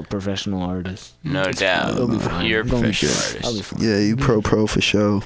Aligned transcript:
all 0.00 0.06
professional 0.08 0.62
artist. 0.62 1.14
No 1.24 1.44
doubt. 1.52 1.90
It'll 1.90 2.08
be 2.08 2.18
fine. 2.18 2.46
You're 2.46 2.60
a 2.62 2.66
Don't 2.66 2.80
be 2.82 2.88
professional 2.88 3.12
sure. 3.12 3.40
I'll 3.44 3.52
be 3.52 3.58
artist. 3.58 3.70
fine. 3.74 3.82
Yeah, 3.88 3.98
you 3.98 4.16
pro 4.16 4.40
pro 4.42 4.66
for 4.66 4.80
sure. 4.80 5.22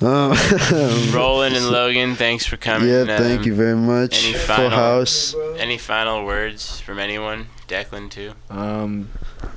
Um, 0.00 0.32
Roland 1.14 1.54
and 1.56 1.68
Logan, 1.70 2.14
thanks 2.16 2.44
for 2.44 2.56
coming. 2.56 2.88
yeah, 2.88 3.04
thank 3.16 3.40
Um, 3.40 3.46
you 3.46 3.54
very 3.54 3.76
much. 3.76 4.24
any 4.24 4.32
Full 4.34 4.56
final- 4.56 4.70
house. 4.70 5.34
Any 5.58 5.78
final 5.78 6.24
words 6.26 6.80
from 6.80 6.98
anyone? 6.98 7.46
Declan 7.68 8.10
too. 8.10 8.32
Um, 8.50 9.08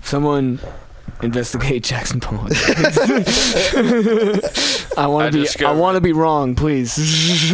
someone 0.04 0.60
investigate 1.22 1.84
Jackson 1.84 2.20
Pollock. 2.20 2.52
I 4.98 4.98
I 4.98 5.08
want 5.08 5.32
to 5.34 5.44
be. 5.44 5.66
I 5.66 5.72
want 5.74 5.96
to 5.96 6.02
be 6.02 6.12
wrong, 6.14 6.56
please. 6.56 6.98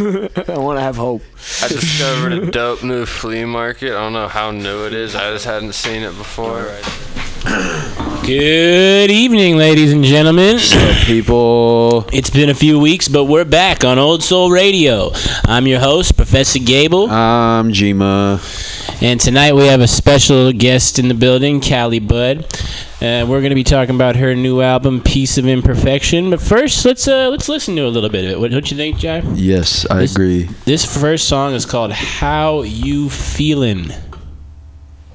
I 0.00 0.58
want 0.58 0.78
to 0.78 0.82
have 0.82 0.96
hope. 0.96 1.22
I 1.62 1.68
discovered 1.68 2.32
a 2.32 2.50
dope 2.50 2.82
new 2.82 3.04
flea 3.06 3.44
market. 3.44 3.90
I 3.90 4.00
don't 4.00 4.12
know 4.12 4.28
how 4.28 4.50
new 4.50 4.86
it 4.86 4.94
is. 4.94 5.14
I 5.14 5.30
just 5.32 5.44
hadn't 5.44 5.74
seen 5.74 6.02
it 6.02 6.16
before. 6.16 6.70
Good 8.24 9.10
evening, 9.10 9.56
ladies 9.58 9.92
and 9.92 10.02
gentlemen. 10.02 10.58
people. 11.04 12.06
It's 12.10 12.30
been 12.30 12.48
a 12.48 12.54
few 12.54 12.78
weeks, 12.78 13.06
but 13.08 13.24
we're 13.24 13.44
back 13.44 13.84
on 13.84 13.98
Old 13.98 14.22
Soul 14.22 14.50
Radio. 14.50 15.10
I'm 15.44 15.66
your 15.66 15.80
host, 15.80 16.16
Professor 16.16 16.58
Gable, 16.58 17.10
I'm 17.10 17.70
Jima. 17.70 18.40
And 19.02 19.20
tonight 19.20 19.54
we 19.54 19.66
have 19.66 19.80
a 19.80 19.86
special 19.88 20.52
guest 20.52 20.98
in 20.98 21.08
the 21.08 21.14
building, 21.14 21.60
Callie 21.60 21.98
Budd. 21.98 22.44
Uh, 23.02 23.26
we're 23.28 23.40
going 23.40 23.50
to 23.50 23.54
be 23.54 23.64
talking 23.64 23.94
about 23.94 24.16
her 24.16 24.34
new 24.34 24.60
album, 24.60 25.00
Piece 25.02 25.36
of 25.36 25.46
Imperfection. 25.46 26.30
But 26.30 26.40
first, 26.40 26.84
let's 26.84 27.06
uh, 27.06 27.28
let's 27.28 27.48
listen 27.48 27.76
to 27.76 27.82
a 27.82 27.88
little 27.88 28.08
bit 28.08 28.24
of 28.24 28.30
it. 28.32 28.40
What 28.40 28.50
don't 28.50 28.70
you 28.70 28.76
think, 28.76 28.98
Jai? 28.98 29.18
Yes, 29.34 29.86
I 29.90 29.98
This- 30.00 30.12
agree. 30.12 30.48
This 30.64 30.84
first 30.84 31.28
song 31.28 31.52
is 31.54 31.66
called 31.66 31.92
"How 31.92 32.62
You 32.62 33.08
Feelin'." 33.10 33.92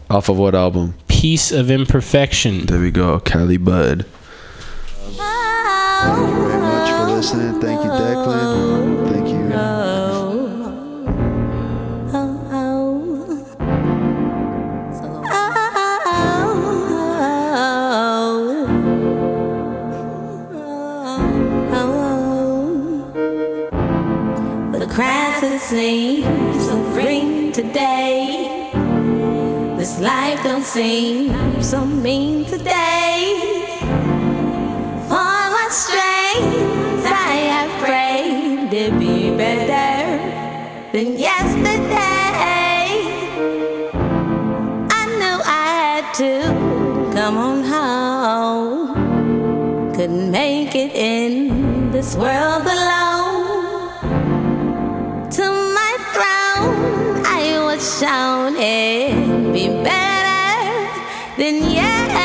Off 0.09 0.29
of 0.29 0.37
what 0.37 0.55
album? 0.55 0.95
Piece 1.07 1.51
of 1.51 1.69
Imperfection. 1.69 2.65
There 2.65 2.79
we 2.79 2.91
go, 2.91 3.19
Cali 3.19 3.57
Bud. 3.57 4.05
Thank 6.01 6.29
you 6.29 6.35
very 6.47 6.61
much 6.61 6.89
for 6.89 7.05
listening. 7.11 7.61
Thank 7.61 7.83
you, 7.83 7.89
Declan. 7.91 8.88
Seems 25.69 26.65
so 26.65 26.81
green 26.93 27.51
today. 27.51 28.71
This 29.77 29.99
life 29.99 30.41
don't 30.41 30.63
seem 30.63 31.61
so 31.61 31.85
mean 31.85 32.43
today. 32.45 33.37
For 35.07 35.31
what 35.53 35.71
strength 35.71 37.05
I 37.05 37.33
have 37.53 37.71
prayed 37.85 38.71
to 38.71 38.97
be 38.97 39.29
better 39.37 40.17
than 40.91 41.19
yesterday. 41.19 42.89
I 44.89 45.03
knew 45.21 45.37
I 45.45 45.67
had 45.81 46.05
to 46.15 46.31
come 47.13 47.37
on 47.37 47.63
home. 47.63 48.87
Couldn't 49.93 50.31
make 50.31 50.73
it 50.73 50.95
in 50.95 51.91
this 51.91 52.15
world 52.15 52.65
alone. 52.65 53.18
Shown 57.99 58.55
it 58.55 59.51
be 59.51 59.67
better 59.67 61.03
than 61.35 61.69
yesterday. 61.69 62.18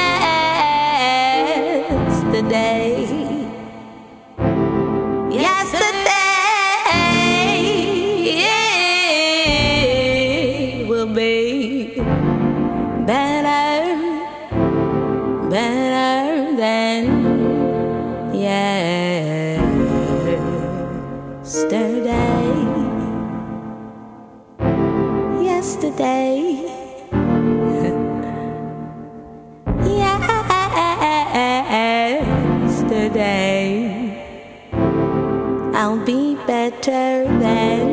Better 36.55 37.25
than 37.41 37.85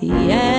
yesterday. 0.00 0.56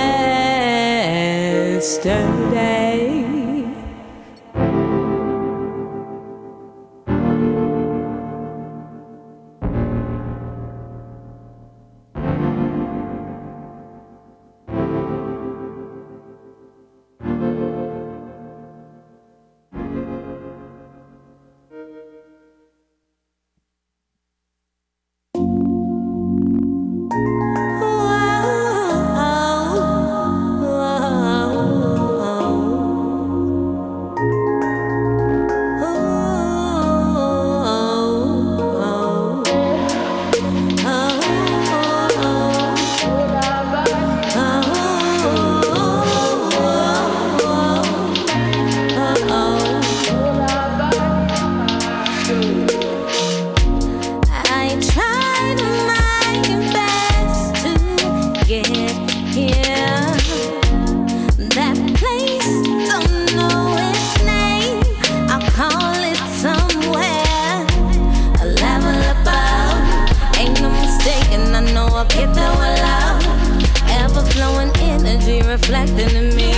reflecting 75.68 76.16
in 76.16 76.34
me. 76.34 76.52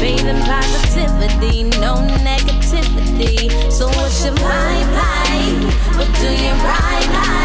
Bathing 0.00 0.40
positivity, 0.44 1.64
no 1.78 1.94
negativity. 2.24 3.50
So 3.70 3.86
what's 3.88 4.24
your 4.24 4.34
vibe 4.34 4.92
like? 4.94 5.74
What 5.98 6.08
do 6.20 6.28
you 6.32 6.52
ride 6.52 7.10
like? 7.12 7.43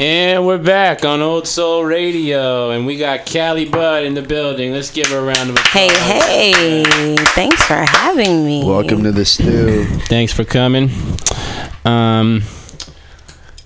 And 0.00 0.46
we're 0.46 0.58
back 0.58 1.04
on 1.04 1.20
Old 1.20 1.48
Soul 1.48 1.82
Radio, 1.82 2.70
and 2.70 2.86
we 2.86 2.96
got 2.96 3.26
Callie 3.26 3.68
Bud 3.68 4.04
in 4.04 4.14
the 4.14 4.22
building. 4.22 4.72
Let's 4.72 4.92
give 4.92 5.08
her 5.08 5.18
a 5.18 5.22
round 5.22 5.50
of 5.50 5.56
applause. 5.56 5.90
Hey, 5.90 6.52
hey! 6.52 7.16
Thanks 7.34 7.60
for 7.64 7.84
having 7.88 8.46
me. 8.46 8.64
Welcome 8.64 9.02
to 9.02 9.10
the 9.10 9.24
stew. 9.24 9.86
Thanks 10.06 10.32
for 10.32 10.44
coming. 10.44 10.90
Um, 11.84 12.42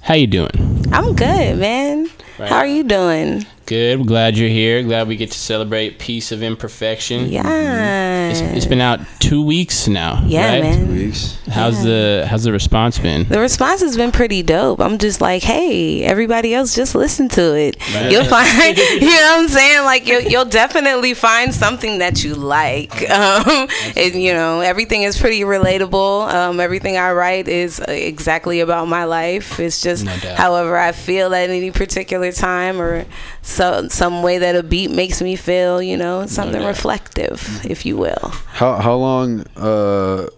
how 0.00 0.14
you 0.14 0.26
doing? 0.26 0.86
I'm 0.90 1.14
good, 1.14 1.58
man. 1.58 2.08
Right. 2.38 2.48
How 2.48 2.56
are 2.56 2.66
you 2.66 2.84
doing? 2.84 3.44
Good. 3.66 4.06
Glad 4.06 4.38
you're 4.38 4.48
here. 4.48 4.82
Glad 4.82 5.08
we 5.08 5.16
get 5.16 5.32
to 5.32 5.38
celebrate 5.38 5.98
peace 5.98 6.32
of 6.32 6.42
imperfection. 6.42 7.28
Yeah. 7.28 7.42
Mm-hmm. 7.42 8.11
It's, 8.32 8.56
it's 8.56 8.66
been 8.66 8.80
out 8.80 9.00
two 9.18 9.42
weeks 9.44 9.88
now. 9.88 10.22
yeah, 10.26 10.52
right? 10.54 10.62
man. 10.62 10.88
Weeks. 10.88 11.38
How's 11.48 11.82
the 11.82 12.26
How's 12.28 12.44
the 12.44 12.52
response 12.52 12.98
been? 12.98 13.28
The 13.28 13.40
response 13.40 13.80
has 13.82 13.96
been 13.96 14.12
pretty 14.12 14.42
dope. 14.42 14.80
I'm 14.80 14.98
just 14.98 15.20
like, 15.20 15.42
hey, 15.42 16.02
everybody 16.02 16.54
else 16.54 16.74
just 16.74 16.94
listen 16.94 17.28
to 17.30 17.56
it. 17.56 17.76
Right. 17.94 18.10
You'll 18.10 18.24
find, 18.24 18.76
you 18.78 19.00
know 19.00 19.06
what 19.06 19.40
I'm 19.40 19.48
saying? 19.48 19.84
Like, 19.84 20.06
you'll, 20.06 20.22
you'll 20.22 20.44
definitely 20.46 21.14
find 21.14 21.54
something 21.54 21.98
that 21.98 22.24
you 22.24 22.34
like. 22.34 22.92
Um, 23.22 23.68
and, 23.96 24.14
you 24.14 24.32
know, 24.32 24.60
everything 24.60 25.02
is 25.02 25.18
pretty 25.18 25.40
relatable. 25.42 26.32
Um, 26.32 26.60
everything 26.60 26.96
I 26.96 27.12
write 27.12 27.46
is 27.46 27.78
uh, 27.78 27.84
exactly 27.88 28.60
about 28.60 28.88
my 28.88 29.04
life. 29.04 29.60
It's 29.60 29.80
just 29.80 30.04
No 30.04 30.12
however 30.34 30.76
I 30.76 30.92
feel 30.92 31.34
at 31.34 31.50
any 31.50 31.70
particular 31.70 32.32
time 32.32 32.80
or 32.80 33.04
so, 33.42 33.88
some 33.88 34.22
way 34.22 34.38
that 34.38 34.56
a 34.56 34.62
beat 34.62 34.90
makes 34.90 35.20
me 35.20 35.36
feel, 35.36 35.82
you 35.82 35.96
know, 35.96 36.26
something 36.26 36.60
doubt. 36.60 36.68
reflective, 36.68 37.64
if 37.64 37.84
you 37.84 37.96
will. 37.96 38.21
How 38.22 38.76
how 38.76 38.94
long 38.94 39.44
uh 39.56 40.28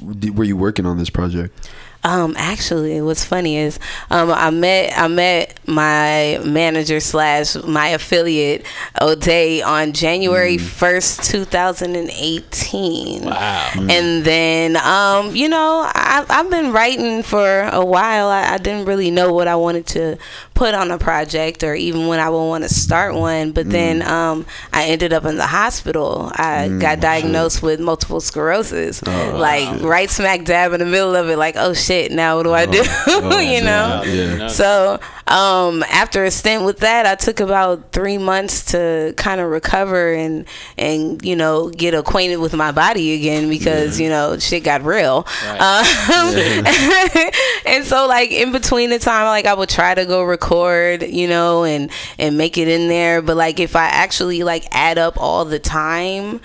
were 0.00 0.44
you 0.44 0.56
working 0.56 0.86
on 0.86 0.98
this 0.98 1.10
project? 1.10 1.70
Um, 2.02 2.34
actually, 2.38 3.02
what's 3.02 3.24
funny 3.26 3.58
is 3.58 3.78
um, 4.10 4.30
I 4.30 4.48
met 4.48 4.96
I 4.96 5.06
met 5.08 5.58
my 5.66 6.40
manager 6.42 6.98
slash 6.98 7.56
my 7.56 7.88
affiliate 7.88 8.64
O'Day 8.98 9.60
on 9.60 9.92
January 9.92 10.56
first, 10.56 11.24
two 11.24 11.44
thousand 11.44 11.96
and 11.96 12.08
eighteen. 12.14 13.24
Wow. 13.24 13.70
And 13.76 14.24
then, 14.24 14.76
um, 14.76 15.36
you 15.36 15.48
know, 15.50 15.90
I, 15.94 16.24
I've 16.28 16.48
been 16.48 16.72
writing 16.72 17.22
for 17.22 17.68
a 17.70 17.84
while. 17.84 18.28
I, 18.28 18.54
I 18.54 18.56
didn't 18.56 18.86
really 18.86 19.10
know 19.10 19.34
what 19.34 19.46
I 19.46 19.56
wanted 19.56 19.86
to 19.88 20.16
put 20.54 20.72
on 20.72 20.90
a 20.90 20.98
project 20.98 21.62
or 21.64 21.74
even 21.74 22.06
when 22.06 22.18
I 22.18 22.30
would 22.30 22.48
want 22.48 22.64
to 22.64 22.72
start 22.72 23.14
one. 23.14 23.52
But 23.52 23.68
then 23.68 24.00
um, 24.02 24.46
I 24.72 24.86
ended 24.86 25.12
up 25.12 25.26
in 25.26 25.36
the 25.36 25.46
hospital. 25.46 26.30
I 26.34 26.68
got 26.80 27.00
diagnosed 27.00 27.62
with 27.62 27.78
multiple 27.78 28.20
sclerosis, 28.20 29.02
like 29.06 29.82
right 29.82 30.08
smack 30.08 30.44
dab 30.44 30.72
in 30.72 30.80
the 30.80 30.86
middle 30.86 31.14
of 31.14 31.28
it. 31.28 31.36
Like, 31.36 31.56
oh 31.56 31.74
shit, 31.74 31.89
now 32.10 32.36
what 32.36 32.44
do 32.44 32.52
I 32.52 32.66
do? 32.66 32.78
you 33.08 33.62
know. 33.62 34.02
Yeah. 34.04 34.48
So 34.48 35.00
um, 35.26 35.82
after 35.84 36.24
a 36.24 36.30
stint 36.30 36.64
with 36.64 36.78
that, 36.78 37.06
I 37.06 37.14
took 37.14 37.40
about 37.40 37.92
three 37.92 38.18
months 38.18 38.66
to 38.72 39.14
kind 39.16 39.40
of 39.40 39.50
recover 39.50 40.12
and 40.12 40.44
and 40.78 41.24
you 41.24 41.36
know 41.36 41.70
get 41.70 41.94
acquainted 41.94 42.36
with 42.36 42.54
my 42.54 42.72
body 42.72 43.14
again 43.14 43.48
because 43.48 44.00
you 44.00 44.08
know 44.08 44.38
shit 44.38 44.64
got 44.64 44.82
real. 44.82 45.26
Um, 45.46 45.84
and 47.66 47.84
so 47.84 48.06
like 48.06 48.30
in 48.30 48.52
between 48.52 48.90
the 48.90 48.98
time, 48.98 49.26
like 49.26 49.46
I 49.46 49.54
would 49.54 49.68
try 49.68 49.94
to 49.94 50.06
go 50.06 50.22
record, 50.22 51.02
you 51.02 51.28
know, 51.28 51.64
and 51.64 51.90
and 52.18 52.36
make 52.36 52.58
it 52.58 52.68
in 52.68 52.88
there. 52.88 53.22
But 53.22 53.36
like 53.36 53.60
if 53.60 53.76
I 53.76 53.86
actually 53.86 54.42
like 54.42 54.64
add 54.70 54.98
up 54.98 55.20
all 55.20 55.44
the 55.44 55.58
time 55.58 56.40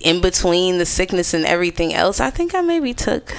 in 0.00 0.20
between 0.20 0.78
the 0.78 0.86
sickness 0.86 1.34
and 1.34 1.44
everything 1.44 1.94
else, 1.94 2.20
I 2.20 2.30
think 2.30 2.54
I 2.54 2.60
maybe 2.60 2.94
took 2.94 3.34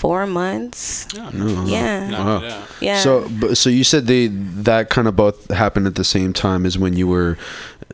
four 0.00 0.26
months. 0.26 1.06
Yeah. 1.14 2.08
Knocked 2.08 2.44
it 2.44 2.50
out. 2.50 2.68
Yeah. 2.80 3.00
So 3.00 3.28
but, 3.38 3.58
so 3.58 3.68
you 3.68 3.84
said 3.84 4.06
they 4.06 4.28
that 4.28 4.88
kind 4.88 5.06
of 5.06 5.14
both 5.14 5.50
happened 5.50 5.86
at 5.86 5.96
the 5.96 6.04
same 6.04 6.32
time 6.32 6.64
as 6.64 6.78
when 6.78 6.94
you 6.94 7.06
were 7.06 7.36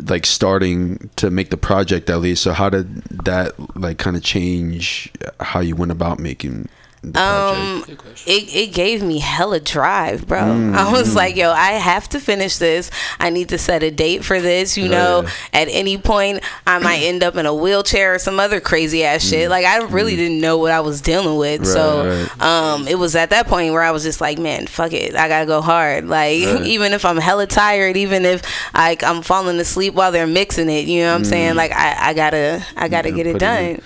like 0.03 0.25
starting 0.25 1.11
to 1.17 1.31
make 1.31 1.51
the 1.51 1.57
project 1.57 2.09
at 2.09 2.21
least. 2.21 2.45
So 2.45 2.53
how 2.53 2.71
did 2.71 3.03
that 3.25 3.55
like 3.77 3.99
kind 3.99 4.17
of 4.17 4.23
change 4.23 5.11
how 5.41 5.59
you 5.59 5.75
went 5.75 5.91
about 5.91 6.21
making 6.21 6.53
the 6.55 6.65
project? 6.65 6.86
Um, 7.15 7.85
it, 8.27 8.55
it 8.55 8.75
gave 8.75 9.03
me 9.03 9.19
hella 9.19 9.61
drive, 9.61 10.27
bro. 10.27 10.41
I 10.75 10.91
was 10.91 11.15
like, 11.15 11.37
yo, 11.37 11.51
I 11.53 11.73
have 11.73 12.09
to 12.11 12.21
finish 12.21 12.57
this. 12.57 12.91
I 13.21 13.31
need 13.31 13.51
to 13.51 13.59
set 13.59 13.83
a 13.83 13.91
date 13.91 14.25
for 14.25 14.41
this. 14.41 14.77
You 14.77 14.89
know, 14.89 15.23
yeah. 15.23 15.31
at 15.53 15.69
any 15.69 15.99
point, 15.99 16.43
I 16.67 16.79
might 16.79 17.03
end 17.03 17.23
up 17.23 17.37
in 17.37 17.47
a 17.47 17.55
wheelchair 17.55 18.15
or 18.15 18.19
some 18.19 18.41
other 18.41 18.61
crazy 18.61 19.05
ass 19.05 19.23
shit. 19.25 19.49
Like, 19.51 19.65
I 19.65 19.79
really 19.85 20.17
didn't 20.17 20.41
know 20.41 20.59
what 20.59 20.73
I 20.73 20.81
was 20.81 21.01
dealing 21.01 21.39
with. 21.39 21.65
so, 21.67 22.07
right. 22.09 22.43
um, 22.43 22.89
it 22.89 22.99
was 22.99 23.15
at 23.15 23.31
that 23.31 23.47
point 23.47 23.73
where 23.73 23.83
I 23.83 23.93
was 23.93 24.03
just 24.03 24.21
like, 24.21 24.39
man, 24.39 24.67
fuck 24.67 24.93
it. 24.93 25.15
I 25.15 25.29
gotta 25.29 25.47
go 25.47 25.61
hard. 25.61 26.07
Like, 26.09 26.41
even 26.65 26.93
if 26.93 27.05
I'm 27.05 27.19
hella 27.19 27.47
tired, 27.47 27.97
even 27.97 28.25
if 28.25 28.43
like 28.75 29.05
I'm 29.05 29.23
falling 29.23 29.59
asleep 29.61 29.95
while 29.95 30.11
they're 30.11 30.27
mixing 30.27 30.69
it, 30.69 30.87
you 30.87 31.03
know 31.03 31.11
what 31.13 31.19
I'm 31.19 31.25
saying? 31.25 31.55
Like, 31.55 31.73
I, 31.73 32.11
I 32.11 32.15
gotta, 32.15 32.65
I 32.77 32.89
gotta 32.89 33.11
Yeah, 33.11 33.15
get 33.17 33.27
it 33.29 33.33
put 33.35 33.43
it 33.43 33.45
done. 33.45 33.81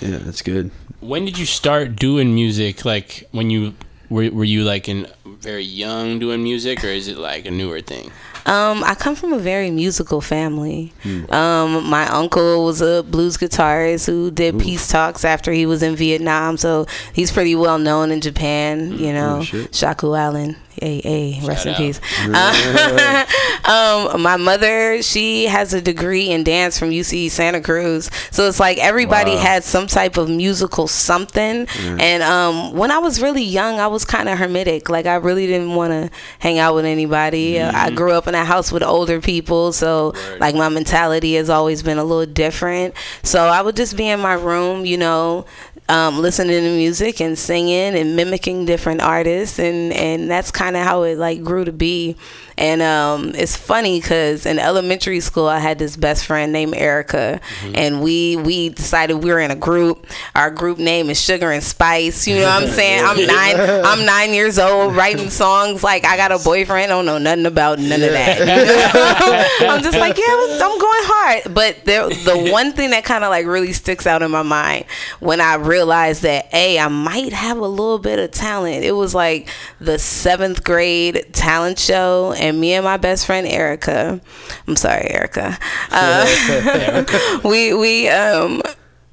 yeah, 0.00 0.18
that's 0.18 0.42
good. 0.42 0.70
When 1.00 1.24
did 1.24 1.38
you 1.38 1.46
start 1.46 1.96
doing 1.96 2.34
music? 2.34 2.84
Like 2.84 3.28
when 3.32 3.50
you 3.50 3.74
were 4.08 4.30
were 4.30 4.44
you 4.44 4.64
like 4.64 4.88
in 4.88 5.06
very 5.24 5.64
young 5.64 6.18
doing 6.18 6.42
music, 6.42 6.82
or 6.84 6.88
is 6.88 7.08
it 7.08 7.18
like 7.18 7.46
a 7.46 7.50
newer 7.50 7.80
thing? 7.80 8.10
Um, 8.46 8.84
I 8.84 8.94
come 8.94 9.16
from 9.16 9.32
a 9.32 9.38
very 9.38 9.72
musical 9.72 10.20
family. 10.20 10.92
Um, 11.30 11.84
my 11.90 12.06
uncle 12.06 12.64
was 12.64 12.80
a 12.80 13.02
blues 13.02 13.36
guitarist 13.36 14.06
who 14.06 14.30
did 14.30 14.60
peace 14.60 14.86
talks 14.86 15.24
after 15.24 15.50
he 15.50 15.66
was 15.66 15.82
in 15.82 15.96
Vietnam, 15.96 16.56
so 16.56 16.86
he's 17.12 17.32
pretty 17.32 17.56
well 17.56 17.78
known 17.78 18.12
in 18.12 18.20
Japan. 18.20 18.96
You 18.98 19.12
know, 19.12 19.42
shit. 19.42 19.74
Shaku 19.74 20.14
Allen. 20.14 20.56
Hey, 20.80 21.00
hey, 21.02 21.40
rest 21.46 21.64
Shout 21.64 21.66
in 21.66 21.72
out. 21.72 21.78
peace. 21.78 22.00
um, 23.64 24.22
my 24.22 24.36
mother, 24.36 25.02
she 25.02 25.46
has 25.46 25.72
a 25.74 25.80
degree 25.80 26.30
in 26.30 26.44
dance 26.44 26.78
from 26.78 26.90
UC 26.90 27.30
Santa 27.30 27.60
Cruz, 27.60 28.10
so 28.30 28.46
it's 28.48 28.60
like 28.60 28.78
everybody 28.78 29.32
Wow. 29.32 29.38
had 29.40 29.64
some 29.64 29.86
type 29.86 30.16
of 30.16 30.28
musical 30.28 30.86
something. 30.86 31.66
And 31.78 32.22
um, 32.22 32.72
when 32.74 32.90
I 32.90 32.98
was 32.98 33.20
really 33.22 33.42
young, 33.42 33.80
I 33.80 33.86
was 33.88 34.04
kind 34.04 34.28
of 34.28 34.38
hermetic. 34.38 34.88
Like 34.88 35.06
I 35.06 35.16
really 35.16 35.46
didn't 35.46 35.74
want 35.74 35.92
to 35.92 36.10
hang 36.38 36.58
out 36.58 36.74
with 36.74 36.84
anybody. 36.84 37.60
I 37.60 37.90
grew 37.90 38.12
up 38.12 38.28
in 38.28 38.34
a 38.34 38.44
house 38.44 38.70
with 38.70 38.82
older 38.82 39.20
people, 39.20 39.72
so 39.72 40.12
like 40.38 40.54
my 40.54 40.68
mentality 40.68 41.34
has 41.34 41.50
always 41.50 41.82
been 41.82 41.98
a 41.98 42.04
little 42.04 42.30
different. 42.32 42.94
So 43.22 43.44
I 43.46 43.62
would 43.62 43.76
just 43.76 43.96
be 43.96 44.08
in 44.08 44.20
my 44.20 44.34
room, 44.34 44.84
you 44.84 44.96
know, 44.98 45.46
um, 45.88 46.18
listening 46.18 46.62
to 46.62 46.70
music 46.70 47.20
and 47.20 47.38
singing 47.38 47.94
and 47.94 48.16
mimicking 48.16 48.64
different 48.64 49.00
artists, 49.02 49.58
and 49.58 49.92
and 49.92 50.30
that's 50.30 50.50
kind 50.50 50.76
of 50.76 50.82
how 50.84 51.02
it 51.02 51.18
like 51.18 51.42
grew 51.42 51.64
to 51.64 51.72
be. 51.72 52.16
And 52.58 52.80
um, 52.80 53.32
it's 53.34 53.56
funny 53.56 54.00
because 54.00 54.46
in 54.46 54.58
elementary 54.58 55.20
school, 55.20 55.46
I 55.46 55.58
had 55.58 55.78
this 55.78 55.96
best 55.96 56.24
friend 56.24 56.52
named 56.52 56.74
Erica, 56.74 57.40
and 57.74 58.02
we 58.02 58.36
we 58.36 58.70
decided 58.70 59.16
we 59.22 59.30
were 59.30 59.40
in 59.40 59.50
a 59.50 59.56
group. 59.56 60.06
Our 60.34 60.50
group 60.50 60.78
name 60.78 61.10
is 61.10 61.20
Sugar 61.20 61.50
and 61.50 61.62
Spice. 61.62 62.26
You 62.26 62.36
know 62.36 62.44
what 62.44 62.62
I'm 62.62 62.68
saying? 62.68 63.04
I'm 63.04 63.26
nine. 63.26 63.84
I'm 63.84 64.06
nine 64.06 64.32
years 64.32 64.58
old, 64.58 64.96
writing 64.96 65.28
songs 65.42 65.82
like 65.82 66.04
I 66.06 66.16
got 66.16 66.32
a 66.32 66.38
boyfriend. 66.42 66.84
I 66.84 66.94
don't 66.94 67.04
know 67.04 67.18
nothing 67.18 67.46
about 67.46 67.78
none 67.78 68.02
of 68.02 68.12
that. 68.12 68.38
you 68.40 68.46
know? 68.46 69.72
I'm 69.74 69.82
just 69.82 69.98
like, 69.98 70.16
yeah, 70.16 70.24
I'm 70.26 70.78
going 70.78 71.04
hard. 71.04 71.54
But 71.54 71.84
there, 71.84 72.08
the 72.08 72.48
one 72.52 72.72
thing 72.72 72.90
that 72.90 73.04
kind 73.04 73.24
of 73.24 73.30
like 73.30 73.46
really 73.46 73.72
sticks 73.72 74.06
out 74.06 74.22
in 74.22 74.30
my 74.30 74.42
mind 74.42 74.86
when 75.20 75.40
I 75.40 75.56
realized 75.56 76.22
that, 76.22 76.52
a, 76.54 76.78
I 76.78 76.88
might 76.88 77.32
have 77.32 77.58
a 77.58 77.66
little 77.68 77.98
bit 77.98 78.18
of 78.18 78.30
talent. 78.30 78.84
It 78.84 78.92
was 78.92 79.14
like 79.14 79.48
the 79.80 79.98
seventh 79.98 80.64
grade 80.64 81.26
talent 81.32 81.78
show, 81.78 82.32
and 82.32 82.45
me 82.52 82.72
and 82.74 82.84
my 82.84 82.96
best 82.96 83.26
friend 83.26 83.46
Erica. 83.46 84.20
I'm 84.66 84.76
sorry, 84.76 85.08
Erica. 85.10 85.58
Uh, 85.90 87.04
we 87.44 87.72
we 87.72 88.08
um 88.08 88.60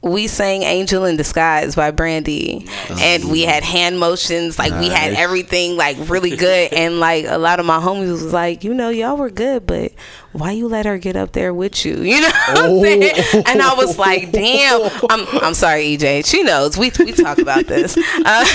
we 0.04 0.28
sang 0.28 0.64
Angel 0.64 1.06
in 1.06 1.16
Disguise 1.16 1.76
by 1.76 1.92
Brandy. 1.92 2.68
And 3.00 3.32
we 3.32 3.44
had 3.44 3.64
hand 3.64 4.00
motions, 4.00 4.60
like 4.60 4.74
we 4.80 4.90
had 4.90 5.14
everything 5.14 5.78
like 5.78 5.98
really 6.10 6.36
good. 6.36 6.72
And 6.84 7.00
like 7.00 7.26
a 7.28 7.38
lot 7.38 7.60
of 7.60 7.66
my 7.66 7.78
homies 7.78 8.12
was 8.12 8.34
like, 8.34 8.64
you 8.64 8.74
know, 8.74 8.90
y'all 8.90 9.16
were 9.16 9.30
good, 9.30 9.66
but 9.66 9.94
why 10.34 10.52
you 10.52 10.68
let 10.68 10.86
her 10.86 10.98
get 10.98 11.16
up 11.16 11.32
there 11.32 11.54
with 11.54 11.86
you? 11.86 12.02
You 12.14 12.22
know 12.22 12.28
what 12.28 12.60
I'm 12.60 12.82
saying? 12.82 13.44
And 13.48 13.62
I 13.62 13.74
was 13.76 13.98
like, 13.98 14.32
damn. 14.32 14.90
I'm 15.10 15.26
I'm 15.42 15.54
sorry, 15.54 15.98
EJ. 15.98 16.26
She 16.26 16.44
knows. 16.44 16.78
We 16.78 16.92
we 17.00 17.12
talk 17.14 17.38
about 17.40 17.66
this. 17.66 17.98
Uh, 18.26 18.46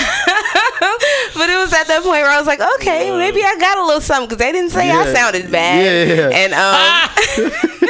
but 1.35 1.49
it 1.49 1.57
was 1.57 1.73
at 1.73 1.87
that 1.87 2.01
point 2.03 2.21
where 2.21 2.29
I 2.31 2.37
was 2.37 2.47
like, 2.47 2.61
okay, 2.75 3.11
maybe 3.11 3.41
I 3.43 3.55
got 3.59 3.77
a 3.77 3.85
little 3.85 4.01
something 4.01 4.27
because 4.27 4.37
they 4.37 4.51
didn't 4.51 4.71
say 4.71 4.89
I 4.89 5.13
sounded 5.13 5.51
bad. 5.51 6.07
Yeah. 6.07 6.29
And 6.33 6.53
um 6.53 7.89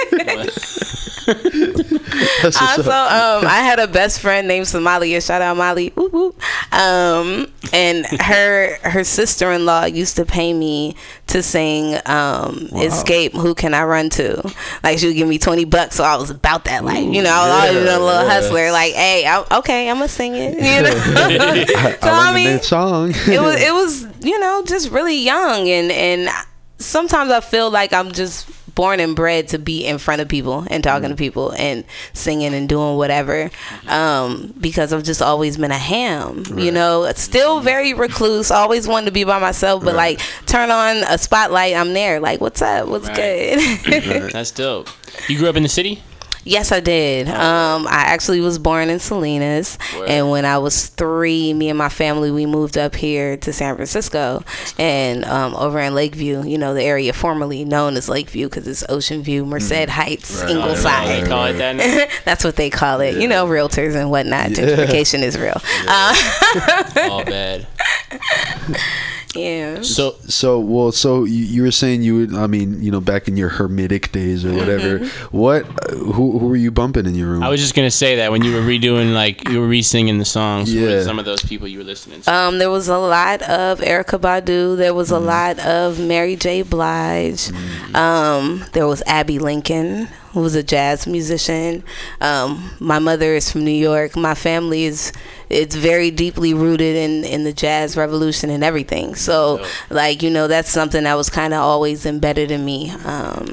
also, 2.44 2.92
um, 2.92 3.46
I 3.48 3.62
had 3.64 3.80
a 3.80 3.88
best 4.00 4.20
friend 4.20 4.48
named 4.48 4.66
Somalia. 4.66 5.26
Shout 5.26 5.42
out 5.42 5.58
Molly. 5.58 5.90
Whoop, 5.96 6.14
whoop. 6.14 6.42
Um, 6.74 7.48
and 7.74 8.06
her 8.22 8.78
her 8.84 9.04
sister 9.04 9.52
in 9.52 9.66
law 9.66 9.86
used 9.86 10.16
to 10.18 10.26
pay 10.26 10.54
me 10.54 10.96
to 11.28 11.44
sing 11.44 12.00
um, 12.06 12.70
"Escape." 12.74 13.34
Who 13.34 13.56
can 13.56 13.74
I 13.74 13.84
run 13.84 14.10
to? 14.12 14.54
Like 14.84 15.00
she 15.00 15.08
would 15.08 15.16
give 15.16 15.28
me 15.28 15.38
twenty 15.38 15.66
bucks, 15.66 15.96
so 15.96 16.04
I 16.04 16.16
was 16.18 16.30
about 16.30 16.66
that 16.66 16.84
life. 16.84 17.14
You 17.14 17.22
know, 17.22 17.32
I 17.32 17.48
was 17.48 17.54
always 17.54 17.86
yeah, 17.86 17.98
a 17.98 18.00
little 18.00 18.08
yeah. 18.08 18.30
hustler. 18.30 18.72
Like, 18.72 18.94
hey, 18.94 19.26
I, 19.26 19.58
okay, 19.60 19.90
I'm 19.90 19.98
gonna 19.98 20.08
sing 20.08 20.36
it. 20.36 20.54
You 20.56 20.84
know. 20.84 20.90
I, 21.78 21.98
so 22.02 22.08
I 22.08 22.26
learned 22.26 22.36
mean, 22.36 22.48
that 22.48 22.64
song. 22.64 23.12
it 23.12 23.42
was 23.42 23.62
it 23.62 23.74
was 23.74 24.08
you 24.22 24.40
know 24.40 24.64
just 24.66 24.92
really 24.92 25.18
young 25.18 25.68
and 25.70 25.92
and 25.92 26.30
sometimes 26.78 27.32
I 27.32 27.42
feel 27.42 27.70
like 27.70 27.94
I'm 27.94 28.12
just 28.12 28.50
born 28.80 29.02
and 29.02 29.14
bred 29.14 29.46
to 29.50 29.60
be 29.60 29.86
in 29.86 29.98
front 29.98 30.22
of 30.22 30.30
people 30.30 30.66
and 30.72 30.82
talking 30.82 31.10
to 31.10 31.16
people 31.18 31.52
and 31.58 31.84
singing 32.14 32.54
and 32.54 32.70
doing 32.70 32.96
whatever 32.96 33.52
um, 33.88 34.54
because 34.58 34.94
I've 34.94 35.04
just 35.04 35.22
always 35.22 35.58
been 35.58 35.72
a 35.72 35.78
ham 35.78 36.46
you 36.56 36.72
know? 36.72 37.12
Still 37.18 37.60
very 37.60 37.94
recluse 37.94 38.52
always 38.52 38.88
wanted 38.88 39.08
to 39.08 39.12
be 39.12 39.26
by 39.26 39.38
myself 39.38 39.84
but 39.84 39.96
like 39.96 40.22
turn 40.46 40.72
on 40.72 41.04
a 41.10 41.18
spotlight 41.18 41.76
I'm 41.76 41.92
there. 41.94 42.22
Like 42.22 42.40
what's 42.40 42.62
up? 42.62 42.88
What's 42.88 43.10
Right. 43.10 43.58
good? 43.86 44.32
That's 44.32 44.52
dope. 44.52 44.88
You 45.28 45.38
grew 45.38 45.50
up 45.50 45.58
in 45.58 45.64
the 45.64 45.70
city? 45.70 46.02
Yes, 46.46 46.72
I 46.72 46.80
did. 46.80 47.28
Um, 47.28 47.86
I 47.88 48.04
actually 48.08 48.40
was 48.40 48.58
born 48.58 48.90
in 48.90 49.00
Salinas, 49.00 49.78
Word. 49.96 50.10
and 50.10 50.30
when 50.32 50.46
I 50.46 50.58
was 50.58 50.88
three, 50.88 51.54
me 51.54 51.70
and 51.70 51.78
my 51.78 51.90
family 51.90 52.32
we 52.32 52.46
moved 52.46 52.78
up 52.78 52.96
here 52.96 53.38
to 53.38 53.54
San 53.54 53.76
Francisco, 53.76 54.44
and 54.78 55.26
um, 55.26 55.54
over 55.56 55.80
in 55.80 55.94
Lakeview, 55.94 56.44
you 56.46 56.58
know, 56.58 56.74
the 56.74 56.84
area 56.84 57.14
formerly 57.14 57.66
known 57.66 57.96
as 57.98 58.08
Lakeview 58.10 58.48
because 58.50 58.68
it's 58.68 58.84
Ocean 58.90 59.22
View, 59.22 59.46
Merced 59.46 59.90
Heights, 59.90 60.42
Right, 60.42 60.52
Ingleside. 60.52 61.24
They 61.24 61.28
call 61.28 61.46
it 61.46 61.54
that 61.54 61.76
now? 61.76 62.06
That's 62.26 62.44
what 62.44 62.56
they 62.56 62.70
call 62.70 63.02
it. 63.02 63.16
You 63.22 63.28
know, 63.28 63.46
realtors 63.46 63.96
and 63.96 64.10
whatnot. 64.10 64.50
Gentrification 64.52 65.22
is 65.22 65.38
real. 65.38 65.62
Uh, 65.88 66.16
All 67.12 67.24
bad. 67.26 67.68
yeah. 69.40 69.82
So 69.82 70.16
So 70.28 70.60
well, 70.60 70.92
so 70.92 71.24
you, 71.24 71.44
you 71.46 71.62
were 71.64 71.72
saying 71.72 72.02
you 72.04 72.16
would. 72.18 72.34
I 72.34 72.48
mean, 72.48 72.82
you 72.82 72.92
know, 72.92 73.02
back 73.02 73.28
in 73.28 73.38
your 73.38 73.50
hermetic 73.50 74.12
days 74.12 74.46
or 74.46 74.54
whatever. 74.54 75.00
Mm-hmm. 75.00 75.38
What? 75.38 75.66
uh, 75.66 75.96
Who? 75.96 76.38
Who 76.40 76.48
were 76.48 76.56
you 76.56 76.72
bumping 76.72 77.06
in 77.06 77.16
your 77.16 77.30
room? 77.30 77.44
I 77.44 77.50
was 77.50 77.60
just 77.62 77.76
gonna 77.76 77.92
say 77.92 78.18
that 78.18 78.32
when 78.32 78.44
you 78.44 78.54
were 78.54 78.62
redoing, 78.62 79.14
like 79.14 79.48
you 79.50 79.60
were 79.60 79.68
re-singing 79.68 80.18
the 80.20 80.26
songs, 80.26 80.72
who 80.72 80.80
Yeah. 80.80 81.04
some 81.04 81.20
of 81.20 81.26
those 81.26 81.42
people 81.42 81.68
you 81.68 81.80
were 81.80 81.84
listening 81.84 82.22
to. 82.22 82.34
Um, 82.34 82.58
there 82.60 82.70
was 82.70 82.88
a 82.88 82.98
lot 82.98 83.42
of 83.44 83.80
Erykah 83.80 84.20
Badu. 84.20 84.78
There 84.78 84.94
was 84.94 85.12
a 85.12 85.20
lot 85.20 85.60
of 85.60 86.00
Mary 86.00 86.36
J. 86.36 86.62
Blige. 86.64 87.50
Um, 87.96 88.66
there 88.74 88.88
was 88.88 89.02
Abbey 89.08 89.40
Lincoln, 89.40 90.08
who 90.34 90.42
was 90.42 90.56
a 90.56 90.64
jazz 90.64 91.08
musician. 91.08 91.84
Um, 92.22 92.72
my 92.80 93.00
mother 93.00 93.34
is 93.34 93.52
from 93.52 93.66
New 93.66 93.72
York. 93.72 94.16
My 94.16 94.36
family 94.36 94.84
is 94.84 95.12
it's 95.50 95.76
very 95.76 96.12
deeply 96.12 96.54
rooted 96.54 96.96
in 96.96 97.24
in 97.24 97.44
the 97.44 97.54
jazz 97.54 97.98
revolution 97.98 98.50
and 98.50 98.64
everything. 98.64 99.16
So, 99.16 99.66
like 99.90 100.22
you 100.22 100.30
know, 100.30 100.48
that's 100.48 100.70
something 100.70 101.04
that 101.04 101.16
was 101.16 101.30
kind 101.30 101.54
of 101.54 101.62
always 101.62 102.06
embedded 102.06 102.52
in 102.52 102.64
me. 102.64 102.92
Um, 102.92 103.48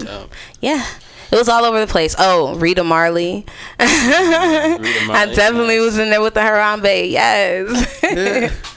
yeah. 0.60 0.86
It 1.28 1.34
was 1.34 1.48
all 1.48 1.64
over 1.64 1.80
the 1.80 1.88
place. 1.88 2.14
Oh, 2.20 2.54
Rita 2.54 2.84
Marley. 2.84 3.44
I 3.80 5.04
Marley, 5.08 5.34
definitely 5.34 5.76
nice. 5.76 5.84
was 5.84 5.98
in 5.98 6.10
there 6.10 6.20
with 6.20 6.34
the 6.34 6.40
Harambe. 6.40 7.10
Yes. 7.10 8.62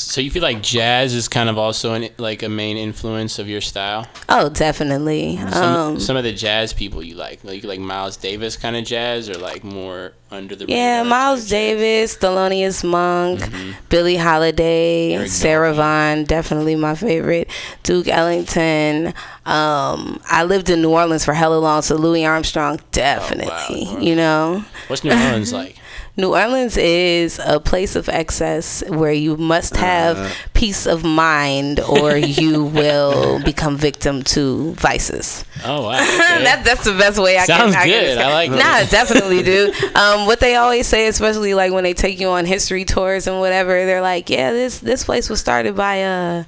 So 0.00 0.20
you 0.20 0.30
feel 0.30 0.42
like 0.42 0.62
jazz 0.62 1.14
is 1.14 1.28
kind 1.28 1.48
of 1.48 1.58
also 1.58 1.94
an, 1.94 2.08
like 2.18 2.42
a 2.42 2.48
main 2.48 2.76
influence 2.76 3.38
of 3.38 3.48
your 3.48 3.60
style. 3.60 4.06
Oh, 4.28 4.48
definitely. 4.48 5.36
Some, 5.36 5.52
Um, 5.64 6.00
some 6.00 6.16
of 6.16 6.24
the 6.24 6.32
jazz 6.32 6.72
people 6.72 7.02
you 7.02 7.14
like, 7.14 7.42
like 7.44 7.64
like 7.64 7.80
Miles 7.80 8.16
Davis 8.16 8.56
kind 8.56 8.76
of 8.76 8.84
jazz, 8.84 9.28
or 9.28 9.34
like 9.34 9.64
more 9.64 10.12
under 10.30 10.54
the 10.54 10.66
yeah, 10.68 11.02
Miles? 11.02 11.48
Davis, 11.48 12.16
Thelonious 12.16 12.84
Monk, 12.84 13.40
Billie 13.88 14.16
Holiday, 14.16 15.14
Eric 15.14 15.28
Sarah 15.28 15.72
Vaughan, 15.74 16.24
definitely 16.24 16.76
my 16.76 16.94
favorite. 16.94 17.48
Duke 17.82 18.08
Ellington. 18.08 19.14
Um, 19.46 20.20
I 20.26 20.44
lived 20.44 20.68
in 20.68 20.82
New 20.82 20.90
Orleans 20.90 21.24
for 21.24 21.32
hella 21.32 21.58
long, 21.58 21.82
so 21.82 21.96
Louis 21.96 22.26
Armstrong, 22.26 22.80
definitely. 22.92 23.84
New 23.96 24.08
you 24.08 24.16
know, 24.16 24.64
What's 24.88 25.04
New 25.04 25.10
Orleans 25.12 25.52
like? 25.52 25.76
New 26.18 26.34
Orleans 26.34 26.76
is 26.76 27.40
a 27.44 27.60
place 27.60 27.94
of 27.94 28.08
excess 28.08 28.82
where 28.88 29.12
you 29.12 29.36
must 29.36 29.76
have 29.76 30.18
Uh-huh. 30.18 30.34
peace 30.52 30.84
of 30.84 31.04
mind, 31.04 31.78
or 31.78 32.16
you 32.16 32.64
will 32.80 33.40
become 33.44 33.76
victim 33.76 34.22
to 34.34 34.72
vices. 34.74 35.44
Oh 35.64 35.82
wow, 35.84 35.90
okay. 36.02 36.42
that, 36.42 36.62
that's 36.64 36.82
the 36.82 36.92
best 36.98 37.20
way 37.20 37.38
I 37.38 37.44
Sounds 37.44 37.72
can. 37.72 37.82
I 37.82 37.86
can 37.86 38.00
good. 38.00 38.06
describe- 38.06 38.26
I 38.26 38.32
like 38.34 38.50
Nah, 38.50 38.56
that. 38.58 38.90
definitely, 39.00 39.42
do. 39.44 39.72
Um, 39.94 40.26
what 40.26 40.40
they 40.40 40.56
always 40.56 40.88
say, 40.88 41.06
especially 41.06 41.54
like 41.54 41.72
when 41.72 41.84
they 41.84 41.94
take 41.94 42.18
you 42.18 42.30
on 42.30 42.44
history 42.46 42.84
tours 42.84 43.28
and 43.28 43.38
whatever, 43.38 43.86
they're 43.86 44.02
like, 44.02 44.28
"Yeah, 44.28 44.50
this 44.52 44.78
this 44.80 45.04
place 45.04 45.30
was 45.30 45.38
started 45.38 45.76
by 45.76 46.02
uh." 46.02 46.44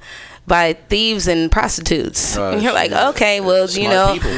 By 0.47 0.73
thieves 0.89 1.29
and 1.29 1.49
prostitutes, 1.53 2.37
and 2.37 2.61
you're 2.63 2.73
like, 2.73 2.91
okay, 2.91 3.41
well, 3.41 3.71
you 3.71 3.89
know, 3.89 4.15
people. 4.15 4.31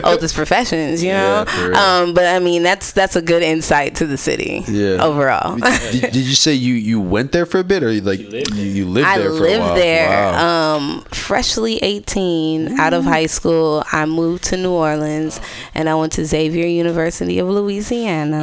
oldest 0.04 0.36
professions, 0.36 1.02
you 1.02 1.10
know. 1.10 1.44
Yeah, 1.48 1.72
um, 2.02 2.14
but 2.14 2.26
I 2.26 2.38
mean, 2.38 2.62
that's 2.62 2.92
that's 2.92 3.16
a 3.16 3.22
good 3.22 3.42
insight 3.42 3.96
to 3.96 4.06
the 4.06 4.16
city, 4.16 4.62
Yeah. 4.68 5.02
overall. 5.04 5.56
did, 5.56 6.12
did 6.12 6.14
you 6.30 6.34
say 6.36 6.54
you 6.54 6.74
you 6.74 7.00
went 7.00 7.32
there 7.32 7.46
for 7.46 7.58
a 7.58 7.64
bit, 7.64 7.82
or 7.82 7.90
you 7.90 8.00
like 8.00 8.20
you 8.20 8.28
lived 8.28 8.50
lived, 8.54 8.56
you, 8.76 8.86
lived 8.86 9.08
I 9.08 9.18
there 9.18 9.30
for 9.30 9.36
a 9.38 9.40
lived 9.40 9.60
while? 9.64 9.74
there. 9.74 10.08
Wow. 10.08 10.76
Um, 10.76 11.02
freshly 11.10 11.78
18, 11.78 12.78
out 12.78 12.94
of 12.94 13.02
high 13.04 13.26
school, 13.26 13.82
I 13.90 14.06
moved 14.06 14.44
to 14.44 14.56
New 14.56 14.70
Orleans, 14.72 15.40
and 15.74 15.88
I 15.88 15.96
went 15.96 16.12
to 16.12 16.24
Xavier 16.24 16.66
University 16.66 17.40
of 17.40 17.48
Louisiana. 17.48 18.40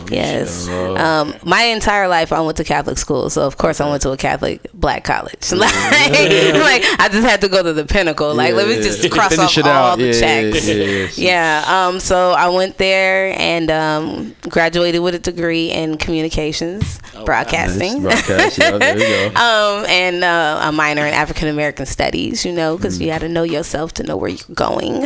Oh. 0.00 0.06
Yes. 0.10 0.68
Um, 0.68 1.34
my 1.42 1.62
entire 1.62 2.08
life, 2.08 2.32
I 2.34 2.40
went 2.42 2.58
to 2.58 2.64
Catholic 2.64 2.98
school, 2.98 3.30
so 3.30 3.46
of 3.46 3.56
course 3.56 3.80
I 3.80 3.88
went 3.88 4.02
to 4.02 4.10
a 4.10 4.16
Catholic 4.18 4.60
black 4.74 5.04
college. 5.04 5.27
like, 5.52 5.74
like, 5.74 6.82
I 7.00 7.08
just 7.10 7.26
had 7.26 7.40
to 7.42 7.48
go 7.48 7.62
to 7.62 7.72
the 7.72 7.84
pinnacle. 7.84 8.34
Like, 8.34 8.54
let 8.54 8.68
me 8.68 8.76
just 8.76 9.08
cross 9.10 9.34
Finish 9.34 9.58
off 9.58 9.58
it 9.58 9.66
out. 9.66 9.84
all 9.90 9.96
the 9.96 10.04
Yeah, 10.06 10.12
yeah, 10.12 10.20
checks. 10.52 10.68
yeah, 10.68 10.74
yeah, 10.74 10.84
yeah. 10.84 11.08
Yeah. 11.16 11.64
Um. 11.88 12.00
So 12.00 12.30
I 12.32 12.48
went 12.48 12.78
there 12.78 13.34
and 13.38 13.70
um, 13.70 14.34
graduated 14.48 15.02
with 15.02 15.14
a 15.14 15.18
degree 15.18 15.70
in 15.70 15.98
communications, 15.98 17.00
wow. 17.14 17.24
broadcasting. 17.24 18.02
Nice. 18.02 18.26
Broadcast, 18.26 18.58
yeah, 18.58 18.78
there 18.78 18.98
you 18.98 19.30
go. 19.34 19.40
um, 19.40 19.86
and 19.86 20.24
uh, 20.24 20.60
a 20.62 20.72
minor 20.72 21.06
in 21.06 21.12
African 21.14 21.48
American 21.48 21.86
Studies, 21.86 22.44
you 22.44 22.52
know, 22.52 22.76
because 22.76 23.00
you 23.00 23.06
got 23.08 23.20
to 23.20 23.28
know 23.28 23.42
yourself 23.42 23.92
to 23.94 24.02
know 24.02 24.16
where 24.16 24.30
you're 24.30 24.54
going. 24.54 25.04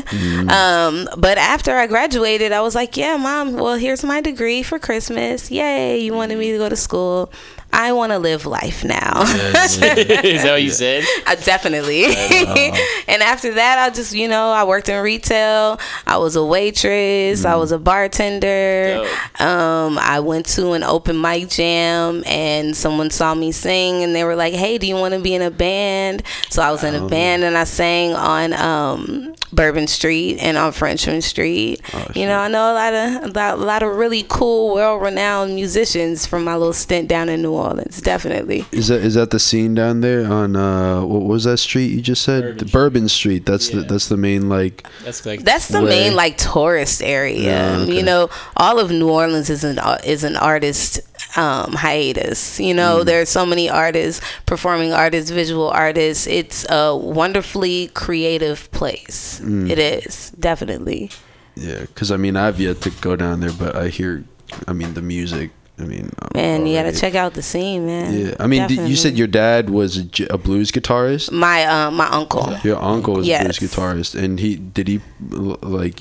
Um, 0.49 1.09
but 1.17 1.38
after 1.38 1.76
I 1.76 1.87
graduated, 1.87 2.52
I 2.52 2.61
was 2.61 2.75
like, 2.75 2.97
yeah, 2.97 3.17
mom, 3.17 3.55
well, 3.55 3.76
here's 3.76 4.05
my 4.05 4.21
degree 4.21 4.62
for 4.62 4.79
Christmas. 4.79 5.50
Yay, 5.50 5.99
you 5.99 6.12
wanted 6.14 6.38
me 6.38 6.52
to 6.52 6.59
go 6.59 6.69
to 6.69 6.76
school. 6.76 7.33
I 7.73 7.93
want 7.93 8.12
to 8.12 8.19
live 8.19 8.45
life 8.45 8.85
now. 8.85 9.23
Is 9.23 9.79
that 9.81 10.50
what 10.52 10.62
you 10.62 10.71
said? 10.71 11.05
I 11.26 11.37
definitely. 11.37 12.05
and 13.09 13.23
after 13.23 13.55
that, 13.55 13.79
I 13.79 13.88
just, 13.91 14.14
you 14.14 14.29
know, 14.29 14.50
I 14.50 14.64
worked 14.64 14.91
in 14.91 15.02
retail. 15.02 15.81
I 16.07 16.19
was 16.19 16.37
a 16.37 16.45
waitress. 16.45 17.47
I 17.47 17.57
was 17.57 17.73
a 17.73 17.79
bartender. 17.79 19.07
Um, 19.41 19.99
I 19.99 20.21
went 20.21 20.47
to 20.50 20.73
an 20.73 20.83
open 20.83 21.19
mic 21.21 21.49
jam 21.49 22.23
and 22.26 22.76
someone 22.76 23.09
saw 23.11 23.35
me 23.35 23.52
sing 23.52 24.02
and 24.02 24.14
they 24.14 24.25
were 24.25 24.37
like, 24.37 24.52
"Hey, 24.52 24.76
do 24.76 24.87
you 24.87 24.97
want 24.97 25.14
to 25.14 25.21
be 25.21 25.35
in 25.35 25.41
a 25.43 25.50
band?" 25.50 26.23
So 26.50 26.61
I 26.62 26.71
was 26.71 26.85
in 26.85 26.95
a 26.95 27.07
band 27.09 27.43
and 27.43 27.57
I 27.57 27.64
sang 27.64 28.12
on 28.12 28.52
um, 28.52 29.35
Bourbon 29.52 29.87
Street 29.87 30.38
and 30.41 30.59
on 30.59 30.73
Frenchmen 30.73 31.23
Street. 31.23 31.81
you 32.14 32.26
know, 32.26 32.38
I 32.38 32.49
know 32.49 32.73
a 32.73 32.75
lot 32.75 32.95
of 32.95 33.25
a 33.25 33.29
lot, 33.29 33.55
a 33.55 33.62
lot 33.62 33.83
of 33.83 33.97
really 33.97 34.25
cool, 34.29 34.75
world-renowned 34.75 35.55
musicians 35.55 36.26
from 36.26 36.45
my 36.45 36.55
little 36.57 36.73
stint 36.75 37.09
down 37.09 37.29
in 37.29 37.41
New 37.41 37.52
Orleans. 37.52 37.62
Definitely. 38.02 38.64
Is 38.73 38.88
that 38.88 39.00
is 39.02 39.14
that 39.14 39.31
the 39.31 39.38
scene 39.38 39.75
down 39.75 40.00
there 40.00 40.26
on 40.33 40.57
uh 40.57 41.02
what 41.04 41.23
was 41.23 41.45
that 41.45 41.59
street 41.59 41.90
you 41.92 42.00
just 42.02 42.23
said? 42.23 42.42
Bourbon 42.42 42.57
the 42.59 42.64
Street. 42.64 42.73
Bourbon 42.73 43.09
Street. 43.09 43.47
That's 43.47 43.69
the 43.71 43.81
that's 43.83 44.09
the 44.09 44.16
main 44.16 44.49
like 44.49 44.87
That's 45.04 45.25
like 45.26 45.40
That's 45.45 45.69
the 45.69 45.81
way. 45.83 45.88
main 46.09 46.14
like 46.16 46.37
tourist 46.38 47.02
area. 47.02 47.40
Yeah, 47.40 47.76
okay. 47.83 47.97
You 47.97 48.02
know, 48.02 48.31
all 48.57 48.78
of 48.78 48.90
New 48.90 49.09
Orleans 49.11 49.49
is 49.50 49.64
an 49.64 49.78
is 50.04 50.25
an 50.25 50.37
artist 50.37 51.00
um, 51.37 51.73
hiatus. 51.73 52.59
You 52.61 52.75
know, 52.75 53.00
Mm. 53.00 53.04
there 53.07 53.21
are 53.23 53.26
so 53.38 53.47
many 53.47 53.71
artists, 53.71 54.21
performing 54.47 54.92
artists, 54.92 55.31
visual 55.31 55.69
artists. 55.71 56.26
It's 56.26 56.66
a 56.69 56.95
wonderfully 56.97 57.88
creative 57.95 58.71
place. 58.73 59.40
Mm. 59.42 59.71
It 59.71 59.78
is 59.78 60.31
definitely. 60.38 61.11
yeah. 61.57 61.81
Because 61.81 62.11
I 62.11 62.16
mean 62.16 62.37
I've 62.37 62.61
yet 62.61 62.81
to 62.83 62.90
go 63.00 63.16
down 63.16 63.40
there, 63.40 63.52
but 63.52 63.76
I 63.76 63.88
hear 63.88 64.25
I 64.69 64.73
mean 64.73 64.92
the 64.95 65.02
music 65.02 65.50
I 65.79 65.85
mean, 65.85 66.11
um, 66.21 66.29
Man, 66.35 66.67
you 66.67 66.76
gotta 66.76 66.93
check 66.93 67.14
out 67.14 67.33
the 67.35 67.43
scene, 67.43 67.87
man. 67.87 68.12
Yeah, 68.14 68.35
I 68.38 68.47
mean, 68.47 68.69
did, 68.69 68.88
you 68.88 68.95
said 68.95 69.17
your 69.19 69.26
dad 69.26 69.71
was 69.71 69.97
a, 69.97 70.05
j- 70.05 70.26
a 70.31 70.37
blues 70.38 70.71
guitarist. 70.71 71.33
my 71.33 71.64
uh, 71.64 71.91
my 71.91 72.07
uncle. 72.09 72.55
Your 72.62 72.76
uncle 72.81 73.14
was 73.14 73.26
Yes. 73.26 73.41
a 73.43 73.45
blues 73.61 73.71
guitarist, 73.73 74.23
and 74.23 74.38
he 74.38 74.57
did 74.57 74.87
he 74.87 75.00
like 75.31 75.99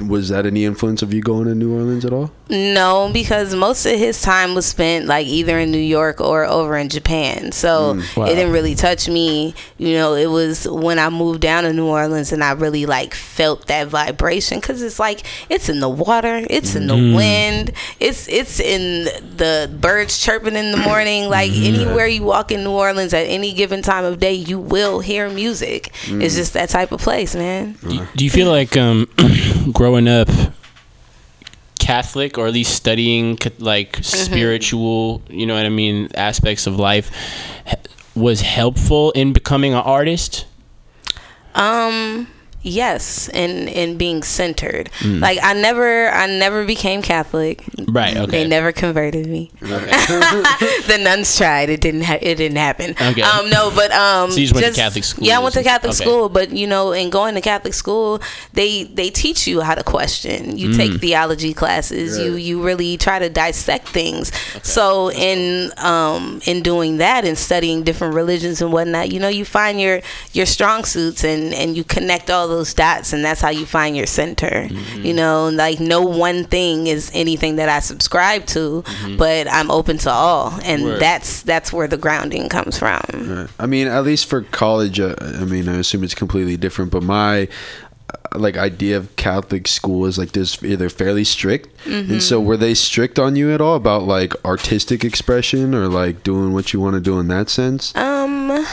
was 0.00 0.28
that 0.28 0.44
any 0.44 0.64
influence 0.66 1.00
of 1.02 1.14
you 1.14 1.22
going 1.22 1.46
to 1.46 1.54
New 1.54 1.74
Orleans 1.74 2.04
at 2.04 2.12
all? 2.12 2.30
No, 2.50 3.10
because 3.12 3.54
most 3.54 3.86
of 3.86 3.98
his 3.98 4.20
time 4.20 4.54
was 4.54 4.66
spent 4.66 5.06
like 5.06 5.26
either 5.26 5.58
in 5.58 5.70
New 5.72 5.78
York 5.78 6.20
or 6.20 6.44
over 6.44 6.76
in 6.76 6.88
Japan. 6.90 7.50
So 7.52 7.94
Mm, 7.94 8.16
wow. 8.16 8.24
it 8.26 8.34
didn't 8.34 8.52
really 8.52 8.74
touch 8.74 9.08
me. 9.08 9.54
You 9.78 9.94
know, 9.94 10.14
it 10.14 10.26
was 10.26 10.68
when 10.68 10.98
I 10.98 11.08
moved 11.08 11.40
down 11.40 11.64
to 11.64 11.72
New 11.72 11.86
Orleans 11.86 12.30
and 12.32 12.44
I 12.44 12.52
really 12.52 12.84
like 12.86 13.14
felt 13.14 13.66
that 13.68 13.88
vibration 13.88 14.60
because 14.60 14.82
it's 14.82 14.98
like 15.00 15.22
it's 15.48 15.68
in 15.70 15.80
the 15.80 15.88
water, 15.88 16.46
it's 16.50 16.74
in 16.76 16.86
the 16.86 16.94
Mm. 16.94 17.16
wind, 17.16 17.72
it's 17.98 18.28
it's 18.28 18.60
in 18.60 19.05
the 19.36 19.70
birds 19.80 20.18
chirping 20.18 20.56
in 20.56 20.70
the 20.72 20.76
morning. 20.78 21.28
Like 21.28 21.50
Mm-hmm. 21.50 21.74
anywhere 21.74 22.06
you 22.06 22.22
walk 22.22 22.50
in 22.52 22.64
New 22.64 22.70
Orleans 22.72 23.14
at 23.14 23.26
any 23.26 23.52
given 23.52 23.82
time 23.82 24.04
of 24.04 24.18
day, 24.18 24.32
you 24.34 24.58
will 24.58 25.00
hear 25.00 25.28
music. 25.30 25.92
Mm. 26.06 26.22
It's 26.22 26.34
just 26.36 26.52
that 26.54 26.68
type 26.68 26.92
of 26.92 27.00
place, 27.00 27.34
man. 27.34 27.76
Do, 27.86 28.06
do 28.16 28.24
you 28.24 28.30
feel 28.30 28.50
like 28.50 28.76
um, 28.76 29.08
growing 29.72 30.08
up 30.08 30.28
Catholic 31.78 32.36
or 32.38 32.46
at 32.48 32.52
least 32.52 32.74
studying 32.74 33.38
like 33.58 33.92
Mm-hmm. 33.92 34.02
spiritual, 34.02 35.22
you 35.28 35.46
know 35.46 35.54
what 35.54 35.66
I 35.66 35.70
mean, 35.70 36.08
aspects 36.14 36.66
of 36.66 36.76
life 36.78 37.10
was 38.14 38.40
helpful 38.40 39.10
in 39.12 39.32
becoming 39.32 39.72
an 39.74 39.80
artist? 39.80 40.46
Um 41.54 42.26
yes, 42.66 43.28
in 43.32 43.68
and 43.68 43.96
being 43.98 44.22
centered. 44.22 44.90
Mm. 45.00 45.20
Like 45.20 45.38
I 45.42 45.54
never 45.54 46.10
I 46.10 46.26
never 46.26 46.64
became 46.64 47.00
Catholic. 47.02 47.64
Right, 47.88 48.16
okay. 48.16 48.30
They 48.42 48.46
never 48.48 48.72
converted 48.72 49.26
me. 49.26 49.50
the 49.60 50.98
nuns 51.00 51.36
tried. 51.36 51.70
It 51.70 51.80
didn't. 51.80 52.02
Ha- 52.02 52.18
it 52.20 52.34
didn't 52.36 52.58
happen. 52.58 52.90
Okay. 53.00 53.22
Um. 53.22 53.48
No. 53.50 53.70
But 53.74 53.92
um. 53.92 54.30
So 54.30 54.38
you 54.38 54.46
just 54.46 54.54
went 54.54 54.74
to 54.74 54.80
Catholic 54.80 55.04
school 55.04 55.26
Yeah, 55.26 55.36
I 55.38 55.42
went 55.42 55.54
to? 55.54 55.62
Catholic 55.62 55.92
Okay. 55.94 56.04
school. 56.04 56.28
But 56.28 56.50
you 56.50 56.66
know, 56.66 56.92
in 56.92 57.10
going 57.10 57.34
to 57.34 57.40
Catholic 57.40 57.74
school, 57.74 58.20
they 58.52 58.84
they 58.84 59.10
teach 59.10 59.46
you 59.46 59.60
how 59.60 59.74
to 59.74 59.82
question. 59.82 60.56
You 60.58 60.70
Mm. 60.70 60.76
take 60.76 61.00
theology 61.00 61.54
classes. 61.54 62.18
You 62.18 62.34
you 62.34 62.62
really 62.62 62.96
try 62.96 63.18
to 63.18 63.28
dissect 63.28 63.88
things. 63.88 64.32
So 64.62 65.10
in 65.12 65.72
um 65.78 66.40
in 66.46 66.62
doing 66.62 66.98
that 66.98 67.24
and 67.24 67.38
studying 67.38 67.82
different 67.84 68.14
religions 68.14 68.60
and 68.60 68.72
whatnot, 68.72 69.12
you 69.12 69.20
know, 69.20 69.28
you 69.28 69.44
find 69.44 69.80
your 69.80 70.00
your 70.32 70.46
strong 70.46 70.84
suits 70.84 71.24
and 71.24 71.54
and 71.54 71.76
you 71.76 71.84
connect 71.84 72.30
all 72.30 72.48
those 72.56 72.74
dots, 72.74 73.12
and 73.12 73.24
that's 73.24 73.40
how 73.40 73.50
you 73.50 73.66
find 73.66 73.96
your 73.96 74.06
center. 74.06 74.68
Mm-hmm. 74.68 75.02
You 75.02 75.14
know, 75.14 75.48
like 75.50 75.80
no 75.80 76.02
one 76.02 76.44
thing 76.44 76.86
is 76.86 77.10
anything 77.14 77.56
that 77.56 77.68
I 77.68 77.80
subscribe 77.80 78.46
to, 78.46 78.82
but 79.16 79.46
I'm 79.50 79.70
open 79.70 79.98
to 79.98 80.10
all, 80.10 80.58
and 80.64 80.84
Word. 80.84 81.00
that's 81.00 81.42
that's 81.42 81.72
where 81.72 81.88
the 81.88 81.96
grounding 81.96 82.48
comes 82.48 82.78
from. 82.78 83.00
Right. 83.12 83.48
I 83.58 83.66
mean, 83.66 83.86
at 83.86 84.04
least 84.04 84.28
for 84.28 84.42
college, 84.42 84.98
uh, 85.00 85.14
I 85.20 85.44
mean, 85.44 85.68
I 85.68 85.76
assume 85.76 86.02
it's 86.04 86.14
completely 86.14 86.56
different. 86.56 86.90
But 86.90 87.02
my 87.02 87.48
uh, 88.12 88.38
like 88.38 88.56
idea 88.56 88.96
of 88.96 89.14
Catholic 89.16 89.68
school 89.68 90.06
is 90.06 90.16
like 90.18 90.32
this 90.32 90.62
either 90.62 90.88
fairly 90.88 91.24
strict, 91.24 91.68
and 91.86 92.22
so 92.22 92.40
were 92.40 92.56
they 92.56 92.74
strict 92.74 93.18
on 93.18 93.36
you 93.36 93.52
at 93.52 93.60
all 93.60 93.76
about 93.76 94.02
like 94.02 94.32
artistic 94.44 95.04
expression 95.04 95.74
or 95.74 95.88
like 95.88 96.22
doing 96.22 96.52
what 96.52 96.72
you 96.72 96.80
want 96.80 96.94
to 96.94 97.00
do 97.00 97.18
in 97.18 97.28
that 97.28 97.50
sense? 97.50 97.94
Um, 97.96 98.64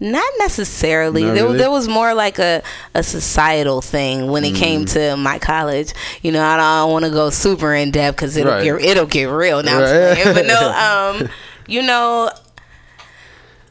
not 0.00 0.30
necessarily. 0.38 1.24
Not 1.24 1.34
there, 1.34 1.44
really? 1.44 1.58
there 1.58 1.70
was 1.70 1.88
more 1.88 2.14
like 2.14 2.38
a, 2.38 2.62
a 2.94 3.02
societal 3.02 3.80
thing 3.80 4.28
when 4.30 4.44
it 4.44 4.54
came 4.54 4.84
to 4.86 5.16
my 5.16 5.38
college. 5.38 5.92
You 6.22 6.32
know, 6.32 6.42
I 6.44 6.56
don't, 6.56 6.90
want 6.92 7.04
to 7.04 7.10
go 7.10 7.30
super 7.30 7.72
in 7.74 7.90
depth 7.90 8.16
because 8.16 8.36
it'll 8.36 8.52
Right. 8.52 8.64
get 8.64 8.80
it'll 8.82 9.06
get 9.06 9.24
real 9.24 9.62
now. 9.62 9.80
Right. 9.80 10.24
But 10.24 10.46
no, 10.46 11.18
um, 11.20 11.28
you 11.66 11.82
know. 11.82 12.30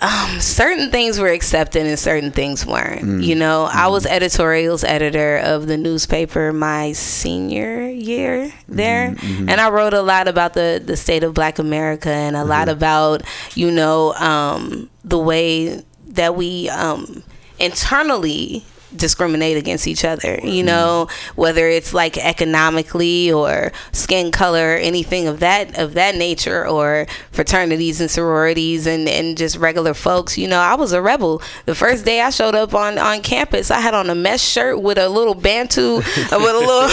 Um, 0.02 0.42
certain 0.42 0.92
things 0.92 1.18
were 1.18 1.30
accepted 1.30 1.88
and 1.88 1.98
certain 1.98 2.32
things 2.32 2.66
weren't. 2.66 3.24
You 3.24 3.36
know, 3.36 3.70
I 3.72 3.88
was 3.88 4.06
editorials 4.06 4.84
editor 4.84 5.38
of 5.38 5.68
the 5.68 5.78
newspaper 5.78 6.52
my 6.52 6.92
senior 6.92 7.88
year 7.88 8.52
there, 8.68 9.16
and 9.22 9.52
I 9.62 9.70
wrote 9.70 9.94
a 9.94 10.02
lot 10.02 10.28
about 10.28 10.56
the 10.56 10.84
the 10.86 10.98
state 10.98 11.24
of 11.24 11.34
Black 11.34 11.58
America 11.58 12.10
and 12.10 12.36
a 12.36 12.44
lot 12.44 12.68
about 12.68 13.22
you 13.56 13.72
know 13.72 14.14
um, 14.16 14.90
the 15.06 15.18
way 15.18 15.82
that 16.14 16.36
we 16.36 16.70
um, 16.70 17.24
internally 17.60 18.64
discriminate 18.96 19.58
against 19.58 19.88
each 19.88 20.06
other 20.06 20.40
you 20.44 20.64
know 20.64 21.08
whether 21.36 21.68
it's 21.68 21.94
like 21.94 22.18
economically 22.18 23.32
or 23.32 23.72
skin 23.92 24.32
color 24.32 24.74
or 24.74 24.78
anything 24.78 25.28
of 25.28 25.40
that 25.40 25.78
of 25.78 25.94
that 25.94 26.16
nature 26.16 26.68
or 26.68 27.06
fraternities 27.32 28.00
and 28.00 28.10
sororities 28.10 28.88
and 28.88 29.08
and 29.08 29.38
just 29.38 29.58
regular 29.58 29.94
folks 29.94 30.38
you 30.38 30.48
know 30.48 30.60
i 30.60 30.76
was 30.76 30.92
a 30.92 31.02
rebel. 31.02 31.42
The 31.66 31.76
first 31.76 32.06
day 32.06 32.22
i 32.22 32.30
showed 32.30 32.56
up 32.56 32.74
on 32.74 32.98
on 32.98 33.22
campus 33.22 33.72
i 33.72 33.80
had 33.80 33.94
on 33.94 34.10
a 34.10 34.16
mesh 34.16 34.42
shirt 34.42 34.82
with 34.82 34.98
a 34.98 35.10
little 35.10 35.36
bantu 35.36 35.98
uh, 35.98 36.02
with 36.02 36.56
a 36.56 36.60
little 36.60 36.88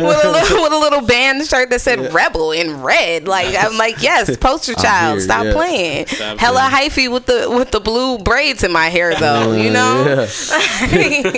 with 0.08 0.24
a 0.24 0.30
little 0.30 0.62
with 0.62 0.72
a 0.72 0.78
little 0.78 1.06
band 1.06 1.46
shirt 1.46 1.70
that 1.70 1.80
said 1.80 2.12
rebel 2.12 2.52
in 2.52 2.82
red. 2.82 3.26
Like 3.26 3.54
i'm 3.58 3.76
like 3.76 4.02
yes 4.02 4.36
poster 4.40 4.74
child 4.74 5.18
here, 5.18 5.20
stop 5.20 5.44
yeah. 5.44 5.52
playing. 5.52 6.06
Stop 6.06 6.38
hella 6.38 6.68
hyphy 6.72 7.10
with 7.10 7.26
the 7.26 7.48
with 7.50 7.70
the 7.70 7.80
blue 7.80 8.18
braids 8.18 8.62
in 8.64 8.72
my 8.72 8.88
hair 8.88 9.14
though 9.18 9.52
you 9.52 9.70
know 9.70 10.26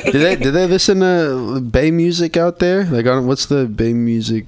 did 0.05 0.15
they 0.15 0.37
did 0.37 0.53
they 0.53 0.67
listen 0.67 1.01
to 1.01 1.61
Bay 1.61 1.91
music 1.91 2.37
out 2.37 2.59
there? 2.59 2.85
Like, 2.85 3.07
what's 3.25 3.47
the 3.47 3.67
Bay 3.67 3.93
music 3.93 4.47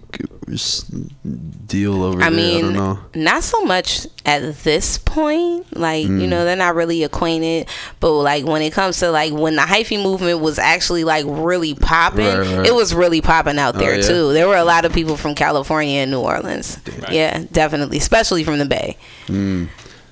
deal 1.66 2.02
over 2.02 2.22
I 2.22 2.30
there? 2.30 2.64
I 2.64 2.70
mean, 2.72 2.98
not 3.14 3.42
so 3.42 3.64
much 3.64 4.06
at 4.26 4.56
this 4.64 4.98
point. 4.98 5.66
Like, 5.76 6.06
Mm. 6.06 6.20
you 6.20 6.26
know, 6.26 6.44
they're 6.44 6.56
not 6.56 6.74
really 6.74 7.02
acquainted. 7.02 7.68
But 8.00 8.12
like 8.12 8.44
when 8.44 8.62
it 8.62 8.72
comes 8.72 8.98
to 9.00 9.10
like 9.10 9.32
when 9.32 9.56
the 9.56 9.62
hyphy 9.62 10.02
movement 10.02 10.40
was 10.40 10.58
actually 10.58 11.04
like 11.04 11.24
really 11.28 11.74
popping, 11.74 12.24
Right, 12.26 12.56
right. 12.58 12.66
it 12.66 12.74
was 12.74 12.94
really 12.94 13.20
popping 13.20 13.58
out 13.58 13.74
there 13.76 13.96
yeah? 13.96 14.06
too. 14.06 14.32
There 14.32 14.48
were 14.48 14.56
a 14.56 14.64
lot 14.64 14.84
of 14.84 14.92
people 14.92 15.16
from 15.16 15.34
California 15.34 16.00
and 16.00 16.10
New 16.10 16.20
Orleans. 16.20 16.78
Yeah, 17.10 17.44
definitely, 17.52 17.98
especially 17.98 18.44
from 18.44 18.58
the 18.58 18.66
Bay. 18.66 18.96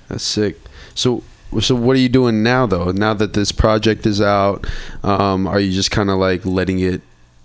That's 0.08 0.24
sick. 0.24 0.58
So, 0.94 1.22
so 1.60 1.74
what 1.74 1.96
are 1.96 2.00
you 2.00 2.08
doing 2.08 2.42
now, 2.42 2.66
though? 2.66 2.90
Now 2.92 3.14
that 3.14 3.34
this 3.34 3.52
project 3.52 4.06
is 4.06 4.20
out, 4.20 4.66
um, 5.02 5.46
are 5.46 5.60
you 5.60 5.72
just 5.72 5.90
kind 5.90 6.10
of 6.10 6.18
like 6.18 6.44
letting 6.44 6.80
it 6.80 7.02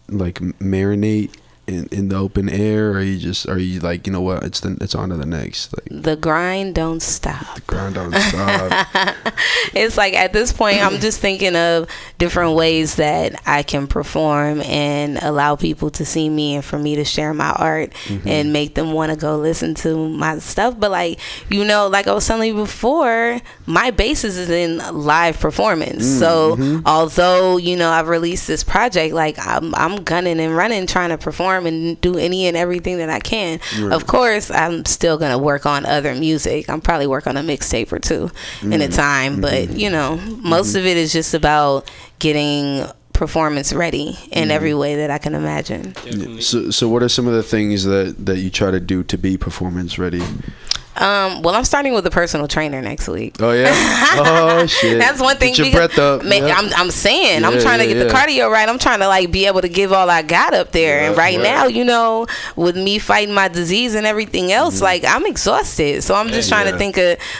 like 0.09 0.35
marinate 0.59 1.35
in, 1.67 1.87
in 1.91 2.09
the 2.09 2.15
open 2.15 2.49
air, 2.49 2.91
or 2.91 2.97
are 2.97 3.01
you 3.01 3.17
just 3.17 3.47
are 3.47 3.59
you 3.59 3.79
like 3.79 4.07
you 4.07 4.13
know 4.13 4.21
what? 4.21 4.43
It's 4.43 4.61
the 4.61 4.77
it's 4.81 4.95
on 4.95 5.09
to 5.09 5.17
the 5.17 5.25
next 5.25 5.73
like 5.75 6.03
The 6.03 6.15
grind 6.15 6.75
don't 6.75 7.01
stop. 7.01 7.55
The 7.55 7.61
grind 7.61 7.95
don't 7.95 8.13
stop. 8.13 8.87
it's 9.73 9.97
like 9.97 10.13
at 10.13 10.33
this 10.33 10.51
point 10.51 10.81
i'm 10.81 10.99
just 10.99 11.19
thinking 11.19 11.55
of 11.55 11.89
different 12.17 12.55
ways 12.55 12.95
that 12.95 13.39
i 13.45 13.63
can 13.63 13.87
perform 13.87 14.61
and 14.61 15.17
allow 15.17 15.55
people 15.55 15.89
to 15.89 16.05
see 16.05 16.29
me 16.29 16.55
and 16.55 16.65
for 16.65 16.77
me 16.77 16.95
to 16.95 17.05
share 17.05 17.33
my 17.33 17.51
art 17.51 17.91
mm-hmm. 18.05 18.27
and 18.27 18.53
make 18.53 18.75
them 18.75 18.91
want 18.91 19.11
to 19.11 19.17
go 19.17 19.37
listen 19.37 19.73
to 19.73 20.09
my 20.09 20.37
stuff 20.39 20.75
but 20.79 20.91
like 20.91 21.19
you 21.49 21.65
know 21.65 21.87
like 21.87 22.07
i 22.07 22.13
was 22.13 22.25
telling 22.25 22.47
you 22.47 22.55
before 22.55 23.39
my 23.65 23.91
basis 23.91 24.37
is 24.37 24.49
in 24.49 24.77
live 24.93 25.39
performance 25.39 26.05
mm, 26.05 26.19
so 26.19 26.55
mm-hmm. 26.55 26.85
although 26.85 27.57
you 27.57 27.75
know 27.75 27.89
i've 27.89 28.07
released 28.07 28.47
this 28.47 28.63
project 28.63 29.13
like 29.13 29.37
i'm, 29.39 29.73
I'm 29.75 30.03
gunning 30.03 30.39
and 30.39 30.55
running 30.55 30.87
trying 30.87 31.09
to 31.09 31.17
perform 31.17 31.56
and 31.65 31.99
do 32.01 32.17
any 32.17 32.47
and 32.47 32.55
everything 32.55 32.97
that 32.97 33.09
i 33.09 33.19
can. 33.19 33.59
Of 33.91 34.07
course 34.07 34.51
i'm 34.51 34.85
still 34.85 35.17
gonna 35.17 35.37
work 35.37 35.65
on 35.65 35.85
other 35.85 36.13
music. 36.15 36.69
I'm 36.69 36.81
probably 36.81 37.07
work 37.07 37.27
on 37.27 37.37
a 37.37 37.41
mixtape 37.41 37.91
or 37.91 37.99
two 37.99 38.29
in 38.61 38.73
a 38.73 38.85
mm-hmm. 38.85 38.93
time 38.93 39.41
but 39.41 39.53
mm-hmm. 39.53 39.77
you 39.77 39.89
know 39.89 40.17
most 40.17 40.69
mm-hmm. 40.69 40.79
of 40.79 40.85
it 40.85 40.97
is 40.97 41.13
just 41.13 41.33
about 41.33 41.89
getting 42.19 42.85
performance 43.17 43.73
ready 43.73 44.15
in 44.31 44.51
every 44.51 44.75
way 44.75 44.97
that 44.97 45.09
i 45.09 45.17
can 45.17 45.33
imagine. 45.33 45.95
So, 46.39 46.69
so 46.69 46.87
what 46.87 47.01
are 47.01 47.09
some 47.09 47.25
of 47.25 47.33
the 47.33 47.41
things 47.41 47.83
that 47.83 48.15
that 48.25 48.37
you 48.37 48.51
try 48.51 48.69
to 48.69 48.79
do 48.79 49.03
to 49.03 49.17
be 49.17 49.37
performance 49.37 49.97
ready? 49.97 50.21
Um, 51.01 51.41
well 51.41 51.55
i'm 51.55 51.63
starting 51.63 51.93
with 51.93 52.05
a 52.05 52.09
personal 52.11 52.47
trainer 52.47 52.81
next 52.81 53.07
week 53.07 53.35
Oh 53.39 53.51
yeah. 53.51 53.71
Oh 54.19 54.65
shit. 54.65 54.97
That's 54.99 55.21
one 55.21 55.37
thing. 55.37 55.53
Get 55.53 55.67
your 55.67 55.71
breath 55.73 55.99
up. 55.99 56.23
Man, 56.23 56.47
yeah. 56.47 56.55
I'm, 56.57 56.71
I'm 56.75 56.91
saying, 56.91 57.43
I'm 57.45 57.53
Yeah, 57.53 57.59
trying 57.59 57.79
to 57.79 57.85
yeah, 57.87 57.93
get 57.93 58.07
the 58.07 58.13
cardio 58.13 58.49
right. 58.51 58.67
I'm 58.67 58.79
trying 58.79 58.99
to 58.99 59.07
like 59.07 59.31
be 59.31 59.45
able 59.45 59.61
to 59.61 59.69
give 59.69 59.91
all 59.93 60.09
I 60.09 60.21
got 60.23 60.53
up 60.53 60.71
there. 60.71 61.01
and 61.07 61.15
right 61.17 61.35
right. 61.37 61.43
now, 61.43 61.67
you 61.67 61.83
know, 61.85 62.25
with 62.55 62.75
me 62.75 62.97
fighting 62.99 63.33
my 63.33 63.47
disease 63.47 63.93
and 63.95 64.05
everything 64.07 64.51
else, 64.51 64.81
like 64.81 65.03
I'm 65.05 65.25
exhausted. 65.25 66.03
So 66.03 66.15
I'm 66.15 66.29
just 66.29 66.49
trying 66.49 66.65
Mm-hmm. 66.65 66.81
Yeah. 66.81 66.89
to 66.89 66.93
think 66.93 66.97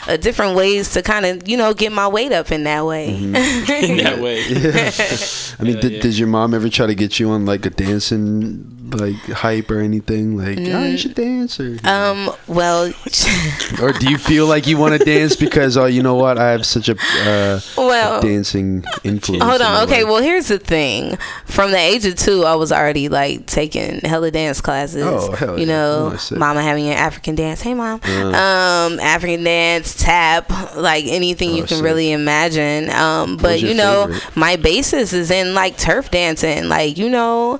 of, 0.07 0.13
of 0.13 0.21
different 0.21 0.55
ways 0.55 0.93
to 0.93 1.01
kind 1.01 1.25
of, 1.25 1.47
you 1.47 1.57
know, 1.57 1.73
get 1.73 1.91
my 1.91 2.07
weight 2.07 2.31
up 2.31 2.51
in 2.51 2.63
that 2.65 2.85
way. 2.85 3.17
Mm-hmm. 3.19 3.71
in 3.91 3.97
that 4.03 4.19
way. 4.19 4.41
I 5.59 5.63
mean, 5.63 5.75
Yeah, 5.75 5.81
did, 5.81 5.91
yeah. 5.93 6.01
does 6.01 6.19
your 6.19 6.27
mom 6.27 6.53
ever 6.53 6.69
try 6.69 6.85
to 6.85 6.95
get 6.95 7.19
you 7.19 7.29
on 7.31 7.45
like 7.45 7.65
a 7.65 7.69
dancing 7.71 8.76
like 8.93 9.15
hype 9.31 9.69
or 9.71 9.79
anything? 9.79 10.37
Like, 10.37 10.57
oh, 10.59 10.83
you 10.85 10.97
should 10.97 11.15
dance, 11.15 11.59
or 11.59 11.77
Um, 11.83 12.29
well, 12.47 12.85
or 13.81 13.91
do 13.93 14.09
you 14.09 14.17
feel 14.17 14.47
like 14.47 14.67
you 14.67 14.77
want 14.77 14.97
to 14.97 15.03
dance 15.03 15.35
because 15.35 15.77
oh, 15.77 15.85
you 15.85 16.01
know 16.03 16.15
what? 16.15 16.37
I 16.37 16.51
have 16.51 16.65
such 16.65 16.89
a 16.89 16.93
uh, 17.25 17.59
well, 17.77 18.21
dancing 18.21 18.83
influence. 19.03 19.43
Hold 19.43 19.61
on. 19.61 19.83
Okay. 19.83 20.03
life. 20.03 20.11
Well, 20.11 20.21
here's 20.21 20.47
the 20.47 20.59
thing. 20.59 21.17
From 21.45 21.71
the 21.71 21.77
age 21.77 22.05
of 22.05 22.15
two, 22.15 22.43
I 22.45 22.55
was 22.55 22.71
already 22.71 23.09
like 23.09 23.45
taking 23.45 23.99
hella 24.01 24.31
dance 24.31 24.61
classes. 24.61 25.03
Oh, 25.05 25.31
hell 25.33 25.59
You 25.59 25.65
yeah. 25.65 25.73
know, 25.73 26.17
Oh, 26.17 26.35
mama 26.37 26.61
having 26.61 26.87
an 26.87 26.97
African 26.97 27.35
dance. 27.35 27.61
Hey, 27.61 27.73
mom. 27.73 27.99
Uh. 28.03 28.27
Um, 28.29 28.99
African 28.99 29.43
dance, 29.43 29.95
tap, 30.01 30.49
like 30.75 31.05
anything 31.05 31.51
you 31.51 31.63
Oh, 31.63 31.67
can 31.67 31.77
sick. 31.77 31.83
really 31.85 32.11
imagine. 32.11 32.89
Um, 32.91 33.37
but 33.37 33.61
you 33.61 33.73
know, 33.73 34.07
favorite? 34.07 34.35
my 34.37 34.55
basis 34.55 35.13
is 35.13 35.31
in 35.31 35.53
like 35.53 35.77
turf 35.77 36.11
dancing. 36.11 36.67
Like 36.69 36.97
you 36.97 37.09
know. 37.09 37.59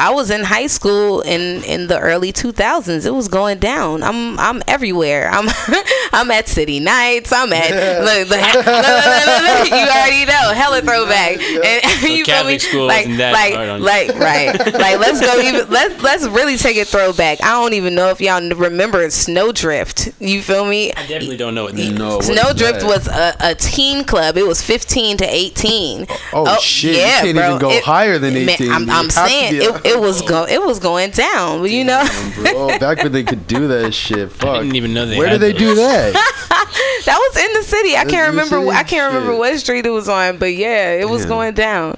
I 0.00 0.08
was 0.14 0.30
in 0.30 0.44
high 0.44 0.66
school 0.66 1.20
in 1.20 1.62
in 1.64 1.86
the 1.86 2.00
early 2.00 2.32
2000s. 2.32 3.04
It 3.04 3.10
was 3.10 3.28
going 3.28 3.58
down. 3.58 4.02
I'm 4.02 4.38
I'm 4.40 4.62
everywhere. 4.66 5.28
I'm 5.30 5.46
I'm 6.14 6.30
at 6.30 6.48
city 6.48 6.80
nights. 6.80 7.30
I'm 7.34 7.52
at 7.52 7.70
look, 8.02 8.28
the, 8.28 8.36
look, 8.36 8.54
look, 8.54 8.66
look, 8.66 9.26
look, 9.26 9.42
look, 9.42 9.68
you 9.68 9.86
already 9.86 10.24
know 10.24 10.54
hella 10.54 10.80
throwback. 10.80 11.38
And 11.38 12.02
you 12.02 12.24
feel 12.24 12.44
me? 12.44 12.56
Catholic 12.56 12.60
school 12.62 12.86
like 12.86 13.08
that 13.18 13.32
like 13.34 13.52
hard 13.52 13.68
on 13.68 13.80
you. 13.80 13.84
like 13.84 14.08
right. 14.14 14.58
Like 14.72 14.98
let's 15.00 15.20
go 15.20 15.38
even 15.38 15.68
let's 15.68 16.02
let's 16.02 16.26
really 16.28 16.56
take 16.56 16.78
it 16.78 16.88
throwback. 16.88 17.42
I 17.42 17.60
don't 17.60 17.74
even 17.74 17.94
know 17.94 18.08
if 18.08 18.22
y'all 18.22 18.40
remember 18.40 19.10
Snowdrift. 19.10 20.14
You 20.18 20.40
feel 20.40 20.64
me? 20.64 20.94
I 20.94 21.06
definitely 21.06 21.36
don't 21.36 21.54
know 21.54 21.64
what 21.64 21.76
that. 21.76 21.92
No, 21.92 22.16
what 22.16 22.24
is 22.24 22.30
Snowdrift 22.30 22.84
was 22.84 23.06
a, 23.06 23.36
a 23.40 23.54
teen 23.54 24.04
club. 24.04 24.38
It 24.38 24.46
was 24.46 24.62
15 24.62 25.18
to 25.18 25.26
18. 25.26 26.06
Oh, 26.32 26.44
oh 26.46 26.58
shit, 26.58 26.94
you 26.94 27.00
can't 27.00 27.26
even 27.26 27.58
go 27.58 27.82
higher 27.82 28.18
than 28.18 28.34
18. 28.34 28.72
I'm, 28.72 28.88
I'm 28.88 29.10
saying 29.10 29.56
it, 29.56 29.89
it 29.90 30.00
was 30.00 30.22
oh. 30.22 30.26
go 30.26 30.44
it 30.44 30.62
was 30.62 30.78
going 30.78 31.10
down, 31.10 31.60
but 31.60 31.70
you 31.70 31.84
know 31.84 32.06
Bro, 32.36 32.78
back 32.78 33.02
when 33.02 33.12
they 33.12 33.24
could 33.24 33.46
do 33.46 33.68
that 33.68 33.92
shit. 33.92 34.30
Fuck. 34.32 34.48
I 34.48 34.58
didn't 34.58 34.76
even 34.76 34.94
know 34.94 35.06
they 35.06 35.18
Where 35.18 35.28
had 35.28 35.40
did 35.40 35.54
they 35.54 35.58
do 35.58 35.74
that? 35.74 36.12
that 37.04 37.16
was 37.18 37.44
in 37.44 37.52
the 37.54 37.62
city. 37.62 37.96
I 37.96 38.04
can't 38.04 38.30
remember. 38.30 38.70
I 38.70 38.82
can't 38.82 39.12
remember 39.12 39.36
what 39.36 39.58
street 39.58 39.86
it 39.86 39.90
was 39.90 40.08
on, 40.08 40.38
but 40.38 40.54
yeah, 40.54 40.92
it 40.92 41.08
was 41.08 41.22
Damn. 41.22 41.28
going 41.28 41.54
down. 41.54 41.96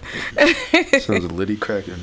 Sounds 1.01 1.25
a 1.25 1.29
litty 1.33 1.57
cracking. 1.57 1.99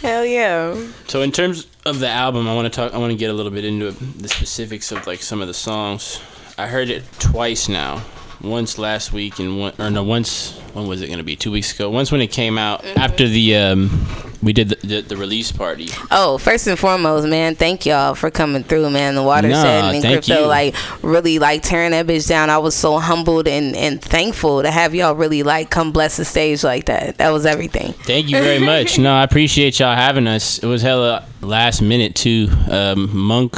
Hell 0.00 0.24
yeah. 0.24 0.74
So 1.08 1.22
in 1.22 1.32
terms 1.32 1.66
of 1.84 2.00
the 2.00 2.08
album, 2.08 2.48
I 2.48 2.54
want 2.54 2.72
to 2.72 2.76
talk. 2.76 2.94
I 2.94 2.98
want 2.98 3.12
to 3.12 3.18
get 3.18 3.30
a 3.30 3.34
little 3.34 3.52
bit 3.52 3.64
into 3.64 3.90
the 3.92 4.28
specifics 4.28 4.92
of 4.92 5.06
like 5.06 5.22
some 5.22 5.40
of 5.40 5.48
the 5.48 5.54
songs. 5.54 6.20
I 6.56 6.66
heard 6.66 6.88
it 6.88 7.04
twice 7.18 7.68
now. 7.68 8.02
Once 8.44 8.78
last 8.78 9.12
week 9.12 9.38
and 9.38 9.58
one, 9.58 9.72
or 9.78 9.90
no, 9.90 10.02
once. 10.02 10.52
When 10.74 10.86
was 10.88 11.02
it 11.02 11.06
going 11.06 11.18
to 11.18 11.24
be? 11.24 11.36
Two 11.36 11.52
weeks 11.52 11.72
ago. 11.74 11.88
Once 11.88 12.10
when 12.12 12.20
it 12.20 12.28
came 12.32 12.58
out 12.58 12.82
Mm-hmm. 12.82 12.98
after 12.98 13.26
the 13.28 13.56
um, 13.56 14.06
we 14.42 14.52
did 14.52 14.68
the, 14.70 14.86
the, 14.86 15.00
the 15.02 15.16
release 15.16 15.50
party. 15.52 15.88
Oh, 16.10 16.36
first 16.38 16.66
and 16.66 16.78
foremost, 16.78 17.26
man, 17.28 17.54
thank 17.54 17.86
y'all 17.86 18.14
for 18.14 18.30
coming 18.30 18.62
through, 18.64 18.90
man. 18.90 19.14
The 19.14 19.22
watershed 19.22 19.84
Nah, 19.84 19.90
and 19.92 20.02
crypto, 20.04 20.40
you. 20.42 20.46
like 20.46 20.74
really 21.02 21.38
like 21.38 21.62
tearing 21.62 21.92
that 21.92 22.06
bitch 22.06 22.28
down. 22.28 22.50
I 22.50 22.58
was 22.58 22.74
so 22.74 22.98
humbled 22.98 23.46
and 23.48 23.74
and 23.76 24.02
thankful 24.02 24.62
to 24.62 24.70
have 24.70 24.94
y'all 24.94 25.14
really 25.14 25.42
like 25.44 25.70
come 25.70 25.92
bless 25.92 26.16
the 26.16 26.24
stage 26.24 26.62
like 26.64 26.86
that. 26.86 27.18
That 27.18 27.30
was 27.30 27.46
everything. 27.46 27.92
Thank 27.92 28.28
you 28.28 28.38
very 28.38 28.58
much. 28.58 28.98
No, 29.04 29.14
I 29.14 29.22
appreciate 29.22 29.78
y'all 29.80 29.94
having 29.96 30.26
us. 30.26 30.58
It 30.58 30.66
was 30.66 30.82
hella 30.82 31.24
last 31.40 31.80
minute 31.82 32.14
too. 32.14 32.48
Um, 32.70 33.16
Monk 33.16 33.56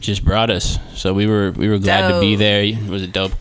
just 0.00 0.24
brought 0.24 0.50
us, 0.50 0.78
so 0.94 1.12
we 1.12 1.26
were 1.26 1.50
we 1.52 1.68
were 1.68 1.78
glad 1.78 2.12
to 2.12 2.20
be 2.20 2.36
there. 2.36 2.62
It 2.62 2.88
was 2.88 3.02
a 3.02 3.06
dope 3.06 3.32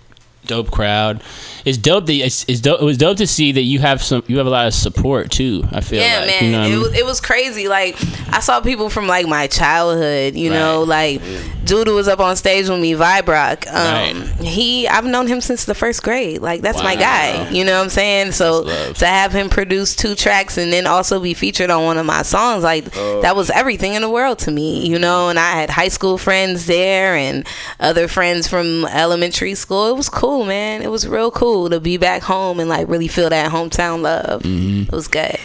dope 0.45 0.71
crowd. 0.71 1.21
It's 1.65 1.77
dope 1.79 2.05
that 2.05 2.13
it's, 2.13 2.45
it's 2.47 2.61
dope. 2.61 2.79
It 2.81 2.85
was 2.85 2.97
dope 2.97 3.17
to 3.17 3.27
see 3.27 3.51
that 3.53 3.63
you 3.63 3.79
have 3.79 4.01
some 4.03 4.23
you 4.27 4.37
have 4.37 4.45
a 4.47 4.49
lot 4.51 4.67
of 4.67 4.73
support 4.75 5.31
too. 5.31 5.63
I 5.71 5.81
feel 5.81 5.99
Yeah, 6.01 6.19
like 6.19 6.27
man, 6.27 6.43
you 6.45 6.51
know 6.51 6.59
what 6.59 6.65
I 6.65 6.67
it 6.67 6.71
mean? 6.71 6.79
was 6.81 6.93
it 6.99 7.05
was 7.05 7.19
crazy. 7.21 7.67
Like 7.67 7.95
I 8.31 8.39
saw 8.39 8.61
people 8.61 8.89
from 8.89 9.07
like 9.07 9.27
my 9.27 9.47
childhood. 9.47 10.35
You 10.35 10.51
know, 10.51 10.83
like 10.83 11.21
dude 11.65 11.87
was 11.87 12.07
up 12.07 12.19
on 12.19 12.35
stage 12.35 12.69
with 12.69 12.79
me, 12.79 12.93
Vibrock. 12.93 13.67
Um, 13.67 13.95
Right. 13.95 14.31
He, 14.45 14.87
I've 14.87 15.05
known 15.05 15.25
him 15.25 15.41
since 15.41 15.65
the 15.65 15.73
first 15.73 16.03
grade. 16.03 16.41
Like 16.41 16.61
that's 16.61 16.83
my 16.83 16.95
guy. 16.95 17.49
You 17.49 17.65
know 17.65 17.77
what 17.77 17.83
I'm 17.85 17.89
saying? 17.89 18.33
So 18.33 18.65
to 18.93 19.05
have 19.07 19.31
him 19.31 19.49
produce 19.49 19.95
two 19.95 20.13
tracks 20.13 20.57
and 20.59 20.71
then 20.71 20.85
also 20.85 21.19
be 21.19 21.33
featured 21.33 21.71
on 21.71 21.83
one 21.85 21.97
of 21.97 22.05
my 22.05 22.21
songs, 22.21 22.63
like 22.63 22.85
Oh. 22.95 23.21
that 23.21 23.35
was 23.35 23.49
everything 23.49 23.95
in 23.95 24.01
the 24.03 24.09
world 24.09 24.37
to 24.39 24.51
me. 24.51 24.85
You 24.87 24.99
know, 24.99 25.29
and 25.29 25.39
I 25.39 25.51
had 25.53 25.69
high 25.71 25.87
school 25.87 26.19
friends 26.19 26.67
there 26.67 27.15
and 27.15 27.47
other 27.79 28.07
friends 28.07 28.47
from 28.47 28.85
elementary 28.85 29.55
school. 29.55 29.89
It 29.89 29.97
was 29.97 30.09
cool, 30.09 30.45
man. 30.45 30.83
It 30.83 30.91
was 30.91 31.07
real 31.07 31.31
cool 31.31 31.54
to 31.69 31.79
be 31.79 31.97
back 31.97 32.21
home 32.21 32.59
and 32.59 32.69
like 32.69 32.87
really 32.87 33.07
feel 33.07 33.29
that 33.29 33.51
hometown 33.51 34.01
love. 34.01 34.43
Mm-hmm. 34.43 34.83
It 34.83 34.91
was 34.91 35.07
good. 35.07 35.39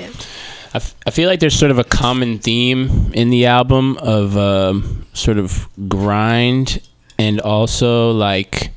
I, 0.73 0.77
f- 0.77 0.95
I 1.07 1.11
feel 1.11 1.29
like 1.29 1.41
there's 1.41 1.59
sort 1.59 1.71
of 1.71 1.79
a 1.79 1.85
common 1.85 2.39
theme 2.39 3.13
in 3.13 3.31
the 3.31 3.47
album 3.47 3.97
of 3.99 4.37
um, 4.37 5.07
sort 5.13 5.39
of 5.39 5.69
grind 5.89 6.81
and 7.19 7.41
also 7.41 8.13
like 8.13 8.71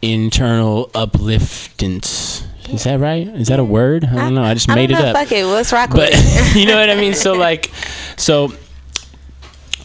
internal 0.00 0.90
upliftance. 0.94 2.44
Is 2.70 2.84
that 2.84 3.00
right? 3.00 3.26
Is 3.26 3.48
that 3.48 3.58
a 3.58 3.64
word? 3.64 4.04
I 4.04 4.14
don't 4.14 4.34
know. 4.34 4.42
I 4.42 4.54
just 4.54 4.70
I 4.70 4.74
made 4.74 4.90
it 4.90 4.94
know. 4.94 5.06
up. 5.06 5.16
Fuck 5.16 5.32
it. 5.32 5.44
Let's 5.46 5.72
rock 5.72 5.90
but 5.90 6.10
with 6.10 6.56
you 6.56 6.66
know 6.66 6.78
what 6.78 6.90
I 6.90 6.94
mean. 6.94 7.14
So 7.14 7.32
like, 7.32 7.70
so 8.16 8.52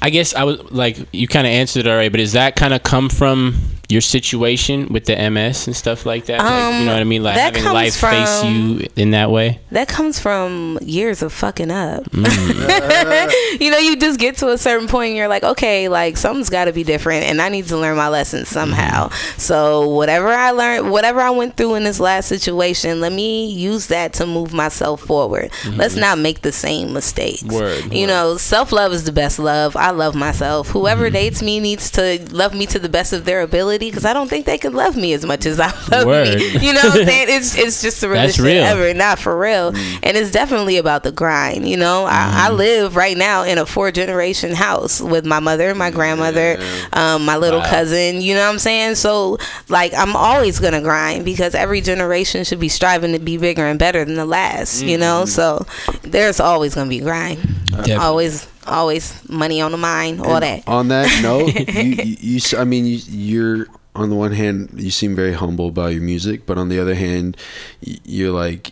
I 0.02 0.10
guess 0.10 0.36
I 0.36 0.44
was 0.44 0.62
like, 0.72 0.98
you 1.14 1.28
kind 1.28 1.48
of 1.48 1.52
answered 1.52 1.86
it 1.86 1.90
already. 1.90 2.10
But 2.10 2.18
does 2.18 2.34
that 2.34 2.56
kind 2.56 2.74
of 2.74 2.84
come 2.84 3.10
from 3.10 3.56
your 3.94 4.02
situation 4.02 4.88
with 4.94 5.06
the 5.06 5.16
MS 5.30 5.68
and 5.68 5.76
stuff 5.76 6.06
like 6.06 6.26
that? 6.26 6.40
like, 6.40 6.50
you 6.50 6.80
Um, 6.80 6.86
know 6.86 6.94
what 6.94 7.02
I 7.02 7.04
mean? 7.06 7.24
Like 7.24 7.38
having 7.38 7.64
life 7.66 7.96
face 7.96 8.44
you 8.44 8.88
in 8.96 9.12
that 9.12 9.30
way. 9.32 9.60
That 9.72 9.88
comes 9.88 10.20
from 10.20 10.80
years 10.82 11.22
of 11.22 11.32
fucking 11.32 11.72
up. 11.72 12.04
Mm. 12.12 13.60
you 13.62 13.72
know, 13.72 13.78
you 13.78 13.96
just 13.96 14.20
get 14.20 14.38
to 14.38 14.50
a 14.50 14.58
certain 14.58 14.88
point 14.88 15.10
and 15.10 15.18
you're 15.18 15.28
like, 15.28 15.44
okay, 15.44 15.88
like 15.90 16.18
something's 16.18 16.50
got 16.50 16.66
to 16.66 16.74
be 16.74 16.84
different 16.84 17.26
and 17.26 17.42
I 17.42 17.50
need 17.50 17.68
to 17.68 17.78
learn 17.78 17.96
my 17.98 18.10
lessons 18.10 18.50
somehow. 18.50 19.10
Mm-hmm. 19.10 19.40
So, 19.40 19.90
whatever 19.90 20.30
I 20.30 20.52
learned, 20.52 20.92
whatever 20.92 21.22
I 21.22 21.30
went 21.30 21.56
through 21.58 21.76
in 21.76 21.84
this 21.84 22.00
last 22.00 22.28
situation, 22.28 23.00
let 23.02 23.12
me 23.12 23.52
use 23.52 23.88
that 23.88 24.14
to 24.14 24.26
move 24.26 24.54
myself 24.54 25.02
forward. 25.02 25.52
Let's 25.76 25.96
not 25.96 26.18
make 26.18 26.42
the 26.42 26.52
same 26.52 26.94
mistakes. 26.94 27.44
Word, 27.44 27.86
You 27.94 28.02
word. 28.02 28.08
know, 28.08 28.38
self 28.38 28.72
love 28.72 28.94
is 28.94 29.04
the 29.04 29.12
best 29.12 29.40
love. 29.40 29.76
I 29.76 29.92
love 29.92 30.16
myself. 30.16 30.70
Whoever 30.70 31.04
Mm-hmm. 31.04 31.14
dates 31.14 31.42
me 31.42 31.60
needs 31.60 31.92
to 31.92 32.20
love 32.32 32.54
me 32.54 32.66
to 32.68 32.80
the 32.80 32.88
best 32.90 33.12
of 33.14 33.26
their 33.26 33.42
ability 33.42 33.83
because 33.90 34.06
I 34.06 34.14
don't 34.14 34.30
think 34.30 34.46
they 34.46 34.58
can 34.58 34.74
love 34.74 34.96
me 34.96 35.14
as 35.14 35.26
much 35.26 35.46
as 35.46 35.60
I 35.60 35.72
love 35.92 36.06
Word. 36.06 36.38
me. 36.38 36.60
You 36.60 36.74
know 36.74 36.82
what 36.84 37.00
I'm 37.00 37.06
saying? 37.06 37.24
It's, 37.34 37.58
it's 37.58 37.82
just 37.82 38.02
the 38.02 38.08
That's 38.10 38.38
realest 38.38 38.38
shit 38.38 38.46
real. 38.46 38.64
ever 38.64 38.94
not 38.94 39.18
for 39.20 39.38
real 39.38 39.72
mm. 39.72 40.00
and 40.04 40.18
it's 40.18 40.32
definitely 40.32 40.78
about 40.78 41.04
the 41.04 41.12
grind 41.12 41.68
you 41.68 41.78
know 41.78 42.06
I, 42.06 42.48
I 42.48 42.50
mm. 42.52 42.58
live 42.58 42.96
right 42.96 43.18
now 43.18 43.44
in 43.44 43.58
a 43.58 43.66
four 43.66 43.92
generation 43.92 44.54
house 44.54 45.02
with 45.02 45.26
my 45.26 45.40
mother 45.40 45.74
my 45.74 45.90
grandmother 45.90 46.58
um, 46.94 47.26
my 47.26 47.38
little 47.38 47.60
Wow. 47.60 47.70
cousin 47.70 48.22
you 48.22 48.34
know 48.36 48.46
what 48.46 48.54
i'm 48.54 48.60
saying 48.60 48.96
so 48.96 49.38
like 49.70 49.94
i'm 49.96 50.16
always 50.16 50.60
gonna 50.60 50.82
grind 50.82 51.26
because 51.26 51.56
every 51.56 51.82
generation 51.82 52.44
should 52.44 52.60
be 52.60 52.70
striving 52.70 53.14
to 53.14 53.20
be 53.20 53.38
bigger 53.38 53.66
and 53.66 53.80
better 53.80 54.04
than 54.06 54.16
the 54.16 54.26
last 54.26 54.82
you 54.84 54.98
know 54.98 55.24
mm-hmm. 55.24 55.30
so 55.30 55.66
there's 56.04 56.40
always 56.40 56.76
gonna 56.76 56.90
be 56.90 57.00
grind 57.00 57.42
Definitely. 57.68 57.94
always 57.96 58.48
always 58.68 59.28
money 59.30 59.62
on 59.62 59.72
the 59.72 59.78
mind 59.78 60.22
all 60.22 60.36
And 60.36 60.44
that 60.44 60.68
On 60.68 60.88
that 60.90 61.20
note, 61.24 61.54
you, 61.54 61.84
you, 61.84 62.18
you, 62.20 62.58
I 62.58 62.64
mean, 62.64 62.86
you, 62.86 63.00
you're 63.08 63.68
on 63.96 64.10
the 64.10 64.16
one 64.16 64.32
hand, 64.32 64.72
you 64.76 64.90
seem 64.90 65.16
very 65.16 65.34
humble 65.34 65.68
about 65.68 65.94
your 65.94 66.02
music, 66.02 66.46
but 66.46 66.58
on 66.58 66.70
the 66.70 66.80
other 66.80 66.96
hand, 66.96 67.38
you're 67.82 68.32
like, 68.32 68.72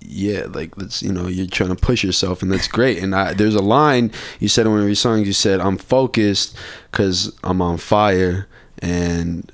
yeah, 0.00 0.46
like 0.48 0.76
let's, 0.76 1.02
you 1.02 1.12
know, 1.12 1.26
you're 1.26 1.46
trying 1.46 1.70
to 1.70 1.76
push 1.76 2.02
yourself, 2.02 2.42
and 2.42 2.50
that's 2.50 2.68
great. 2.68 2.98
And 3.02 3.14
I, 3.14 3.34
there's 3.34 3.54
a 3.54 3.62
line 3.62 4.10
you 4.40 4.48
said 4.48 4.66
in 4.66 4.72
one 4.72 4.80
of 4.80 4.86
your 4.86 4.94
songs. 4.94 5.26
You 5.26 5.32
said, 5.32 5.60
"I'm 5.60 5.78
focused 5.78 6.56
because 6.90 7.36
I'm 7.44 7.62
on 7.62 7.78
fire," 7.78 8.48
and 8.80 9.50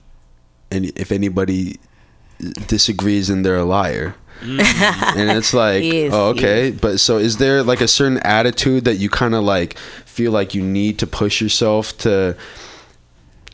and 0.71 0.87
if 0.97 1.13
anybody 1.13 1.79
disagrees, 2.67 3.29
then 3.29 3.43
they're 3.43 3.57
a 3.57 3.65
liar. 3.65 4.15
Mm. 4.41 4.61
and 5.17 5.39
it's 5.39 5.53
like, 5.53 5.83
Yes, 5.89 6.13
oh, 6.13 6.29
okay. 6.31 6.71
But 6.71 7.01
so, 7.01 7.19
is 7.19 7.39
there 7.39 7.63
like 7.63 7.81
a 7.81 7.89
certain 7.89 8.19
attitude 8.19 8.85
that 8.85 8.97
you 8.97 9.11
kind 9.11 9.35
of 9.35 9.45
like 9.45 9.79
feel 10.05 10.33
like 10.33 10.55
you 10.55 10.63
need 10.63 10.99
to 10.99 11.07
push 11.07 11.41
yourself 11.41 11.97
to 11.99 12.37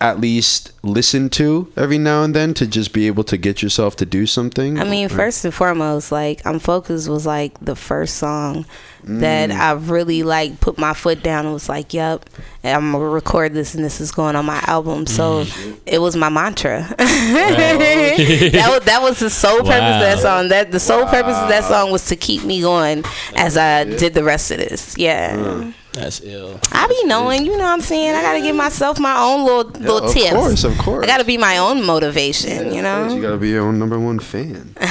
at 0.00 0.20
least 0.20 0.72
listen 0.82 1.30
to 1.30 1.72
every 1.76 1.98
now 1.98 2.22
and 2.22 2.34
then 2.34 2.54
to 2.54 2.66
just 2.66 2.92
be 2.92 3.06
able 3.06 3.24
to 3.24 3.36
get 3.36 3.62
yourself 3.62 3.96
to 3.96 4.06
do 4.06 4.26
something? 4.26 4.78
I 4.78 4.84
mean, 4.84 5.08
first 5.08 5.44
and 5.44 5.54
foremost, 5.54 6.12
like 6.12 6.44
I'm 6.46 6.58
focused 6.58 7.08
was 7.08 7.26
like 7.26 7.58
the 7.60 7.76
first 7.76 8.16
song 8.16 8.66
that 9.06 9.50
mm. 9.50 9.58
I 9.58 9.72
really 9.72 10.22
like 10.22 10.60
put 10.60 10.78
my 10.78 10.94
foot 10.94 11.22
down 11.22 11.44
and 11.44 11.52
was 11.52 11.68
like, 11.68 11.92
"Yep, 11.92 12.30
I'm 12.64 12.92
gonna 12.92 13.04
record 13.06 13.52
this 13.52 13.74
and 13.74 13.84
this 13.84 14.00
is 14.00 14.10
going 14.10 14.34
on 14.34 14.46
my 14.46 14.62
album." 14.66 15.06
So 15.06 15.44
mm. 15.44 15.78
it 15.84 15.98
was 15.98 16.16
my 16.16 16.28
mantra. 16.28 16.82
that 16.98 18.68
was 18.70 18.84
that 18.84 19.02
was 19.02 19.18
the 19.20 19.30
sole 19.30 19.58
purpose 19.58 19.70
of 19.70 20.00
that 20.00 20.18
song. 20.20 20.48
That 20.48 20.72
the 20.72 20.80
sole 20.80 21.04
purpose 21.04 21.36
of 21.36 21.48
that 21.48 21.64
song 21.64 21.92
was 21.92 22.06
to 22.06 22.16
keep 22.16 22.44
me 22.44 22.62
going 22.62 23.04
as 23.36 23.56
I 23.56 23.84
did 23.84 24.14
the 24.14 24.24
rest 24.24 24.50
of 24.50 24.58
this. 24.58 24.96
Yeah. 24.96 25.36
Mm. 25.36 25.74
That's 25.94 26.20
ill. 26.22 26.58
I 26.72 26.86
be 26.88 27.04
knowing, 27.06 27.44
you 27.46 27.52
know 27.52 27.58
what 27.58 27.72
I'm 27.72 27.80
saying? 27.80 28.14
I 28.14 28.20
gotta 28.22 28.40
give 28.40 28.56
myself 28.56 28.98
my 28.98 29.16
own 29.16 29.44
little 29.44 29.70
little 29.80 30.12
tips. 30.12 30.32
of 30.32 30.36
course, 30.38 30.64
of 30.64 30.78
course. 30.78 31.04
I 31.04 31.06
gotta 31.06 31.24
be 31.24 31.38
my 31.38 31.58
own 31.58 31.84
motivation, 31.84 32.74
you 32.74 32.82
know? 32.82 33.14
you 33.14 33.22
gotta 33.22 33.36
be 33.36 33.50
your 33.50 33.64
own 33.66 33.78
number 33.78 33.98
one 33.98 34.18
fan. 34.18 34.74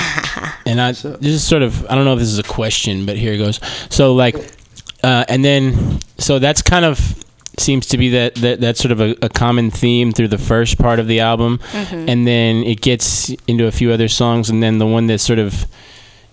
And 0.65 0.79
I 0.79 0.93
this 0.93 1.21
is 1.23 1.43
sort 1.45 1.61
of 1.61 1.85
I 1.89 1.95
don't 1.95 2.05
know 2.05 2.13
if 2.13 2.19
this 2.19 2.29
is 2.29 2.39
a 2.39 2.43
question, 2.43 3.05
but 3.05 3.17
here 3.17 3.33
it 3.33 3.37
goes. 3.37 3.59
So 3.89 4.13
like 4.15 4.35
uh, 5.03 5.25
and 5.27 5.43
then 5.43 5.99
so 6.17 6.39
that's 6.39 6.61
kind 6.61 6.85
of 6.85 6.97
seems 7.59 7.85
to 7.87 7.97
be 7.97 8.09
that, 8.09 8.35
that 8.35 8.61
that's 8.61 8.79
sort 8.79 8.93
of 8.93 9.01
a, 9.01 9.13
a 9.21 9.27
common 9.29 9.71
theme 9.71 10.13
through 10.13 10.29
the 10.29 10.37
first 10.37 10.77
part 10.79 10.99
of 10.99 11.07
the 11.07 11.19
album, 11.19 11.57
Mm-hmm. 11.73 12.07
and 12.09 12.25
then 12.25 12.63
it 12.63 12.79
gets 12.81 13.29
into 13.45 13.67
a 13.67 13.71
few 13.71 13.91
other 13.91 14.07
songs, 14.07 14.49
and 14.49 14.63
then 14.63 14.77
the 14.77 14.87
one 14.87 15.07
that 15.07 15.19
sort 15.19 15.37
of 15.37 15.65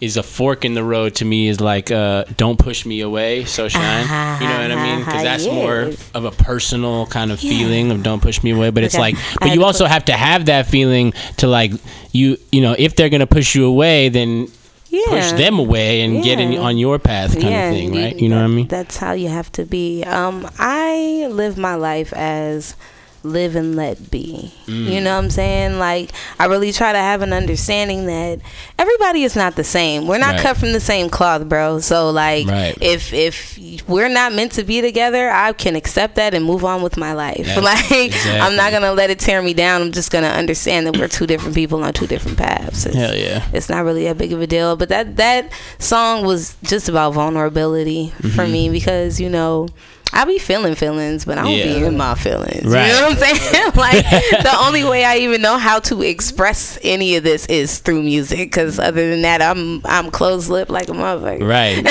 is 0.01 0.17
a 0.17 0.23
fork 0.23 0.65
in 0.65 0.75
the 0.75 0.83
road 0.83 1.15
to 1.17 1.25
me 1.25 1.49
is 1.49 1.61
like 1.61 1.91
uh, 1.91 2.25
"Don't 2.37 2.59
Push 2.59 2.87
Me 2.87 3.01
Away," 3.01 3.45
so 3.45 3.69
shine. 3.69 4.05
You 4.41 4.49
know 4.49 4.63
what 4.63 4.73
I 4.73 4.97
mean? 4.97 5.05
Because 5.05 5.23
that's 5.23 5.47
more 5.47 5.91
of 6.15 6.25
a 6.25 6.31
personal 6.31 7.07
kind 7.07 7.31
of 7.31 7.41
feeling 7.41 7.91
of 7.91 8.03
"Don't 8.03 8.21
Push 8.21 8.43
Me 8.43 8.51
Away," 8.53 8.71
but 8.71 8.83
it's 8.83 8.97
like, 8.97 9.17
but 9.41 9.55
you 9.55 9.65
also 9.65 9.85
put- 9.85 9.91
have 9.91 10.05
to 10.07 10.13
have 10.13 10.47
that 10.47 10.67
feeling 10.67 11.13
to 11.39 11.47
like 11.47 11.73
you 12.13 12.39
you 12.51 12.61
know 12.61 12.75
if 12.79 12.97
they're 12.97 13.11
gonna 13.11 13.27
push 13.27 13.55
you 13.55 13.67
away, 13.67 14.09
then 14.09 14.49
yeah. 14.89 15.05
push 15.07 15.33
them 15.33 15.59
away 15.59 16.03
and 16.03 16.23
get 16.23 16.41
in 16.41 16.57
on 16.59 16.79
your 16.79 16.99
path 16.99 17.33
kind 17.35 17.55
of 17.55 17.75
thing, 17.75 17.95
right? 17.95 18.19
You 18.19 18.29
know 18.29 18.37
what 18.37 18.45
I 18.45 18.49
mean? 18.49 18.69
That's 18.69 18.97
how 18.97 19.13
you 19.13 19.29
have 19.29 19.51
to 19.53 19.65
be. 19.65 20.03
Um, 20.05 20.49
I 20.59 21.29
live 21.31 21.57
my 21.57 21.75
life 21.75 22.13
as 22.13 22.75
live 23.23 23.55
and 23.57 23.77
let 23.77 24.11
be. 24.11 24.51
Mm. 24.67 24.87
You 24.91 25.01
know 25.01 25.17
what 25.17 25.25
I'm 25.25 25.31
saying? 25.31 25.79
Like 25.79 26.11
I 26.39 26.47
really 26.47 26.73
try 26.73 26.93
to 26.93 26.99
have 26.99 27.21
an 27.23 27.33
understanding 27.33 28.07
that 28.07 28.41
everybody 28.79 29.25
is 29.25 29.37
not 29.37 29.57
the 29.57 29.65
same. 29.65 30.07
We're 30.07 30.19
not 30.19 30.35
Right. 30.35 30.41
cut 30.43 30.57
from 30.57 30.73
the 30.73 30.81
same 30.81 31.11
cloth, 31.11 31.49
bro. 31.49 31.81
So 31.81 32.11
like 32.11 32.47
Right. 32.47 32.75
if 32.81 33.13
if 33.13 33.59
we're 33.89 34.09
not 34.09 34.33
meant 34.33 34.53
to 34.53 34.65
be 34.65 34.81
together, 34.81 35.31
I 35.31 35.53
can 35.53 35.77
accept 35.77 36.15
that 36.17 36.33
and 36.35 36.45
move 36.45 36.65
on 36.65 36.83
with 36.83 36.97
my 36.97 37.13
life. 37.13 37.47
Like 37.61 38.13
I'm 38.27 38.57
not 38.57 38.73
gonna 38.73 38.93
let 38.93 39.11
it 39.11 39.19
tear 39.19 39.43
me 39.43 39.53
down. 39.55 39.83
I'm 39.83 39.93
just 39.93 40.11
gonna 40.11 40.29
understand 40.29 40.87
that 40.87 40.97
we're 40.97 41.09
two 41.09 41.27
different 41.27 41.55
people 41.55 41.85
on 41.85 41.93
two 41.93 42.07
different 42.07 42.39
paths. 42.39 42.87
It's- 42.87 42.95
Hell 43.01 43.15
yeah. 43.17 43.45
it's 43.53 43.69
not 43.69 43.85
really 43.85 44.05
that 44.05 44.17
big 44.19 44.33
of 44.33 44.41
a 44.41 44.47
deal. 44.47 44.77
But 44.77 44.89
that 44.89 45.17
that 45.19 45.51
song 45.79 46.25
was 46.25 46.57
just 46.63 46.89
about 46.89 47.13
vulnerability 47.15 48.13
for 48.21 48.29
Mm-hmm. 48.29 48.53
me 48.53 48.69
because 48.71 49.21
you 49.21 49.29
know. 49.29 49.69
I 50.13 50.25
be 50.25 50.39
feeling 50.39 50.75
feelings, 50.75 51.25
but 51.25 51.39
I 51.39 51.43
don't 51.43 51.53
be 51.53 51.85
in 51.85 51.97
my 51.97 52.15
feelings. 52.15 52.65
Right. 52.65 52.89
You 52.89 52.93
know 52.95 53.09
what 53.11 53.23
I'm 53.23 53.37
saying? 53.37 53.73
like 53.77 54.05
the 54.43 54.57
only 54.61 54.85
way 54.85 55.05
I 55.05 55.19
even 55.19 55.43
know 55.43 55.57
how 55.57 55.79
to 55.81 56.03
express 56.03 56.79
any 56.83 57.17
of 57.17 57.25
this 57.25 57.47
is 57.47 57.79
through 57.79 58.03
music. 58.03 58.51
Because 58.51 58.79
other 58.79 59.11
than 59.11 59.23
that, 59.23 59.43
I'm 59.43 59.83
I'm 59.85 60.11
closed 60.11 60.51
lip 60.51 60.69
like 60.69 60.89
a 60.89 60.93
motherfucker. 60.93 61.49
Right. 61.49 61.85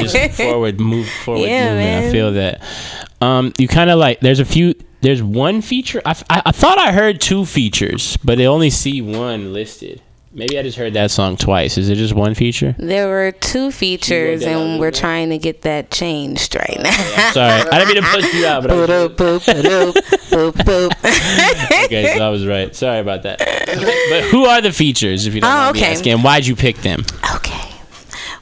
Just 0.00 0.36
forward, 0.36 0.80
move 0.80 1.08
forward 1.24 1.46
Yeah, 1.46 1.74
movement. 1.74 2.04
I 2.06 2.12
feel 2.12 2.32
that. 2.32 2.62
Um, 3.20 3.52
you 3.58 3.68
kind 3.68 3.90
of 3.90 3.98
like. 3.98 4.20
There's 4.20 4.40
a 4.40 4.44
few. 4.44 4.74
There's 5.00 5.22
one 5.22 5.62
feature. 5.62 6.00
I 6.04 6.10
I 6.28 6.52
thought 6.52 6.78
I 6.78 6.92
heard 6.92 7.20
two 7.20 7.44
features, 7.44 8.16
but 8.18 8.38
they 8.38 8.46
only 8.46 8.70
see 8.70 9.00
one 9.00 9.52
listed. 9.52 10.00
Maybe 10.34 10.58
I 10.58 10.62
just 10.62 10.78
heard 10.78 10.94
that 10.94 11.10
song 11.10 11.36
twice. 11.36 11.76
Is 11.76 11.90
it 11.90 11.96
just 11.96 12.14
one 12.14 12.34
feature? 12.34 12.74
There 12.78 13.06
were 13.08 13.32
two 13.32 13.70
features, 13.70 14.42
and 14.42 14.80
we're 14.80 14.90
thank 14.90 15.28
to 15.28 15.36
get 15.38 15.60
that 15.62 15.90
changed 15.90 16.54
right 16.54 16.78
now. 16.80 16.90
Sorry, 17.32 17.60
I 17.70 17.78
didn't 17.84 17.88
mean 17.94 18.02
to 18.02 18.08
push 18.10 18.32
you 18.34 18.46
out, 18.46 18.62
but 18.62 18.70
I 18.70 18.74
was, 18.74 18.88
boop, 19.10 19.40
boop, 19.40 19.92
boop, 20.30 20.52
boop, 20.54 21.84
okay, 21.84 22.14
so 22.16 22.24
I 22.26 22.30
was 22.30 22.46
right. 22.46 22.74
Sorry 22.74 23.00
about 23.00 23.24
that. 23.24 23.40
But 23.40 24.24
who 24.30 24.46
are 24.46 24.62
the 24.62 24.72
features? 24.72 25.26
If 25.26 25.34
you 25.34 25.42
don't 25.42 25.50
Oh, 25.50 25.54
mind 25.64 25.76
me 25.76 25.84
asking, 25.84 26.18
why'd 26.20 26.46
you 26.46 26.56
pick 26.56 26.78
them? 26.78 27.04
Okay. 27.36 27.61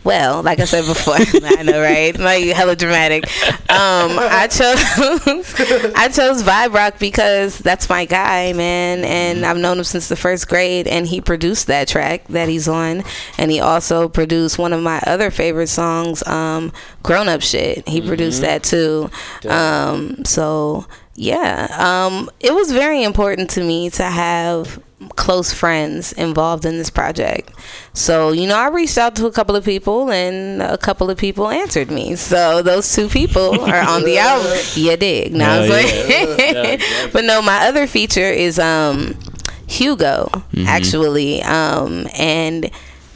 Well, 0.03 0.43
like 0.43 0.61
I 0.61 0.65
said 0.65 0.87
before, 0.87 1.15
I 1.19 1.63
know, 1.63 1.81
right? 1.81 2.17
Like 2.19 2.45
hella 2.47 2.75
dramatic. 2.75 3.25
Um, 3.71 4.19
I 4.19 4.49
chose 4.51 4.79
I 5.97 6.09
chose 6.09 6.43
Vibe 6.43 6.75
Rock 6.75 6.99
because 6.99 7.59
that's 7.59 7.89
my 7.89 8.07
guy, 8.07 8.53
man, 8.53 9.05
and 9.05 9.45
I've 9.45 9.59
known 9.59 9.79
him 9.79 9.85
since 9.85 10.09
the 10.09 10.17
first 10.17 10.49
grade. 10.49 10.87
And 10.87 11.07
he 11.07 11.21
produced 11.21 11.67
that 11.67 11.89
track 11.89 12.27
that 12.29 12.49
he's 12.49 12.67
on, 12.67 13.05
and 13.37 13.51
he 13.51 13.61
also 13.61 14.09
produced 14.09 14.59
one 14.59 14.73
of 14.73 14.83
my 14.83 15.01
other 15.07 15.31
favorite 15.31 15.69
songs, 15.69 16.27
um, 16.27 16.73
"Grown 17.03 17.29
Up 17.29 17.43
Shit." 17.43 17.87
He 17.89 18.01
produced 18.01 18.41
that 18.41 18.63
too. 18.63 19.11
Um, 19.49 20.25
so 20.25 20.87
yeah, 21.15 21.69
um, 21.79 22.31
it 22.41 22.55
was 22.55 22.73
very 22.73 23.03
important 23.03 23.51
to 23.51 23.63
me 23.63 23.91
to 23.91 24.05
have 24.05 24.81
close 25.17 25.53
friends 25.53 26.13
involved 26.13 26.65
in 26.67 26.77
this 26.77 26.91
project. 26.91 27.51
So, 27.95 28.33
you 28.33 28.47
know, 28.47 28.57
I 28.57 28.69
reached 28.69 28.99
out 28.99 29.17
to 29.17 29.27
a 29.27 29.33
couple 29.33 29.57
of 29.57 29.65
people 29.65 30.11
and 30.11 30.61
a 30.61 30.77
couple 30.77 31.09
of 31.11 31.17
people 31.17 31.49
answered 31.49 31.91
me. 31.91 32.17
So 32.17 32.63
those 32.63 32.93
two 32.95 33.09
people 33.09 33.61
are 33.63 33.81
on 33.89 34.05
the 34.05 34.19
album. 34.19 34.53
You 34.75 34.97
dig. 34.97 35.33
Now 35.35 35.63
Hell 35.63 35.69
it's 35.73 36.81
like 36.81 37.13
But 37.13 37.25
no, 37.25 37.41
my 37.43 37.67
other 37.69 37.87
feature 37.87 38.21
is 38.31 38.59
um 38.59 39.17
Hugo, 39.67 40.29
Mm-hmm. 40.53 40.67
actually. 40.67 41.43
Um 41.43 42.07
and 42.19 42.71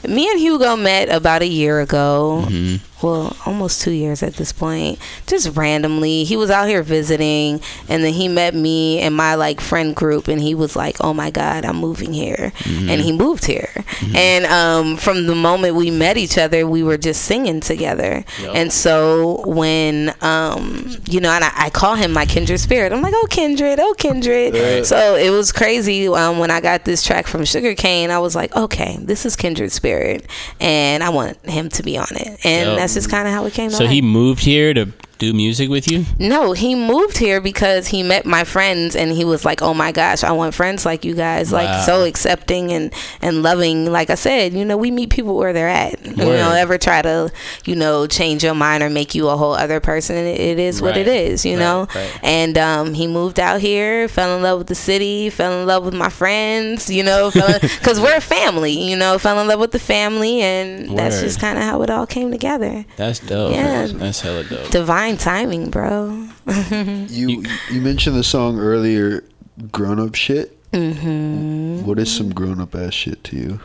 me 0.08 0.30
and 0.30 0.38
Hugo 0.40 0.76
met 0.76 1.08
about 1.10 1.42
a 1.42 1.46
year 1.46 1.80
ago. 1.80 2.44
Mm-hmm. 2.48 2.93
Well, 3.04 3.36
almost 3.44 3.82
two 3.82 3.90
years 3.90 4.22
at 4.22 4.34
this 4.34 4.50
point. 4.50 4.98
Just 5.26 5.54
randomly, 5.56 6.24
he 6.24 6.36
was 6.38 6.48
out 6.50 6.68
here 6.68 6.82
visiting, 6.82 7.60
and 7.88 8.02
then 8.02 8.14
he 8.14 8.28
met 8.28 8.54
me 8.54 9.00
and 9.00 9.14
my 9.14 9.34
like 9.34 9.60
friend 9.60 9.94
group, 9.94 10.26
and 10.26 10.40
he 10.40 10.54
was 10.54 10.74
like, 10.74 10.96
"Oh 11.02 11.12
my 11.12 11.30
God, 11.30 11.66
I'm 11.66 11.76
moving 11.76 12.14
here," 12.14 12.52
Mm-hmm. 12.64 12.88
and 12.88 13.00
he 13.02 13.12
moved 13.12 13.44
here. 13.44 13.68
And 14.14 14.46
um, 14.46 14.96
from 14.96 15.26
the 15.26 15.34
moment 15.34 15.74
we 15.76 15.90
met 15.90 16.16
each 16.16 16.38
other, 16.38 16.66
we 16.66 16.82
were 16.82 16.96
just 16.96 17.22
singing 17.26 17.60
together. 17.60 18.24
And 18.54 18.72
so 18.72 19.42
when 19.46 20.14
um, 20.22 20.96
you 21.06 21.20
know, 21.20 21.30
and 21.30 21.44
I, 21.44 21.52
I 21.66 21.70
call 21.70 21.96
him 21.96 22.10
my 22.12 22.24
kindred 22.24 22.60
spirit. 22.60 22.92
I'm 22.92 23.02
like, 23.02 23.14
"Oh 23.14 23.26
kindred, 23.28 23.78
oh 23.80 23.94
kindred." 23.98 24.86
So 24.86 25.16
it 25.16 25.28
was 25.30 25.52
crazy 25.52 26.08
um, 26.08 26.38
when 26.38 26.50
I 26.50 26.60
got 26.62 26.86
this 26.86 27.02
track 27.02 27.26
from 27.26 27.44
Sugarcane. 27.44 28.10
I 28.10 28.18
was 28.18 28.34
like, 28.34 28.56
"Okay, 28.56 28.96
this 29.00 29.26
is 29.26 29.36
kindred 29.36 29.72
spirit," 29.72 30.24
and 30.58 31.02
I 31.04 31.10
want 31.10 31.36
him 31.44 31.68
to 31.70 31.82
be 31.82 31.98
on 31.98 32.08
it. 32.12 32.40
And 32.46 32.66
Dope. 32.70 32.78
that's 32.78 32.93
just 32.94 33.10
kind 33.10 33.28
of 33.28 33.34
how 33.34 33.44
it 33.44 33.52
came. 33.52 33.70
So 33.70 33.86
he 33.86 34.00
moved 34.00 34.42
here 34.42 34.72
to 34.74 34.86
do 35.18 35.32
music 35.32 35.68
with 35.70 35.90
you? 35.90 36.04
No, 36.18 36.52
he 36.52 36.74
moved 36.74 37.18
here 37.18 37.40
because 37.40 37.86
he 37.88 38.02
met 38.02 38.26
my 38.26 38.44
friends 38.44 38.96
and 38.96 39.12
he 39.12 39.24
was 39.24 39.44
like, 39.44 39.62
"Oh 39.62 39.74
my 39.74 39.92
gosh, 39.92 40.24
I 40.24 40.32
want 40.32 40.54
friends 40.54 40.84
like 40.84 41.04
you 41.04 41.14
guys, 41.14 41.52
Wow. 41.52 41.58
like 41.64 41.84
so 41.86 42.04
accepting 42.04 42.72
and 42.72 42.92
and 43.22 43.42
loving." 43.42 43.90
Like 43.92 44.10
I 44.10 44.14
said, 44.16 44.52
you 44.54 44.64
know, 44.64 44.76
we 44.76 44.90
meet 44.90 45.10
people 45.10 45.36
where 45.36 45.52
they're 45.52 45.68
at. 45.68 46.04
You 46.04 46.26
Word. 46.26 46.36
know, 46.38 46.52
ever 46.52 46.78
try 46.78 47.02
to, 47.02 47.30
you 47.64 47.76
know, 47.76 48.06
change 48.06 48.42
your 48.44 48.54
mind 48.54 48.82
or 48.82 48.90
make 48.90 49.14
you 49.14 49.28
a 49.28 49.36
whole 49.36 49.52
other 49.54 49.80
person. 49.80 50.16
It, 50.16 50.40
it 50.40 50.58
is 50.58 50.80
what 50.82 50.96
it 50.96 51.06
Right. 51.06 51.16
is, 51.30 51.44
you 51.44 51.52
Right, 51.54 51.60
know. 51.60 51.86
right. 51.94 52.18
And 52.22 52.56
um, 52.58 52.94
he 52.94 53.06
moved 53.06 53.38
out 53.38 53.60
here, 53.60 54.08
fell 54.08 54.36
in 54.36 54.42
love 54.42 54.58
with 54.58 54.66
the 54.68 54.74
city, 54.74 55.30
fell 55.30 55.60
in 55.60 55.66
love 55.66 55.84
with 55.84 55.94
my 55.94 56.08
friends, 56.08 56.88
you 56.90 57.02
know, 57.02 57.30
because 57.30 58.00
we're 58.00 58.16
a 58.16 58.20
family, 58.20 58.72
you 58.72 58.96
know, 58.96 59.18
fell 59.18 59.38
in 59.40 59.46
love 59.48 59.60
with 59.60 59.72
the 59.72 59.78
family, 59.78 60.40
and 60.40 60.96
that's 60.98 61.20
just 61.20 61.38
kind 61.40 61.58
of 61.58 61.64
how 61.64 61.82
it 61.82 61.90
all 61.90 62.06
came 62.06 62.30
together. 62.30 62.84
That's 62.96 63.18
dope. 63.20 63.52
Yeah. 63.52 63.86
That's 63.86 64.20
hella 64.20 64.44
dope. 64.44 64.70
Divine 64.70 65.03
timing, 65.12 65.70
bro. 65.70 66.28
You 67.08 67.44
you 67.70 67.80
mentioned 67.80 68.16
the 68.16 68.24
song 68.24 68.58
earlier, 68.58 69.22
grown 69.70 69.98
up 70.00 70.14
shit. 70.14 70.50
Mm-hmm. 70.72 71.86
What 71.86 71.98
is 71.98 72.10
some 72.14 72.30
grown 72.32 72.60
up 72.60 72.74
ass 72.74 72.92
shit 72.94 73.22
to 73.24 73.36
you? 73.36 73.60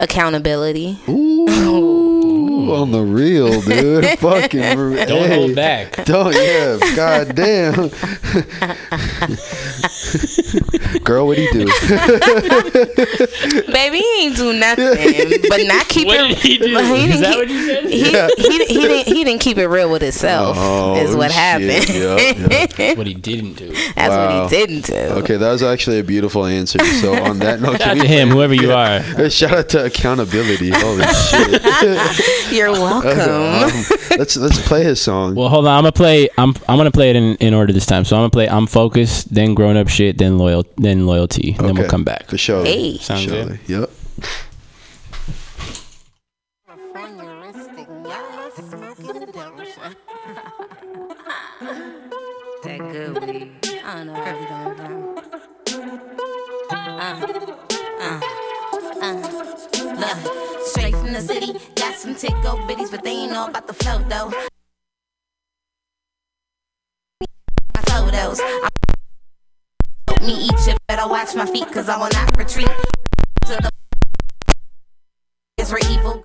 Accountability. 0.00 0.98
Ooh, 1.08 2.72
on 2.72 2.90
the 2.90 3.02
real, 3.02 3.60
dude. 3.60 4.04
Fucking 4.18 4.78
re- 4.78 5.04
Don't 5.04 5.28
hey. 5.28 5.34
hold 5.34 5.54
back. 5.54 6.04
Don't 6.04 6.34
yeah, 6.34 6.78
god 6.96 7.34
damn. 7.36 7.90
Girl, 11.04 11.26
what 11.26 11.36
do 11.36 11.42
you 11.42 11.52
do? 11.52 11.66
Baby, 13.72 13.98
he 13.98 14.22
ain't 14.24 14.36
do 14.36 14.52
nothing, 14.58 15.40
but 15.48 15.60
not 15.66 15.86
keep 15.88 16.06
What 16.06 16.18
it. 16.20 16.28
did 16.28 16.38
he 16.38 16.58
do? 16.58 16.74
but 16.74 16.84
Is 16.84 17.20
didn't 17.20 17.20
that 17.20 17.28
keep- 17.30 17.38
what 17.38 17.48
you 17.50 17.66
said? 17.66 17.84
He, 17.84 18.12
Yeah. 18.12 18.28
he, 18.36 18.42
he, 18.42 18.78
didn't 18.88 19.06
he 19.14 19.24
didn't 19.24 19.40
keep 19.40 19.58
it 19.58 19.66
real 19.68 19.90
with 19.90 20.02
himself. 20.02 20.56
Oh, 20.58 20.96
is 20.96 21.14
what 21.14 21.30
shit. 21.30 21.38
happened. 21.40 21.88
Yep, 22.50 22.78
yep. 22.78 22.96
what 22.98 23.06
he 23.06 23.14
didn't 23.14 23.54
do. 23.54 23.70
That's 23.94 24.10
Wow. 24.10 24.42
what 24.44 24.50
he 24.52 24.56
didn't 24.58 24.86
do. 24.86 24.94
Okay, 25.22 25.36
that 25.36 25.52
was 25.52 25.62
actually 25.62 25.98
a 25.98 26.04
beautiful 26.04 26.46
answer. 26.46 26.78
So 27.00 27.14
on 27.22 27.38
that 27.40 27.60
note, 27.60 27.78
Shout 27.84 27.98
out 27.98 28.02
to 28.02 28.08
him, 28.08 28.28
whoever 28.30 28.54
you 28.54 28.72
are. 28.72 29.28
Shout 29.30 29.52
out 29.52 29.68
to 29.70 29.84
accountability. 29.84 30.70
Holy 30.70 31.04
shit! 31.04 32.52
You're 32.52 32.72
welcome. 32.72 33.10
Um, 33.20 33.84
let's 34.18 34.36
let's 34.36 34.66
play 34.66 34.84
his 34.84 35.00
song. 35.00 35.34
Well, 35.34 35.48
hold 35.48 35.66
on. 35.66 35.72
I'm 35.76 35.82
gonna 35.82 35.92
play. 35.92 36.28
I'm 36.38 36.54
I'm 36.68 36.76
gonna 36.78 36.90
play 36.90 37.10
it 37.10 37.16
in, 37.16 37.36
in 37.36 37.52
order 37.54 37.72
this 37.72 37.86
time. 37.86 38.04
So 38.04 38.16
I'm 38.16 38.20
gonna 38.20 38.30
play. 38.30 38.48
I'm 38.48 38.66
focused, 38.66 39.34
then 39.34 39.54
grown 39.54 39.76
up 39.76 39.88
shit, 39.88 40.18
then 40.18 40.38
loyal, 40.38 40.64
then 40.76 40.93
loyalty, 41.02 41.54
and 41.58 41.68
then 41.68 41.74
we'll 41.74 41.88
come 41.88 42.04
back. 42.04 42.28
for 42.28 42.38
sure. 42.38 42.64
Hey. 42.64 42.98
Sounds 42.98 43.22
sure. 43.22 43.44
good. 43.44 43.58
Yep. 43.66 43.90
That 52.64 52.78
good 52.92 53.26
weed. 53.26 53.52
I 53.84 53.94
don't 53.94 54.06
know 54.06 54.12
where 54.14 54.34
we 54.38 54.44
going 54.46 54.76
from. 54.76 55.14
Look, 60.00 60.18
straight 60.66 60.94
from 60.94 61.12
the 61.12 61.20
city, 61.20 61.52
got 61.76 61.94
some 61.96 62.14
tickle 62.14 62.58
bitties, 62.66 62.90
but 62.90 63.04
they 63.04 63.10
ain't 63.10 63.32
know 63.32 63.46
about 63.46 63.66
the 63.66 63.74
flow 63.74 63.98
though. 64.08 64.30
My 67.74 67.80
photos, 67.82 68.40
I 68.40 68.68
me 70.24 70.34
eat 70.34 70.66
you, 70.66 70.76
better 70.88 71.08
watch 71.08 71.34
my 71.34 71.46
feet, 71.46 71.70
cause 71.72 71.88
I 71.88 71.96
will 71.96 72.08
not 72.12 72.36
retreat. 72.36 72.68
To 73.46 73.56
the 73.56 73.70
is 75.58 75.70
for 75.70 75.78
evil. 75.90 76.24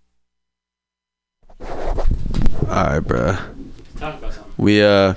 right, 2.67 2.99
bruh. 2.99 3.37
Talk 3.99 4.17
about 4.19 4.33
something. 4.33 4.53
We 4.57 4.81
uh 4.81 5.13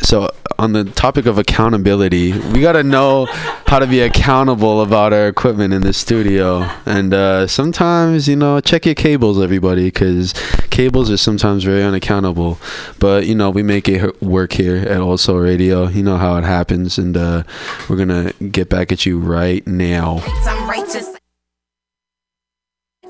so 0.00 0.30
on 0.58 0.72
the 0.72 0.84
topic 0.84 1.26
of 1.26 1.38
accountability, 1.38 2.32
we 2.32 2.60
got 2.60 2.72
to 2.72 2.82
know 2.82 3.26
how 3.66 3.78
to 3.78 3.86
be 3.86 4.00
accountable 4.00 4.82
about 4.82 5.12
our 5.12 5.28
equipment 5.28 5.72
in 5.72 5.82
the 5.82 5.92
studio. 5.92 6.68
And 6.84 7.14
uh, 7.14 7.46
sometimes, 7.46 8.26
you 8.28 8.36
know, 8.36 8.60
check 8.60 8.84
your 8.86 8.94
cables, 8.94 9.40
everybody, 9.40 9.84
because 9.84 10.34
cables 10.70 11.10
are 11.10 11.16
sometimes 11.16 11.64
very 11.64 11.82
unaccountable. 11.82 12.58
But 12.98 13.26
you 13.26 13.34
know, 13.34 13.50
we 13.50 13.62
make 13.62 13.88
it 13.88 14.20
work 14.22 14.52
here 14.52 14.76
at 14.76 14.98
Old 14.98 15.20
Soul 15.20 15.38
Radio. 15.38 15.88
You 15.88 16.02
know 16.02 16.16
how 16.16 16.36
it 16.36 16.44
happens, 16.44 16.98
and 16.98 17.16
uh, 17.16 17.44
we're 17.88 17.96
gonna 17.96 18.32
get 18.50 18.68
back 18.68 18.90
at 18.90 19.06
you 19.06 19.18
right 19.18 19.66
now. 19.66 20.20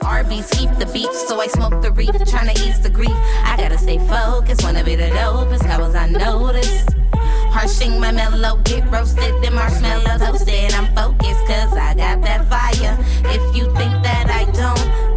Righteous. 0.02 0.50
Keep 0.50 0.78
the 0.78 0.86
beef, 0.92 1.12
so 1.12 1.40
I 1.40 1.46
smoke 1.46 1.82
the 1.82 1.90
reef, 1.90 2.10
trying 2.26 2.54
to 2.54 2.62
ease 2.62 2.80
the 2.80 2.90
grief. 2.90 3.16
I 3.44 3.56
gotta 3.56 3.78
stay 3.78 3.98
focused, 3.98 4.62
wanna 4.62 4.84
be 4.84 4.94
the 4.94 5.10
dopest, 5.10 5.64
how 5.64 5.80
was 5.80 5.94
I 5.94 6.08
noticed? 6.08 6.90
Harshing 7.50 7.98
my 7.98 8.12
mellow, 8.12 8.58
get 8.62 8.88
roasted, 8.90 9.34
the 9.42 9.50
marshmallow 9.50 10.18
toasted. 10.18 10.72
I'm 10.74 10.86
focused, 10.94 11.46
cause 11.46 11.72
I 11.76 11.94
got 11.94 12.22
that 12.22 12.48
fire. 12.48 12.96
If 13.24 13.56
you 13.56 13.64
think 13.74 14.02
that 14.04 14.28
I 14.28 14.44
don't, 14.52 14.88
then 14.88 15.07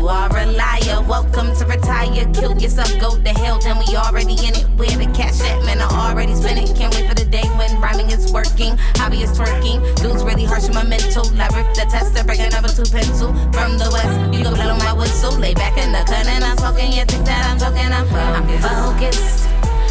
you 0.00 0.08
are 0.08 0.34
a 0.34 0.46
liar. 0.46 1.02
Welcome 1.06 1.54
to 1.56 1.66
retire, 1.66 2.24
kill 2.32 2.56
yourself, 2.56 2.90
go 2.98 3.16
to 3.16 3.32
hell, 3.40 3.58
then 3.60 3.76
we 3.78 3.96
already 3.96 4.32
in 4.32 4.56
it. 4.56 4.64
Where 4.76 4.96
the 4.96 5.06
cash 5.12 5.40
at, 5.42 5.62
man, 5.64 5.80
I 5.80 5.88
already 6.10 6.34
spent 6.34 6.58
it. 6.58 6.74
Can't 6.76 6.94
wait 6.94 7.06
for 7.08 7.14
the 7.14 7.26
day 7.26 7.44
when 7.60 7.80
rhyming 7.80 8.10
is 8.10 8.32
working, 8.32 8.78
hobby 8.96 9.22
is 9.22 9.32
twerking. 9.38 9.78
Dudes 10.00 10.24
really 10.24 10.44
harsh 10.44 10.68
on 10.68 10.74
my 10.74 10.84
mental. 10.84 11.24
I 11.38 11.48
rip 11.52 11.68
the 11.74 11.84
tester, 11.90 12.24
break 12.24 12.40
another 12.40 12.72
two 12.72 12.88
pencil. 12.88 13.32
From 13.52 13.76
the 13.76 13.90
west, 13.92 14.34
you 14.34 14.42
can 14.42 14.54
blow 14.54 14.76
my 14.78 14.92
whistle. 14.94 15.36
Lay 15.38 15.54
back 15.54 15.76
in 15.76 15.92
the 15.92 16.02
cut 16.08 16.26
and 16.26 16.44
I'm 16.44 16.56
smoking. 16.56 16.92
You 16.92 17.04
think 17.04 17.26
that 17.26 17.44
I'm 17.44 17.58
joking? 17.60 17.92
I'm 17.92 18.08
focused. 18.08 18.64
I'm 18.64 18.88
focused. 18.96 19.48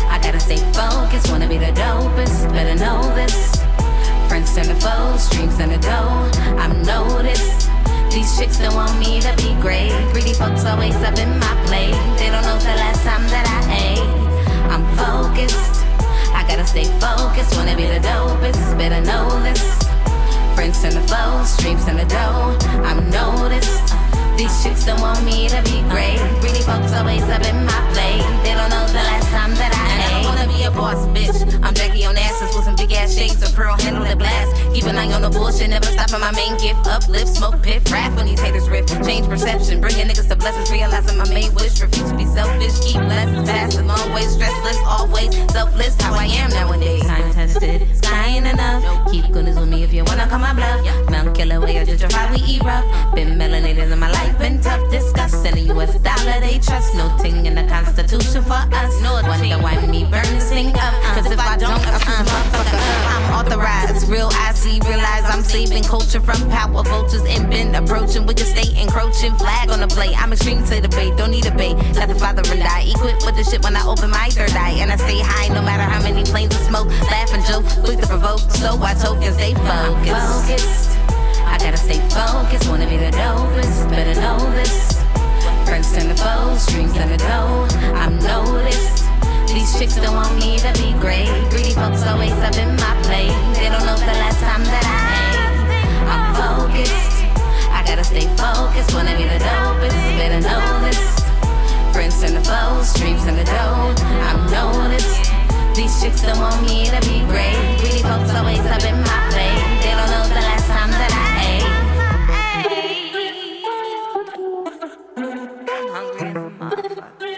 I 0.10 0.18
gotta 0.24 0.40
stay 0.40 0.58
focused, 0.74 1.30
wanna 1.30 1.48
be 1.48 1.58
the 1.58 1.72
dopest. 1.78 2.50
Better 2.50 2.76
know 2.76 3.02
this. 3.14 3.62
Friends 4.28 4.56
turn 4.56 4.66
to 4.66 4.76
foes, 4.82 5.30
dreams 5.30 5.58
turn 5.58 5.70
to 5.70 5.78
dough. 5.78 6.32
I'm 6.58 6.82
noticed. 6.82 7.69
These 8.10 8.38
chicks 8.38 8.58
don't 8.58 8.74
want 8.74 8.98
me 9.00 9.22
to 9.22 9.34
be 9.38 9.54
great. 9.62 9.94
Greedy 10.12 10.34
folks 10.34 10.66
always 10.66 10.96
up 11.06 11.18
in 11.20 11.30
my 11.38 11.54
plate. 11.68 11.94
They 12.18 12.30
don't 12.34 12.42
know 12.42 12.58
the 12.58 12.76
last 12.82 13.04
time 13.06 13.22
that 13.30 13.46
I 13.46 13.62
ate. 13.70 14.10
I'm 14.74 14.84
focused. 14.98 15.86
I 16.34 16.44
gotta 16.48 16.66
stay 16.66 16.86
focused, 16.98 17.56
wanna 17.56 17.76
be 17.78 17.86
the 17.86 18.02
dopest. 18.02 18.78
Better 18.78 19.02
know 19.02 19.30
this. 19.46 19.62
Friends 20.56 20.82
turn 20.82 20.94
to 20.94 21.06
foes, 21.06 21.56
dreams 21.58 21.86
turn 21.86 21.98
to 21.98 22.06
dough. 22.06 22.58
I'm 22.82 23.10
noticed. 23.14 23.94
These 24.38 24.64
chicks 24.64 24.86
don't 24.86 25.02
want 25.02 25.24
me 25.24 25.48
to 25.50 25.62
be 25.62 25.86
great. 25.94 26.18
Greedy 26.42 26.66
folks 26.66 26.92
always 26.98 27.24
up 27.30 27.46
in 27.46 27.62
my 27.64 27.82
plate. 27.94 28.26
They 28.42 28.58
don't 28.58 28.72
know 28.74 28.86
the 28.90 29.06
last 29.06 29.30
time 29.30 29.54
that 29.62 29.70
I 29.70 29.86
ate. 30.02 30.26
I 30.26 30.30
wanna 30.30 30.48
be 30.50 30.64
a 30.64 30.72
boss, 30.72 31.06
bitch. 31.14 31.38
I'm 31.62 31.74
Jackie 31.76 32.06
on 32.06 32.16
some 32.16 32.29
big 32.90 32.98
ass 32.98 33.16
shades 33.16 33.42
of 33.42 33.56
pearl, 33.56 33.76
handle 33.78 34.04
it 34.04 34.18
blast. 34.18 34.74
Keep 34.74 34.86
an 34.86 34.98
eye 34.98 35.12
on 35.14 35.22
the 35.22 35.30
bullshit, 35.30 35.70
never 35.70 35.86
stopping 35.86 36.20
my 36.20 36.32
main 36.32 36.58
gift. 36.58 36.88
Uplift, 36.88 37.28
smoke, 37.28 37.62
piff, 37.62 37.92
rap 37.92 38.16
when 38.16 38.26
these 38.26 38.40
haters 38.40 38.68
riff. 38.70 38.88
Change 39.06 39.28
perception, 39.28 39.82
bringing 39.82 40.08
niggas 40.08 40.28
to 40.30 40.36
blessings, 40.36 40.72
realizing 40.72 41.18
my 41.18 41.30
main 41.30 41.54
wish. 41.54 41.80
Refuse 41.82 42.10
to 42.10 42.18
be 42.18 42.26
selfish, 42.26 42.80
keep 42.82 43.02
lessons 43.02 43.50
passive, 43.50 43.88
always 43.88 44.36
stressless, 44.36 44.80
always 44.86 45.36
selfless. 45.52 45.96
How 46.02 46.14
I 46.14 46.26
am 46.26 46.50
nowadays. 46.50 47.04
Time 47.06 47.32
tested, 47.34 47.86
sky 47.98 48.28
ain't 48.28 48.48
enough. 48.48 49.12
Keep 49.12 49.32
goodness 49.32 49.58
with 49.60 49.70
me 49.70 49.84
if 49.84 49.94
you 49.94 50.04
wanna 50.04 50.28
come 50.28 50.42
my 50.42 50.54
bluff. 50.54 51.10
Mount 51.10 51.36
Killer, 51.36 51.62
way 51.62 51.78
or 51.78 51.86
gentrified, 51.86 52.32
we 52.32 52.42
eat 52.44 52.64
rough. 52.64 52.86
Been 53.16 53.38
melanated 53.38 53.92
in 53.92 54.00
my 54.00 54.12
life, 54.12 54.38
been 54.40 54.62
tough. 54.62 54.82
Discuss 54.92 55.34
in 55.46 55.54
the 55.56 55.74
US 55.74 55.94
dollar, 56.00 56.40
they 56.40 56.60
trust. 56.60 56.96
No 56.96 57.16
ting 57.22 57.46
in 57.46 57.56
the 57.56 57.64
Constitution 57.64 58.44
for 58.44 58.54
us. 58.54 59.02
No 59.02 59.14
wonder 59.24 59.58
why 59.62 59.76
me 59.88 60.06
burn 60.06 60.30
this 60.34 60.50
thing 60.50 60.74
up. 60.76 60.94
Cause 61.16 61.32
if 61.32 61.40
I 61.40 61.58
don't, 61.58 61.72
I 61.72 62.00
choose 62.00 62.08
uh-uh. 62.08 62.24
motherfucker 62.26 62.74
up. 62.74 62.79
I'm 63.12 63.26
authorized, 63.34 64.08
real 64.08 64.30
I 64.32 64.54
see, 64.54 64.80
realize 64.86 65.24
I'm 65.26 65.44
saving 65.44 65.84
culture 65.84 66.20
from 66.20 66.50
power 66.50 66.84
vultures 66.84 67.24
and 67.28 67.50
been 67.50 67.76
approaching. 67.76 68.26
We 68.26 68.34
can 68.34 68.46
stay 68.46 68.70
encroaching, 68.82 69.36
flag 69.36 69.70
on 69.70 69.80
the 69.80 69.88
plate. 69.88 70.16
I'm 70.20 70.34
extreme 70.34 70.64
to 70.64 70.82
debate, 70.82 71.18
don't 71.18 71.32
need 71.32 71.46
a 71.46 71.52
bait. 71.52 71.76
Let 71.96 72.10
the 72.10 72.16
father 72.16 72.44
and 72.52 72.60
die. 72.60 72.92
Equipped 72.96 73.26
with 73.26 73.36
the 73.36 73.44
shit 73.44 73.64
when 73.64 73.76
I 73.76 73.86
open 73.86 74.10
my 74.10 74.30
third 74.30 74.52
eye. 74.52 74.78
And 74.80 74.92
I 74.92 74.98
stay 74.98 75.20
high 75.22 75.48
no 75.54 75.62
matter 75.62 75.84
how 75.84 76.02
many 76.02 76.24
planes 76.24 76.56
of 76.56 76.62
smoke. 76.62 76.88
Laugh 77.12 77.34
and 77.34 77.44
joke, 77.46 77.66
quick 77.84 78.00
to 78.00 78.08
provoke. 78.08 78.40
So 78.62 78.78
I 78.82 78.94
token, 78.94 79.34
stay 79.34 79.54
focused. 79.54 80.50
focused. 80.50 80.98
I 81.46 81.58
gotta 81.58 81.78
stay 81.78 82.00
focused, 82.10 82.70
wanna 82.70 82.88
be 82.88 82.98
the 82.98 83.12
dopest. 83.12 83.90
Better 83.90 84.20
know 84.22 84.38
this. 84.52 85.02
Friends 85.66 85.92
turn 85.94 86.08
to 86.10 86.16
foes, 86.16 86.66
dreams 86.68 86.94
turn 86.94 87.10
to 87.10 87.18
dough. 87.18 87.68
I'm 87.96 88.18
noticed. 88.20 89.09
These 89.54 89.80
chicks 89.80 89.96
don't 89.96 90.14
want 90.14 90.36
me 90.36 90.60
to 90.60 90.72
be 90.78 90.94
great. 91.02 91.26
Greedy 91.50 91.74
folks 91.74 92.06
always 92.06 92.38
up 92.46 92.56
in 92.56 92.70
my 92.78 92.94
plate. 93.02 93.34
They 93.58 93.66
don't 93.66 93.84
know 93.84 93.98
the 93.98 94.14
last 94.22 94.38
time 94.46 94.62
that 94.62 94.86
I 94.86 95.10
ate. 95.26 95.42
I'm 96.06 96.38
focused. 96.38 97.26
I 97.74 97.82
gotta 97.82 98.04
stay 98.04 98.30
focused, 98.38 98.94
wanna 98.94 99.18
be 99.18 99.26
the 99.26 99.42
dopest. 99.42 99.98
Better 100.22 100.42
know 100.46 100.86
this. 100.86 101.02
Friends 101.92 102.22
turn 102.22 102.38
to 102.38 102.46
foes, 102.46 102.94
dreams 102.94 103.26
turn 103.26 103.38
to 103.42 103.44
dough. 103.44 103.98
I'm 104.30 104.46
noticed. 104.54 105.34
These 105.74 105.98
chicks 106.00 106.22
don't 106.22 106.38
want 106.38 106.62
me 106.62 106.86
to 106.86 107.02
be 107.10 107.26
great. 107.26 107.58
Greedy 107.82 108.06
folks 108.06 108.30
always 108.38 108.62
up 108.70 108.86
in 108.86 109.02
my 109.02 109.20
plate. 109.34 109.66
They 109.82 109.98
don't 109.98 110.14
know 110.14 110.30
the 110.30 110.46
last 110.46 110.70
time 110.70 110.94
that 110.94 111.10
I 111.10 111.26
ate. 111.50 111.66
I'm 115.18 115.90
hungry 115.90 116.30
as 116.30 116.38
a 116.38 116.54
motherfucker. 116.54 117.34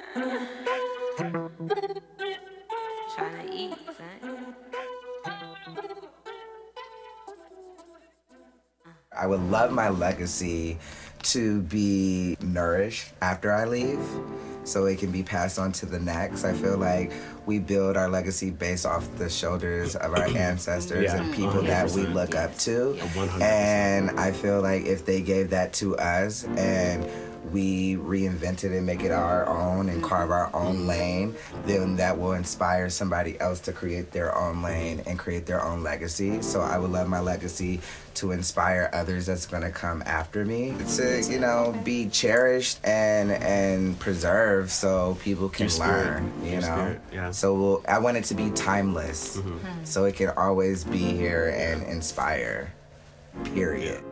I 9.17 9.27
would 9.27 9.41
love 9.51 9.71
my 9.71 9.89
legacy 9.89 10.77
to 11.23 11.61
be 11.61 12.37
nourished 12.41 13.09
after 13.21 13.51
I 13.51 13.65
leave 13.65 13.99
so 14.63 14.85
it 14.85 14.99
can 14.99 15.11
be 15.11 15.21
passed 15.21 15.59
on 15.59 15.71
to 15.73 15.85
the 15.85 15.99
next. 15.99 16.43
I 16.43 16.53
feel 16.53 16.77
like 16.77 17.11
we 17.45 17.59
build 17.59 17.97
our 17.97 18.09
legacy 18.09 18.49
based 18.51 18.85
off 18.85 19.07
the 19.17 19.29
shoulders 19.29 19.95
of 19.95 20.13
our 20.13 20.25
ancestors 20.25 21.11
and 21.11 21.33
people 21.33 21.61
that 21.63 21.91
we 21.91 22.03
look 22.03 22.35
up 22.35 22.57
to. 22.59 22.97
And 23.41 24.11
I 24.19 24.31
feel 24.31 24.61
like 24.61 24.85
if 24.85 25.05
they 25.05 25.21
gave 25.21 25.49
that 25.51 25.73
to 25.73 25.97
us 25.97 26.45
and 26.57 27.05
we 27.51 27.95
reinvent 27.95 28.63
it 28.63 28.71
and 28.71 28.85
make 28.85 29.03
it 29.03 29.11
our 29.11 29.47
own 29.47 29.89
and 29.89 30.03
carve 30.03 30.31
our 30.31 30.49
own 30.55 30.87
lane, 30.87 31.35
then 31.65 31.95
that 31.97 32.17
will 32.17 32.33
inspire 32.33 32.89
somebody 32.89 33.39
else 33.39 33.59
to 33.61 33.71
create 33.73 34.11
their 34.11 34.35
own 34.35 34.61
lane 34.61 35.01
and 35.05 35.19
create 35.19 35.45
their 35.45 35.63
own 35.63 35.83
legacy. 35.83 36.41
So 36.41 36.61
I 36.61 36.77
would 36.77 36.91
love 36.91 37.07
my 37.07 37.19
legacy 37.19 37.81
to 38.15 38.31
inspire 38.31 38.89
others 38.93 39.25
that's 39.25 39.45
gonna 39.45 39.71
come 39.71 40.03
after 40.05 40.43
me 40.45 40.75
to, 40.95 41.21
you 41.29 41.39
know, 41.39 41.73
be 41.83 42.09
cherished 42.09 42.79
and 42.83 43.31
and 43.31 43.97
preserved 43.99 44.69
so 44.69 45.17
people 45.21 45.47
can 45.49 45.67
learn, 45.79 46.31
you 46.43 46.59
know. 46.61 46.97
So 47.31 47.53
we'll, 47.53 47.83
I 47.87 47.99
want 47.99 48.17
it 48.17 48.25
to 48.25 48.35
be 48.35 48.49
timeless, 48.51 49.39
so 49.83 50.05
it 50.05 50.15
can 50.15 50.29
always 50.37 50.83
be 50.83 50.97
here 50.97 51.53
and 51.57 51.83
inspire. 51.83 52.73
Period. 53.55 54.03
The 54.03 54.10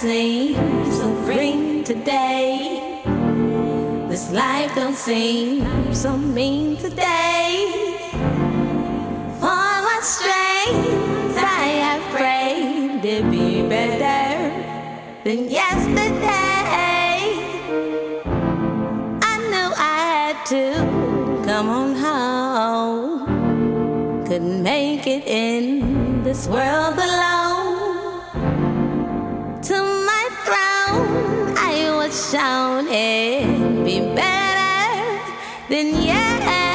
seems 0.00 0.96
so 0.96 1.12
green 1.24 1.82
today. 1.82 3.02
This 4.08 4.30
life 4.30 4.72
don't 4.76 4.94
seem 4.94 5.92
so 5.92 6.16
mean 6.16 6.76
today. 6.76 7.98
For 9.40 9.64
my 9.88 9.98
strength, 10.00 11.36
I 11.36 11.82
have 11.82 12.02
prayed 12.14 13.02
to 13.02 13.28
be 13.28 13.68
better 13.68 14.54
than 15.24 15.50
yesterday. 15.50 17.18
I 19.20 19.34
knew 19.50 19.70
I 19.74 19.98
had 20.14 20.46
to 20.54 21.42
come 21.44 21.68
on 21.70 21.96
home. 21.96 23.26
Couldn't 24.26 24.62
make 24.62 25.08
it 25.08 25.26
in 25.26 26.22
this 26.22 26.46
world 26.46 26.94
alone. 26.94 27.57
Was 32.18 32.34
it 32.34 33.84
be 33.84 34.00
better 34.00 35.22
than 35.68 36.02
yesterday. 36.02 36.67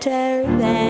better 0.00 0.42
than 0.58 0.89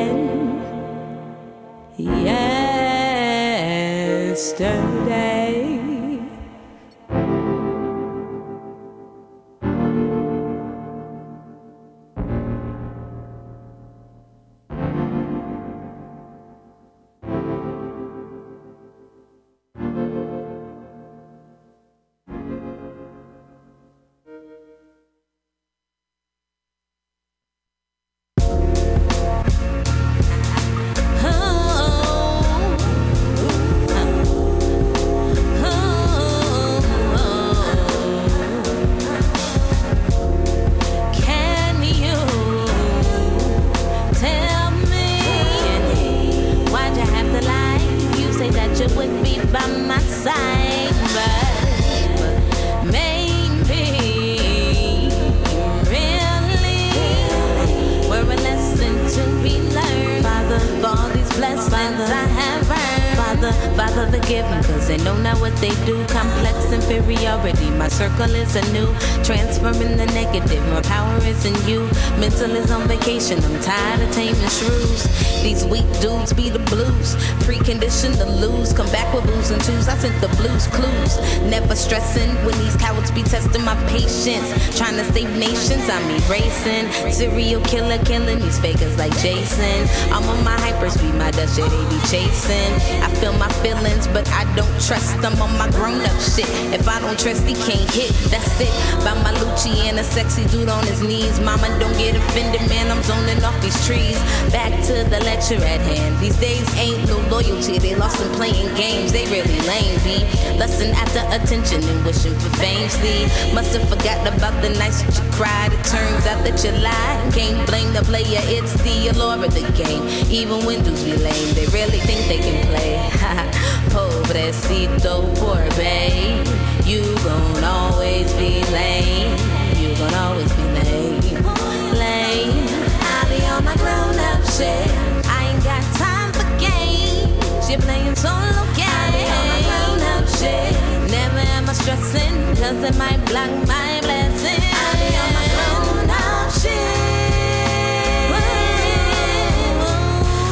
that 142.90 142.98
might 142.98 143.24
block 143.26 143.50
my 143.68 144.00
blessing. 144.00 144.62
I'll 144.82 144.96
be 144.98 145.10
on 145.22 145.32
my 145.34 145.48
own. 145.70 146.10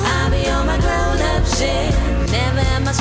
I 0.05 0.31
be 0.31 0.49
on 0.51 0.67
my 0.67 0.79
grown 0.79 1.21
up 1.33 1.45
shit. 1.47 1.95
Never 2.31 2.61
am 2.75 2.87
I 2.87 2.93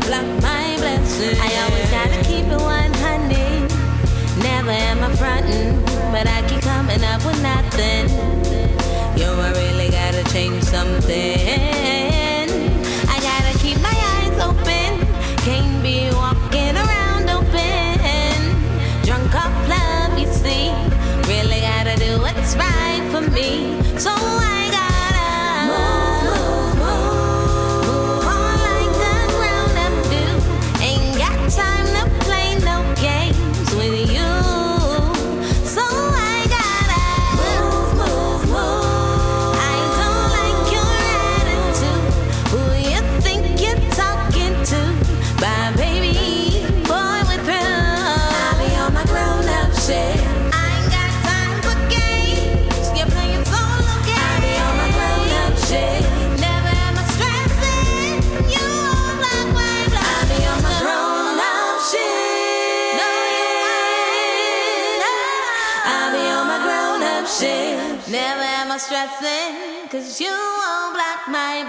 block 0.00 0.26
my 0.42 0.76
blessing. 0.78 1.36
I 1.40 1.50
always 1.64 1.90
gotta 1.90 2.18
keep 2.24 2.46
it 2.46 2.60
100. 2.60 3.70
Never 4.42 4.70
am 4.70 5.02
I 5.02 5.14
frontin', 5.16 5.82
but 6.10 6.26
I 6.26 6.42
keep 6.48 6.62
coming 6.62 7.02
up 7.04 7.24
with 7.24 7.40
nothing. 7.42 8.08
Yo, 9.16 9.28
I 9.38 9.50
really 9.52 9.90
gotta 9.90 10.24
change 10.32 10.64
something. 10.64 11.83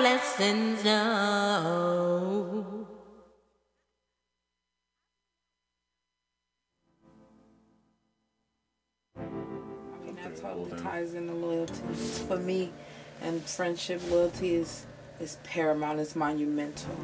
blessings, 0.06 0.84
oh. 0.86 2.64
And 10.06 10.16
that's 10.20 10.41
how 10.41 10.68
ties 10.78 11.16
into 11.16 11.34
loyalty. 11.34 11.82
For 12.28 12.38
me, 12.38 12.72
and 13.24 13.41
friendship, 13.45 13.99
loyalty 14.12 14.53
is 14.53 14.86
is 15.20 15.39
paramount. 15.43 15.99
It's 15.99 16.16
monumental 16.16 16.95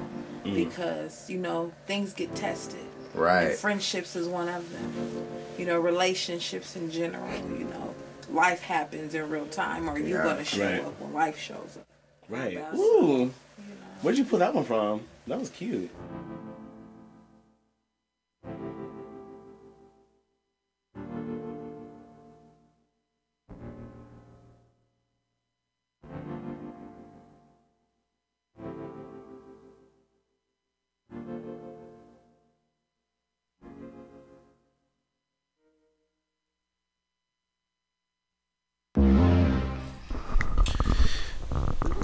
mm. 0.46 0.54
because 0.54 1.28
you 1.28 1.40
know 1.40 1.72
things 1.88 2.14
get 2.14 2.36
tested. 2.36 2.86
Right. 3.16 3.46
And 3.46 3.58
friendships 3.58 4.16
is 4.16 4.28
one 4.28 4.48
of 4.48 4.72
them. 4.72 5.26
You 5.58 5.66
know, 5.66 5.80
relationships 5.80 6.76
in 6.76 6.92
general. 6.92 7.28
You 7.50 7.66
know, 7.66 7.96
life 8.30 8.62
happens 8.62 9.16
in 9.16 9.28
real 9.28 9.48
time. 9.48 9.90
Are 9.90 9.98
you 9.98 10.18
yeah, 10.18 10.24
gonna 10.24 10.46
show 10.46 10.70
right. 10.70 10.86
up 10.86 11.02
when 11.02 11.14
life 11.14 11.40
shows 11.40 11.78
up? 11.80 11.91
Right. 12.32 12.64
Ooh. 12.74 13.34
Where'd 14.02 14.18
you 14.18 14.24
pull 14.24 14.40
that 14.40 14.56
one 14.56 14.64
from? 14.64 15.02
That 15.28 15.38
was 15.38 15.50
cute. 15.50 15.92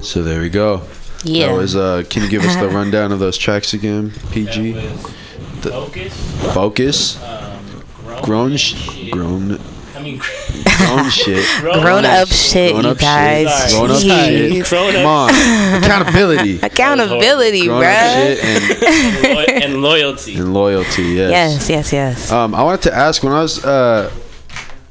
So 0.08 0.24
there 0.24 0.40
we 0.42 0.50
go. 0.50 0.84
Yeah. 1.24 1.48
That 1.48 1.54
was. 1.58 1.76
Uh, 1.76 2.04
can 2.10 2.24
you 2.24 2.30
give 2.30 2.44
us 2.46 2.56
the 2.56 2.70
rundown 2.74 3.12
of 3.12 3.20
those 3.20 3.38
tracks 3.38 3.74
again? 3.74 4.12
PG. 4.32 4.72
The- 4.72 5.72
Focus. 5.72 6.54
Focus. 6.54 7.24
Um, 7.24 7.84
Grown. 8.24 8.56
Sh- 8.58 9.10
grown. 9.12 9.60
I 9.96 10.00
mean, 10.02 10.20
Grown 10.78 11.10
shit. 11.10 11.46
Grown 11.62 12.06
up 12.06 12.28
shit, 12.30 12.72
Grown 12.72 12.84
you 12.86 12.90
up 12.92 12.98
shit. 12.98 13.02
guys. 13.02 13.74
Grown 13.74 13.92
up 13.92 13.98
Jeez. 13.98 14.28
shit. 14.54 14.66
Grown 14.70 14.94
Come 14.94 15.06
on. 15.06 15.30
Accountability. 15.84 16.60
Accountability, 16.62 17.66
Grown 17.66 17.84
up 17.84 17.90
bruh. 17.90 18.36
shit 18.36 18.44
and, 18.46 19.24
Lo- 19.34 19.46
and 19.66 19.82
loyalty. 19.82 20.36
and 20.36 20.54
loyalty. 20.54 21.04
Yes. 21.04 21.68
Yes, 21.68 21.70
yes, 21.70 21.94
yes. 21.94 22.32
Um, 22.32 22.56
I 22.56 22.64
wanted 22.64 22.84
to 22.84 22.94
ask 22.96 23.24
when 23.24 23.34
I 23.34 23.42
was 23.42 23.64
uh, 23.66 24.12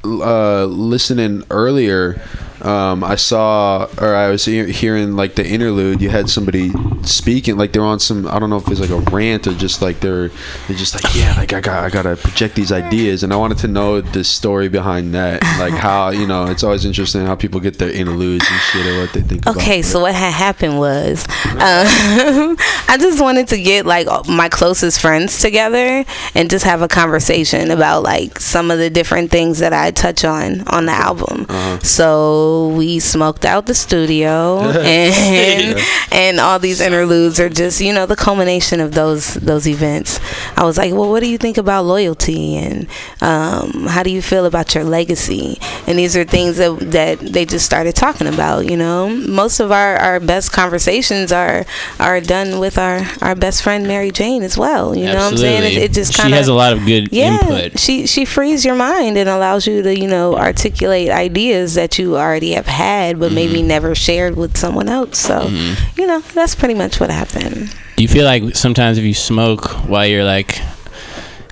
uh, 0.05 0.65
listening 0.67 1.45
earlier. 1.51 2.21
Um, 2.67 3.05
I 3.05 3.15
saw, 3.15 3.89
or 4.01 4.15
I 4.15 4.29
was 4.29 4.45
hearing 4.45 5.15
like 5.15 5.37
the 5.37 5.47
interlude. 5.47 6.03
You 6.03 6.11
had 6.11 6.29
somebody 6.29 6.73
speaking, 7.03 7.57
like 7.57 7.73
they're 7.73 7.83
on 7.83 8.01
some. 8.01 8.27
I 8.27 8.41
don't 8.41 8.51
know 8.51 8.57
if 8.57 8.69
it's 8.69 8.81
like 8.81 8.91
a 8.91 8.99
rant 9.11 9.47
or 9.47 9.55
just 9.55 9.83
like 9.83 10.01
they're, 10.01 10.29
they're 10.67 10.77
just 10.77 10.95
like, 10.95 11.15
yeah, 11.15 11.35
like 11.37 11.53
I 11.53 11.61
got, 11.61 11.85
I 11.85 11.91
gotta 11.91 12.17
project 12.17 12.57
these 12.57 12.73
ideas, 12.73 13.23
and 13.23 13.33
I 13.33 13.37
wanted 13.37 13.59
to 13.59 13.69
know 13.69 14.01
the 14.01 14.25
story 14.25 14.69
behind 14.69 15.15
that, 15.15 15.43
like 15.61 15.75
how 15.75 16.11
you 16.11 16.27
know, 16.27 16.47
it's 16.47 16.65
always 16.65 16.85
interesting 16.85 17.25
how 17.25 17.37
people 17.37 17.61
get 17.61 17.79
their 17.79 17.91
interludes 17.91 18.45
and 18.51 18.61
shit 18.61 18.87
or 18.87 19.01
what 19.01 19.13
they 19.13 19.23
think. 19.23 19.47
Okay, 19.47 19.81
it. 19.81 19.85
so 19.85 20.01
what 20.01 20.15
had 20.15 20.33
happened 20.33 20.79
was, 20.79 21.25
um, 21.45 21.57
I 22.89 22.97
just 22.99 23.21
wanted 23.21 23.47
to 23.49 23.63
get 23.63 23.87
like 23.87 24.09
my 24.29 24.49
closest 24.49 25.01
friends 25.01 25.41
together 25.41 26.05
and 26.35 26.51
just 26.51 26.65
have 26.65 26.83
a 26.83 26.89
conversation 26.89 27.71
about 27.71 28.03
like 28.03 28.41
some 28.41 28.73
of 28.73 28.79
the 28.79 28.91
different 28.91 29.31
things 29.31 29.61
that 29.61 29.73
I 29.73 29.93
touch 29.93 30.25
on 30.25 30.67
on 30.69 30.87
the 30.87 30.93
album. 30.93 31.47
Uh-huh. 31.49 31.79
So 31.81 32.56
we 32.65 32.99
smoked 32.99 33.45
out 33.45 33.67
the 33.67 33.75
studio, 33.75 34.61
and 34.63 35.79
and 36.11 36.41
all 36.41 36.59
these 36.59 36.81
interludes 36.81 37.39
are 37.41 37.49
just 37.49 37.81
you 37.81 37.93
know 37.93 38.07
the 38.07 38.17
culmination 38.17 38.81
of 38.81 38.93
those 38.93 39.35
those 39.35 39.67
events. 39.67 40.21
I 40.57 40.65
was 40.65 40.79
like, 40.79 40.93
well, 40.93 41.11
what 41.11 41.21
do 41.21 41.29
you 41.29 41.39
think 41.39 41.57
about 41.59 41.85
loyalty, 41.85 42.57
and 42.57 42.89
um, 43.21 43.87
how 43.87 44.03
do 44.03 44.11
you 44.11 44.23
feel 44.23 44.47
about 44.47 44.75
your 44.75 44.85
legacy? 44.85 45.59
And 45.87 45.99
these 45.99 46.17
are 46.17 46.25
things 46.25 46.57
that 46.57 46.79
that 46.93 47.19
they 47.21 47.45
just 47.45 47.67
started 47.67 47.95
talking 47.95 48.27
about. 48.27 48.67
You 48.67 48.77
know, 48.77 49.09
most 49.09 49.61
of 49.61 49.71
our 49.73 49.97
our 49.97 50.21
best 50.21 50.53
conversations 50.53 51.33
are 51.33 51.65
are 52.01 52.21
done 52.21 52.59
with 52.59 52.79
our 52.79 53.01
our 53.23 53.35
best 53.35 53.63
friend 53.63 53.87
Mary 53.87 54.11
Jane 54.11 54.43
as 54.43 54.57
well. 54.57 54.97
You 54.97 55.07
know 55.07 55.15
what 55.15 55.33
I'm 55.33 55.37
saying? 55.37 55.65
It, 55.65 55.83
it 55.83 55.93
just 55.93 56.17
kind 56.17 56.31
she 56.31 56.37
has 56.37 56.49
a 56.49 56.55
lot 56.55 56.73
of 56.73 56.85
good 56.85 57.09
yeah, 57.13 57.41
input. 57.41 57.79
she 57.79 58.07
she 58.07 58.25
frees 58.25 58.65
your 58.65 58.75
mind 58.75 59.17
and 59.17 59.29
allows 59.29 59.67
you 59.67 59.83
to 59.83 59.99
you 59.99 60.09
know 60.09 60.37
articulate 60.37 61.11
ideas 61.11 61.75
that 61.75 61.99
you 61.99 62.17
already 62.37 62.53
have 62.53 62.67
had, 62.67 63.19
but 63.19 63.33
maybe 63.33 63.55
Mm-hmm. 63.59 63.69
never 63.69 63.95
shared 63.95 64.37
with 64.37 64.57
someone 64.59 64.89
else. 64.89 65.19
So 65.19 65.49
you 65.97 66.07
know 66.07 66.21
that's 66.21 66.55
pretty 66.55 66.75
much 66.75 67.01
what 67.01 67.09
happened. 67.11 67.75
Do 67.97 68.03
you 68.03 68.09
feel 68.09 68.27
like 68.27 68.55
sometimes 68.55 68.99
if 68.99 69.05
you 69.05 69.15
smoke 69.15 69.65
while 69.89 70.07
you're 70.07 70.25
like 70.25 70.61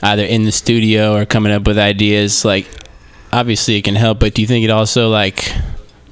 either 0.02 0.24
in 0.24 0.44
the 0.44 0.52
studio 0.52 1.14
or 1.16 1.24
coming 1.24 1.52
up 1.52 1.66
with 1.66 1.78
ideas, 1.78 2.44
like 2.44 2.66
obviously 3.32 3.76
it 3.76 3.82
can 3.82 3.94
help, 3.94 4.18
but 4.20 4.34
do 4.34 4.42
you 4.42 4.46
think 4.48 4.64
it 4.64 4.70
also 4.70 5.08
like 5.08 5.50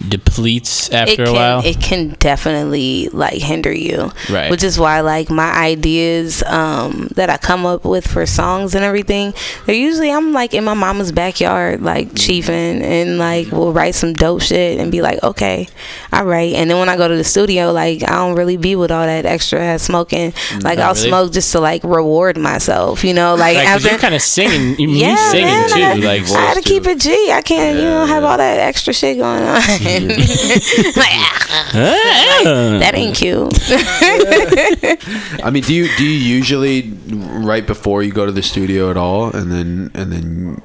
depletes 0.08 0.90
after 0.90 1.12
it 1.12 1.20
a 1.20 1.24
can, 1.24 1.34
while? 1.34 1.64
It 1.64 1.80
can 1.80 2.10
definitely 2.18 3.08
like 3.08 3.40
hinder 3.40 3.72
you. 3.72 4.10
Right. 4.30 4.50
Which 4.50 4.62
is 4.62 4.78
why 4.78 5.00
like 5.00 5.30
my 5.30 5.52
ideas 5.52 6.42
um, 6.44 7.08
that 7.14 7.30
I 7.30 7.36
come 7.36 7.66
up 7.66 7.84
with 7.84 8.06
for 8.06 8.26
songs 8.26 8.74
and 8.74 8.84
everything, 8.84 9.34
they're 9.66 9.74
usually 9.74 10.10
I'm 10.10 10.32
like 10.32 10.54
in 10.54 10.64
my 10.64 10.74
mama's 10.74 11.12
backyard 11.12 11.82
like 11.82 12.14
chiefing 12.14 12.82
and 12.82 13.18
like 13.18 13.50
we'll 13.52 13.72
write 13.72 13.94
some 13.94 14.12
dope 14.12 14.42
shit 14.42 14.80
and 14.80 14.90
be 14.90 15.02
like, 15.02 15.22
okay, 15.22 15.68
all 16.12 16.24
right. 16.24 16.54
And 16.54 16.70
then 16.70 16.78
when 16.78 16.88
I 16.88 16.96
go 16.96 17.08
to 17.08 17.16
the 17.16 17.24
studio, 17.24 17.72
like 17.72 18.02
I 18.02 18.16
don't 18.16 18.36
really 18.36 18.56
be 18.56 18.76
with 18.76 18.90
all 18.90 19.06
that 19.06 19.26
extra 19.26 19.78
smoking. 19.78 20.32
Like 20.62 20.78
Not 20.78 20.78
I'll 20.78 20.94
really? 20.94 21.08
smoke 21.08 21.32
just 21.32 21.52
to 21.52 21.60
like 21.60 21.82
reward 21.84 22.36
myself, 22.38 23.04
you 23.04 23.14
know, 23.14 23.34
like, 23.34 23.56
after 23.56 23.88
you're 23.88 23.98
kind 23.98 24.14
of 24.14 24.22
singing, 24.22 24.78
you, 24.78 24.88
yeah, 24.88 25.30
singing 25.30 25.46
man, 25.46 25.68
too, 25.68 26.06
I, 26.06 26.18
like 26.18 26.22
I 26.30 26.40
had 26.40 26.54
to 26.54 26.62
keep 26.62 26.86
it 26.86 27.00
G. 27.00 27.30
I 27.32 27.42
can't, 27.42 27.78
you 27.78 27.84
know, 27.84 28.06
have 28.06 28.24
all 28.24 28.36
that 28.36 28.58
extra 28.58 28.92
shit 28.92 29.18
going 29.18 29.42
on. 29.42 29.60
Like, 30.00 31.42
that 31.72 32.92
ain't 32.94 33.16
cute. 33.16 33.52
I 35.44 35.50
mean, 35.50 35.62
do 35.62 35.74
you 35.74 35.88
do 35.96 36.04
you 36.04 36.10
usually 36.10 36.90
right 37.10 37.66
before 37.66 38.02
you 38.02 38.12
go 38.12 38.26
to 38.26 38.32
the 38.32 38.42
studio 38.42 38.90
at 38.90 38.96
all, 38.96 39.34
and 39.34 39.50
then 39.50 39.90
and 39.94 40.12
then 40.12 40.62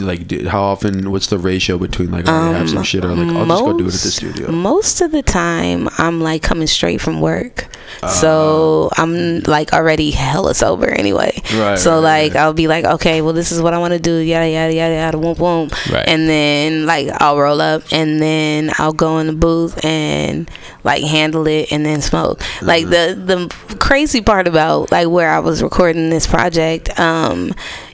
like 0.00 0.26
do, 0.28 0.48
how 0.48 0.62
often? 0.62 1.10
What's 1.10 1.28
the 1.28 1.38
ratio 1.38 1.78
between 1.78 2.10
like 2.10 2.26
oh, 2.28 2.32
I 2.32 2.52
have 2.58 2.70
some 2.70 2.82
shit 2.82 3.04
or 3.04 3.08
like 3.14 3.28
I'll 3.36 3.46
just 3.46 3.64
go 3.64 3.76
do 3.78 3.84
it 3.84 3.94
at 3.94 4.00
the 4.00 4.10
studio? 4.10 4.50
Most 4.52 5.00
of 5.00 5.12
the 5.12 5.22
time, 5.22 5.88
I'm 5.98 6.20
like 6.20 6.42
coming 6.42 6.66
straight 6.66 7.00
from 7.00 7.20
work, 7.20 7.66
Ah. 8.02 8.08
so 8.08 8.90
I'm 8.96 9.40
like 9.40 9.72
already 9.72 10.10
hella 10.10 10.54
sober 10.54 10.88
anyway. 10.88 11.32
Right, 11.54 11.78
So 11.78 11.94
right, 11.94 12.00
like 12.24 12.34
right. 12.34 12.40
I'll 12.42 12.52
be 12.52 12.68
like, 12.68 12.84
okay, 12.84 13.22
well 13.22 13.32
this 13.32 13.52
is 13.52 13.60
what 13.62 13.74
I 13.74 13.78
want 13.78 13.92
to 13.94 14.00
do, 14.00 14.16
yada 14.16 14.48
yada 14.48 14.72
yada 14.74 14.94
yada, 14.94 15.18
whoop 15.18 15.38
whoop, 15.38 15.72
Right. 15.90 16.06
and 16.08 16.28
then 16.28 16.86
like 16.86 17.08
I'll 17.20 17.38
roll 17.38 17.60
up, 17.60 17.82
and 17.92 18.20
then 18.20 18.70
I'll 18.78 18.92
go 18.92 19.18
in 19.18 19.26
the 19.28 19.32
booth 19.32 19.84
and 19.84 20.50
like 20.84 21.02
handle 21.02 21.46
it, 21.46 21.72
and 21.72 21.84
then 21.86 22.00
smoke. 22.02 22.40
Like 22.62 22.86
Mm-hmm. 22.86 23.26
the 23.26 23.48
the 23.48 23.76
crazy 23.76 24.20
part 24.20 24.46
about 24.48 24.90
like 24.92 25.08
where 25.08 25.30
I 25.30 25.38
was 25.40 25.62
recording 25.62 26.10
this 26.10 26.26
project, 26.26 26.98
um. 27.00 27.52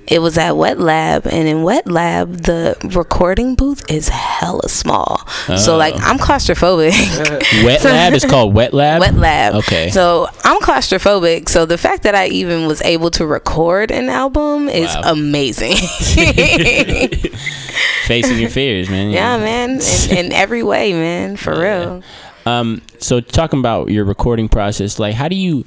It 0.09 0.20
was 0.20 0.36
at 0.36 0.57
Wet 0.57 0.80
Lab, 0.80 1.26
and 1.26 1.46
in 1.48 1.62
Wet 1.62 1.86
Lab, 1.86 2.38
the 2.42 2.76
recording 2.94 3.55
booth 3.55 3.88
is 3.90 4.09
hella 4.09 4.68
small. 4.68 5.18
So 5.57 5.76
like 5.76 5.94
Oh. 5.94 6.00
I'm 6.03 6.18
claustrophobic. 6.18 6.92
Wet 7.64 7.84
lab 7.84 8.12
is 8.12 8.24
called 8.24 8.53
wet 8.55 8.74
lab. 8.74 9.00
Wet 9.00 9.14
lab. 9.14 9.55
Okay. 9.57 9.90
So 9.90 10.26
I'm 10.44 10.61
claustrophobic. 10.61 11.48
So 11.48 11.66
the 11.66 11.78
fact 11.78 12.03
that 12.03 12.14
I 12.16 12.26
even 12.28 12.66
was 12.66 12.82
able 12.82 13.11
to 13.12 13.24
record 13.26 13.90
an 13.92 14.09
album 14.09 14.68
is 14.68 14.88
Wow. 14.94 15.12
amazing. 15.12 15.76
Facing 18.07 18.38
your 18.38 18.50
fears, 18.50 18.90
man. 18.90 19.11
yeah, 19.11 19.36
man. 19.38 19.80
In, 20.11 20.16
in 20.26 20.32
every 20.32 20.62
way, 20.62 20.92
man. 20.92 21.36
For 21.36 21.59
real. 21.61 22.03
Um, 22.44 22.82
so 22.98 23.20
talking 23.20 23.61
about 23.61 23.88
your 23.90 24.05
recording 24.05 24.48
process, 24.48 24.98
like 24.98 25.14
how 25.14 25.28
do 25.28 25.36
you 25.36 25.64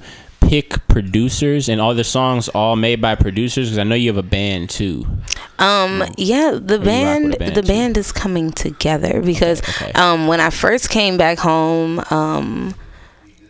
pick 0.48 0.88
producers 0.88 1.70
and 1.70 1.82
all 1.82 1.93
the 1.93 2.04
songs 2.04 2.48
all 2.50 2.76
made 2.76 3.02
by 3.02 3.16
producers? 3.16 3.70
Because 3.70 3.80
I 3.80 3.84
know 3.84 3.96
you 3.96 4.10
have 4.10 4.18
a 4.18 4.24
band 4.24 4.70
too. 4.70 5.06
Um, 5.60 6.04
yeah, 6.18 6.52
the 6.62 6.80
band, 6.80 7.38
band 7.38 7.56
the 7.56 7.62
too. 7.62 7.68
band 7.68 7.98
is 7.98 8.12
coming 8.12 8.52
together 8.52 9.22
because 9.22 9.62
okay. 9.62 9.91
um, 9.93 10.28
when 10.28 10.39
I 10.39 10.50
first 10.50 10.89
came 10.89 11.18
back 11.18 11.38
home, 11.39 12.04
um, 12.10 12.76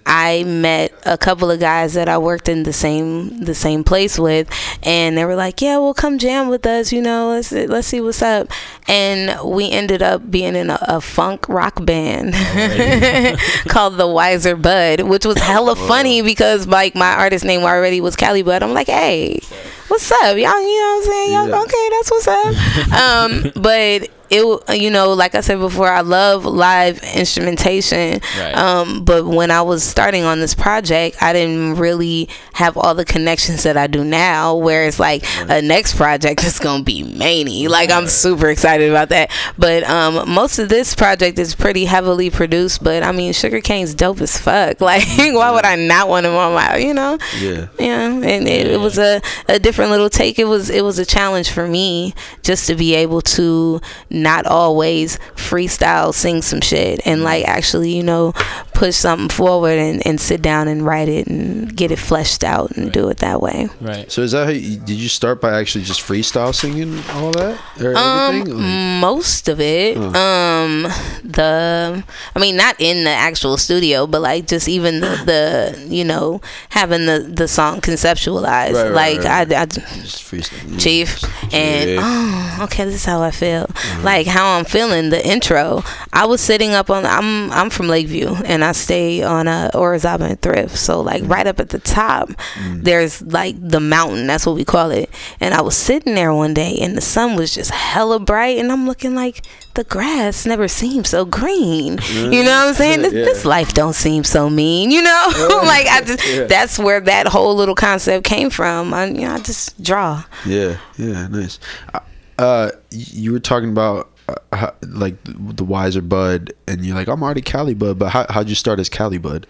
I 0.05 0.43
met 0.43 0.93
a 1.05 1.17
couple 1.17 1.49
of 1.49 1.59
guys 1.59 1.95
that 1.95 2.07
I 2.07 2.17
worked 2.19 2.47
in 2.47 2.63
the 2.63 2.73
same 2.73 3.39
the 3.39 3.55
same 3.55 3.83
place 3.83 4.19
with, 4.19 4.47
and 4.83 5.17
they 5.17 5.25
were 5.25 5.35
like, 5.35 5.61
"Yeah, 5.61 5.77
well, 5.77 5.93
come 5.95 6.19
jam 6.19 6.47
with 6.47 6.65
us. 6.65 6.91
You 6.91 7.01
know, 7.01 7.29
let's 7.29 7.51
let's 7.51 7.87
see 7.87 8.01
what's 8.01 8.21
up." 8.21 8.47
And 8.87 9.37
we 9.49 9.71
ended 9.71 10.03
up 10.03 10.29
being 10.29 10.55
in 10.55 10.69
a, 10.69 10.77
a 10.81 11.01
funk 11.01 11.49
rock 11.49 11.83
band 11.83 12.33
called 13.67 13.97
the 13.97 14.07
Wiser 14.07 14.55
Bud, 14.55 15.01
which 15.01 15.25
was 15.25 15.37
hella 15.39 15.75
funny 15.75 16.21
because 16.21 16.67
like 16.67 16.93
my 16.95 17.13
artist 17.15 17.43
name 17.43 17.61
already 17.61 17.99
was 17.99 18.15
Cali 18.15 18.43
Bud. 18.43 18.61
I'm 18.61 18.73
like, 18.73 18.87
"Hey, 18.87 19.39
what's 19.87 20.11
up, 20.11 20.21
y'all?" 20.21 20.35
You 20.35 20.45
know 20.45 20.53
what 20.53 20.97
I'm 20.97 21.03
saying? 21.03 21.33
Y'all 21.33 21.49
Yeah. 21.49 21.61
okay? 21.63 21.89
That's 21.91 22.11
what's 22.11 22.27
up. 22.27 22.93
um, 22.93 23.51
but 23.55 24.09
it 24.35 24.79
you 24.79 24.89
know 24.89 25.13
like 25.13 25.35
i 25.35 25.41
said 25.41 25.59
before 25.59 25.89
i 25.89 26.01
love 26.01 26.45
live 26.45 27.01
instrumentation. 27.15 28.19
Right. 28.37 28.55
um 28.55 29.03
but 29.03 29.25
when 29.25 29.51
i 29.51 29.61
was 29.61 29.83
starting 29.83 30.23
on 30.23 30.39
this 30.39 30.53
project 30.53 31.17
i 31.21 31.33
didn't 31.33 31.75
really 31.75 32.29
have 32.53 32.77
all 32.77 32.95
the 32.95 33.05
connections 33.05 33.63
that 33.63 33.77
i 33.77 33.87
do 33.87 34.03
now 34.03 34.55
where 34.55 34.87
it's 34.87 34.99
like 34.99 35.23
a 35.49 35.61
next 35.61 35.95
project 35.95 36.43
is 36.43 36.59
gonna 36.59 36.83
be 36.83 37.03
many. 37.03 37.67
Like 37.67 37.91
i'm 37.91 38.07
super 38.07 38.49
excited 38.49 38.89
about 38.89 39.09
that. 39.09 39.31
But 39.57 39.83
um 39.83 40.29
most 40.29 40.59
of 40.59 40.69
this 40.69 40.95
project 40.95 41.39
is 41.39 41.55
pretty 41.55 41.85
heavily 41.85 42.29
produced 42.29 42.83
but 42.83 43.03
i 43.03 43.11
mean 43.11 43.33
sugar 43.33 43.61
cane's 43.61 43.93
dope 43.95 44.21
as 44.21 44.37
fuck. 44.37 44.81
Like 44.85 45.07
why 45.17 45.51
would 45.51 45.65
i 45.65 45.75
not 45.75 46.07
want 46.07 46.25
him 46.25 46.35
on 46.35 46.53
my 46.53 46.77
you 46.77 46.93
know? 46.93 47.17
Yeah. 47.39 47.67
yeah 47.79 48.07
and 48.07 48.47
it, 48.47 48.67
it 48.67 48.79
was 48.79 48.97
a, 48.97 49.21
a 49.49 49.59
different 49.59 49.91
little 49.91 50.09
take. 50.09 50.39
It 50.39 50.45
was 50.45 50.69
it 50.69 50.83
was 50.83 50.99
a 50.99 51.05
challenge 51.05 51.49
for 51.51 51.67
me 51.67 52.13
just 52.43 52.67
to 52.67 52.75
be 52.75 52.93
able 52.95 53.21
to 53.21 53.81
not 54.25 54.45
always 54.45 55.17
freestyle 55.35 56.13
sing 56.13 56.41
some 56.41 56.59
shit 56.61 56.99
and 57.05 57.23
like 57.23 57.45
actually 57.47 57.91
you 57.95 58.03
know 58.03 58.33
push 58.73 58.95
something 58.95 59.29
forward 59.29 59.77
and, 59.79 60.05
and 60.05 60.19
sit 60.19 60.41
down 60.41 60.67
and 60.67 60.85
write 60.85 61.07
it 61.07 61.27
and 61.27 61.73
get 61.77 61.91
it 61.91 61.99
fleshed 61.99 62.43
out 62.43 62.71
and 62.75 62.91
do 62.91 63.07
it 63.09 63.17
that 63.19 63.39
way 63.41 63.69
Right. 63.79 64.11
So 64.11 64.21
is 64.21 64.31
that 64.33 64.45
how 64.45 64.51
you, 64.51 64.77
did 64.77 64.97
you 64.97 65.07
start 65.07 65.39
by 65.39 65.57
actually 65.59 65.85
just 65.85 66.01
freestyle 66.01 66.53
singing 66.53 66.99
all 67.13 67.31
that 67.33 67.57
or 67.81 67.95
Um, 67.95 68.35
everything? 68.41 68.57
Like- 68.57 69.01
most 69.01 69.47
of 69.47 69.59
it 69.61 69.95
um 69.97 70.83
the 71.23 72.03
i 72.35 72.39
mean 72.39 72.55
not 72.55 72.75
in 72.79 73.03
the 73.03 73.09
actual 73.11 73.57
studio 73.57 74.07
but 74.07 74.21
like 74.21 74.47
just 74.47 74.67
even 74.67 74.99
the, 75.01 75.15
the 75.25 75.85
you 75.87 76.03
know 76.03 76.41
having 76.69 77.05
the 77.05 77.19
the 77.19 77.47
song 77.47 77.81
conceptualized 77.81 78.73
Right, 78.73 78.91
right, 78.91 78.91
like 78.91 79.17
right. 79.19 79.51
I, 79.53 79.61
I 79.61 79.65
just 79.65 80.23
freestyle. 80.31 80.79
chief 80.79 81.23
and 81.53 81.89
Yeah. 81.91 81.99
oh 82.01 82.63
okay 82.63 82.85
this 82.85 82.95
is 82.95 83.05
how 83.05 83.21
i 83.21 83.31
feel 83.31 83.67
like 84.05 84.27
how 84.27 84.57
I'm 84.57 84.65
feeling. 84.65 85.09
The 85.09 85.25
intro. 85.25 85.83
I 86.13 86.25
was 86.25 86.41
sitting 86.41 86.73
up 86.73 86.89
on. 86.89 87.05
I'm 87.05 87.51
I'm 87.51 87.69
from 87.69 87.87
Lakeview, 87.87 88.35
and 88.45 88.63
I 88.63 88.71
stay 88.71 89.23
on 89.23 89.47
a 89.47 89.71
Orizaba 89.73 90.29
and 90.29 90.41
Thrift. 90.41 90.77
So 90.77 91.01
like 91.01 91.23
mm. 91.23 91.29
right 91.29 91.47
up 91.47 91.59
at 91.59 91.69
the 91.69 91.79
top, 91.79 92.29
mm. 92.29 92.83
there's 92.83 93.21
like 93.21 93.55
the 93.59 93.79
mountain. 93.79 94.27
That's 94.27 94.45
what 94.45 94.55
we 94.55 94.63
call 94.63 94.91
it. 94.91 95.09
And 95.39 95.53
I 95.53 95.61
was 95.61 95.75
sitting 95.75 96.15
there 96.15 96.33
one 96.33 96.53
day, 96.53 96.77
and 96.81 96.95
the 96.95 97.01
sun 97.01 97.35
was 97.35 97.53
just 97.53 97.71
hella 97.71 98.19
bright, 98.19 98.57
and 98.57 98.71
I'm 98.71 98.85
looking 98.85 99.15
like 99.15 99.45
the 99.73 99.83
grass 99.83 100.45
never 100.45 100.67
seemed 100.67 101.07
so 101.07 101.25
green. 101.25 101.99
You 102.13 102.43
know 102.43 102.59
what 102.59 102.67
I'm 102.69 102.73
saying? 102.73 102.99
Mm. 102.99 103.03
This, 103.03 103.13
this 103.13 103.45
life 103.45 103.73
don't 103.73 103.93
seem 103.93 104.23
so 104.23 104.49
mean. 104.49 104.91
You 104.91 105.01
know, 105.01 105.27
like 105.63 105.87
I 105.87 106.01
just 106.05 106.49
that's 106.49 106.79
where 106.79 107.01
that 107.01 107.27
whole 107.27 107.55
little 107.55 107.75
concept 107.75 108.25
came 108.25 108.49
from. 108.49 108.93
I, 108.93 109.05
you 109.05 109.21
know, 109.21 109.31
I 109.31 109.39
just 109.39 109.81
draw. 109.83 110.23
Yeah, 110.45 110.77
yeah, 110.97 111.27
nice. 111.27 111.59
Uh, 111.93 111.99
Uh, 112.37 112.71
you 112.91 113.31
were 113.31 113.39
talking 113.39 113.69
about 113.69 114.11
uh, 114.27 114.35
how, 114.55 114.73
like 114.87 115.15
the 115.23 115.63
Wiser 115.63 116.01
Bud, 116.01 116.53
and 116.67 116.85
you're 116.85 116.95
like, 116.95 117.07
I'm 117.07 117.23
already 117.23 117.41
Cali 117.41 117.73
Bud, 117.73 117.99
but 117.99 118.09
how 118.09 118.25
how'd 118.29 118.49
you 118.49 118.55
start 118.55 118.79
as 118.79 118.89
Cali 118.89 119.17
Bud? 119.17 119.47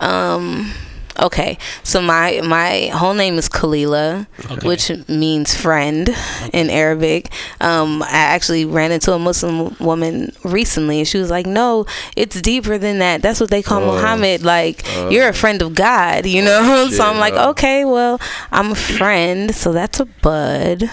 Um. 0.00 0.72
Okay, 1.20 1.58
so 1.82 2.00
my 2.00 2.40
my 2.42 2.86
whole 2.92 3.12
name 3.14 3.36
is 3.36 3.48
Kalila, 3.48 4.26
which 4.64 4.90
means 5.08 5.54
friend 5.54 6.08
in 6.52 6.70
Arabic. 6.70 7.30
Um, 7.60 8.02
I 8.02 8.08
actually 8.32 8.64
ran 8.64 8.92
into 8.92 9.12
a 9.12 9.18
Muslim 9.18 9.76
woman 9.78 10.32
recently, 10.42 10.98
and 11.00 11.06
she 11.08 11.18
was 11.18 11.30
like, 11.30 11.44
"No, 11.46 11.84
it's 12.16 12.40
deeper 12.40 12.78
than 12.78 12.98
that. 13.00 13.20
That's 13.20 13.40
what 13.40 13.50
they 13.50 13.62
call 13.62 13.82
Oh. 13.82 13.92
Muhammad. 13.94 14.42
Like 14.42 14.84
Oh. 14.96 15.10
you're 15.10 15.28
a 15.28 15.34
friend 15.34 15.60
of 15.60 15.74
God, 15.74 16.24
you 16.24 16.40
know." 16.42 16.88
so 16.90 17.04
I'm 17.04 17.18
like, 17.18 17.34
oh. 17.36 17.50
"Okay, 17.50 17.84
well, 17.84 18.18
I'm 18.50 18.72
a 18.72 18.74
friend, 18.76 19.54
so 19.54 19.72
that's 19.72 20.00
a 20.00 20.06
bud. 20.06 20.88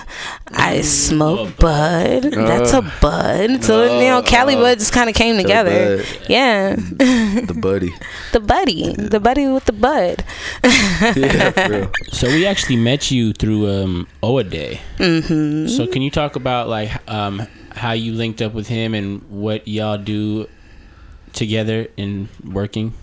I 0.52 0.82
smoke 0.82 1.58
bud. 1.58 2.24
That's 2.34 2.74
a 2.74 2.82
bud. 3.02 3.64
So 3.64 3.84
you 4.02 4.10
know, 4.10 4.22
Cali 4.22 4.56
Oh. 4.56 4.62
Bud 4.62 4.80
just 4.80 4.92
kind 4.92 5.10
of 5.10 5.16
came 5.16 5.38
together. 5.38 6.04
Yeah." 6.28 6.76
The 6.76 7.58
buddy. 7.58 7.94
The 8.32 8.40
buddy, 8.40 8.94
the 8.94 9.20
buddy 9.20 9.48
with 9.48 9.66
the 9.66 9.72
bud. 9.74 10.09
So 12.12 12.28
we 12.28 12.46
actually 12.46 12.76
met 12.76 13.12
you 13.12 13.34
through 13.34 13.70
um, 13.70 14.08
Oa 14.22 14.44
Day. 14.44 14.82
Mm-hmm. 14.98 15.68
So 15.68 15.88
can 15.88 16.02
you 16.02 16.12
talk 16.12 16.36
about 16.36 16.68
like 16.68 16.92
um, 17.10 17.48
how 17.72 17.92
you 17.94 18.14
linked 18.14 18.42
up 18.42 18.54
with 18.54 18.68
him 18.68 18.94
and 18.94 19.22
what 19.30 19.68
y'all 19.68 19.98
do 19.98 20.48
together 21.34 21.88
in 21.98 22.30
working? 22.44 22.94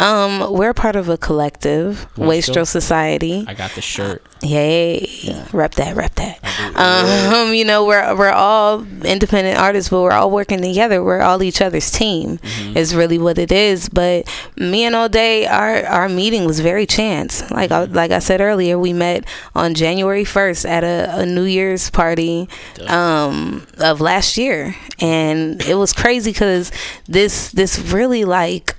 Um, 0.00 0.52
we're 0.52 0.74
part 0.74 0.94
of 0.94 1.08
a 1.08 1.16
collective, 1.18 2.06
Wastrel? 2.16 2.66
Society. 2.66 3.44
I 3.48 3.54
got 3.54 3.72
the 3.72 3.80
shirt. 3.80 4.22
Yay! 4.42 5.08
Rep 5.52 5.74
that, 5.74 5.96
rep 5.96 6.14
that. 6.14 6.38
Um, 6.76 7.52
you 7.52 7.64
know, 7.64 7.84
we're 7.84 8.16
we're 8.16 8.30
all 8.30 8.86
independent 9.04 9.58
artists, 9.58 9.90
but 9.90 10.00
we're 10.00 10.12
all 10.12 10.30
working 10.30 10.60
together. 10.60 11.02
We're 11.02 11.20
all 11.20 11.42
each 11.42 11.60
other's 11.60 11.90
team. 11.90 12.38
Is 12.76 12.94
really 12.94 13.18
what 13.18 13.38
it 13.38 13.50
is. 13.50 13.88
But 13.88 14.28
me 14.56 14.84
and 14.84 14.94
All 14.94 15.08
Day, 15.08 15.46
our 15.46 15.84
our 15.86 16.08
meeting 16.08 16.44
was 16.44 16.60
very 16.60 16.86
chance. 16.86 17.50
Like 17.50 17.72
I, 17.72 17.84
like 17.84 18.12
I 18.12 18.20
said 18.20 18.40
earlier, 18.40 18.78
we 18.78 18.92
met 18.92 19.24
on 19.56 19.74
January 19.74 20.24
first 20.24 20.64
at 20.64 20.84
a, 20.84 21.18
a 21.18 21.26
New 21.26 21.44
Year's 21.44 21.90
party 21.90 22.48
um, 22.86 23.66
of 23.78 24.00
last 24.00 24.38
year, 24.38 24.76
and 25.00 25.60
it 25.62 25.74
was 25.74 25.92
crazy 25.92 26.30
because 26.30 26.70
this 27.08 27.50
this 27.50 27.80
really 27.80 28.24
like 28.24 28.76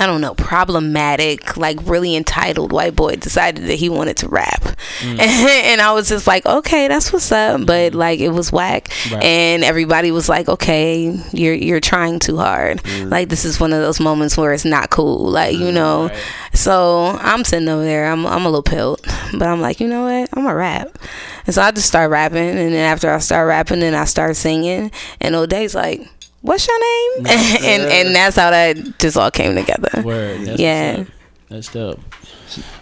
I 0.00 0.06
don't 0.06 0.22
know, 0.22 0.34
problematic, 0.34 1.58
like 1.58 1.78
really 1.84 2.16
entitled 2.16 2.72
white 2.72 2.96
boy 2.96 3.16
decided 3.16 3.64
that 3.66 3.74
he 3.74 3.90
wanted 3.90 4.16
to 4.18 4.28
rap. 4.28 4.62
Mm. 5.00 5.18
and 5.20 5.80
I 5.82 5.92
was 5.92 6.08
just 6.08 6.26
like, 6.26 6.46
okay, 6.46 6.88
that's 6.88 7.12
what's 7.12 7.30
up. 7.30 7.66
But 7.66 7.92
mm. 7.92 7.96
like 7.96 8.18
it 8.18 8.30
was 8.30 8.50
whack. 8.50 8.88
Right. 9.12 9.22
And 9.22 9.62
everybody 9.62 10.10
was 10.10 10.26
like, 10.26 10.48
okay, 10.48 11.20
you're 11.32 11.52
you're 11.52 11.80
trying 11.80 12.18
too 12.18 12.38
hard. 12.38 12.82
Mm. 12.82 13.10
Like 13.10 13.28
this 13.28 13.44
is 13.44 13.60
one 13.60 13.74
of 13.74 13.82
those 13.82 14.00
moments 14.00 14.38
where 14.38 14.54
it's 14.54 14.64
not 14.64 14.88
cool. 14.88 15.30
Like, 15.30 15.58
you 15.58 15.70
know. 15.70 16.10
So 16.54 17.18
I'm 17.20 17.44
sitting 17.44 17.68
over 17.68 17.84
there, 17.84 18.10
I'm 18.10 18.26
I'm 18.26 18.46
a 18.46 18.48
little 18.48 18.62
pilled. 18.62 19.02
But 19.32 19.48
I'm 19.48 19.60
like, 19.60 19.80
you 19.80 19.86
know 19.86 20.04
what? 20.04 20.30
I'm 20.32 20.46
a 20.46 20.54
rap. 20.54 20.98
And 21.44 21.54
so 21.54 21.60
I 21.60 21.72
just 21.72 21.86
start 21.86 22.10
rapping 22.10 22.38
and 22.38 22.58
then 22.58 22.74
after 22.74 23.10
I 23.10 23.18
start 23.18 23.48
rapping 23.48 23.80
then 23.80 23.94
I 23.94 24.04
start 24.04 24.36
singing 24.36 24.90
and 25.20 25.34
O'Day's 25.34 25.74
like 25.74 26.08
What's 26.42 26.66
your 26.66 26.78
name? 26.80 27.26
and 27.28 27.82
and 27.82 28.14
that's 28.14 28.36
how 28.36 28.50
that 28.50 28.98
just 28.98 29.16
all 29.16 29.30
came 29.30 29.54
together. 29.54 30.02
Word. 30.02 30.40
That's 30.46 30.60
yeah. 30.60 31.04
That's 31.48 31.72
dope. 31.72 32.00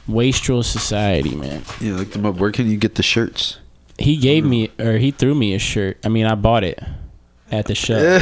Wastrel 0.07 0.63
Society, 0.63 1.35
man. 1.35 1.63
Yeah, 1.81 1.95
look 1.95 2.13
them 2.13 2.27
up. 2.27 2.37
Where 2.37 2.53
can 2.53 2.71
you 2.71 2.77
get 2.77 2.95
the 2.95 3.03
shirts? 3.03 3.59
He 3.99 4.17
gave 4.17 4.45
mm. 4.45 4.49
me, 4.49 4.71
or 4.79 4.99
he 4.99 5.11
threw 5.11 5.35
me 5.35 5.55
a 5.55 5.59
shirt. 5.59 5.99
I 6.05 6.09
mean, 6.09 6.27
I 6.27 6.35
bought 6.35 6.65
it 6.65 6.79
at 7.51 7.67
the 7.67 7.75
show. 7.75 8.19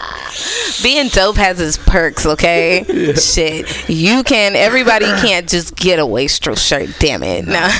Being 0.82 1.08
dope 1.08 1.36
has 1.36 1.60
its 1.60 1.76
perks, 1.76 2.26
okay? 2.26 2.84
Shit. 3.14 3.88
You 3.88 4.22
can 4.22 4.56
everybody 4.56 5.04
can't 5.22 5.48
just 5.48 5.76
get 5.76 5.98
a 5.98 6.06
wastrel 6.06 6.56
shirt, 6.56 6.90
damn 6.98 7.22
it. 7.22 7.46
No. 7.46 7.68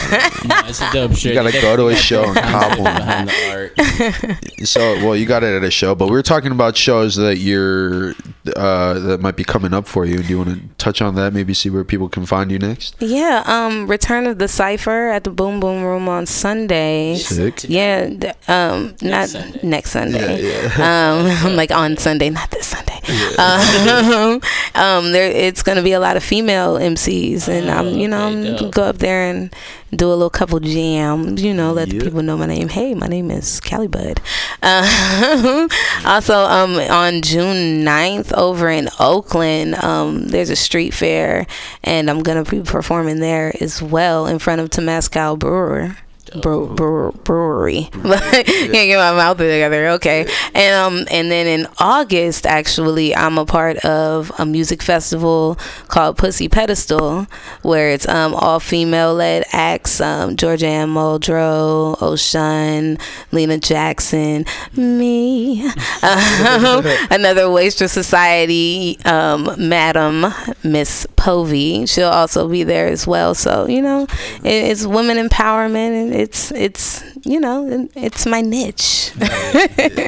It's 0.70 0.80
a 0.80 0.92
dope 0.92 1.12
shirt. 1.12 1.24
You 1.24 1.34
gotta 1.34 1.52
go 1.52 1.76
to 1.76 1.88
a 1.88 1.96
show 1.96 2.24
and 2.24 2.36
cop 2.36 2.78
one. 2.78 2.94
Behind 2.94 3.28
the 3.28 3.50
art. 3.50 4.66
So, 4.68 4.80
well, 5.04 5.16
you 5.16 5.26
got 5.26 5.42
it 5.42 5.54
at 5.56 5.64
a 5.64 5.70
show, 5.70 5.94
but 5.94 6.06
we 6.06 6.12
were 6.12 6.22
talking 6.22 6.52
about 6.52 6.76
shows 6.76 7.16
that 7.16 7.38
you're 7.38 8.14
uh, 8.56 8.94
that 9.00 9.20
might 9.20 9.36
be 9.36 9.44
coming 9.44 9.74
up 9.74 9.86
for 9.88 10.04
you. 10.04 10.18
Do 10.18 10.28
you 10.28 10.38
want 10.38 10.50
to 10.50 10.60
touch 10.78 11.02
on 11.02 11.14
that? 11.16 11.32
Maybe 11.32 11.54
see 11.54 11.70
where 11.70 11.82
people 11.84 12.08
can 12.08 12.24
find 12.26 12.50
you 12.50 12.58
next. 12.58 12.94
Yeah, 13.00 13.42
um, 13.46 13.86
Return 13.88 14.26
of 14.26 14.38
the 14.38 14.48
Cipher 14.48 15.08
at 15.08 15.24
the 15.24 15.30
Boom 15.30 15.60
Boom 15.60 15.82
Room 15.82 16.08
on 16.08 16.26
Sunday. 16.26 17.16
Sick. 17.16 17.64
Yeah, 17.68 18.08
th- 18.08 18.48
um, 18.48 18.94
not 19.02 19.34
next 19.62 19.90
Sunday. 19.90 20.54
Um, 20.76 21.56
like 21.56 21.70
on 21.70 21.96
Sunday, 21.96 22.30
not 22.40 22.50
this 22.50 22.66
Sunday. 22.66 22.86
Um, 23.40 24.40
um, 24.74 25.12
there, 25.12 25.30
it's 25.30 25.62
gonna 25.62 25.82
be 25.82 25.92
a 25.92 26.00
lot 26.00 26.16
of 26.16 26.22
female 26.22 26.74
MCs, 26.74 27.48
and 27.48 27.70
I'm, 27.70 27.88
you 27.98 28.06
know, 28.06 28.26
I'm 28.26 28.42
gonna 28.42 28.70
go 28.70 28.82
up 28.82 28.98
there 28.98 29.30
and 29.30 29.54
do 29.94 30.08
a 30.08 30.10
little 30.10 30.30
couple 30.30 30.60
jams. 30.60 31.42
You 31.42 31.54
know, 31.54 31.72
let 31.72 31.88
the 31.88 31.98
people 31.98 32.22
know 32.22 32.36
my 32.36 32.46
name. 32.46 32.68
Hey, 32.68 32.94
my 32.94 33.06
name 33.06 33.30
is 33.30 33.58
Cali 33.60 33.88
Bud. 33.88 34.20
Uh, 34.62 35.68
also, 36.04 36.34
um, 36.34 36.74
on 36.76 37.22
June 37.22 37.82
9th 37.84 38.32
over 38.34 38.68
in 38.68 38.88
Oakland, 39.00 39.74
um, 39.76 40.28
there's 40.28 40.50
a 40.50 40.56
street 40.56 40.92
fair, 40.92 41.46
and 41.82 42.10
I'm 42.10 42.22
gonna 42.22 42.44
be 42.44 42.60
performing 42.60 43.20
there 43.20 43.54
as 43.60 43.82
well 43.82 44.26
in 44.26 44.38
front 44.38 44.60
of 44.60 44.70
Temescal 44.70 45.38
Brewer. 45.38 45.96
Brew, 46.40 46.72
brew, 46.74 47.10
brewery. 47.24 47.88
Can't 47.92 48.72
get 48.72 48.96
my 48.96 49.12
mouth 49.12 49.38
together. 49.38 49.88
Okay, 49.88 50.28
and 50.54 50.74
um, 50.76 51.04
and 51.10 51.28
then 51.28 51.48
in 51.48 51.66
August, 51.78 52.46
actually, 52.46 53.16
I'm 53.16 53.36
a 53.36 53.44
part 53.44 53.78
of 53.78 54.30
a 54.38 54.46
music 54.46 54.80
festival 54.80 55.58
called 55.88 56.18
Pussy 56.18 56.48
Pedestal, 56.48 57.26
where 57.62 57.90
it's 57.90 58.06
um 58.06 58.34
all 58.36 58.60
female 58.60 59.14
led 59.14 59.44
acts. 59.52 60.00
Um, 60.00 60.36
Georgia 60.36 60.68
Ann 60.68 60.90
Muldrow, 60.90 62.00
O'Shun, 62.00 62.96
Lena 63.32 63.58
Jackson, 63.58 64.44
me, 64.76 65.66
um, 66.02 66.84
another 67.10 67.50
Wastrel 67.50 67.88
Society, 67.88 69.00
um, 69.04 69.50
Madam 69.58 70.26
Miss 70.62 71.08
Povey. 71.16 71.86
She'll 71.86 72.08
also 72.08 72.48
be 72.48 72.62
there 72.62 72.86
as 72.86 73.04
well. 73.04 73.34
So 73.34 73.66
you 73.66 73.82
know, 73.82 74.04
it, 74.44 74.70
it's 74.70 74.86
women 74.86 75.16
empowerment, 75.16 76.02
and 76.02 76.19
it's 76.20 76.52
it's 76.52 77.02
you 77.24 77.40
know, 77.40 77.88
it's 77.94 78.26
my 78.26 78.40
niche. 78.40 79.12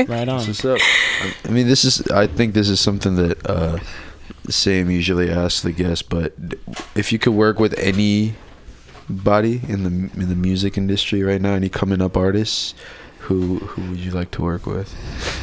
right 0.08 0.28
on. 0.28 0.46
What's 0.46 0.64
up? 0.64 0.78
I 1.44 1.50
mean, 1.50 1.66
this 1.66 1.84
is. 1.84 2.06
I 2.10 2.26
think 2.26 2.54
this 2.54 2.68
is 2.68 2.80
something 2.80 3.16
that 3.16 3.46
uh, 3.48 3.78
Sam 4.48 4.90
usually 4.90 5.30
asks 5.30 5.62
the 5.62 5.72
guest. 5.72 6.08
But 6.08 6.34
if 6.94 7.12
you 7.12 7.18
could 7.18 7.32
work 7.32 7.58
with 7.58 7.78
anybody 7.78 9.60
in 9.68 9.84
the 9.84 10.20
in 10.20 10.28
the 10.28 10.36
music 10.36 10.76
industry 10.76 11.22
right 11.22 11.40
now, 11.40 11.54
any 11.54 11.68
coming 11.68 12.02
up 12.02 12.16
artists, 12.16 12.74
who 13.20 13.58
who 13.58 13.90
would 13.90 13.98
you 14.00 14.10
like 14.10 14.30
to 14.32 14.42
work 14.42 14.66
with? 14.66 14.94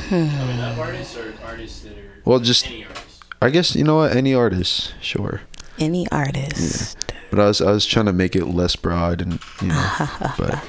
Coming 0.09 0.59
up 0.59 0.78
artists 0.78 1.17
or 1.17 1.34
artists 1.45 1.82
that 1.82 1.93
are 1.93 2.22
Well, 2.26 2.39
just 2.39 2.67
I 3.41 3.49
guess 3.49 3.76
you 3.76 3.84
know 3.84 3.97
what, 3.97 4.15
any 4.15 4.36
artist, 4.36 4.93
sure. 5.01 5.41
Any 5.80 6.07
artist. 6.11 7.09
But 7.30 7.39
I 7.39 7.45
was 7.47 7.61
I 7.61 7.71
was 7.71 7.86
trying 7.86 8.05
to 8.07 8.13
make 8.13 8.36
it 8.36 8.45
less 8.45 8.75
broad 8.75 9.21
and 9.21 9.39
you 9.61 9.67
know, 9.67 9.91
but 10.38 10.63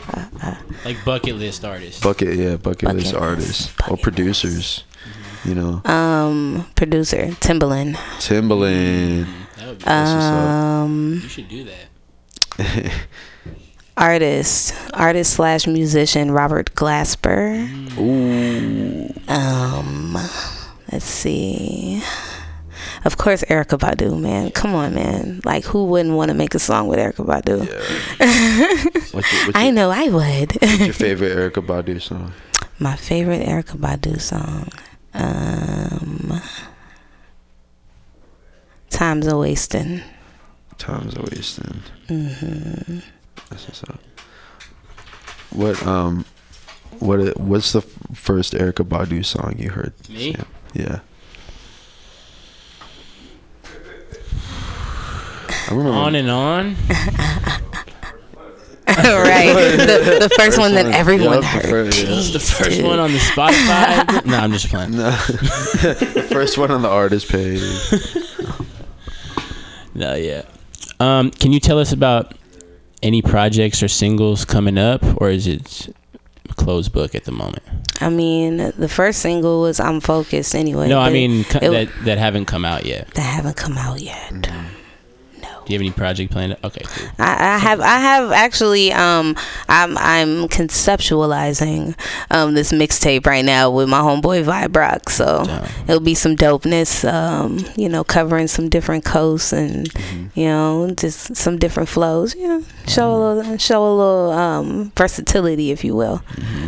like 0.84 1.02
bucket 1.04 1.36
list 1.36 1.64
artists. 1.64 2.00
bucket 2.00 2.36
yeah 2.36 2.56
bucket, 2.56 2.84
Bucket 2.84 2.94
list 2.96 3.06
list, 3.12 3.14
artists 3.14 3.72
or 3.88 3.96
producers, 3.96 4.84
you 5.44 5.54
know. 5.54 5.80
Um, 5.90 6.66
producer 6.76 7.28
Timbaland. 7.40 7.94
Timbaland. 8.18 9.26
That's 9.56 9.84
what's 9.84 9.86
up. 9.86 9.90
Um, 9.90 11.20
You 11.22 11.28
should 11.28 11.48
do 11.48 11.64
that. 11.64 12.92
artist, 13.96 14.74
artist 14.94 15.32
slash 15.34 15.66
musician 15.66 16.30
Robert 16.30 16.74
Glasper. 16.74 17.68
Ooh. 17.98 19.12
Um, 19.32 20.14
let's 20.92 21.04
see. 21.06 22.02
Of 23.04 23.16
course, 23.16 23.42
Erykah 23.44 23.78
Badu, 23.78 24.20
man. 24.20 24.50
Come 24.50 24.74
on, 24.74 24.94
man. 24.94 25.40
Like, 25.44 25.64
who 25.64 25.86
wouldn't 25.86 26.14
want 26.16 26.28
to 26.30 26.34
make 26.34 26.54
a 26.54 26.58
song 26.58 26.86
with 26.86 26.98
Erykah 26.98 27.24
Badu? 27.26 27.60
What's 29.14 29.32
your, 29.32 29.46
what's 29.46 29.58
I 29.58 29.70
know 29.70 29.90
I 29.90 30.08
would. 30.08 30.52
what's 30.60 30.80
your 30.80 30.92
favorite 31.08 31.36
Erykah 31.36 31.66
Badu 31.66 32.00
song? 32.00 32.32
My 32.78 32.96
favorite 32.96 33.46
Erykah 33.46 33.78
Badu 33.78 34.20
song. 34.20 34.68
Um, 35.14 36.40
Times 38.90 39.26
a 39.26 39.36
wasting. 39.36 40.02
Times 40.78 41.16
are 41.16 41.22
wasting. 41.22 41.82
hmm 42.08 42.98
That's 43.48 43.66
what's 43.66 43.82
up. 43.84 44.00
What 45.50 45.84
um, 45.86 46.24
what 47.00 47.38
what's 47.40 47.72
the 47.72 47.80
first 48.14 48.52
Erykah 48.52 48.86
Badu 48.86 49.24
song 49.24 49.56
you 49.58 49.70
heard? 49.70 49.92
Me? 50.08 50.34
Sam? 50.34 50.46
Yeah. 50.74 51.00
Remember. 55.74 55.98
On 55.98 56.14
and 56.14 56.30
on. 56.30 56.76
right. 58.88 59.52
The, 59.76 60.18
the 60.28 60.30
first, 60.36 60.58
one 60.58 60.74
that 60.74 60.86
everyone 60.86 61.42
Yup, 61.42 61.42
the 61.42 61.68
heard. 61.68 61.96
yeah. 61.96 62.04
It's 62.08 62.32
the 62.32 62.40
first 62.40 62.70
dude. 62.78 62.84
one 62.84 62.98
on 62.98 63.12
the 63.12 63.18
Spotify. 63.18 64.26
no, 64.26 64.36
I'm 64.36 64.52
just 64.52 64.68
playing. 64.68 64.92
No. 64.92 65.10
the 65.10 66.26
first 66.30 66.58
one 66.58 66.70
on 66.70 66.82
the 66.82 66.88
artist 66.88 67.28
page. 67.30 67.60
No, 69.94 70.14
yeah. 70.14 70.42
Um, 70.98 71.30
can 71.30 71.52
you 71.52 71.60
tell 71.60 71.78
us 71.78 71.92
about 71.92 72.34
any 73.02 73.22
projects 73.22 73.82
or 73.82 73.88
singles 73.88 74.44
coming 74.44 74.76
up, 74.78 75.02
or 75.20 75.30
is 75.30 75.46
it 75.46 75.94
closed 76.56 76.92
book 76.92 77.14
at 77.14 77.24
the 77.24 77.32
moment? 77.32 77.62
I 78.00 78.08
mean, 78.10 78.72
the 78.76 78.88
first 78.88 79.20
single 79.20 79.60
was 79.62 79.78
"I'm 79.80 80.00
Focused" 80.00 80.54
anyway. 80.54 80.88
no, 80.88 80.98
I 80.98 81.10
mean 81.10 81.40
it- 81.40 81.48
that 81.60 81.88
that 82.04 82.18
haven't 82.18 82.46
come 82.46 82.64
out 82.64 82.84
yet. 82.86 83.08
that 83.14 83.20
haven't 83.22 83.56
come 83.56 83.78
out 83.78 84.00
yet. 84.00 84.50
Do 85.70 85.74
you 85.74 85.78
have 85.78 85.86
any 85.86 85.92
project 85.96 86.32
planned? 86.32 86.56
Okay, 86.64 86.82
cool. 86.84 87.08
I, 87.20 87.54
I 87.54 87.58
have 87.58 87.80
I 87.80 87.98
have 88.00 88.32
actually 88.32 88.92
um 88.92 89.36
I'm 89.68 89.96
I'm 89.98 90.48
conceptualizing 90.48 91.94
um 92.30 92.54
this 92.54 92.72
mixtape 92.72 93.24
right 93.26 93.44
now 93.44 93.70
with 93.70 93.88
my 93.88 94.00
homeboy 94.00 94.44
Vibrock 94.44 95.08
so 95.08 95.44
Down. 95.44 95.68
it'll 95.86 96.00
be 96.00 96.14
some 96.14 96.36
dopeness 96.36 97.04
um 97.10 97.64
you 97.76 97.88
know 97.88 98.02
covering 98.04 98.48
some 98.48 98.68
different 98.68 99.04
coasts 99.04 99.52
and 99.52 99.88
Mm-hmm. 99.90 100.38
you 100.40 100.46
know 100.46 100.90
just 100.96 101.36
some 101.36 101.58
different 101.58 101.88
flows 101.88 102.34
you 102.34 102.46
know 102.48 102.64
show 102.86 103.14
a 103.14 103.18
little 103.34 103.56
show 103.58 103.82
a 103.82 103.94
little 103.94 104.30
um 104.32 104.92
versatility 104.96 105.70
if 105.70 105.84
you 105.84 105.94
will 105.94 106.22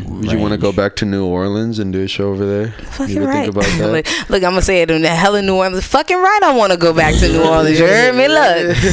Would 0.07 0.30
you 0.30 0.38
want 0.38 0.53
to 0.53 0.59
go 0.59 0.72
back 0.72 0.96
to 0.96 1.05
New 1.05 1.24
Orleans 1.26 1.78
and 1.78 1.92
do 1.92 2.03
a 2.03 2.09
show 2.09 2.28
over 2.28 2.44
there? 2.46 2.68
fucking 2.92 3.16
you 3.16 3.22
ever 3.22 3.30
right 3.30 3.44
think 3.53 3.57
about 3.57 3.64
that? 3.78 3.92
look, 3.92 4.30
look 4.30 4.42
I'm 4.44 4.53
gonna 4.53 4.62
say 4.62 4.82
it 4.82 4.90
in 4.90 5.03
the 5.03 5.09
hell 5.09 5.34
of 5.36 5.44
New 5.44 5.57
Orleans 5.57 5.86
fucking 5.86 6.16
right 6.16 6.40
I 6.42 6.55
want 6.57 6.72
to 6.72 6.78
go 6.78 6.92
back 6.94 7.14
to 7.20 7.28
New 7.28 7.42
Orleans 7.48 7.78
you 7.78 7.86
heard 7.86 8.14
me 8.14 8.28
look 8.28 8.76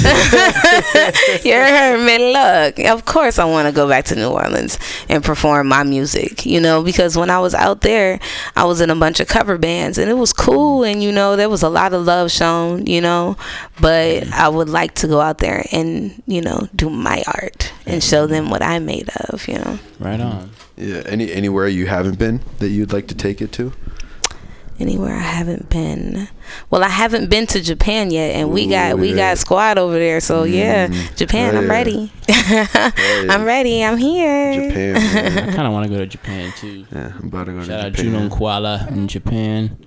you 1.43 1.53
heard 1.53 2.05
me 2.05 2.33
look 2.33 2.79
of 2.91 3.05
course 3.05 3.39
i 3.39 3.45
want 3.45 3.67
to 3.67 3.71
go 3.73 3.87
back 3.87 4.05
to 4.05 4.15
new 4.15 4.29
orleans 4.29 4.77
and 5.09 5.23
perform 5.23 5.67
my 5.67 5.83
music 5.83 6.45
you 6.45 6.59
know 6.59 6.83
because 6.83 7.17
when 7.17 7.29
i 7.29 7.39
was 7.39 7.53
out 7.53 7.81
there 7.81 8.19
i 8.55 8.63
was 8.63 8.81
in 8.81 8.89
a 8.89 8.95
bunch 8.95 9.19
of 9.19 9.27
cover 9.27 9.57
bands 9.57 9.97
and 9.97 10.09
it 10.09 10.15
was 10.15 10.33
cool 10.33 10.83
and 10.83 11.03
you 11.03 11.11
know 11.11 11.35
there 11.35 11.49
was 11.49 11.63
a 11.63 11.69
lot 11.69 11.93
of 11.93 12.05
love 12.05 12.31
shown 12.31 12.85
you 12.85 13.01
know 13.01 13.35
but 13.81 14.27
i 14.33 14.47
would 14.47 14.69
like 14.69 14.93
to 14.95 15.07
go 15.07 15.19
out 15.19 15.39
there 15.39 15.65
and 15.71 16.21
you 16.27 16.41
know 16.41 16.67
do 16.75 16.89
my 16.89 17.23
art 17.27 17.71
and 17.85 18.03
show 18.03 18.27
them 18.27 18.49
what 18.49 18.61
i'm 18.61 18.85
made 18.85 19.09
of 19.29 19.47
you 19.47 19.55
know 19.55 19.79
Right 19.99 20.21
on. 20.21 20.51
Yeah. 20.77 21.03
Any 21.05 21.29
anywhere 21.29 21.67
you 21.67 21.87
haven't 21.87 22.17
been 22.17 22.39
that 22.59 22.69
you'd 22.69 22.93
like 22.93 23.07
to 23.09 23.15
take 23.15 23.41
it 23.41 23.51
to? 23.53 23.73
Anywhere 24.79 25.13
i 25.15 25.19
haven't 25.19 25.69
been 25.69 26.27
well 26.69 26.83
i 26.83 26.87
haven't 26.87 27.29
been 27.29 27.45
to 27.45 27.61
japan 27.61 28.09
yet 28.11 28.33
and 28.35 28.49
we 28.51 28.65
got 28.67 28.97
we 28.97 29.13
got 29.13 29.37
squad 29.37 29.77
over 29.77 29.99
there 29.99 30.19
so 30.21 30.43
yeah 30.43 30.87
Mm. 30.87 31.15
japan 31.17 31.55
Oh, 31.55 31.59
i'm 31.59 31.65
yeah. 31.65 31.71
ready 31.71 32.11
yeah. 32.29 33.27
i'm 33.29 33.43
ready 33.43 33.83
i'm 33.83 33.97
here 33.97 34.53
Japan. 34.69 34.95
I 35.49 35.55
kind 35.55 35.67
of 35.67 35.73
want 35.73 35.85
to 35.85 35.91
go 35.91 35.97
to 35.99 36.05
Japan 36.07 36.53
too. 36.57 36.85
Yeah, 36.91 37.11
I'm 37.19 37.27
about 37.27 37.45
to 37.45 37.51
go 37.53 37.59
Shout 37.63 37.67
to 37.67 37.85
out 37.87 37.93
Japan. 37.93 38.13
Junon 38.13 38.29
Kuala 38.29 38.87
in 38.91 39.07
Japan 39.07 39.77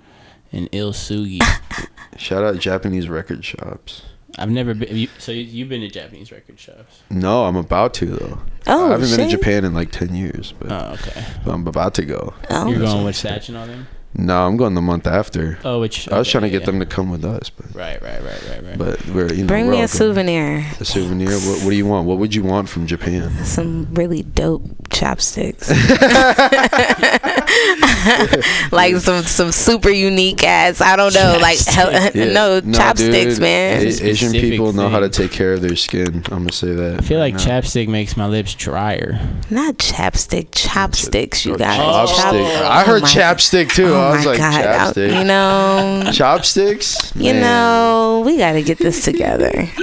and 0.52 0.70
Ilsugi. 0.72 1.40
Shout 2.16 2.44
out 2.44 2.58
Japanese 2.58 3.08
record 3.08 3.44
shops. 3.44 4.02
I've 4.38 4.50
never 4.50 4.74
been. 4.74 4.94
You, 4.96 5.08
so 5.18 5.32
you- 5.32 5.42
you've 5.42 5.68
been 5.68 5.80
to 5.82 5.88
Japanese 5.88 6.30
record 6.32 6.58
shops? 6.60 7.02
No, 7.10 7.44
I'm 7.44 7.56
about 7.56 7.94
to 7.94 8.06
though. 8.06 8.38
Oh, 8.66 8.88
I 8.88 8.92
haven't 8.92 9.10
been 9.16 9.28
to. 9.28 9.36
Japan 9.36 9.64
in 9.64 9.74
like 9.74 9.90
ten 9.90 10.14
years, 10.14 10.52
but, 10.58 10.70
Oh, 10.72 10.92
okay. 10.94 11.24
but 11.44 11.52
I'm 11.52 11.66
about 11.66 11.94
to 11.94 12.04
go. 12.04 12.34
Oh. 12.50 12.68
You're 12.68 12.78
going 12.80 13.04
with 13.04 13.16
I'm 13.24 13.30
saying. 13.30 13.40
Satch 13.40 13.48
and 13.48 13.58
all 13.58 13.66
them? 13.66 13.86
No, 14.14 14.46
I'm 14.46 14.56
going 14.58 14.74
the 14.74 14.82
month 14.82 15.06
after. 15.06 15.58
Oh, 15.64 15.80
which 15.80 16.06
I 16.10 16.18
was 16.18 16.26
okay, 16.28 16.32
trying 16.32 16.42
to 16.42 16.50
get 16.50 16.60
yeah. 16.60 16.66
them 16.66 16.80
to 16.80 16.86
come 16.86 17.10
with 17.10 17.24
us, 17.24 17.48
but 17.50 17.74
Right, 17.74 18.00
right, 18.02 18.22
right, 18.22 18.42
right, 18.50 18.62
right. 18.64 18.78
but 18.78 19.06
we're 19.08 19.32
you 19.32 19.42
know 19.44 19.48
Bring 19.48 19.64
we're 19.66 19.72
me 19.72 19.78
a 19.78 19.80
going. 19.80 19.88
souvenir. 19.88 20.66
A 20.80 20.84
souvenir. 20.84 21.30
What, 21.30 21.64
what 21.64 21.70
do 21.70 21.76
you 21.76 21.86
want? 21.86 22.06
What 22.06 22.18
would 22.18 22.34
you 22.34 22.42
want 22.44 22.68
from 22.68 22.86
Japan? 22.86 23.30
Some 23.44 23.88
really 23.94 24.22
dope 24.22 24.62
chopsticks. 24.90 25.70
like 28.72 28.96
some 28.96 29.22
some 29.24 29.52
super 29.52 29.90
unique 29.90 30.42
ass. 30.44 30.80
I 30.80 30.96
don't 30.96 31.14
know. 31.14 31.38
Like 31.40 31.58
hell, 31.58 31.92
Yeah. 32.14 32.32
no, 32.32 32.60
chopsticks, 32.60 33.34
dude, 33.34 33.40
man. 33.42 33.82
A- 33.82 33.86
Asian 33.86 34.14
specific 34.14 34.40
people 34.50 34.72
know 34.72 34.88
how 34.88 35.00
to 35.00 35.08
take 35.08 35.30
care 35.32 35.54
of 35.54 35.62
their 35.62 35.76
skin. 35.76 36.16
I'm 36.30 36.40
gonna 36.40 36.52
say 36.52 36.72
that. 36.74 37.00
I 37.00 37.02
feel 37.02 37.18
like 37.18 37.34
right 37.34 37.46
now. 37.46 37.60
chapstick 37.60 37.88
makes 37.88 38.16
my 38.16 38.26
lips 38.26 38.54
drier. 38.54 39.18
Not 39.50 39.78
chapstick, 39.78 40.48
chopsticks. 40.52 41.44
You 41.46 41.54
Oh, 41.54 41.58
guys. 41.58 42.10
chopstick. 42.10 42.58
Chop- 42.60 42.70
I 42.70 42.84
heard 42.84 43.02
oh 43.02 43.06
chapstick 43.06 43.70
too. 43.72 43.94
Oh 44.02 44.06
I 44.12 44.16
was 44.16 44.24
my 44.24 44.30
like 44.32 44.38
God. 44.40 44.54
I- 44.54 44.62
chapstick. 44.92 45.18
you 45.18 45.24
know, 45.24 46.10
Chopsticks. 46.12 47.12
you 47.16 47.32
Man. 47.34 47.42
know, 47.42 48.22
we 48.26 48.36
got 48.38 48.52
to 48.52 48.62
get 48.62 48.78
this 48.78 49.04
together. 49.04 49.50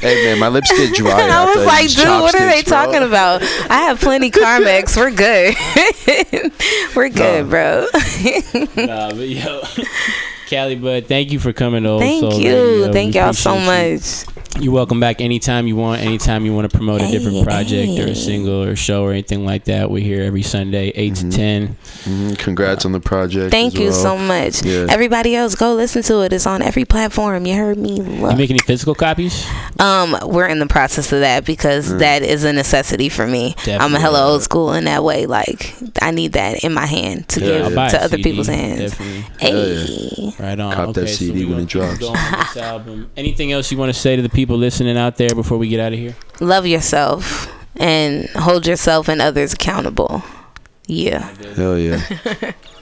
Hey 0.00 0.24
man, 0.24 0.38
my 0.38 0.48
lips 0.48 0.70
get 0.76 0.94
dry. 0.94 1.10
I 1.28 1.44
was 1.54 1.64
like, 1.66 1.88
dude, 1.88 2.06
what 2.20 2.34
are 2.34 2.46
they 2.46 2.62
bro. 2.62 2.70
talking 2.70 3.02
about? 3.02 3.42
I 3.70 3.82
have 3.82 3.98
plenty 4.00 4.30
Carmex. 4.30 4.96
We're 4.96 5.10
good. 5.10 5.54
We're 6.96 7.08
good, 7.08 7.48
bro. 7.50 7.86
nah, 8.86 9.10
but 9.10 9.28
yo, 9.28 9.62
Cali, 10.48 10.76
Bud, 10.76 11.06
thank 11.06 11.32
you 11.32 11.38
for 11.38 11.52
coming 11.52 11.86
over. 11.86 12.02
Thank 12.04 12.20
Soul 12.20 12.40
you. 12.40 12.50
Radio. 12.54 12.92
Thank 12.92 13.14
y'all 13.14 13.32
so 13.32 13.58
much. 13.58 14.24
you. 14.26 14.42
Much. 14.56 14.64
You're 14.64 14.72
welcome 14.72 15.00
back 15.00 15.20
anytime 15.20 15.66
you 15.66 15.76
want. 15.76 16.00
Anytime 16.02 16.44
you 16.44 16.54
want 16.54 16.70
to 16.70 16.76
promote 16.76 17.02
a 17.02 17.08
different 17.10 17.44
project 17.44 17.98
or 17.98 18.06
a 18.10 18.14
single 18.14 18.62
or 18.62 18.76
show 18.76 19.02
or 19.04 19.12
anything 19.12 19.44
like 19.44 19.64
that, 19.64 19.90
we're 19.90 20.02
here 20.02 20.22
every 20.22 20.42
Sunday, 20.42 20.88
8 20.94 21.14
to 21.16 21.30
10. 21.30 21.76
Mhm, 22.04 22.38
Congrats 22.38 22.84
on 22.84 22.92
the 22.92 23.00
project. 23.00 23.50
Thank 23.50 23.74
as 23.74 23.80
you 23.80 23.86
well. 23.90 24.02
so 24.02 24.18
much. 24.18 24.62
Yeah. 24.64 24.86
Everybody 24.88 25.34
else, 25.34 25.54
go 25.54 25.74
listen 25.74 26.02
to 26.04 26.20
it. 26.22 26.32
It's 26.32 26.46
on 26.46 26.62
every 26.62 26.84
platform. 26.84 27.46
You 27.46 27.54
heard 27.56 27.78
me. 27.78 27.96
You 27.96 28.36
make 28.36 28.50
any 28.50 28.58
physical 28.60 28.94
copies? 28.94 29.44
Um, 29.78 30.16
we're 30.22 30.46
in 30.46 30.58
the 30.58 30.66
process 30.66 31.12
of 31.12 31.20
that 31.20 31.44
because 31.44 31.96
that 31.98 32.22
is 32.22 32.44
a 32.44 32.52
necessity 32.52 33.08
for 33.08 33.26
me. 33.26 33.54
I'm 33.58 33.62
a 33.62 33.64
Definitely. 33.66 34.00
hella 34.00 34.26
old 34.32 34.42
school 34.42 34.72
in 34.72 34.84
that 34.84 35.02
way. 35.04 35.26
Like 35.26 35.74
I 36.00 36.10
need 36.10 36.32
that 36.32 36.64
in 36.64 36.72
my 36.72 36.86
hand 36.86 37.28
to 37.30 37.40
Yeah, 37.40 37.62
give 37.68 37.74
buy 37.74 37.88
to 37.90 38.02
other 38.02 38.16
CD, 38.16 38.22
people's 38.30 38.46
hands. 38.46 38.92
Definitely. 38.92 39.24
Hey. 39.38 40.34
Right 40.38 40.58
on. 40.60 40.74
Cop 40.74 40.94
that 40.94 41.00
okay, 41.02 41.10
so 41.10 41.16
CD 41.16 41.44
we 41.44 41.52
when 41.52 41.62
it 41.64 41.68
drops. 41.68 42.02
On 42.04 42.12
this 42.14 42.56
album. 42.56 43.10
Anything 43.16 43.52
else 43.52 43.70
you 43.72 43.78
want 43.78 43.92
to 43.92 43.98
say 43.98 44.16
to 44.16 44.22
the 44.22 44.28
people 44.28 44.45
listening 44.54 44.96
out 44.96 45.16
there 45.16 45.30
before 45.34 45.58
we 45.58 45.68
get 45.68 45.80
out 45.80 45.92
of 45.92 45.98
here? 45.98 46.14
Love 46.40 46.66
yourself 46.66 47.52
and 47.76 48.28
hold 48.30 48.66
yourself 48.66 49.08
and 49.08 49.20
others 49.20 49.52
accountable. 49.54 50.22
Yeah. 50.86 51.32
Hell 51.54 51.78
yeah. 51.78 52.00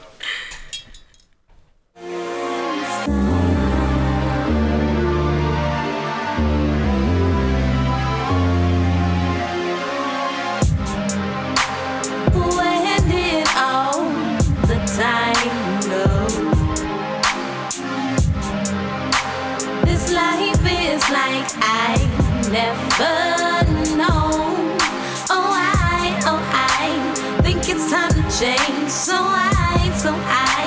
never 22.55 23.67
known. 23.99 24.79
Oh, 25.27 25.51
I, 25.51 26.15
oh, 26.31 26.39
I 26.55 27.43
think 27.43 27.69
it's 27.69 27.91
time 27.91 28.15
to 28.15 28.23
change. 28.31 28.91
So 28.91 29.17
I, 29.19 29.91
so 29.99 30.15
I 30.15 30.63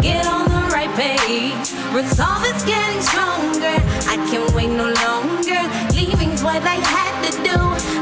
get 0.00 0.24
on 0.26 0.48
the 0.48 0.62
right 0.72 0.88
page. 0.96 1.76
Resolve 1.92 2.40
is 2.56 2.64
getting 2.64 3.02
stronger. 3.02 3.76
I 4.08 4.16
can't 4.32 4.48
wait 4.56 4.72
no 4.72 4.88
longer. 5.04 5.60
Leaving's 5.92 6.42
what 6.42 6.62
I 6.64 6.80
had 6.80 7.14
to 7.28 7.32
do. 7.44 7.58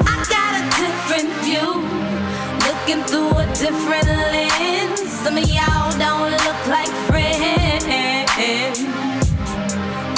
I 0.06 0.16
got 0.30 0.52
a 0.54 0.64
different 0.78 1.30
view. 1.42 1.82
Looking 2.68 3.02
through 3.10 3.34
a 3.34 3.46
different 3.58 4.06
lens. 4.30 5.02
Some 5.10 5.36
of 5.42 5.48
y'all 5.50 5.90
don't 5.98 6.30
look 6.30 6.60
like 6.70 6.92
friends. 7.10 7.82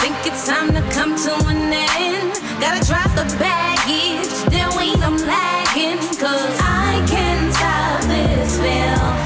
Think 0.03 0.17
it's 0.29 0.47
time 0.47 0.69
to 0.77 0.83
come 0.93 1.17
to 1.17 1.33
an 1.49 1.73
end. 1.73 2.33
Gotta 2.59 2.85
drop 2.87 3.06
the 3.17 3.25
baggage, 3.39 4.29
then 4.53 4.69
we 4.77 4.95
some 5.01 5.17
lagging. 5.17 5.99
Cause 6.21 6.59
I 6.61 7.03
can't 7.09 7.53
stop 7.55 8.03
this 8.03 8.57
feeling. 8.61 9.17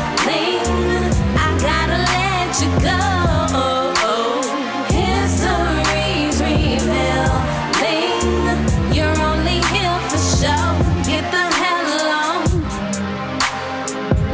I 1.36 1.49
gotta 1.68 1.99
let 2.14 2.51
you 2.62 2.70
go. 2.86 3.01
History's 4.95 6.38
revealing. 6.41 7.41
You're 8.95 9.18
only 9.30 9.59
here 9.74 9.99
for 10.09 10.20
show. 10.38 10.64
Get 11.11 11.24
the 11.34 11.47
hell 11.61 11.91
on. 12.22 12.43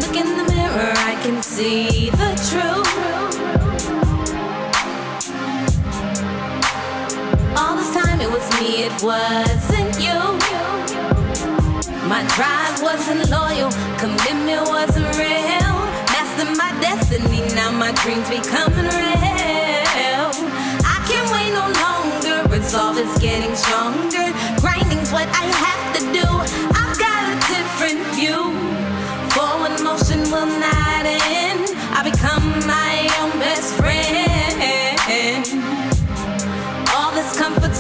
Look 0.01 0.17
in 0.23 0.29
the 0.39 0.45
mirror, 0.53 0.93
I 1.11 1.15
can 1.23 1.43
see. 1.43 1.96
Me, 8.61 8.85
it 8.85 9.03
wasn't 9.03 9.93
you. 10.01 10.19
My 12.09 12.23
drive 12.37 12.83
wasn't 12.83 13.29
loyal, 13.31 13.71
commitment 13.99 14.69
wasn't 14.69 15.09
real. 15.19 15.77
Master 16.13 16.49
my 16.57 16.73
destiny, 16.81 17.41
now 17.55 17.71
my 17.71 17.93
dreams 18.03 18.29
becoming 18.29 18.89
real. 19.01 20.29
I 20.93 20.97
can't 21.09 21.29
wait 21.35 21.51
no 21.53 21.67
longer, 21.85 22.49
resolve 22.55 22.99
is 22.99 23.19
getting 23.19 23.55
stronger. 23.55 24.27
Grinding's 24.61 25.11
what 25.13 25.29
I 25.29 25.45
have 25.65 25.85
to 25.97 26.03
do. 26.13 26.76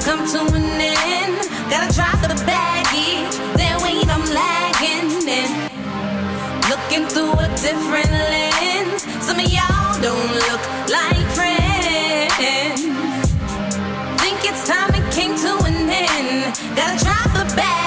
Come 0.07 0.25
to 0.25 0.39
an 0.55 0.63
end. 0.63 1.37
Gotta 1.69 1.93
try 1.93 2.13
for 2.23 2.29
the 2.29 2.41
baggage. 2.47 3.35
Then 3.59 3.75
wait, 3.83 4.07
I'm 4.07 4.25
lagging 4.41 5.11
and 5.39 5.53
looking 6.71 7.09
through 7.09 7.33
a 7.33 7.49
different 7.67 8.13
lens. 8.33 9.03
Some 9.27 9.41
of 9.41 9.49
y'all 9.51 10.01
don't 10.01 10.31
look 10.47 10.63
like 10.97 11.27
friends. 11.35 12.81
Think 14.23 14.39
it's 14.49 14.63
time 14.69 14.95
it 14.95 15.07
came 15.13 15.35
to 15.45 15.53
an 15.67 15.91
end. 15.91 16.55
Gotta 16.77 17.05
try 17.05 17.23
for 17.35 17.51
the 17.51 17.57
baggage. 17.57 17.86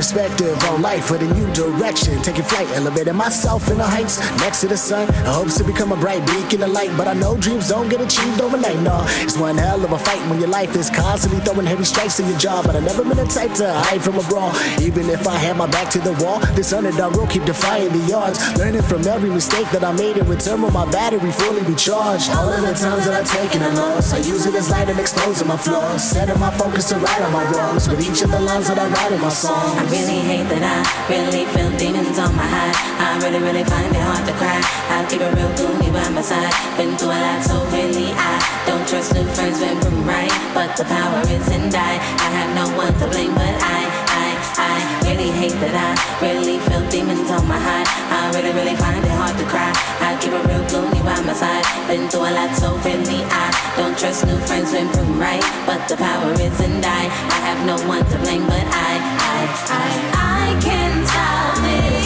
Perspective 0.00 0.56
on 0.64 0.80
life 0.80 1.10
with 1.10 1.20
a 1.20 1.28
new 1.34 1.46
direction. 1.52 2.16
Taking 2.22 2.42
flight, 2.44 2.66
elevating 2.72 3.14
myself 3.14 3.68
in 3.68 3.76
the 3.76 3.84
heights 3.84 4.16
next 4.40 4.62
to 4.62 4.66
the 4.66 4.76
sun. 4.76 5.06
I 5.28 5.32
hopes 5.34 5.58
to 5.58 5.64
become 5.64 5.92
a 5.92 5.96
bright 5.96 6.24
beacon 6.24 6.62
of 6.62 6.70
light, 6.70 6.88
but 6.96 7.06
I 7.06 7.12
know 7.12 7.36
dreams 7.36 7.68
don't 7.68 7.90
get 7.90 8.00
achieved 8.00 8.40
overnight. 8.40 8.80
No, 8.80 9.04
it's 9.20 9.36
one 9.36 9.58
hell 9.58 9.84
of 9.84 9.92
a 9.92 9.98
fight 9.98 10.22
when 10.30 10.38
your 10.40 10.48
life 10.48 10.74
is 10.74 10.88
constantly 10.88 11.40
throwing 11.40 11.66
heavy 11.66 11.84
strikes 11.84 12.18
in 12.18 12.26
your 12.30 12.38
jaw. 12.38 12.62
But 12.62 12.76
I 12.76 12.80
never 12.80 13.02
been 13.04 13.18
the 13.18 13.26
type 13.26 13.52
to 13.60 13.68
hide 13.68 14.00
from 14.00 14.16
a 14.16 14.22
brawl. 14.22 14.56
Even 14.80 15.04
if 15.10 15.28
I 15.28 15.36
had 15.36 15.58
my 15.58 15.66
back 15.66 15.90
to 15.90 15.98
the 15.98 16.14
wall, 16.24 16.40
this 16.56 16.72
underdog 16.72 17.14
will 17.16 17.26
keep 17.26 17.44
defying 17.44 17.92
the 17.92 18.16
odds. 18.16 18.40
Learning 18.56 18.80
from 18.80 19.06
every 19.06 19.28
mistake 19.28 19.68
that 19.68 19.84
I 19.84 19.92
made 19.92 20.16
in 20.16 20.26
return 20.26 20.62
when 20.62 20.72
my 20.72 20.90
battery 20.90 21.30
fully 21.30 21.60
recharged. 21.60 22.30
All 22.30 22.48
of 22.48 22.62
the 22.62 22.72
times 22.72 23.04
that 23.04 23.20
I've 23.20 23.28
taken 23.28 23.60
a 23.60 23.68
loss, 23.76 24.14
I 24.14 24.18
use 24.24 24.46
it 24.46 24.54
as 24.54 24.70
light 24.70 24.88
and 24.88 24.98
exposing 24.98 25.46
my 25.46 25.58
flaws. 25.58 26.02
Setting 26.02 26.40
my 26.40 26.50
focus 26.56 26.88
to 26.88 26.96
right 26.96 27.20
on 27.20 27.32
my 27.34 27.44
wrongs. 27.52 27.86
With 27.86 28.00
each 28.00 28.22
of 28.22 28.30
the 28.30 28.40
lines 28.40 28.68
that 28.68 28.78
I 28.78 28.88
write 28.88 29.12
in 29.12 29.20
my 29.20 29.28
songs. 29.28 29.89
I 29.90 29.98
really 29.98 30.22
hate 30.22 30.46
that 30.54 30.62
I 30.62 30.86
really 31.10 31.50
feel 31.50 31.66
demons 31.74 32.14
on 32.14 32.30
my 32.38 32.46
hide. 32.46 32.78
I 33.02 33.18
really, 33.26 33.42
really 33.42 33.66
find 33.66 33.90
it 33.90 33.98
hard 33.98 34.22
to 34.22 34.30
cry. 34.38 34.62
I'll 34.86 35.02
keep 35.10 35.18
it 35.18 35.34
real 35.34 35.50
goonie 35.58 35.90
by 35.90 36.06
my 36.14 36.22
side. 36.22 36.54
Been 36.78 36.94
through 36.94 37.10
a 37.10 37.18
lot, 37.18 37.42
so 37.42 37.58
really 37.74 38.14
I 38.14 38.38
don't 38.70 38.86
trust 38.86 39.18
new 39.18 39.26
friends 39.34 39.58
when 39.58 39.82
proven 39.82 40.06
right. 40.06 40.30
But 40.54 40.78
the 40.78 40.86
power 40.86 41.26
is 41.26 41.42
in 41.50 41.74
die. 41.74 41.98
I 41.98 42.28
have 42.38 42.54
no 42.54 42.70
one 42.78 42.94
to 43.02 43.06
blame 43.10 43.34
but 43.34 43.50
I, 43.50 43.90
I, 44.14 44.26
I 44.62 44.74
really 45.10 45.34
hate 45.34 45.58
that 45.58 45.74
I 45.74 45.90
really 46.22 46.62
feel 46.70 46.86
demons 46.86 47.26
on 47.26 47.50
my 47.50 47.58
hide. 47.58 47.90
I 48.14 48.30
really, 48.30 48.54
really 48.54 48.78
find 48.78 49.02
it 49.02 49.10
hard 49.18 49.34
to 49.42 49.46
cry. 49.50 49.74
I 50.06 50.14
keep 50.22 50.30
it 50.30 50.44
real 50.46 50.62
gloomy 50.70 51.02
by 51.02 51.18
my 51.26 51.34
side. 51.34 51.66
Been 51.90 52.06
through 52.06 52.30
a 52.30 52.38
lot, 52.38 52.54
so 52.54 52.78
really 52.86 53.26
I 53.26 53.50
don't 53.74 53.98
trust 53.98 54.22
new 54.22 54.38
friends 54.46 54.70
when 54.70 54.86
proven 54.94 55.18
right. 55.18 55.42
But 55.66 55.82
the 55.90 55.98
power 55.98 56.30
is 56.38 56.54
in 56.62 56.78
die. 56.78 57.10
I 57.10 57.38
have 57.50 57.66
no 57.66 57.74
one 57.90 58.06
to 58.06 58.16
blame 58.22 58.46
but 58.46 58.62
I, 58.70 59.19
I, 59.40 59.46
I, 59.46 60.52
I 60.52 60.60
can't 60.60 61.08
stop 61.08 61.56
this 61.62 61.99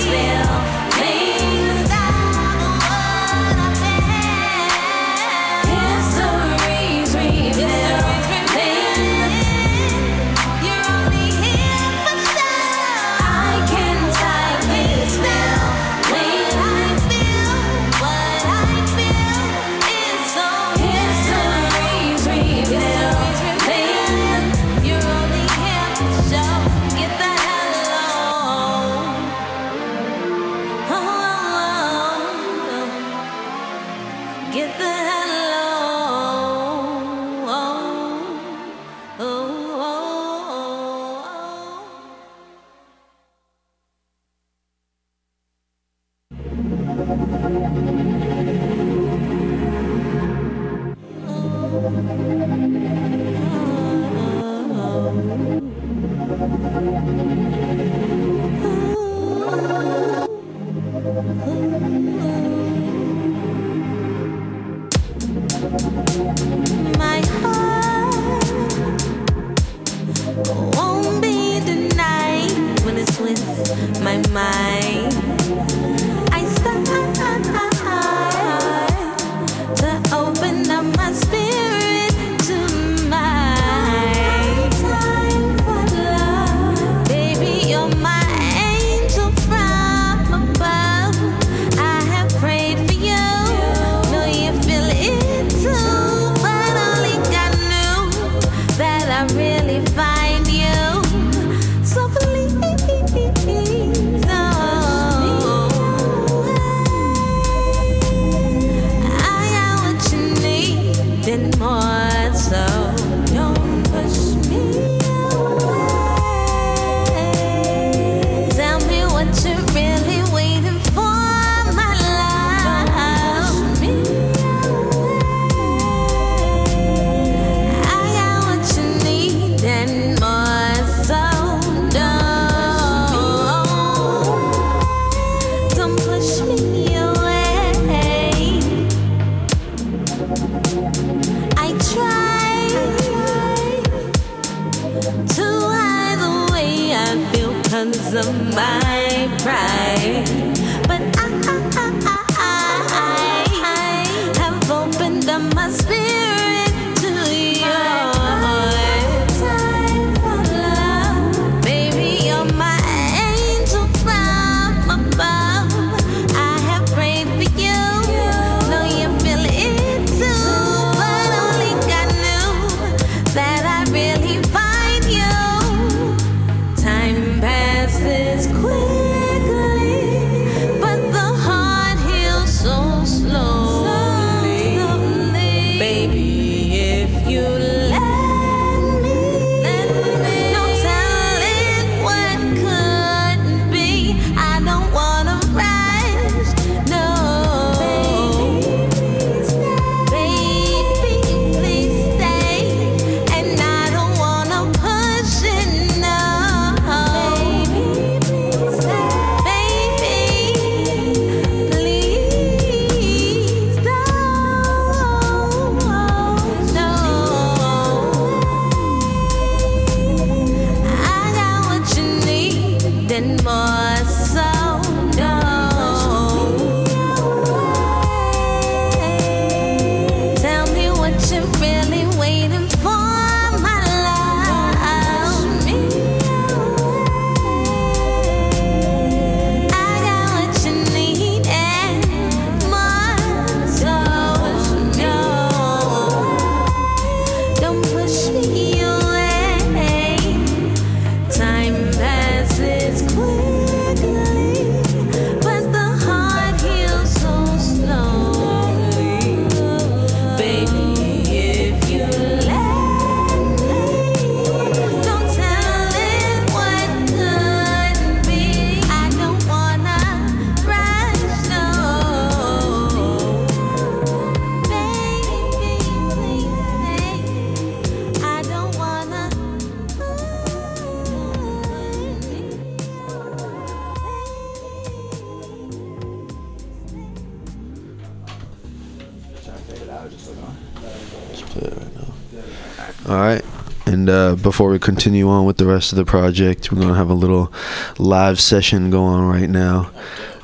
before 294.55 294.71
we 294.71 294.79
continue 294.79 295.29
on 295.29 295.45
with 295.45 295.57
the 295.57 295.67
rest 295.67 295.91
of 295.91 295.97
the 295.97 296.05
project, 296.05 296.71
we're 296.71 296.81
gonna 296.81 296.95
have 296.95 297.11
a 297.11 297.15
little 297.15 297.53
live 297.99 298.39
session 298.39 298.89
going 298.89 299.13
on 299.13 299.27
right 299.27 299.51
now. 299.51 299.91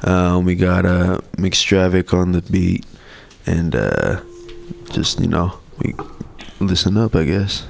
Um, 0.02 0.44
we 0.44 0.56
got 0.56 0.84
uh, 0.84 1.20
Mixtravic 1.36 2.12
on 2.12 2.32
the 2.32 2.42
beat, 2.42 2.84
and 3.46 3.76
uh, 3.76 4.20
just 4.90 5.20
you 5.20 5.28
know, 5.28 5.56
we 5.78 5.94
listen 6.58 6.96
up, 6.96 7.14
I 7.14 7.22
guess. 7.22 7.68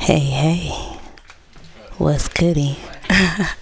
Hey, 0.00 0.18
hey. 0.18 0.98
What's 1.98 2.26
goody? 2.26 2.76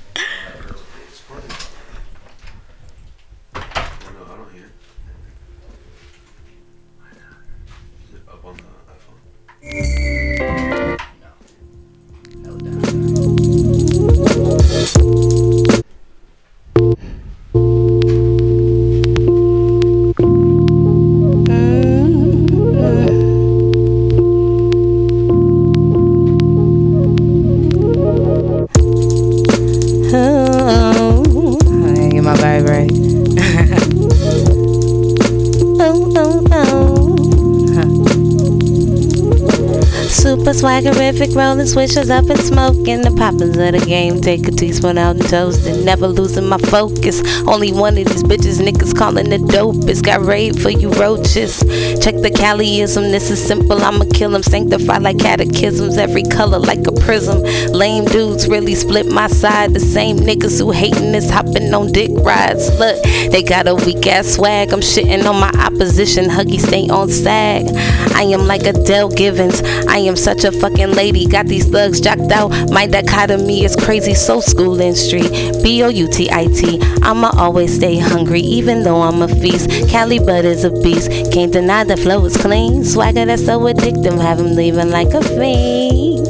swaggerific, 41.41 41.49
rolling 41.61 41.88
swishers 41.88 42.11
up 42.11 42.28
and 42.30 42.40
smoking. 42.40 43.02
The 43.02 43.11
poppers 43.16 43.56
of 43.56 43.80
the 43.80 43.84
game, 43.86 44.20
take 44.20 44.46
a 44.46 44.50
teaspoon 44.50 44.98
out 44.98 45.16
and 45.16 45.28
toast 45.28 45.66
it. 45.66 45.84
Never 45.84 46.06
losing 46.06 46.46
my 46.46 46.58
focus. 46.58 47.22
Only 47.46 47.72
one 47.72 47.98
of 47.98 48.06
these 48.06 48.22
bitches 48.22 48.61
niggas 48.61 48.96
calling 48.96 49.30
the 49.30 49.38
dopest. 49.38 50.04
Got 50.04 50.22
raid 50.24 50.61
for 50.61 50.70
you 50.70 50.90
roaches. 50.92 51.58
Check 52.02 52.16
the 52.16 52.30
Caliism, 52.30 53.11
this 53.11 53.30
is 53.30 53.44
simple. 53.44 53.82
I'ma 53.82 54.04
kill 54.12 54.34
'em. 54.34 54.42
Sanctify 54.42 54.98
like 54.98 55.18
catechisms, 55.18 55.96
every 55.98 56.22
color 56.22 56.58
like 56.58 56.86
a 56.86 56.92
prism. 56.92 57.42
Lame 57.72 58.04
dudes 58.06 58.48
really 58.48 58.74
split 58.74 59.06
my 59.06 59.26
side. 59.28 59.74
The 59.74 59.80
same 59.80 60.18
niggas 60.18 60.58
who 60.58 60.70
hating 60.70 61.14
is 61.14 61.30
hopping 61.30 61.72
on 61.74 61.92
dick 61.92 62.11
rides. 62.14 62.70
Look, 62.78 63.02
they 63.30 63.42
got 63.42 63.68
a 63.68 63.74
weak 63.74 64.06
ass 64.06 64.34
swag. 64.34 64.72
I'm 64.72 64.80
shitting 64.80 65.26
on 65.26 65.38
my 65.38 65.50
opposition. 65.66 66.26
Huggy 66.26 66.61
stay 66.61 66.88
on 66.88 67.08
sag. 67.11 67.68
I 68.14 68.22
am 68.22 68.46
like 68.46 68.64
Adele 68.66 69.11
Givens. 69.11 69.62
I 69.88 69.98
am 69.98 70.16
such 70.16 70.44
a 70.44 70.52
fucking 70.52 70.92
lady. 70.92 71.26
Got 71.26 71.49
these 71.51 71.68
thugs 71.68 72.01
jocked 72.01 72.30
out. 72.30 72.48
My 72.70 72.86
dichotomy 72.86 73.64
is 73.64 73.74
crazy. 73.74 74.14
So 74.14 74.40
school 74.40 74.80
and 74.80 74.96
street. 74.96 75.30
B 75.62 75.82
O 75.82 75.88
U 75.88 76.09
T 76.09 76.30
I 76.30 76.46
T. 76.46 76.80
I'ma 77.03 77.30
always 77.36 77.74
stay 77.74 77.98
hungry, 77.98 78.40
even 78.40 78.84
though 78.84 79.03
I'm 79.03 79.20
a 79.20 79.28
feast. 79.28 79.68
Cali 79.90 80.16
is 80.16 80.64
a 80.64 80.70
beast. 80.70 81.11
Can't 81.32 81.53
deny 81.53 81.82
the 81.82 81.96
flow 81.96 82.24
is 82.24 82.36
clean. 82.36 82.84
Swagger 82.84 83.26
that's 83.26 83.44
so 83.44 83.59
addictive. 83.61 84.18
Have 84.20 84.38
him 84.38 84.55
leaving 84.55 84.90
like 84.90 85.12
a 85.12 85.22
fiend. 85.22 86.26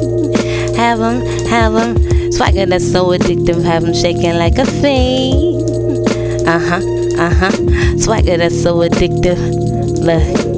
Have 0.75 0.99
him, 0.99 1.21
have 1.47 1.73
him. 1.75 2.31
Swagger 2.31 2.65
that's 2.65 2.91
so 2.91 3.09
addictive. 3.09 3.63
Have 3.63 3.83
him 3.83 3.93
shaking 3.93 4.37
like 4.37 4.57
a 4.57 4.65
fiend. 4.65 5.69
Uh 6.47 6.59
huh, 6.59 6.81
uh 7.21 7.33
huh. 7.33 7.97
Swagger 7.99 8.37
that's 8.37 8.59
so 8.59 8.77
addictive. 8.77 9.39
Look. 10.01 10.50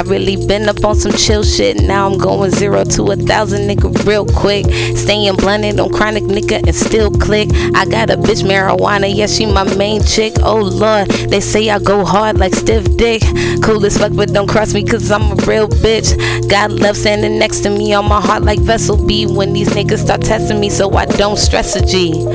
I 0.00 0.02
really 0.04 0.46
been 0.46 0.66
up 0.66 0.82
on 0.82 0.94
some 0.94 1.12
chill 1.12 1.42
shit. 1.42 1.82
Now 1.82 2.08
I'm 2.08 2.16
going 2.16 2.50
zero 2.52 2.84
to 2.84 3.12
a 3.12 3.16
thousand, 3.16 3.68
nigga, 3.68 4.06
real 4.06 4.24
quick. 4.24 4.64
Staying 4.96 5.36
blunted 5.36 5.78
on 5.78 5.92
chronic, 5.92 6.22
nigga, 6.24 6.66
and 6.66 6.74
still 6.74 7.10
click. 7.10 7.50
I 7.74 7.84
got 7.84 8.08
a 8.08 8.16
bitch 8.16 8.42
marijuana, 8.42 9.14
yeah, 9.14 9.26
she 9.26 9.44
my 9.44 9.64
main 9.76 10.02
chick. 10.02 10.32
Oh 10.42 10.56
lord, 10.56 11.08
they 11.28 11.40
say 11.40 11.68
I 11.68 11.78
go 11.80 12.02
hard 12.02 12.38
like 12.38 12.54
stiff 12.54 12.96
dick. 12.96 13.20
Cool 13.62 13.84
as 13.84 13.98
fuck, 13.98 14.14
but 14.14 14.32
don't 14.32 14.48
cross 14.48 14.72
me, 14.72 14.84
cause 14.84 15.10
I'm 15.10 15.32
a 15.32 15.34
real 15.44 15.68
bitch. 15.68 16.16
God 16.48 16.72
love 16.72 16.96
standing 16.96 17.38
next 17.38 17.60
to 17.64 17.68
me 17.68 17.92
on 17.92 18.08
my 18.08 18.22
heart 18.22 18.42
like 18.42 18.60
Vessel 18.60 18.96
B. 18.96 19.26
When 19.26 19.52
these 19.52 19.68
niggas 19.68 19.98
start 19.98 20.22
testing 20.22 20.60
me, 20.60 20.70
so 20.70 20.90
I 20.94 21.04
don't 21.04 21.36
stress 21.36 21.76
a 21.76 21.84
G. 21.84 22.26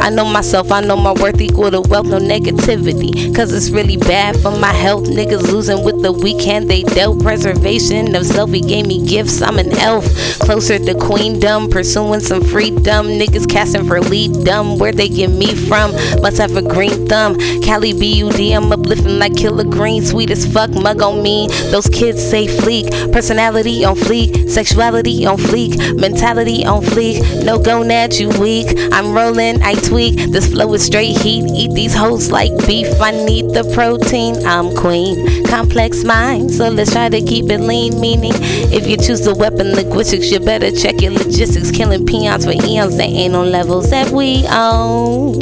I 0.00 0.08
know 0.08 0.24
myself, 0.24 0.72
I 0.72 0.80
know 0.80 0.96
my 0.96 1.12
worth 1.12 1.42
equal 1.42 1.70
to 1.70 1.82
wealth, 1.82 2.06
no 2.06 2.18
negativity. 2.18 3.36
Cause 3.36 3.52
it's 3.52 3.68
really 3.68 3.98
bad 3.98 4.38
for 4.40 4.52
my 4.52 4.72
health. 4.72 5.04
Niggas 5.04 5.52
losing 5.52 5.84
with 5.84 6.00
the 6.00 6.12
weak 6.12 6.40
hand 6.40 6.70
they 6.70 6.82
dealt. 6.82 7.09
Preservation 7.18 8.14
of 8.14 8.26
self, 8.26 8.50
he 8.50 8.60
gave 8.60 8.86
me 8.86 9.06
gifts. 9.06 9.42
I'm 9.42 9.58
an 9.58 9.72
elf. 9.78 10.04
Closer 10.38 10.78
to 10.78 10.94
queendom, 10.94 11.70
pursuing 11.70 12.20
some 12.20 12.42
freedom. 12.42 13.06
Niggas 13.06 13.48
casting 13.48 13.86
for 13.86 14.00
lead 14.00 14.44
dumb. 14.44 14.78
Where 14.78 14.92
they 14.92 15.08
get 15.08 15.30
me 15.30 15.54
from? 15.54 15.92
Must 16.22 16.38
have 16.38 16.56
a 16.56 16.62
green 16.62 17.06
thumb. 17.06 17.38
Cali 17.62 17.92
BUD, 17.92 18.40
I'm 18.52 18.72
uplifting 18.72 19.18
like 19.18 19.36
Killer 19.36 19.64
Green. 19.64 20.04
Sweet 20.04 20.30
as 20.30 20.50
fuck, 20.52 20.70
mug 20.70 21.02
on 21.02 21.22
me. 21.22 21.48
Those 21.70 21.88
kids 21.88 22.22
say 22.22 22.46
fleek. 22.46 23.12
Personality 23.12 23.84
on 23.84 23.96
fleek. 23.96 24.48
Sexuality 24.48 25.26
on 25.26 25.36
fleek. 25.36 25.98
Mentality 26.00 26.64
on 26.64 26.82
fleek. 26.82 27.44
No 27.44 27.58
gonad, 27.58 28.18
you 28.18 28.28
weak. 28.40 28.66
I'm 28.92 29.12
rolling, 29.12 29.62
I 29.62 29.74
tweak. 29.74 30.30
This 30.30 30.50
flow 30.52 30.72
is 30.74 30.84
straight 30.84 31.18
heat. 31.18 31.44
Eat 31.54 31.72
these 31.74 31.94
hoes 31.94 32.30
like 32.30 32.52
beef. 32.66 32.88
I 33.00 33.10
need 33.10 33.46
the 33.50 33.64
protein. 33.74 34.34
I'm 34.46 34.74
queen. 34.76 35.44
Complex 35.44 36.04
mind, 36.04 36.50
so 36.50 36.68
let's 36.68 36.89
try 36.90 37.08
to 37.08 37.20
keep 37.22 37.50
it 37.50 37.60
lean. 37.60 38.00
Meaning, 38.00 38.32
if 38.72 38.86
you 38.86 38.96
choose 38.96 39.22
the 39.22 39.34
weapon 39.34 39.74
linguistics, 39.74 40.30
you 40.30 40.40
better 40.40 40.70
check 40.70 41.00
your 41.00 41.12
logistics. 41.12 41.70
Killing 41.70 42.04
peons 42.06 42.44
for 42.44 42.52
eons, 42.52 42.96
they 42.96 43.04
ain't 43.04 43.34
on 43.34 43.50
levels 43.50 43.90
that 43.90 44.10
we 44.10 44.44
own. 44.50 45.38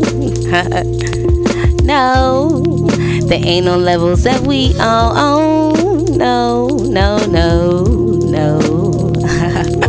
no, 1.85 2.89
they 3.27 3.37
ain't 3.37 3.67
no 3.67 3.77
levels 3.77 4.23
that 4.25 4.41
we 4.47 4.75
own. 4.81 5.69
No, 6.19 6.67
no, 6.67 7.25
no, 7.27 7.85
no. 7.85 9.13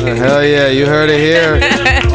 Uh, 0.00 0.14
hell 0.14 0.44
yeah, 0.44 0.68
you 0.68 0.86
heard 0.86 1.10
it 1.10 1.20
here. 1.20 1.60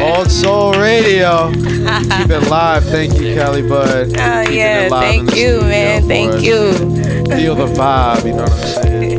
Old 0.00 0.30
Soul 0.30 0.72
Radio. 0.74 1.50
Keep 1.52 2.30
it 2.30 2.48
live. 2.48 2.84
Thank 2.84 3.18
you, 3.20 3.34
Cali 3.34 3.62
Bud. 3.62 4.08
Oh 4.08 4.50
yeah, 4.50 4.86
it 4.86 4.90
live 4.90 5.14
in 5.14 5.26
thank 5.26 5.38
you, 5.38 5.60
man. 5.60 6.02
Thank 6.06 6.32
us. 6.32 6.42
you. 6.42 7.05
Feel 7.28 7.56
the 7.56 7.66
vibe, 7.66 8.24
you 8.24 8.32
know 8.32 8.42
what 8.44 8.52
I'm 8.52 8.82
saying? 8.84 9.18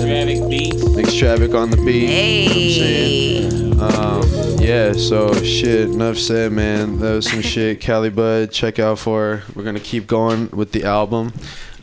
Traffic 0.00 0.50
beats. 0.50 0.84
Mix 0.96 1.14
traffic 1.14 1.54
on 1.54 1.70
the 1.70 1.76
beat. 1.76 2.08
Hey. 2.08 2.42
You 2.42 3.50
know 3.50 3.76
what 3.76 3.94
I'm 3.94 4.22
saying? 4.22 4.56
Um, 4.56 4.60
yeah, 4.60 4.92
so 4.92 5.32
shit, 5.42 5.90
enough 5.90 6.18
said, 6.18 6.50
man. 6.52 6.98
That 6.98 7.14
was 7.14 7.30
some 7.30 7.40
shit. 7.40 7.80
Cali 7.80 8.10
Bud, 8.10 8.50
check 8.50 8.78
out 8.78 8.98
for 8.98 9.36
her. 9.36 9.42
We're 9.54 9.62
gonna 9.62 9.78
keep 9.78 10.08
going 10.08 10.50
with 10.50 10.72
the 10.72 10.84
album. 10.84 11.32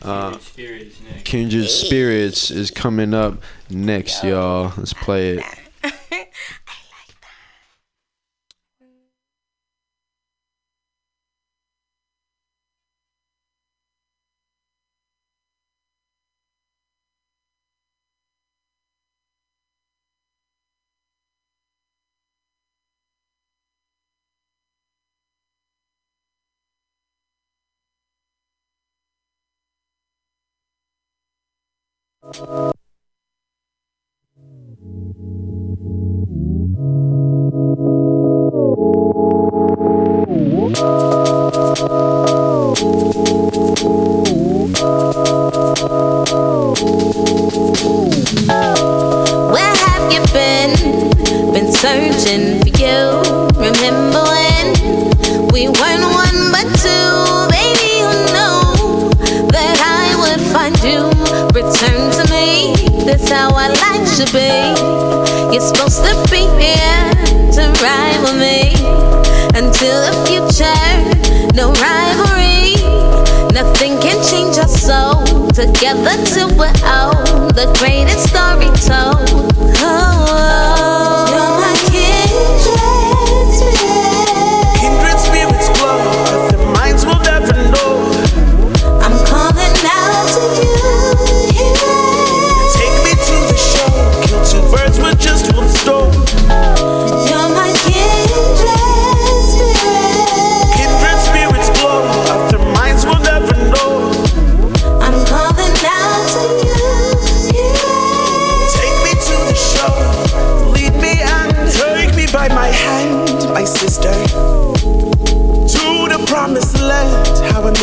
Uh, 0.02 0.38
Kindred 1.24 1.68
Spirits 1.68 2.50
is 2.50 2.70
coming 2.70 3.14
up 3.14 3.42
next, 3.70 4.22
y'all. 4.22 4.72
Let's 4.76 4.92
play 4.92 5.38
it. 5.38 5.57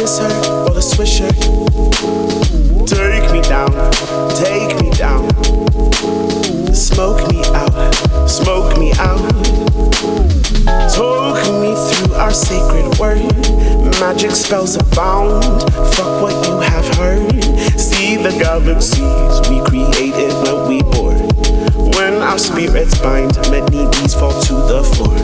kiss 0.06 0.20
or. 0.20 0.30
Take 2.86 3.32
me 3.32 3.42
down, 3.42 3.72
take 4.36 4.80
me 4.82 4.92
down. 4.92 5.30
Smoke 6.74 7.28
me 7.32 7.42
out, 7.54 8.30
smoke 8.30 8.78
me 8.78 8.92
out. 9.00 9.32
Talk 10.94 11.38
me 11.62 11.74
through 11.86 12.14
our 12.16 12.32
sacred 12.32 12.98
word. 13.00 13.34
Magic 14.00 14.32
spells 14.32 14.76
abound. 14.76 15.44
Fuck 15.96 16.22
what 16.22 16.48
you 16.48 16.60
have 16.60 16.88
heard. 16.98 17.44
See 17.80 18.18
the 18.18 18.32
galaxies 18.40 19.50
we 19.50 19.62
created 19.66 20.34
when 20.44 20.68
we 20.68 20.82
born. 20.84 21.18
When 21.96 22.22
our 22.22 22.38
spirits 22.38 23.00
bind, 23.00 23.36
many 23.50 23.86
knees 23.86 24.14
fall 24.14 24.40
to 24.42 24.54
the 24.54 24.84
floor. 24.84 25.16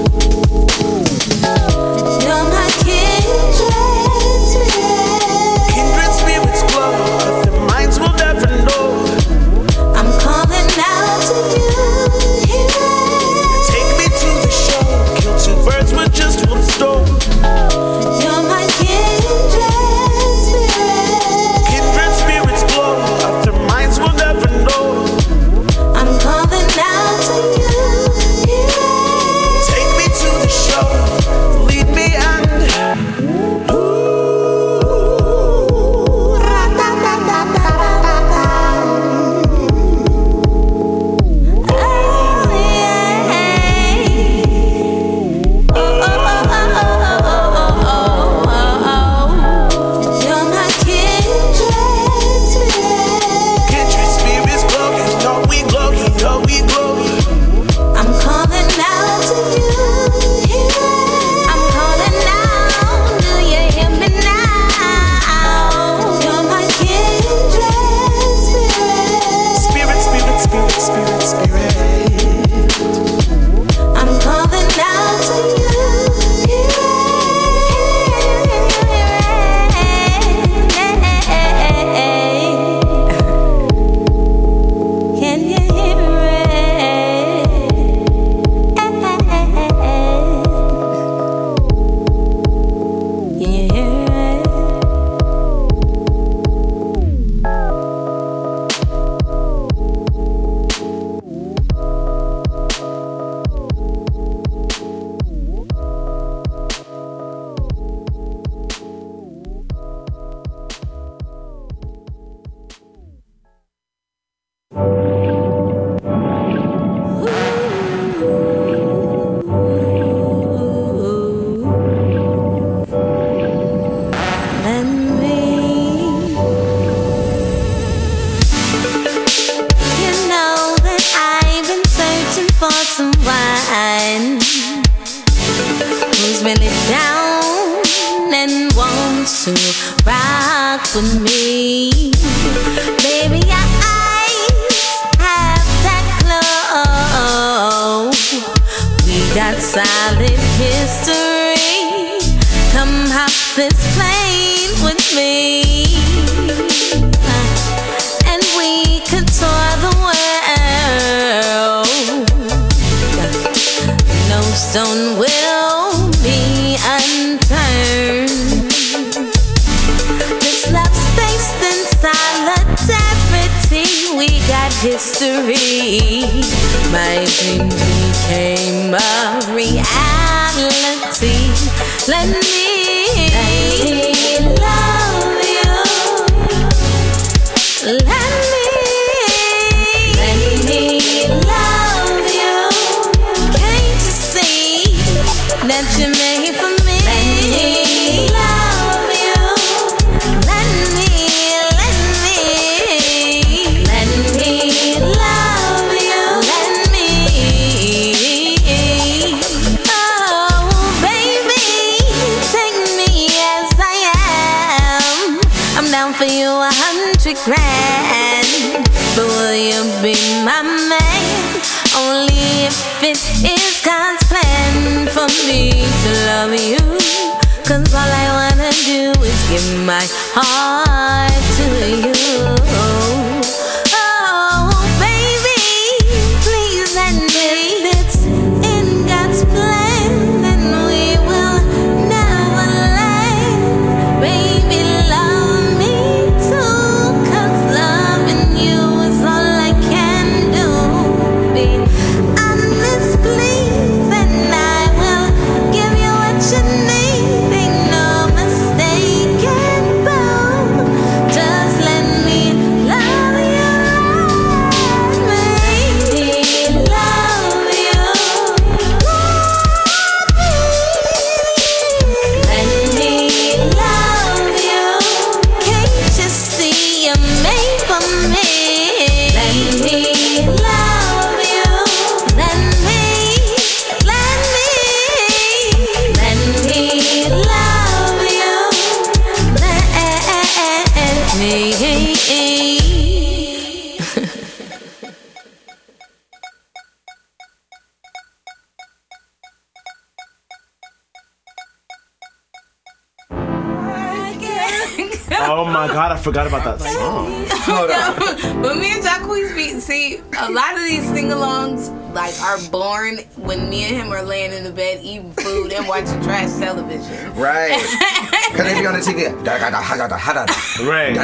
Right. 320.84 321.16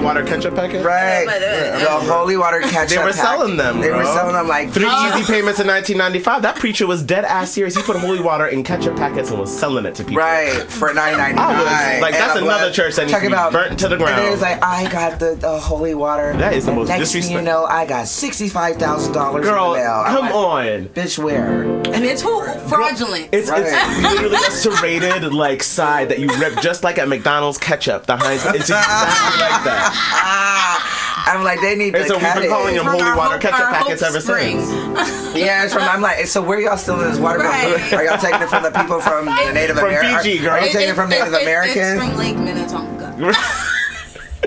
water 0.06 0.24
ketchup 0.24 0.54
packet? 0.54 0.84
Right. 0.84 1.26
The 1.26 1.88
holy 2.12 2.36
water 2.36 2.60
ketchup. 2.60 2.90
They 2.90 2.98
were 2.98 3.04
pack. 3.12 3.14
selling 3.16 3.56
them. 3.56 3.80
They 3.80 3.90
were 3.90 4.04
selling 4.04 4.34
them 4.34 4.48
like 4.48 4.70
three 4.70 4.86
Oh. 4.88 5.08
easy 5.18 5.30
payments 5.30 5.60
in 5.60 5.66
1995. 5.66 6.42
That 6.42 6.56
preacher 6.56 6.86
was 6.86 7.02
dead 7.02 7.24
ass 7.24 7.50
serious. 7.50 7.74
He 7.76 7.82
put 7.82 7.96
holy 7.96 8.20
water 8.20 8.46
in 8.46 8.62
ketchup 8.62 8.96
packets 8.96 9.30
and 9.30 9.38
was 9.40 9.56
selling 9.56 9.84
it 9.84 9.94
to 9.96 10.04
people. 10.04 10.18
Right 10.22 10.52
for 10.70 10.92
nine 10.94 11.16
ninety 11.16 11.38
I 11.38 11.52
nine. 11.52 11.94
was- 11.94 12.02
like, 12.02 12.12
that's 12.14 12.38
another 12.38 12.70
church 12.72 12.94
that 12.96 13.06
needs 13.06 13.14
to 13.18 13.20
be 13.20 13.26
about 13.26 13.52
burnt 13.52 13.78
to 13.80 13.88
the 13.88 13.96
ground. 13.96 14.20
And 14.20 14.38
then 14.38 14.38
ground. 14.38 14.58
it's 14.58 14.62
like 14.62 14.62
I 14.62 14.92
got 14.92 15.18
the, 15.18 15.34
the 15.34 15.58
holy 15.58 15.94
water. 15.94 16.32
That 16.36 16.54
is 16.54 16.64
the 16.66 16.70
and 16.70 16.80
most 16.80 16.88
Next 16.88 17.12
thing 17.12 17.30
you 17.30 17.42
know, 17.42 17.64
I 17.64 17.84
got 17.86 18.06
sixty 18.06 18.48
five 18.48 18.76
thousand 18.76 19.12
dollars. 19.12 19.44
Girl, 19.44 19.74
in 19.74 19.80
the 19.80 19.86
mail. 19.86 20.02
I'm 20.06 20.14
come 20.16 20.24
like, 20.26 20.34
on. 20.34 20.88
bitch, 20.90 21.18
where? 21.18 21.62
And 21.62 22.04
it's 22.04 22.22
who 22.22 22.44
fraudulent. 22.68 23.28
It's, 23.32 23.48
Right. 23.50 23.62
it's 23.66 24.02
literally 24.02 24.36
a 24.36 24.50
serrated 24.50 25.32
like 25.34 25.62
side 25.62 26.08
that 26.10 26.18
you 26.18 26.28
rip 26.38 26.60
just 26.60 26.84
like 26.84 26.98
at 26.98 27.08
McDonald's 27.08 27.58
ketchup. 27.58 28.06
The 28.06 28.16
Heinz, 28.16 28.44
it's 28.46 28.54
exactly 28.56 29.40
like 29.40 29.64
that. 29.64 29.92
Ah, 29.98 31.32
I'm 31.32 31.43
like, 31.44 31.60
they 31.60 31.74
need 31.74 31.94
And 31.94 32.05
to 32.05 32.09
so 32.09 32.14
we've 32.18 32.35
been 32.35 32.48
calling 32.51 32.74
it. 32.74 32.78
them 32.78 32.86
holy 32.86 33.02
water 33.16 33.39
ketchup 33.39 33.68
packets 33.70 34.02
ever 34.02 34.20
since. 34.20 34.70
Yeah, 35.36 35.64
it's 35.64 35.74
from. 35.74 35.82
I'm 35.82 36.01
like, 36.01 36.27
so 36.27 36.40
where 36.43 36.59
y'all 36.60 36.78
stealing 36.78 37.10
this 37.10 37.18
water 37.18 37.40
Right. 37.40 37.78
from? 37.78 37.98
Are 37.98 38.05
y'all 38.05 38.16
taking 38.16 38.40
it 38.40 38.48
from 38.48 38.62
the 38.62 38.70
people 38.70 39.01
from 39.01 39.27
the 39.27 39.52
Native 39.52 39.77
Americans? 39.77 39.78
From 39.78 39.89
Americans? 39.89 40.23
Fiji, 40.24 40.39
girl. 40.43 40.52
Are 40.55 40.60
you 40.64 40.73
taking 40.73 40.89
it 40.89 40.94
from 40.94 41.10
Native 41.10 41.32
It's 41.35 41.43
Americans? 41.43 42.01
from 42.01 42.16
Lake 42.16 42.36
Minnetonka. 42.39 43.35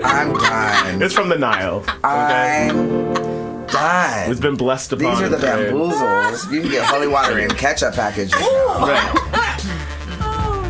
I'm 0.04 0.32
done. 0.32 1.02
It's 1.02 1.14
from 1.14 1.28
the 1.28 1.38
Nile. 1.38 1.76
Okay, 1.78 2.68
I'm 2.70 3.66
done. 3.66 4.30
it's 4.30 4.40
been 4.40 4.56
blessed 4.56 4.92
upon. 4.94 5.10
These 5.14 5.22
are 5.22 5.28
the 5.28 5.36
right? 5.36 5.68
bamboozles. 5.68 6.50
You 6.52 6.62
can 6.62 6.70
get 6.70 6.84
holy 6.86 7.06
water 7.06 7.38
in 7.38 7.50
ketchup 7.50 7.94
packages. 7.94 8.32
now. 8.32 8.86
Right. 8.88 9.16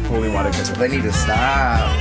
Holy 0.10 0.28
water 0.28 0.50
ketchup. 0.50 0.76
They 0.76 0.88
need 0.88 1.02
to 1.04 1.12
stop. 1.12 1.96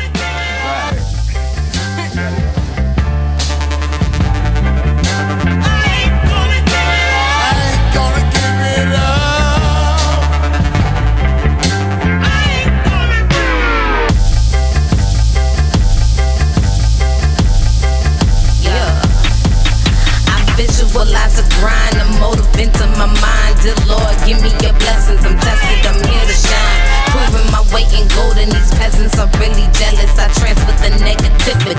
Motive 22.19 22.47
into 22.59 22.85
my 22.99 23.07
mind. 23.07 23.55
Dear 23.63 23.75
Lord, 23.87 24.15
give 24.27 24.39
me 24.43 24.51
your 24.61 24.75
blessings. 24.77 25.23
I'm 25.25 25.35
tested, 25.39 25.79
I'm 25.87 25.99
here 26.03 26.25
to 26.27 26.35
shine. 26.35 26.79
Proving 27.15 27.47
my 27.51 27.63
weight 27.73 27.91
in 27.95 28.05
gold, 28.13 28.37
and 28.37 28.51
these 28.51 28.71
peasants 28.75 29.17
are 29.17 29.31
really 29.39 29.67
jealous. 29.79 30.11
I 30.19 30.27
transfer 30.35 30.75
the 30.83 30.91
negativity. 31.01 31.78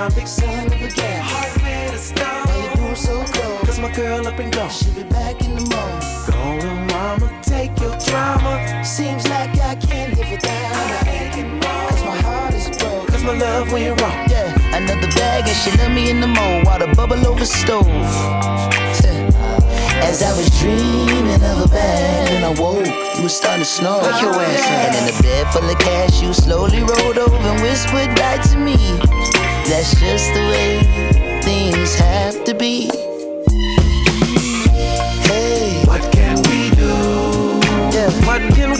Life 0.00 0.14
convict, 0.14 0.28
son 0.28 0.66
of 0.66 0.72
a 0.72 0.88
gambler. 0.88 1.22
Heart 1.22 1.62
made 1.62 1.94
of 1.94 2.00
stone. 2.00 2.46
Why 2.46 2.74
you 2.74 2.82
room 2.82 2.96
so 2.96 3.24
cold? 3.24 3.60
Cause 3.66 3.78
my 3.78 3.92
girl 3.92 4.26
up 4.26 4.38
and 4.38 4.52
gone. 4.52 4.70
She'll 4.70 4.94
be 4.94 5.02
back 5.04 5.42
in 5.44 5.54
the 5.56 5.64
morning. 5.72 6.00
Go 6.26 6.68
on, 6.68 6.86
mama, 6.86 7.26
take 7.42 7.78
your 7.80 7.96
drama. 7.98 8.84
Seems 8.84 9.28
like 9.28 9.50
I 9.60 9.74
can't 9.76 10.16
live 10.16 10.30
without 10.30 10.74
her. 10.74 11.88
Cause 11.90 12.04
my 12.04 12.16
heart 12.26 12.54
is 12.54 12.68
broke. 12.78 13.08
Cause 13.08 13.24
my 13.24 13.36
love 13.36 13.72
went 13.72 14.00
wrong. 14.00 14.26
Yeah, 14.28 14.76
another 14.76 15.08
bag 15.08 15.48
and 15.48 15.56
she 15.56 15.70
left 15.76 15.94
me 15.94 16.10
in 16.10 16.20
the 16.20 16.26
mold 16.26 16.66
while 16.66 16.78
the 16.78 16.88
bubble 16.94 17.26
over 17.26 17.44
stove. 17.44 17.86
As 20.02 20.22
I 20.22 20.36
was 20.36 20.48
dreaming 20.58 21.34
of 21.34 21.66
a 21.66 21.68
bag 21.68 22.30
and 22.32 22.44
I 22.44 22.60
woke, 22.60 22.86
you 23.16 23.22
was 23.22 23.36
starting 23.36 23.62
to 23.62 23.70
snow. 23.70 24.00
Wake 24.02 24.22
your 24.22 24.34
ass 24.34 24.64
up. 24.64 24.94
And 24.94 25.08
in 25.08 25.14
a 25.14 25.22
bed 25.22 25.52
full 25.52 25.68
of 25.70 25.78
cash, 25.78 26.22
you 26.22 26.32
slowly 26.32 26.80
rolled 26.80 27.18
over 27.18 27.36
and 27.36 27.62
whispered 27.62 28.18
right 28.18 28.42
to 28.50 28.58
me. 28.58 29.49
That's 29.68 29.94
just 30.00 30.34
the 30.34 30.40
way 30.52 31.40
things 31.42 31.94
have 31.94 32.44
to 32.44 32.54
be. 32.54 32.90
Hey, 35.28 35.82
what 35.86 36.02
can 36.12 36.36
we 36.50 36.70
do? 36.70 37.60
Yeah, 37.94 38.10
what 38.26 38.42
can 38.54 38.79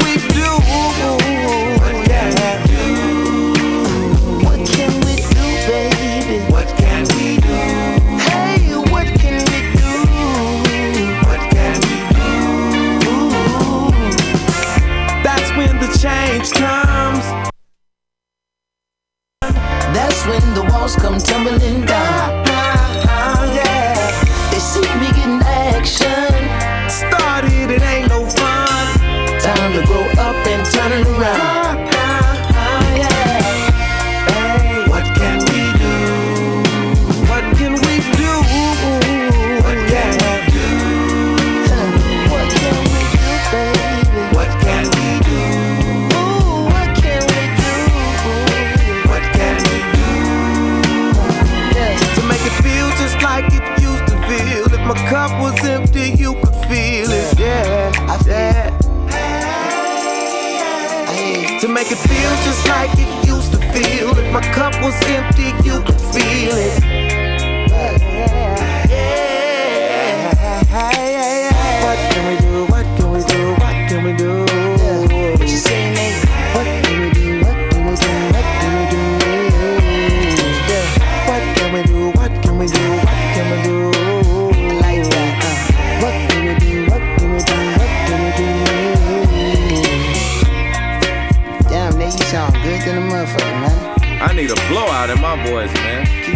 when 21.09 21.30
my 64.91 65.30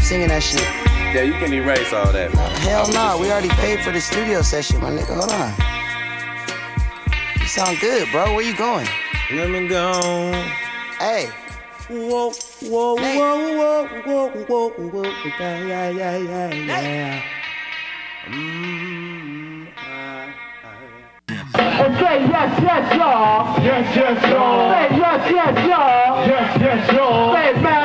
singing 0.05 0.29
that 0.29 0.43
shit. 0.43 0.61
Yeah, 1.17 1.23
you 1.23 1.33
can 1.33 1.53
erase 1.53 1.93
all 1.95 2.13
that, 2.13 2.35
man. 2.35 2.51
Hell 2.61 2.87
no, 2.93 3.17
we 3.19 3.33
already 3.33 3.49
paid 3.49 3.81
for 3.81 3.91
the 3.91 4.01
studio 4.01 4.43
session, 4.43 4.81
my 4.81 4.91
nigga. 4.91 5.17
Hold 5.17 5.33
on. 5.33 5.53
You 7.41 7.47
sound 7.47 7.81
good, 7.81 8.11
bro. 8.11 8.35
Where 8.35 8.45
you 8.45 8.55
going? 8.55 8.87
Let 9.33 9.49
me 9.49 9.67
go. 9.67 9.93
Hey. 10.99 11.31
Whoa, 11.89 12.33
whoa, 12.63 12.95
Nate. 12.97 13.19
whoa, 13.19 13.87
whoa, 14.05 14.29
whoa, 14.29 14.69
whoa, 14.71 14.89
whoa, 14.89 15.03
yeah, 15.39 15.65
yeah, 15.65 15.91
yeah, 15.91 16.19
yeah, 16.19 16.53
yeah. 16.53 17.23
Mm, 18.27 18.65
Okay, 21.85 22.27
yes, 22.29 22.61
yes, 22.63 22.97
y'all. 22.97 23.63
Yes, 23.63 23.97
yes, 23.97 24.23
y'all. 24.31 24.71
Say 24.73 24.97
yes, 24.97 25.31
yes, 25.31 25.55
y'all. 25.69 26.27
Yes, 26.27 26.61
yes, 26.61 26.93
y'all. 26.93 27.35
Say 27.35 27.53
man, 27.61 27.84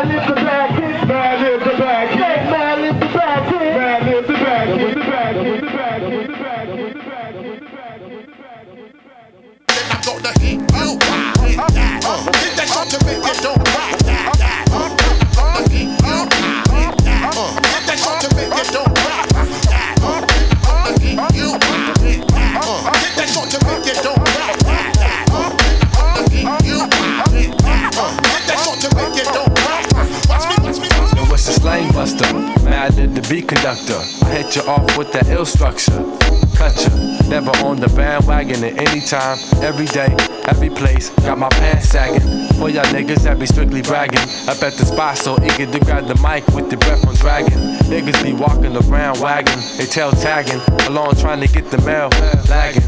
beat 33.30 33.48
conductor. 33.48 34.02
Hit 34.34 34.56
you 34.56 34.64
off 34.64 34.98
with 34.98 35.14
that 35.14 35.28
ill 35.28 35.46
structure. 35.46 36.04
Cut 36.58 36.76
you. 36.84 37.30
Never 37.30 37.52
on 37.64 37.80
the 37.80 37.88
bandwagon 37.96 38.64
at 38.64 38.74
any 38.88 39.02
time, 39.02 39.38
every 39.62 39.86
day, 39.86 40.16
every 40.48 40.72
place. 40.72 41.12
Got 41.22 41.38
my 41.38 41.50
pants 41.50 41.90
sagging. 41.90 42.22
For 42.58 42.70
y'all 42.70 42.84
niggas 42.86 43.24
that 43.24 43.40
be 43.40 43.46
strictly 43.46 43.84
bragging. 43.84 44.20
Up 44.50 44.62
at 44.64 44.74
the 44.74 44.86
spot 44.86 45.18
so 45.18 45.38
eager 45.44 45.72
to 45.72 45.80
grab 45.80 46.08
the 46.08 46.16
mic 46.16 46.46
with 46.56 46.72
the 46.72 46.78
breath 46.78 47.06
on 47.08 47.14
dragging. 47.16 47.58
Niggas 47.86 48.24
be 48.24 48.34
walking 48.34 48.76
around 48.76 49.20
wagging, 49.22 49.60
they 49.78 49.86
tail 49.86 50.12
tagging. 50.12 50.60
Along 50.88 51.16
trying 51.16 51.42
to 51.42 51.48
get 51.48 51.70
the 51.70 51.78
mail, 51.86 52.10
lagging. 52.50 52.84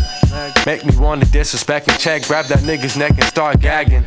Make 0.66 0.86
me 0.86 0.98
wanna 0.98 1.26
disrespect 1.26 1.88
and 1.88 2.00
check, 2.00 2.24
grab 2.24 2.46
that 2.46 2.60
nigga's 2.60 2.98
neck 2.98 3.12
and 3.12 3.24
start 3.26 3.60
gagging. 3.60 4.06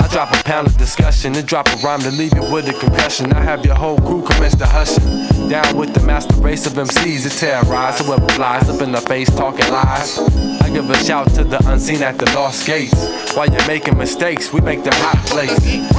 I 0.00 0.06
drop 0.06 0.32
a 0.32 0.42
pound 0.44 0.68
of 0.68 0.76
discussion 0.76 1.34
and 1.34 1.44
drop 1.44 1.66
a 1.68 1.76
rhyme 1.78 2.00
to 2.00 2.12
leave 2.12 2.32
you 2.32 2.42
with 2.52 2.68
a 2.68 2.72
concussion. 2.72 3.32
I 3.32 3.42
have 3.42 3.64
your 3.64 3.74
whole 3.74 3.98
crew 3.98 4.22
commence 4.22 4.54
to 4.56 4.66
hushing. 4.66 5.48
Down 5.48 5.76
with 5.76 5.92
the 5.92 6.00
master 6.06 6.36
race 6.36 6.66
of 6.66 6.74
MCs 6.74 7.24
that 7.24 7.32
terrorize 7.32 7.98
whoever 7.98 8.28
flies 8.28 8.68
up 8.68 8.80
in 8.80 8.92
the 8.92 9.00
face 9.00 9.28
talking 9.30 9.68
lies. 9.72 10.18
I 10.62 10.70
give 10.70 10.88
a 10.88 10.96
shout 11.04 11.28
to 11.34 11.42
the 11.42 11.58
unseen 11.68 12.02
at 12.02 12.16
the 12.16 12.26
lost 12.26 12.64
gates. 12.64 12.94
While 13.34 13.50
you're 13.50 13.66
making 13.66 13.98
mistakes, 13.98 14.52
we 14.52 14.60
make 14.60 14.84
them 14.84 14.94
hot 14.94 15.18
plates. 15.26 15.64
Hit 15.64 15.90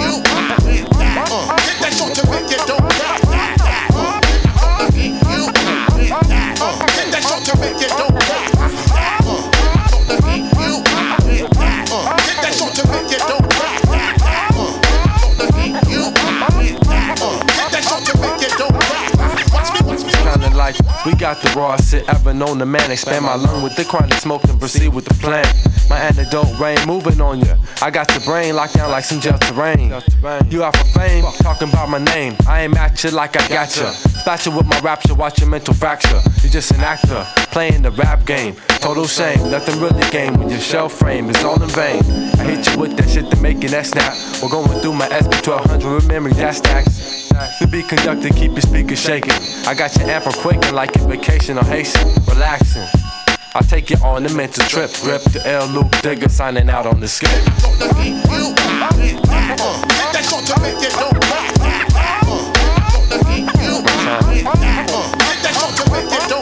that 1.81 1.93
shot 1.93 2.15
to 2.15 2.29
make 2.31 2.49
you 2.49 2.57
hit 2.57 2.67
that. 2.67 3.19
Shot 7.21 7.43
to 7.43 7.59
make 7.59 7.79
don't 7.89 8.13
rock 8.13 8.58
got 21.33 21.41
the 21.43 21.59
rawest 21.59 21.91
shit 21.91 22.09
ever 22.09 22.33
known 22.33 22.57
to 22.57 22.65
man. 22.65 22.89
Expand 22.89 23.23
my 23.23 23.35
lung 23.35 23.61
with 23.61 23.75
the 23.75 23.85
chronic 23.85 24.13
smoke 24.13 24.43
and 24.45 24.59
proceed 24.59 24.89
with 24.89 25.05
the 25.05 25.13
plan. 25.15 25.45
My 25.89 25.97
antidote 25.97 26.59
rain 26.59 26.77
moving 26.85 27.19
on 27.19 27.39
ya. 27.39 27.55
I 27.81 27.89
got 27.89 28.11
your 28.11 28.21
brain 28.21 28.55
locked 28.55 28.75
down 28.75 28.91
like 28.91 29.03
some 29.03 29.19
gel 29.19 29.39
terrain. 29.39 29.89
You 30.51 30.63
out 30.63 30.77
for 30.77 30.99
fame, 30.99 31.23
talking 31.41 31.69
about 31.69 31.89
my 31.89 31.97
name. 31.97 32.35
I 32.47 32.61
ain't 32.61 32.77
at 32.77 33.03
you 33.03 33.09
like 33.09 33.35
I 33.35 33.47
got 33.47 33.75
ya. 33.75 33.89
Splash 33.89 34.45
you 34.45 34.51
with 34.55 34.67
my 34.67 34.79
rapture, 34.81 35.15
watch 35.15 35.39
your 35.39 35.49
mental 35.49 35.73
fracture. 35.73 36.21
You 36.43 36.49
just 36.49 36.71
an 36.71 36.81
actor, 36.81 37.25
playing 37.51 37.81
the 37.81 37.91
rap 37.91 38.25
game. 38.25 38.55
Total 38.79 39.07
shame, 39.07 39.49
nothing 39.49 39.79
really 39.79 40.07
game 40.11 40.33
when 40.35 40.49
your 40.49 40.59
shell 40.59 40.89
frame 40.89 41.29
is 41.29 41.43
all 41.43 41.61
in 41.61 41.69
vain. 41.69 42.03
I 42.37 42.43
hit 42.43 42.67
you 42.67 42.79
with 42.79 42.95
that 42.97 43.09
shit 43.09 43.31
to 43.31 43.37
make 43.37 43.63
it 43.63 43.71
that 43.71 43.87
snap. 43.87 44.13
We're 44.43 44.49
going 44.49 44.79
through 44.81 44.93
my 44.93 45.07
SP1200 45.09 45.95
with 45.95 46.07
memory 46.07 46.33
that 46.33 46.55
stacks. 46.55 47.29
To 47.59 47.67
be 47.67 47.81
conducted, 47.81 48.35
keep 48.35 48.51
your 48.51 48.61
speakers 48.61 48.99
shaking. 48.99 49.33
I 49.65 49.73
got 49.73 49.95
your 49.97 50.09
amp 50.09 50.25
quaking 50.25 50.75
like 50.75 50.95
a 50.97 50.99
vacation 51.07 51.57
on 51.57 51.65
Haitian, 51.65 52.07
relaxing. 52.27 52.87
I 53.59 53.61
take 53.63 53.91
it 53.91 54.01
on 54.01 54.23
the 54.23 54.33
mental 54.33 54.63
trip. 54.67 54.89
Grip 55.01 55.21
the 55.33 55.45
L 55.45 55.67
Luke 55.67 55.91
Digger 56.01 56.29
signing 56.29 56.69
out 56.69 56.85
on 56.85 57.01
the 57.01 57.09
skip. 57.09 57.29
Get 66.29 66.38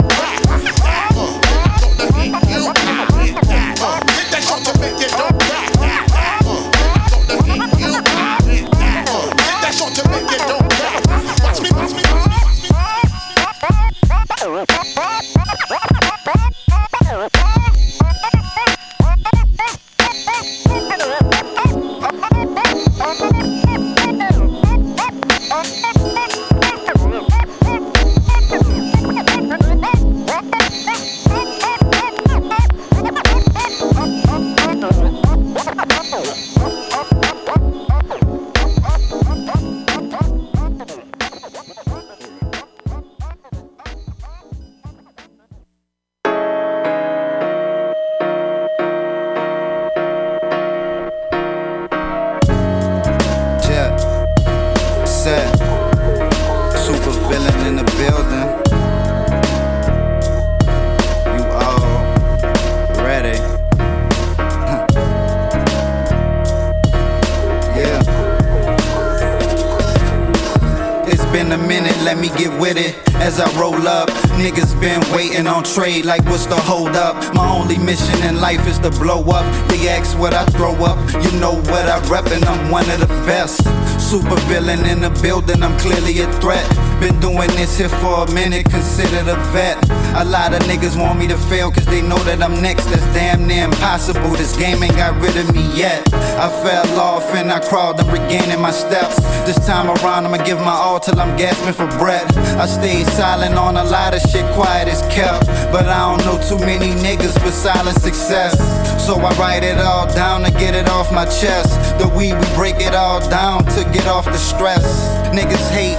trade, 75.78 76.06
like 76.06 76.26
what's 76.26 76.48
the 76.48 76.56
hold 76.56 76.96
up? 76.96 77.16
My 77.36 77.48
only 77.48 77.78
mission 77.78 78.24
in 78.24 78.42
life 78.42 78.66
is 78.68 78.80
to 78.80 78.90
blow 78.90 79.22
up. 79.26 79.46
They 79.70 79.88
ask 79.90 80.18
what 80.18 80.34
I 80.34 80.44
throw 80.46 80.74
up, 80.84 80.98
you 81.24 81.32
know 81.40 81.54
what 81.70 81.86
I 81.86 82.00
rep, 82.10 82.26
and 82.32 82.44
I'm 82.46 82.72
one 82.72 82.90
of 82.90 83.00
the 83.00 83.08
best. 83.30 83.64
Super 84.02 84.40
villain 84.50 84.86
in 84.88 85.02
the 85.02 85.12
building, 85.22 85.62
I'm 85.62 85.78
clearly 85.78 86.20
a 86.22 86.32
threat. 86.42 86.68
Been 87.00 87.20
doing 87.20 87.52
this 87.60 87.78
here 87.78 87.90
for 87.90 88.26
a 88.26 88.32
minute, 88.32 88.66
considered 88.72 89.28
a 89.28 89.36
vet. 89.54 89.77
A 90.18 90.26
lot 90.26 90.52
of 90.52 90.64
niggas 90.64 91.00
want 91.00 91.20
me 91.20 91.28
to 91.28 91.38
fail, 91.38 91.72
cause 91.72 91.86
they 91.86 92.02
know 92.02 92.18
that 92.26 92.42
I'm 92.42 92.60
next. 92.60 92.86
That's 92.86 93.06
damn 93.14 93.46
near 93.46 93.66
impossible. 93.66 94.32
This 94.32 94.58
game 94.58 94.82
ain't 94.82 94.96
got 94.96 95.14
rid 95.22 95.38
of 95.38 95.54
me 95.54 95.62
yet. 95.78 96.02
I 96.42 96.50
fell 96.66 97.00
off 97.00 97.24
and 97.36 97.52
I 97.52 97.60
crawled, 97.60 98.00
I'm 98.00 98.10
regaining 98.10 98.60
my 98.60 98.72
steps. 98.72 99.18
This 99.46 99.64
time 99.68 99.86
around, 99.86 100.26
I'ma 100.26 100.44
give 100.44 100.58
my 100.58 100.74
all 100.74 101.00
till 101.00 101.20
I'm 101.20 101.38
gasping 101.38 101.74
for 101.74 101.86
breath. 102.00 102.36
I 102.58 102.66
stayed 102.66 103.06
silent 103.06 103.60
on 103.60 103.78
a 103.78 103.84
lot 103.84 104.16
of 104.16 104.22
shit, 104.22 104.44
quiet 104.56 104.88
as 104.88 105.04
kept. 105.14 105.46
But 105.72 105.86
I 105.86 106.10
don't 106.10 106.26
know 106.26 106.42
too 106.50 106.66
many 106.66 106.98
niggas 106.98 107.38
with 107.46 107.54
silent 107.54 108.02
success. 108.02 108.58
So 109.06 109.16
I 109.22 109.30
write 109.38 109.64
it 109.64 109.78
all 109.78 110.12
down 110.16 110.44
to 110.46 110.52
get 110.52 110.74
it 110.74 110.90
off 110.90 111.14
my 111.14 111.26
chest. 111.26 111.78
The 112.00 112.08
weed, 112.18 112.34
we 112.34 112.56
break 112.56 112.82
it 112.82 112.96
all 112.96 113.22
down 113.30 113.66
to 113.66 113.84
get 113.94 114.08
off 114.08 114.26
the 114.26 114.38
stress. 114.38 114.84
Niggas 115.30 115.70
hate, 115.70 115.98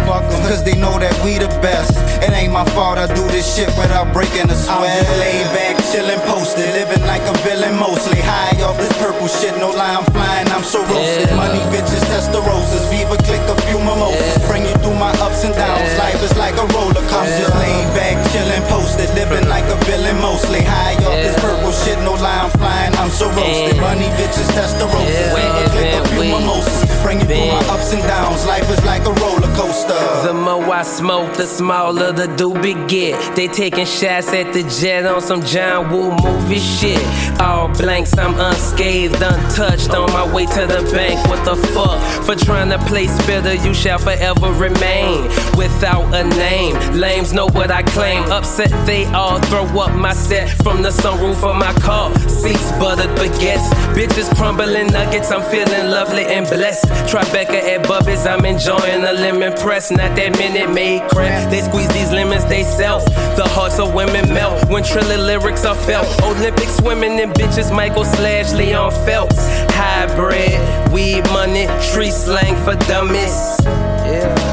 cause 0.51 0.65
they 0.65 0.74
know 0.74 0.99
that 0.99 1.15
we 1.24 1.39
the 1.39 1.49
best. 1.60 1.97
It 2.22 2.30
ain't 2.32 2.52
my 2.52 2.64
fault 2.70 2.98
I 2.98 3.06
do 3.06 3.26
this 3.28 3.56
shit 3.56 3.68
without 3.78 4.12
breaking 4.12 4.51
a 4.51 4.55
sweat. 4.55 4.78
I'm 4.78 5.05
just 5.05 5.18
laid 5.18 5.47
back, 5.55 5.77
chillin', 5.90 6.20
posted, 6.28 6.69
living 6.77 7.05
like 7.06 7.24
a 7.24 7.35
villain 7.44 7.77
mostly. 7.78 8.20
High 8.20 8.60
off 8.62 8.77
this 8.77 8.93
purple 9.01 9.28
shit, 9.28 9.56
no 9.59 9.70
lie, 9.73 9.97
I'm 9.97 10.05
flying, 10.12 10.48
I'm 10.52 10.62
so 10.62 10.85
roasted. 10.85 11.32
Money, 11.35 11.60
bitches, 11.73 12.05
testarossas, 12.12 12.85
Viva, 12.93 13.16
click 13.24 13.43
a 13.48 13.56
few 13.66 13.78
mimosas. 13.81 14.36
Bring 14.47 14.65
you 14.69 14.77
through 14.85 14.97
my 14.97 15.12
ups 15.24 15.44
and 15.44 15.55
downs, 15.55 15.93
life 15.98 16.20
is 16.23 16.36
like 16.36 16.56
a 16.56 16.66
roller 16.77 17.05
coaster. 17.09 17.40
Just 17.40 17.56
laid 17.56 17.89
back, 17.97 18.16
chillin', 18.31 18.65
posted, 18.69 19.09
living 19.16 19.48
like 19.48 19.65
a 19.65 19.77
villain 19.89 20.19
mostly. 20.20 20.62
High 20.62 20.97
off 21.09 21.19
this 21.24 21.36
purple 21.40 21.73
shit, 21.73 21.98
no 22.05 22.15
lie, 22.20 22.44
I'm 22.44 22.52
flying, 22.60 22.94
I'm 23.01 23.10
so 23.10 23.27
roasted. 23.32 23.81
Money, 23.81 24.09
bitches, 24.20 24.48
testarossas, 24.52 25.28
Viva, 25.32 25.62
click 25.73 25.93
a 25.97 26.02
few 26.12 26.24
mimosas. 26.28 26.85
Bring 27.02 27.20
you 27.20 27.27
through 27.27 27.48
my 27.48 27.62
ups 27.73 27.93
and 27.93 28.02
downs, 28.02 28.44
life 28.47 28.69
is 28.69 28.85
like 28.85 29.05
a 29.06 29.15
roller 29.23 29.52
coaster. 29.56 29.97
The 30.27 30.35
more 30.35 30.65
I 30.69 30.82
smoke, 30.82 31.32
the 31.35 31.47
smaller 31.47 32.12
the 32.12 32.27
doobie 32.27 32.77
get. 32.89 33.16
They 33.36 33.48
taking 33.48 33.86
shots 33.86 34.28
at 34.35 34.52
the 34.52 34.62
jet 34.65 35.06
on 35.06 35.20
some 35.20 35.43
John 35.43 35.77
Woo 35.82 36.10
movie 36.22 36.59
shit. 36.59 37.02
All 37.40 37.68
blanks, 37.68 38.16
I'm 38.18 38.34
unscathed, 38.38 39.22
untouched. 39.22 39.90
On 39.90 40.10
my 40.12 40.32
way 40.32 40.46
to 40.46 40.66
the 40.66 40.88
bank, 40.92 41.26
what 41.28 41.44
the 41.44 41.56
fuck? 41.74 41.98
For 42.24 42.34
trying 42.34 42.70
to 42.70 42.78
play 42.86 43.06
spitter, 43.06 43.55
you 43.55 43.72
shall 43.74 43.98
forever 43.98 44.52
remain 44.52 45.24
without 45.56 46.12
a 46.14 46.24
name. 46.24 46.74
Lames 46.92 47.32
know 47.32 47.46
what 47.46 47.70
I 47.70 47.82
claim. 47.82 48.22
Upset, 48.30 48.70
they 48.86 49.05
all 49.06 49.38
throw 49.42 49.64
up 49.80 49.94
my 49.94 50.12
set 50.12 50.48
from 50.62 50.82
the 50.82 50.90
sunroof 50.90 51.42
of 51.48 51.56
my 51.56 51.72
car. 51.80 52.14
Seats 52.28 52.72
buttered 52.72 53.10
baguettes, 53.16 53.68
bitches 53.94 54.34
crumbling 54.36 54.88
nuggets. 54.88 55.30
I'm 55.30 55.42
feeling 55.50 55.90
lovely 55.90 56.24
and 56.24 56.46
blessed. 56.46 56.84
Tribeca 57.10 57.60
at 57.74 57.86
Bubby's, 57.86 58.26
I'm 58.26 58.44
enjoying 58.44 59.05
a 59.05 59.12
lemon 59.12 59.52
press. 59.55 59.90
Not 59.90 60.16
that 60.16 60.38
Minute 60.38 60.72
Maid 60.72 61.02
crap. 61.10 61.50
They 61.50 61.60
squeeze 61.60 61.88
these 61.88 62.10
lemons 62.12 62.44
they 62.46 62.62
self. 62.62 63.05
The 63.36 63.46
hearts 63.48 63.78
of 63.78 63.94
women 63.94 64.32
melt 64.32 64.68
when 64.68 64.82
trilling 64.82 65.20
lyrics 65.26 65.64
are 65.69 65.74
felt. 65.74 66.09
Olympic 66.23 66.69
swimming 66.69 67.19
in 67.19 67.31
bitches, 67.32 67.74
Michael 67.74 68.05
slash 68.05 68.53
Leon 68.53 68.90
Phelps. 69.05 69.36
Hybrid, 69.74 70.93
weed 70.93 71.24
money, 71.31 71.66
tree 71.93 72.11
slang 72.11 72.57
for 72.65 72.74
dummies. 72.86 73.59
Yeah. 73.65 74.47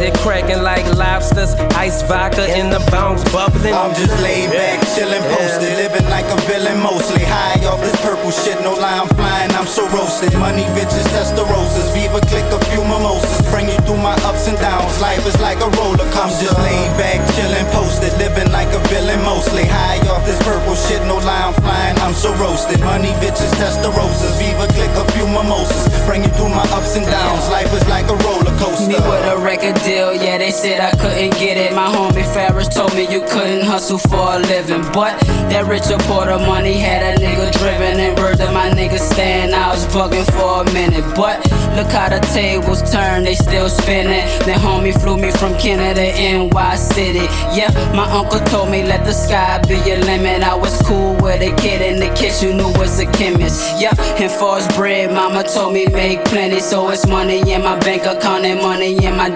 Get 0.00 0.16
it 0.16 0.20
cracking 0.24 0.62
like 0.64 0.88
lobsters, 0.96 1.52
ice 1.76 2.00
vodka 2.08 2.48
in 2.56 2.72
the 2.72 2.80
bounce 2.88 3.20
bubbling. 3.28 3.76
I'm 3.76 3.92
just 3.92 4.16
laid 4.24 4.48
back, 4.48 4.80
chillin', 4.96 5.20
posted, 5.28 5.76
living 5.76 6.08
like 6.08 6.24
a 6.32 6.40
villain 6.48 6.80
mostly. 6.80 7.20
High 7.20 7.60
off 7.68 7.84
this 7.84 7.92
purple 8.00 8.32
shit, 8.32 8.56
no 8.64 8.72
lie, 8.72 8.96
I'm 8.96 9.12
flying, 9.12 9.52
I'm 9.52 9.68
so 9.68 9.84
roasted. 9.92 10.32
Money, 10.40 10.64
bitches, 10.72 11.04
testarossas, 11.12 11.92
Viva, 11.92 12.16
click 12.32 12.48
a 12.48 12.56
few 12.72 12.80
mimosas. 12.80 13.44
Bring 13.52 13.68
you 13.68 13.76
through 13.84 14.00
my 14.00 14.16
ups 14.24 14.48
and 14.48 14.56
downs, 14.56 14.96
life 15.04 15.20
is 15.28 15.36
like 15.44 15.60
a 15.60 15.68
roller 15.76 16.08
coaster. 16.16 16.48
I'm 16.48 16.48
just 16.48 16.56
laid 16.64 16.90
back, 16.96 17.20
chillin', 17.36 17.68
posted, 17.76 18.16
living 18.16 18.48
like 18.56 18.72
a 18.72 18.80
villain 18.88 19.20
mostly. 19.28 19.68
High 19.68 20.00
off 20.08 20.24
this 20.24 20.40
purple 20.48 20.80
shit, 20.80 21.04
no 21.04 21.20
lie, 21.20 21.44
I'm 21.44 21.52
flying, 21.60 22.00
I'm 22.00 22.16
so 22.16 22.32
roasted. 22.40 22.80
Money, 22.80 23.12
bitches, 23.20 23.52
testarossas, 23.60 24.32
Viva, 24.40 24.64
click 24.72 24.96
a 24.96 25.04
few 25.12 25.28
mimosas. 25.28 25.92
Bring 26.08 26.24
you 26.24 26.32
through 26.40 26.56
my 26.56 26.64
ups 26.72 26.96
and 26.96 27.04
downs, 27.04 27.52
life 27.52 27.68
is 27.76 27.84
like 27.92 28.08
a 28.08 28.16
roller 28.24 28.56
coaster. 28.56 28.88
Me 28.88 28.96
with 28.96 29.28
a 29.28 29.36
record 29.36 29.76
deal, 29.90 30.14
yeah, 30.14 30.38
they 30.38 30.50
said 30.50 30.80
I 30.80 30.90
couldn't 31.02 31.34
get 31.42 31.56
it. 31.56 31.74
My 31.74 31.88
homie 31.94 32.26
Ferris 32.34 32.68
told 32.68 32.94
me 32.94 33.02
you 33.10 33.20
couldn't 33.32 33.64
hustle 33.64 33.98
for 33.98 34.26
a 34.36 34.38
living. 34.38 34.84
But 34.92 35.18
that 35.50 35.66
Richard 35.66 36.00
Porter 36.06 36.38
money 36.38 36.74
had 36.78 37.00
a 37.10 37.12
nigga 37.20 37.50
driven. 37.58 37.98
And 37.98 38.16
word 38.18 38.38
that 38.38 38.52
my 38.54 38.70
niggas 38.70 39.06
stand, 39.12 39.54
I 39.54 39.68
was 39.74 39.84
bugging 39.86 40.26
for 40.36 40.62
a 40.62 40.64
minute. 40.72 41.04
But 41.16 41.36
look 41.76 41.90
how 41.90 42.08
the 42.08 42.20
tables 42.32 42.82
turn, 42.92 43.24
they 43.24 43.34
still 43.34 43.68
spinning. 43.68 44.24
Then 44.46 44.58
homie 44.60 44.94
flew 45.02 45.16
me 45.16 45.30
from 45.32 45.52
Canada 45.58 46.12
to 46.12 46.48
NY 46.48 46.76
City. 46.76 47.26
Yeah, 47.58 47.70
my 47.94 48.06
uncle 48.10 48.40
told 48.52 48.70
me 48.70 48.84
let 48.84 49.04
the 49.04 49.12
sky 49.12 49.60
be 49.66 49.76
your 49.88 49.98
limit. 50.10 50.42
I 50.42 50.54
was 50.54 50.74
cool 50.82 51.14
with 51.16 51.42
a 51.42 51.52
kid 51.62 51.80
in 51.82 51.98
the 51.98 52.10
kitchen 52.14 52.58
who 52.58 52.70
was 52.78 53.00
a 53.00 53.06
chemist. 53.18 53.80
Yeah, 53.80 53.94
and 54.22 54.30
for 54.30 54.56
his 54.56 54.68
bread, 54.76 55.10
mama 55.12 55.42
told 55.42 55.74
me 55.74 55.86
make 55.86 56.24
plenty. 56.26 56.60
So 56.60 56.90
it's 56.90 57.06
money 57.06 57.38
in 57.52 57.62
my 57.62 57.78
bank 57.80 58.02
account 58.04 58.44
and 58.44 58.60
money 58.60 58.92
in 59.04 59.16
my 59.16 59.30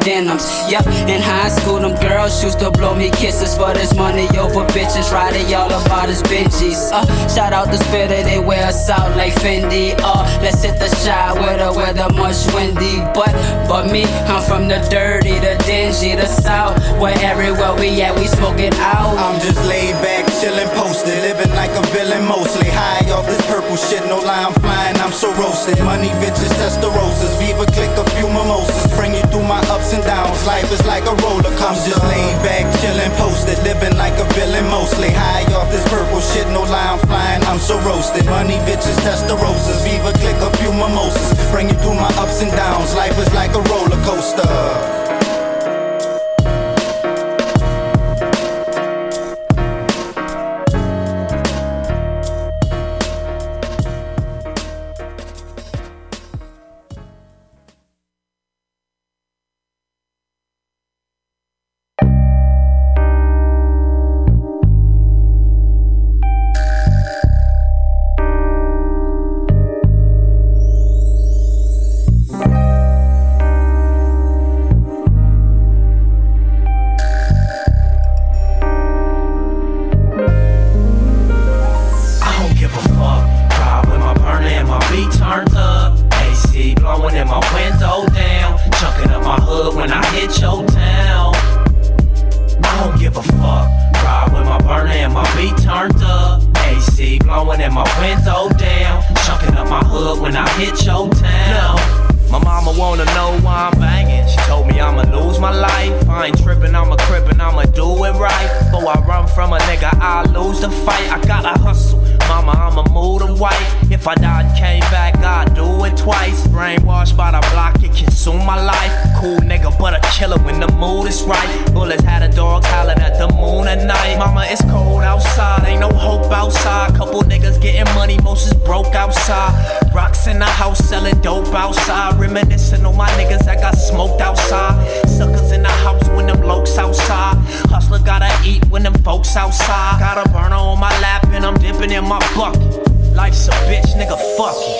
yeah, 0.71 0.75
Yep, 0.75 1.09
in 1.09 1.23
high 1.23 1.49
school, 1.49 1.79
them 1.79 1.95
girls 2.01 2.43
used 2.43 2.59
to 2.61 2.71
blow 2.71 2.95
me 2.95 3.11
kisses 3.11 3.57
for 3.57 3.73
this 3.73 3.95
money 3.95 4.27
over 4.37 4.67
bitches. 4.75 5.13
Riding 5.13 5.49
y'all 5.49 5.71
about 5.71 6.09
his 6.09 6.23
bitches. 6.23 6.91
Uh, 6.93 7.07
shout 7.29 7.53
out 7.53 7.71
the 7.71 7.79
spitter, 7.79 8.23
they 8.23 8.39
wear 8.39 8.67
us 8.67 8.91
out 8.91 9.17
like 9.17 9.33
Fendi. 9.35 9.95
Uh, 9.99 10.25
let's 10.43 10.63
hit 10.63 10.79
the 10.79 10.89
shot 11.05 11.37
where 11.37 11.59
the 11.59 11.73
weather 11.73 12.13
much 12.15 12.43
windy. 12.55 12.99
But, 13.15 13.33
but 13.69 13.91
me, 13.91 14.05
I'm 14.27 14.43
from 14.43 14.69
the 14.69 14.81
dirty, 14.91 15.39
the 15.39 15.55
dingy, 15.65 16.17
the 16.17 16.27
south. 16.27 16.77
Where 17.01 17.17
everywhere 17.21 17.75
we 17.79 18.03
at, 18.03 18.15
we 18.19 18.27
smoking 18.27 18.75
out. 18.81 19.17
I'm 19.17 19.41
just 19.41 19.61
laid 19.69 19.95
back, 20.03 20.27
chillin', 20.41 20.69
posted, 20.75 21.15
living 21.23 21.55
like 21.55 21.71
a 21.71 21.83
villain 21.95 22.27
mostly. 22.27 22.69
High 22.69 23.07
off 23.15 23.27
this 23.27 23.41
purple 23.47 23.77
shit, 23.77 24.03
no 24.11 24.19
lie, 24.19 24.45
I'm 24.45 24.55
flying, 24.59 24.97
I'm 24.97 25.13
so 25.13 25.33
roasted. 25.35 25.79
Money, 25.85 26.09
bitches, 26.19 26.51
testarossas. 26.59 27.39
Viva, 27.39 27.67
click 27.73 27.95
a 27.95 28.05
few 28.17 28.27
mimosas. 28.27 28.91
Bring 28.97 29.15
you 29.15 29.23
through 29.31 29.47
my 29.47 29.61
ups 29.71 29.93
and 29.95 30.03
downs. 30.03 30.34
Life 30.43 30.71
is 30.73 30.85
like 30.85 31.07
a 31.07 31.15
roller 31.23 31.55
coaster. 31.57 31.95
Just 31.95 32.03
laid 32.05 32.37
back, 32.43 32.67
chillin', 32.81 33.15
posted, 33.17 33.57
living 33.63 33.97
like 33.97 34.13
a 34.19 34.25
villain 34.35 34.67
mostly. 34.69 35.11
High 35.11 35.47
off 35.55 35.71
this 35.71 35.87
purple 35.89 36.21
shit, 36.21 36.47
no 36.49 36.63
lie, 36.63 36.93
I'm 36.93 36.99
flying, 37.07 37.43
I'm 37.45 37.59
so 37.59 37.79
roasted. 37.81 38.27
Money, 38.27 38.57
bitches, 38.69 38.99
Testarossas, 39.07 39.83
Viva, 39.85 40.13
click 40.19 40.37
a 40.43 40.51
few 40.59 40.73
mimosas. 40.73 41.33
Bring 41.51 41.69
you 41.69 41.77
through 41.81 41.95
my 41.95 42.13
ups 42.19 42.43
and 42.43 42.51
downs. 42.53 42.95
Life 42.95 43.19
is 43.19 43.33
like 43.33 43.55
a 43.55 43.63
roller 43.71 44.01
coaster. 44.05 45.04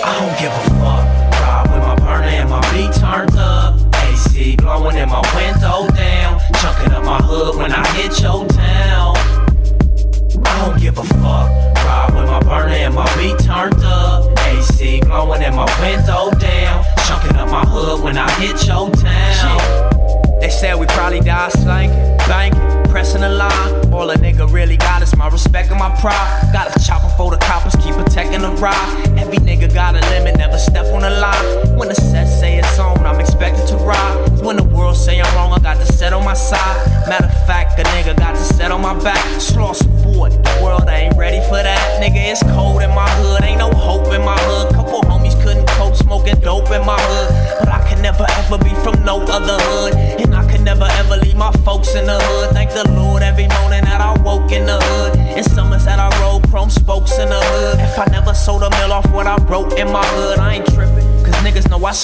I 0.07 0.21
don't 0.21 0.39
give 0.39 0.53
a 0.53 0.74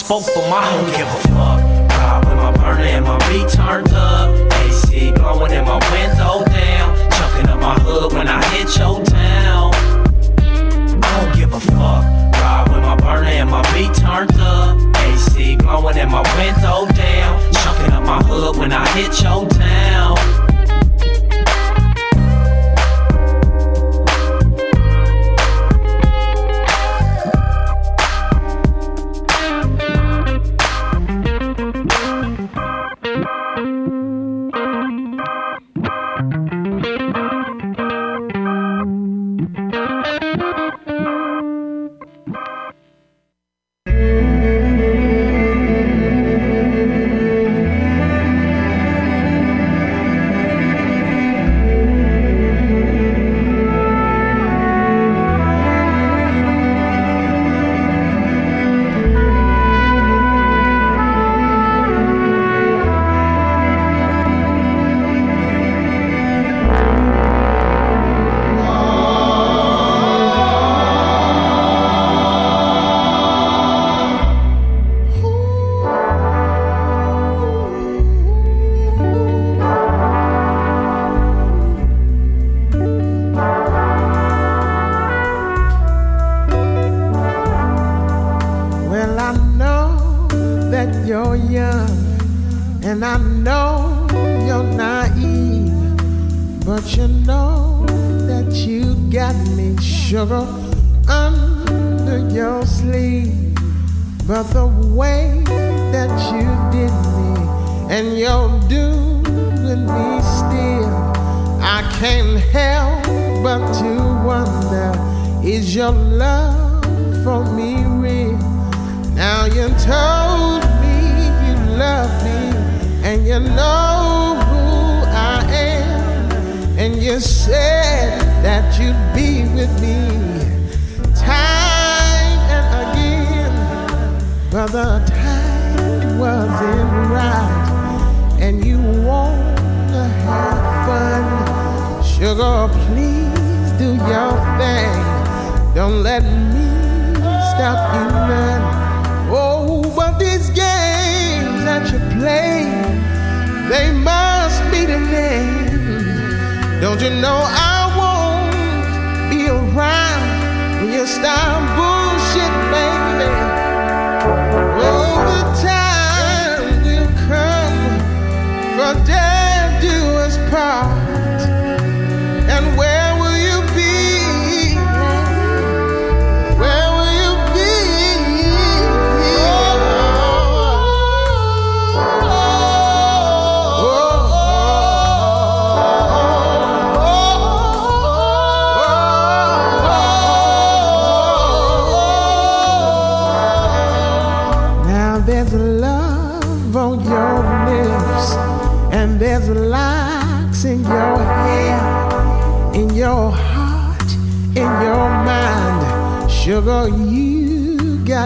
spoke 0.00 0.24
for 0.32 0.42
que 0.92 1.02
eu 1.02 1.06
vou. 1.06 1.29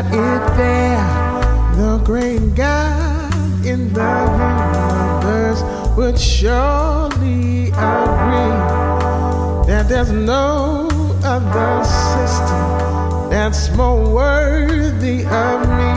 got 0.02 0.06
it 0.06 0.56
there. 0.56 1.76
The 1.76 2.02
great 2.04 2.56
God 2.56 3.32
in 3.64 3.92
the 3.92 4.14
universe 5.22 5.62
would 5.96 6.18
surely 6.18 7.68
agree 7.68 8.56
that 9.68 9.86
there's 9.88 10.10
no 10.10 10.88
other 11.22 11.84
system 11.84 13.30
that's 13.30 13.70
more 13.76 14.02
worthy 14.12 15.20
of 15.26 15.60
me. 15.78 15.94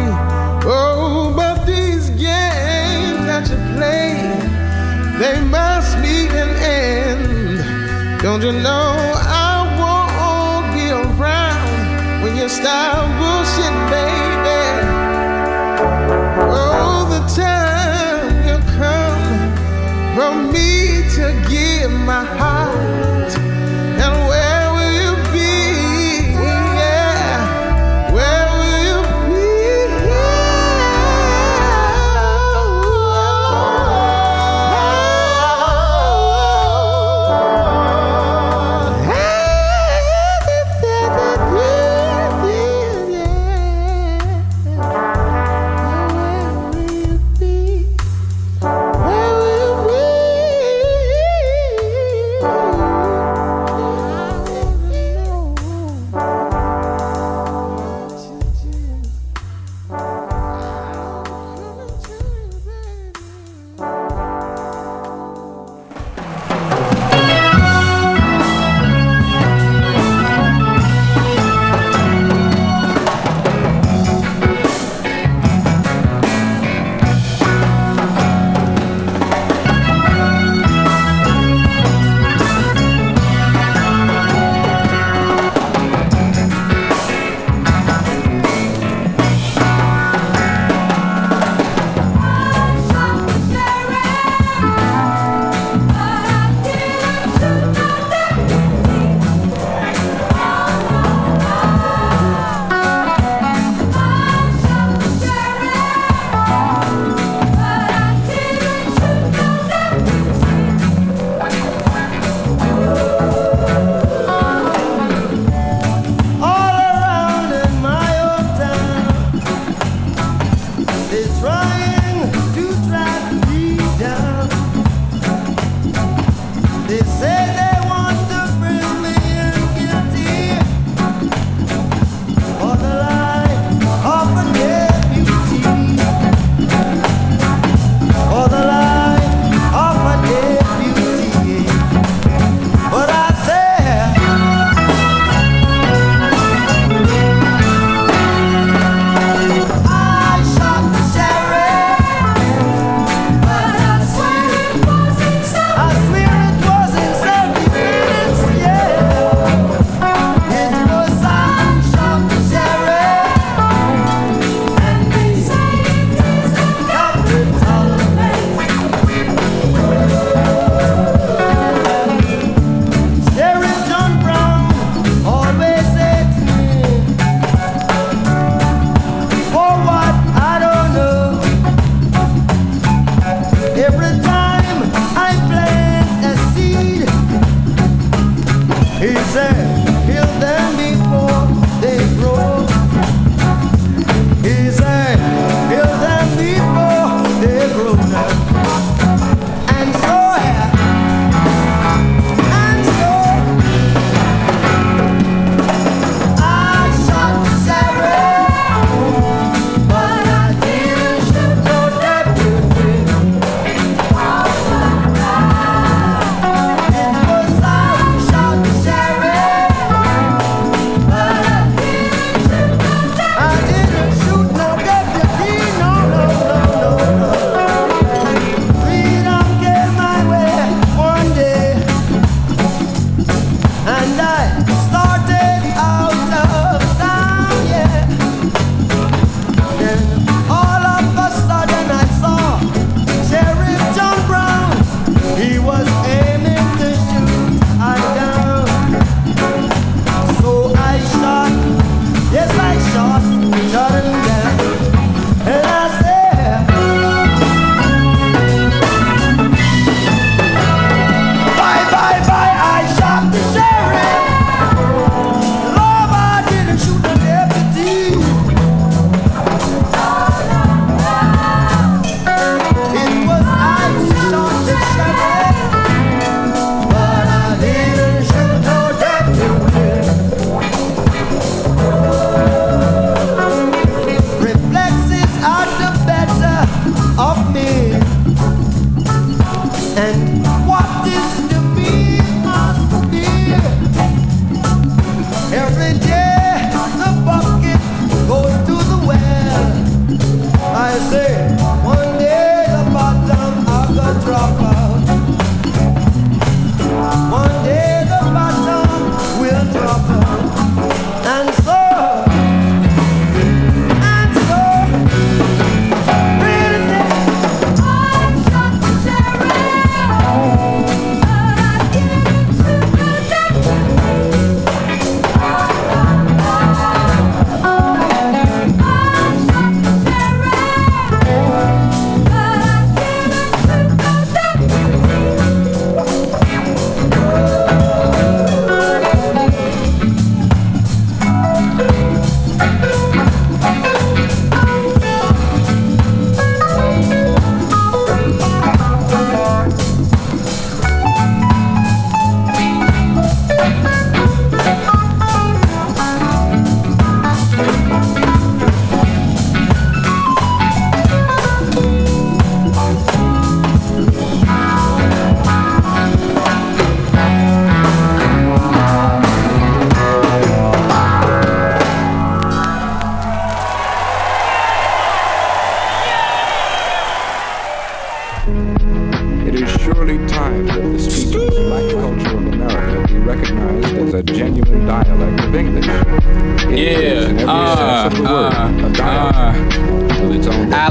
Oh, 0.69 1.33
but 1.35 1.65
these 1.65 2.11
games 2.11 3.21
that 3.29 3.49
you 3.49 3.57
play, 3.75 4.13
they 5.17 5.43
must 5.45 5.97
meet 6.03 6.29
an 6.43 6.51
end. 6.61 8.21
Don't 8.21 8.43
you 8.43 8.51
know 8.51 8.93
I 9.15 9.53
won't 9.79 10.67
be 10.75 10.85
around 10.91 12.21
when 12.21 12.37
you 12.37 12.47
stop? 12.47 13.16
brought 20.17 20.51
me 20.51 21.03
to 21.13 21.25
give 21.47 21.91
my 21.91 22.36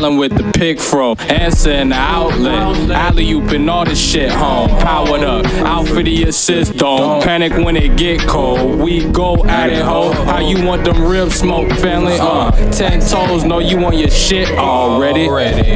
With 0.07 0.37
the 0.39 0.51
pick 0.53 0.79
fro, 0.79 1.15
answer 1.15 1.73
in 1.73 1.89
the 1.89 1.97
outlet. 1.97 2.91
Alley 2.91 3.33
oop 3.33 3.51
and 3.51 3.69
all 3.69 3.85
this 3.85 3.99
shit 3.99 4.31
home. 4.31 4.69
Powered 4.79 5.25
up, 5.25 5.45
out 5.57 5.89
for 5.89 6.03
the 6.03 6.23
assist, 6.23 6.77
don't 6.77 7.23
panic 7.23 7.53
when 7.53 7.77
it 7.77 7.97
get 7.99 8.21
cold. 8.21 8.79
We 8.79 9.05
go 9.11 9.45
at 9.47 9.71
it, 9.71 9.85
ho. 9.85 10.13
How 10.13 10.39
you 10.39 10.65
want 10.65 10.85
them 10.85 11.03
ribs 11.03 11.35
smoke, 11.35 11.69
family? 11.79 12.17
Uh, 12.21 12.53
ten 12.71 13.01
toes, 13.01 13.43
know 13.45 13.59
you 13.59 13.79
want 13.79 13.97
your 13.97 14.09
shit 14.09 14.49
already. 14.51 15.29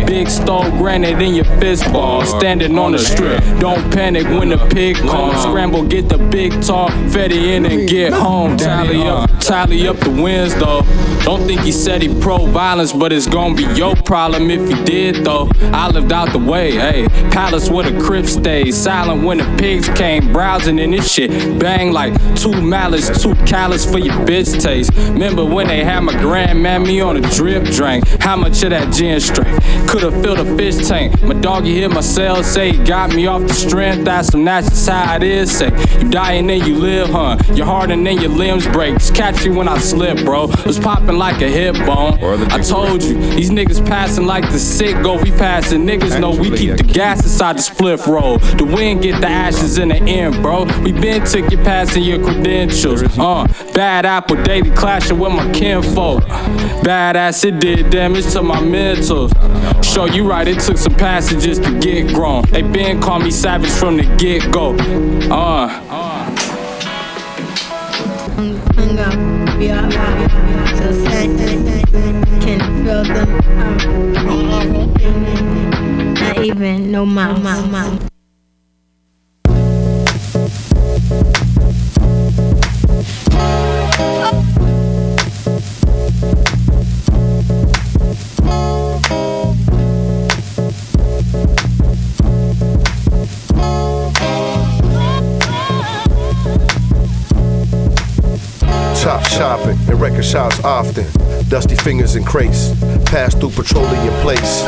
Big 0.06 0.28
stove 0.28 0.72
granite 0.78 1.20
in 1.20 1.34
your 1.34 1.44
fist 1.58 1.92
ball, 1.92 2.24
standing 2.24 2.78
on 2.78 2.92
the 2.92 2.98
strip. 2.98 3.42
Don't 3.58 3.92
panic 3.92 4.28
when 4.28 4.50
the 4.50 4.58
pig 4.68 4.96
comes. 4.96 5.42
Scramble, 5.42 5.84
get 5.84 6.08
the 6.08 6.18
big 6.18 6.52
tall, 6.62 6.88
fetty 7.10 7.48
in 7.56 7.66
and 7.66 7.88
get 7.88 8.12
home. 8.12 8.56
Tally 8.56 9.02
up, 9.02 9.28
tally 9.40 9.88
up 9.88 9.96
the 9.98 10.10
wins 10.10 10.54
though. 10.54 10.82
Don't 11.24 11.46
think 11.46 11.60
he 11.60 11.72
said 11.72 12.02
he 12.02 12.08
pro 12.20 12.46
violence, 12.46 12.92
but 12.92 13.12
it's 13.12 13.26
gonna 13.26 13.54
be 13.54 13.64
your 13.74 13.94
problem 13.94 14.50
if 14.50 14.68
he 14.68 14.84
did 14.84 15.24
though. 15.24 15.50
I 15.72 15.88
lived 15.88 16.12
out 16.12 16.32
the 16.32 16.38
way, 16.38 16.72
hey. 16.72 17.06
Palace 17.30 17.70
where 17.70 17.88
the 17.88 18.00
crib 18.00 18.26
stays, 18.26 18.76
silent 18.76 19.24
when 19.24 19.38
the 19.38 19.56
pigs 19.58 19.88
came 19.90 20.32
browsing 20.32 20.78
in 20.78 20.90
this 20.90 21.10
shit. 21.10 21.30
Bang 21.58 21.92
like 21.92 22.12
two 22.34 22.60
malice, 22.60 23.22
too 23.22 23.34
callous 23.46 23.84
for 23.90 23.98
your 23.98 24.14
bitch 24.26 24.60
taste. 24.60 24.92
Remember 24.96 25.44
when 25.44 25.68
they 25.68 25.84
had 25.84 26.00
my 26.00 26.12
grandmammy 26.14 27.04
on 27.04 27.16
a 27.16 27.30
drip 27.34 27.64
drink? 27.64 28.06
How 28.20 28.36
much 28.36 28.62
of 28.62 28.70
that 28.70 28.92
gin 28.92 29.20
strength? 29.20 29.64
Could've 29.88 30.22
filled 30.22 30.38
a 30.38 30.56
fish 30.56 30.88
tank. 30.88 31.20
My 31.22 31.34
doggy 31.34 31.74
hit 31.74 31.90
my 31.90 32.00
cell, 32.00 32.42
say 32.42 32.72
he 32.72 32.84
got 32.84 33.14
me 33.14 33.26
off 33.26 33.42
the 33.42 33.54
strength. 33.54 34.04
That's 34.04 34.28
some 34.28 34.44
that's 34.44 34.68
just 34.68 34.88
how 34.88 35.16
it 35.16 35.22
is. 35.22 35.50
Say 35.56 35.70
you 36.00 36.08
die 36.08 36.32
and 36.32 36.48
then 36.48 36.66
you 36.66 36.76
live, 36.76 37.10
huh? 37.10 37.36
Your 37.54 37.66
heart 37.66 37.90
and 37.90 38.06
then 38.06 38.20
your 38.20 38.30
limbs 38.30 38.66
break. 38.68 38.98
Catch 39.14 39.44
you 39.44 39.52
when 39.52 39.68
I 39.68 39.78
slip, 39.78 40.24
bro. 40.24 40.46
Was 40.66 40.78
popping 41.10 41.18
like 41.18 41.42
a 41.42 41.48
hip 41.48 41.74
bone. 41.86 42.18
I 42.50 42.58
told 42.58 43.02
you, 43.02 43.14
these 43.34 43.50
niggas 43.50 43.84
passing 43.86 44.26
like 44.26 44.50
the 44.50 44.58
sick 44.58 45.02
go. 45.02 45.20
We 45.20 45.30
passing 45.30 45.86
niggas 45.86 46.20
know 46.20 46.30
we 46.30 46.56
keep 46.56 46.76
the 46.76 46.84
gas 46.84 47.22
inside 47.22 47.58
the 47.58 47.62
split 47.62 48.06
roll. 48.06 48.38
The 48.38 48.64
wind 48.64 49.02
get 49.02 49.20
the 49.20 49.28
ashes 49.28 49.78
in 49.78 49.88
the 49.88 49.96
end, 49.96 50.42
bro. 50.42 50.64
We 50.82 50.92
been 50.92 51.24
took 51.24 51.50
you 51.50 51.58
passing 51.58 52.02
your 52.02 52.22
credentials. 52.22 53.02
Uh, 53.18 53.46
bad 53.74 54.06
apple 54.06 54.42
daily 54.42 54.70
clashing 54.70 55.18
with 55.18 55.32
my 55.32 55.50
kinfolk. 55.52 56.22
Badass, 56.84 57.44
it 57.44 57.60
did 57.60 57.90
damage 57.90 58.30
to 58.32 58.42
my 58.42 58.60
mental. 58.60 59.28
Show 59.82 60.06
you 60.06 60.28
right, 60.28 60.46
it 60.46 60.60
took 60.60 60.76
some 60.76 60.94
passages 60.94 61.58
to 61.58 61.78
get 61.80 62.08
grown. 62.08 62.44
They 62.50 62.62
been 62.62 63.00
call 63.00 63.20
me 63.20 63.30
savage 63.30 63.70
from 63.70 63.96
the 63.96 64.04
get 64.16 64.50
go. 64.52 64.74
Uh, 65.30 65.68
hung 68.36 70.49
up, 71.20 71.36
we 71.36 71.44
are 71.44 71.58
out. 71.58 71.80
So 71.80 71.92
sad, 71.92 72.40
can 72.42 72.84
feel 72.84 73.04
them. 73.04 73.28
Um, 74.28 76.14
not 76.14 76.38
even 76.38 76.90
no 76.90 77.04
mouth. 77.06 77.42
mouth, 77.42 78.09
Chop 99.10 99.26
shopping 99.26 99.76
and 99.88 100.00
record 100.00 100.24
shops 100.24 100.62
often. 100.62 101.04
Dusty 101.48 101.74
fingers 101.74 102.14
and 102.14 102.24
crates. 102.24 102.72
Pass 103.06 103.34
through 103.34 103.50
petroleum 103.50 104.14
place. 104.22 104.62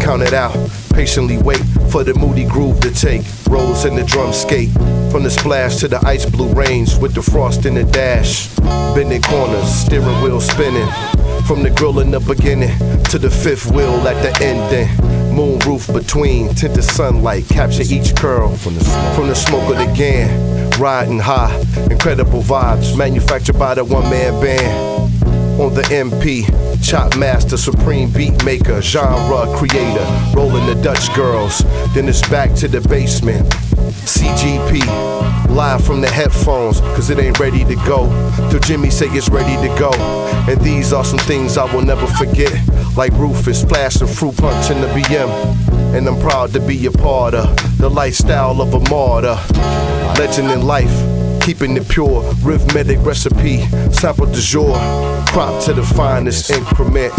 Count 0.00 0.22
it 0.22 0.32
out. 0.32 0.54
Patiently 0.92 1.38
wait 1.38 1.58
for 1.90 2.04
the 2.04 2.14
moody 2.14 2.44
groove 2.44 2.78
to 2.82 2.92
take. 2.92 3.24
Rolls 3.50 3.84
in 3.84 3.96
the 3.96 4.04
drum 4.04 4.32
skate. 4.32 4.70
From 5.10 5.24
the 5.24 5.30
splash 5.30 5.78
to 5.78 5.88
the 5.88 5.98
ice 6.06 6.24
blue 6.24 6.52
range 6.52 6.96
with 6.98 7.14
the 7.14 7.22
frost 7.22 7.66
in 7.66 7.74
the 7.74 7.82
dash. 7.82 8.54
Bending 8.94 9.22
corners, 9.22 9.68
steering 9.68 10.22
wheel 10.22 10.40
spinning. 10.40 10.88
From 11.44 11.64
the 11.64 11.70
grill 11.70 11.98
in 11.98 12.12
the 12.12 12.20
beginning 12.20 12.78
to 13.06 13.18
the 13.18 13.28
fifth 13.28 13.72
wheel 13.72 14.06
at 14.06 14.22
the 14.22 14.44
ending. 14.44 14.86
Moon 15.34 15.58
roof 15.66 15.92
between, 15.92 16.54
tinted 16.54 16.84
sunlight, 16.84 17.48
capture 17.48 17.82
each 17.82 18.14
curl 18.14 18.54
from 18.54 18.76
the 18.76 18.84
from 19.16 19.26
the 19.26 19.34
smoke 19.34 19.68
of 19.68 19.78
the 19.78 19.92
gang. 19.96 20.43
Riding 20.78 21.20
high, 21.20 21.56
incredible 21.88 22.42
vibes, 22.42 22.96
manufactured 22.98 23.58
by 23.58 23.74
the 23.74 23.84
one 23.84 24.10
man 24.10 24.40
band. 24.42 25.60
On 25.60 25.72
the 25.72 25.82
MP, 25.82 26.44
chop 26.84 27.16
master, 27.16 27.56
supreme 27.56 28.10
beat 28.10 28.44
maker, 28.44 28.82
genre 28.82 29.46
creator, 29.56 30.04
rolling 30.34 30.66
the 30.66 30.74
Dutch 30.82 31.14
girls. 31.14 31.60
Then 31.94 32.08
it's 32.08 32.28
back 32.28 32.54
to 32.54 32.66
the 32.66 32.80
basement. 32.88 33.48
CGP, 34.04 34.84
live 35.50 35.84
from 35.84 36.00
the 36.00 36.10
headphones, 36.10 36.80
cause 36.80 37.08
it 37.08 37.20
ain't 37.20 37.38
ready 37.38 37.64
to 37.64 37.76
go. 37.86 38.08
Till 38.50 38.58
Jimmy 38.58 38.90
say 38.90 39.06
it's 39.10 39.28
ready 39.28 39.54
to 39.66 39.78
go. 39.78 39.92
And 40.48 40.60
these 40.60 40.92
are 40.92 41.04
some 41.04 41.20
things 41.20 41.56
I 41.56 41.72
will 41.72 41.82
never 41.82 42.06
forget. 42.08 42.52
Like 42.96 43.12
Rufus, 43.12 43.60
splashing 43.60 44.08
fruit 44.08 44.36
punch 44.36 44.70
in 44.70 44.80
the 44.80 44.88
BM. 44.88 45.73
And 45.94 46.08
I'm 46.08 46.20
proud 46.20 46.52
to 46.54 46.60
be 46.60 46.86
a 46.86 46.90
part 46.90 47.34
of 47.34 47.78
the 47.78 47.88
lifestyle 47.88 48.60
of 48.60 48.74
a 48.74 48.80
martyr. 48.90 49.38
Legend 50.18 50.50
in 50.50 50.66
life, 50.66 50.92
keeping 51.40 51.76
it 51.76 51.88
pure. 51.88 52.22
Rhythmic 52.42 52.98
recipe, 53.06 53.60
sample 53.92 54.26
du 54.26 54.40
jour. 54.40 54.74
Crop 55.28 55.62
to 55.64 55.72
the 55.72 55.84
finest 55.84 56.50
increment 56.50 57.14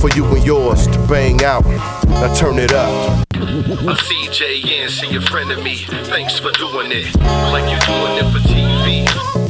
for 0.00 0.08
you 0.16 0.24
and 0.26 0.44
yours 0.44 0.86
to 0.88 0.98
bang 1.06 1.44
out. 1.44 1.64
Now 1.66 2.34
turn 2.34 2.58
it 2.58 2.72
up. 2.72 3.26
I'm 3.34 3.96
CJ 3.96 4.88
see 4.88 5.08
your 5.08 5.22
friend 5.22 5.50
of 5.50 5.62
me. 5.62 5.76
Thanks 6.04 6.38
for 6.38 6.50
doing 6.52 6.92
it, 6.92 7.14
like 7.52 7.68
you're 7.70 7.80
doing 7.80 8.16
it 8.18 8.32
for 8.32 8.38
TV. 8.48 9.43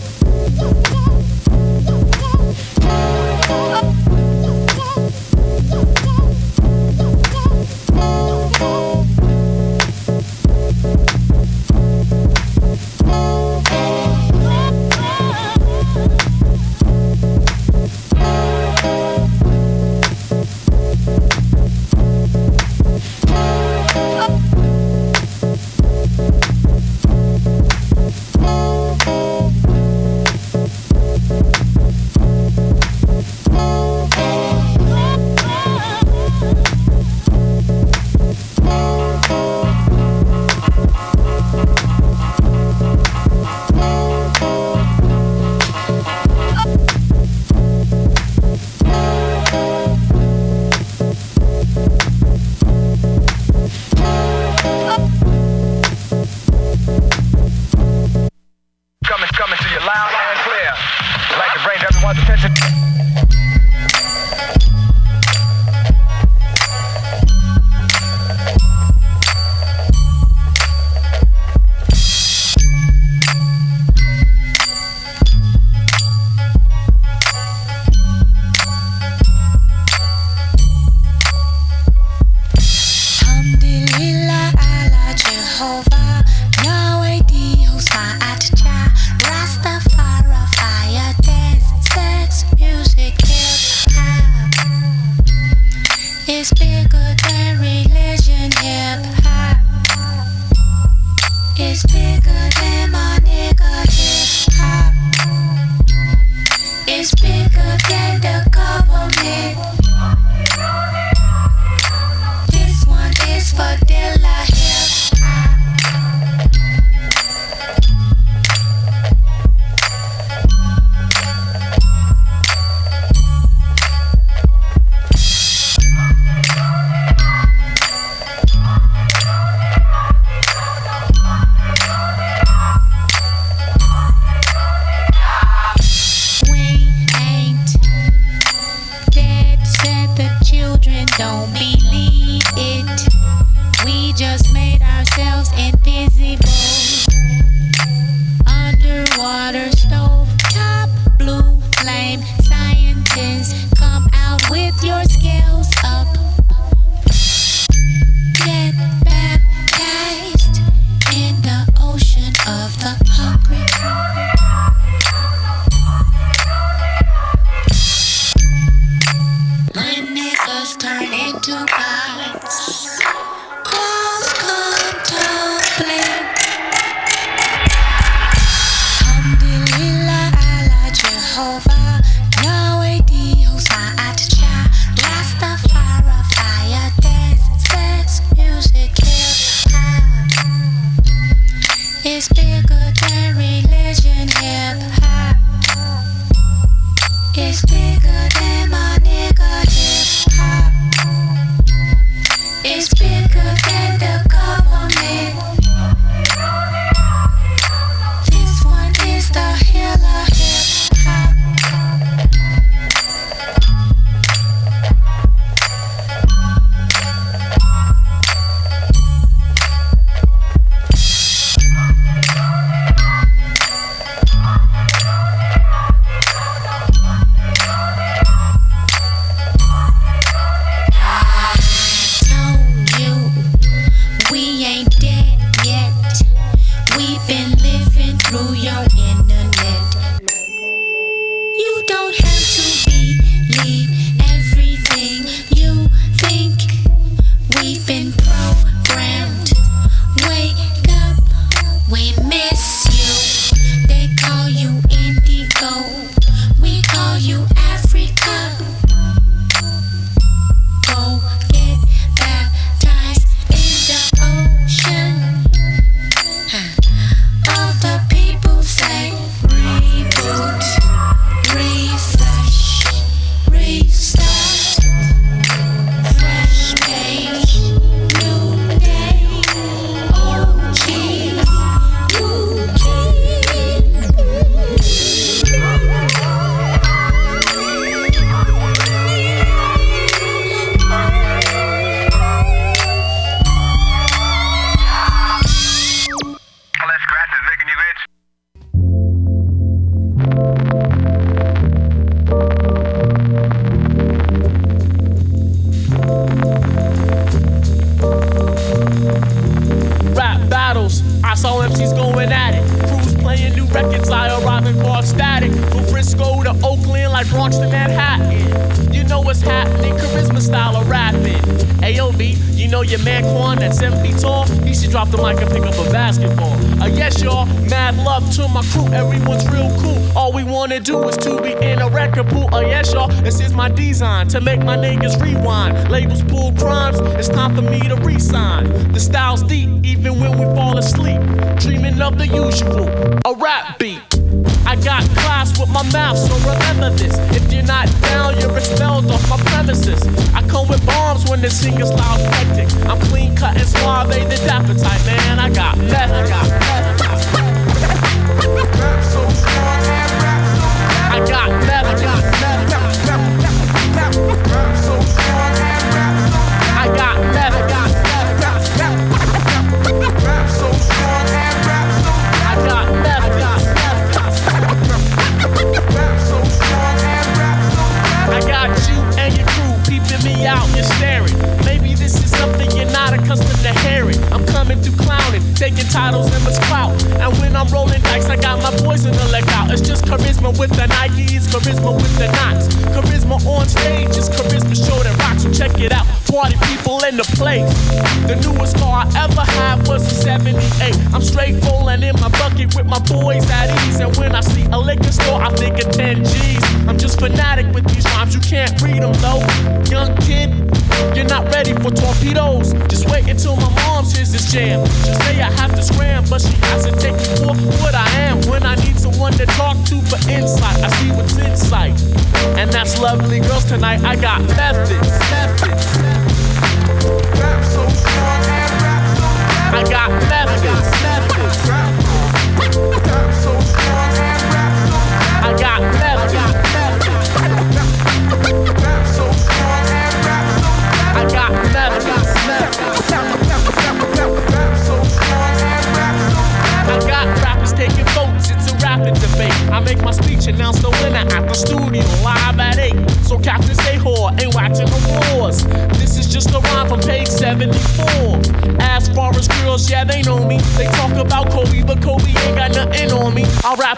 got 424.24 424.53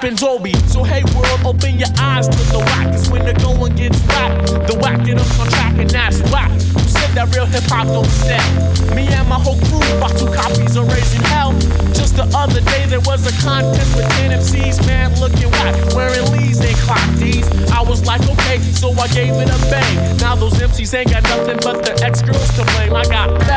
Bon 0.07 0.15
Jovi. 0.15 0.55
So 0.71 0.85
hey 0.85 1.03
world, 1.19 1.41
open 1.45 1.81
your 1.81 1.91
eyes 1.99 2.29
to 2.29 2.39
the 2.55 2.61
whack. 2.61 2.95
Cause 2.95 3.11
when 3.11 3.25
the 3.27 3.35
going 3.43 3.75
gets 3.75 3.99
whack, 4.07 4.39
the 4.71 4.79
whack 4.79 5.05
get 5.05 5.19
us 5.19 5.41
on 5.41 5.49
track 5.49 5.75
and 5.79 5.91
that's 5.91 6.23
whack. 6.31 6.51
Who 6.51 6.79
said 6.87 7.11
that 7.19 7.35
real 7.35 7.47
hip 7.47 7.65
hop 7.67 7.89
don't 7.89 8.07
sell? 8.07 8.95
Me 8.95 9.09
and 9.11 9.29
my 9.29 9.35
whole 9.35 9.59
crew 9.67 9.83
bought 9.99 10.15
two 10.15 10.31
copies 10.31 10.77
of 10.77 10.87
Raising 10.87 11.27
Hell. 11.27 11.59
Just 11.91 12.15
the 12.15 12.31
other 12.39 12.61
day 12.61 12.87
there 12.87 13.03
was 13.03 13.27
a 13.27 13.35
contest 13.43 13.97
with 13.97 14.07
10 14.23 14.31
MCs, 14.39 14.87
man 14.87 15.11
looking 15.19 15.51
whack, 15.51 15.75
wearing 15.97 16.31
Lees 16.31 16.61
and 16.61 16.77
clock 16.87 17.03
D's. 17.19 17.51
I 17.75 17.83
was 17.83 18.07
like, 18.07 18.23
okay, 18.31 18.63
so 18.79 18.93
I 18.95 19.09
gave 19.09 19.35
it 19.35 19.51
a 19.51 19.59
bang. 19.75 20.19
Now 20.19 20.37
those 20.37 20.55
MCs 20.55 20.95
ain't 20.95 21.11
got 21.11 21.25
nothing 21.25 21.59
but 21.67 21.83
their 21.83 21.99
ex 22.07 22.23
girls 22.23 22.55
to 22.55 22.63
blame. 22.79 22.95
I 22.95 23.03
got 23.11 23.41
that. 23.51 23.56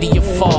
City 0.00 0.16
of 0.16 0.38
fog. 0.38 0.57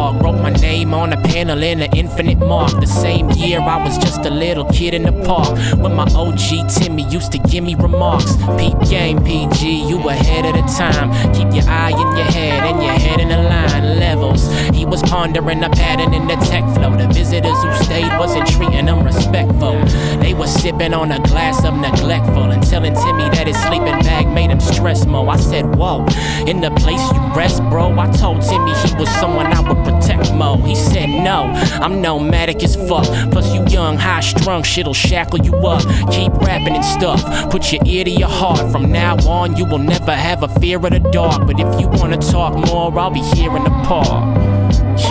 In 1.39 1.49
an 1.49 1.81
infinite 1.95 2.37
mark. 2.37 2.81
The 2.81 2.85
same 2.85 3.29
year 3.29 3.61
I 3.61 3.81
was 3.81 3.97
just 3.97 4.25
a 4.25 4.29
little 4.29 4.65
kid 4.65 4.93
in 4.93 5.03
the 5.03 5.13
park. 5.23 5.57
When 5.79 5.93
my 5.93 6.03
OG 6.03 6.67
Timmy 6.67 7.03
used 7.03 7.31
to 7.31 7.37
give 7.37 7.63
me 7.63 7.75
remarks. 7.75 8.35
Peep 8.57 8.77
game, 8.89 9.23
PG, 9.23 9.87
you 9.87 9.97
ahead 10.09 10.43
of 10.45 10.53
the 10.53 10.67
time. 10.73 11.09
Keep 11.33 11.53
your 11.55 11.63
eye 11.71 11.91
in 11.91 12.17
your 12.17 12.25
head 12.25 12.65
and 12.65 12.83
your 12.83 12.91
head 12.91 13.21
in 13.21 13.29
the 13.29 13.37
line. 13.37 13.99
Levels. 13.99 14.51
He 14.75 14.85
was 14.85 15.01
pondering 15.03 15.63
a 15.63 15.69
pattern 15.69 16.13
in 16.13 16.27
the 16.27 16.35
tech 16.35 16.65
flow. 16.75 16.97
The 16.97 17.07
visitors 17.07 17.63
who 17.63 17.73
stayed 17.85 18.11
wasn't 18.19 18.45
treating 18.49 18.87
them 18.87 19.05
respectful. 19.05 19.79
They 20.19 20.33
was 20.33 20.53
sipping 20.53 20.93
on 20.93 21.09
a 21.13 21.21
glass 21.21 21.63
of 21.63 21.73
neglectful 21.73 22.51
and 22.51 22.61
telling 22.61 22.95
Timmy 22.95 23.29
that 23.29 23.47
his 23.47 23.57
sleeping 23.63 23.99
bag 24.03 24.27
made 24.27 24.51
him 24.51 24.59
stress 24.59 25.05
more. 25.05 25.29
I 25.29 25.37
said, 25.37 25.73
Whoa, 25.77 26.05
in 26.45 26.59
the 26.59 26.71
place 26.71 27.01
you 27.13 27.19
rest, 27.33 27.63
bro. 27.69 27.97
I 27.97 28.11
told 28.11 28.41
Timmy 28.41 28.73
he 28.73 28.93
was 28.95 29.09
someone 29.21 29.47
I 29.47 29.61
would 29.61 29.77
protect 29.85 29.98
more. 30.33 30.57
He 30.65 30.75
said, 30.75 31.07
No, 31.07 31.43
I'm 31.81 32.01
nomadic 32.01 32.63
as 32.63 32.75
fuck. 32.75 33.05
Plus, 33.31 33.53
you 33.53 33.65
young, 33.67 33.97
high 33.97 34.21
strung, 34.21 34.63
shit'll 34.63 34.93
shackle 34.93 35.39
you 35.39 35.55
up. 35.55 35.81
Keep 36.11 36.33
rapping 36.33 36.75
and 36.75 36.85
stuff. 36.85 37.23
Put 37.49 37.71
your 37.71 37.81
ear 37.85 38.03
to 38.03 38.09
your 38.09 38.29
heart. 38.29 38.71
From 38.71 38.91
now 38.91 39.15
on, 39.27 39.55
you 39.57 39.65
will 39.65 39.79
never 39.79 40.15
have 40.15 40.43
a 40.43 40.47
fear 40.59 40.77
of 40.77 40.91
the 40.91 40.99
dark. 40.99 41.45
But 41.47 41.59
if 41.59 41.79
you 41.79 41.87
wanna 41.87 42.17
talk 42.17 42.53
more, 42.67 42.97
I'll 42.99 43.09
be 43.11 43.21
here 43.21 43.55
in 43.55 43.63
the 43.63 43.69
park. 43.85 44.37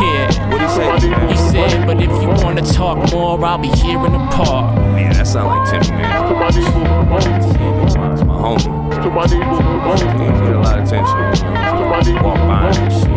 Yeah. 0.01 0.51
What 0.51 0.61
he 0.61 0.69
say? 0.69 0.87
He 1.29 1.37
said, 1.37 1.87
but 1.87 2.01
if 2.01 2.11
you 2.23 2.29
wanna 2.45 2.63
talk 2.63 3.11
more, 3.13 3.43
I'll 3.45 3.59
be 3.59 3.69
here 3.69 3.99
in 4.05 4.13
the 4.13 4.19
park. 4.31 4.77
Man, 4.95 5.13
that 5.15 5.27
sound 5.27 5.49
like 5.49 5.71
Timmy, 5.71 5.97
man. 6.03 6.29
It's 8.13 8.25
my 8.25 8.35
homie. 8.35 8.89
He 8.99 10.45
get 10.45 10.55
a 10.55 10.61
lot 10.61 10.79
of 10.79 10.85
attention. 10.87 11.17
Walk 12.23 12.37
by 12.37 12.73
him 12.73 12.83
and 12.85 12.93
shit. 12.93 13.08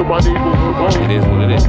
It 0.00 1.10
is 1.10 1.24
what 1.26 1.42
it 1.42 1.50
is. 1.50 1.66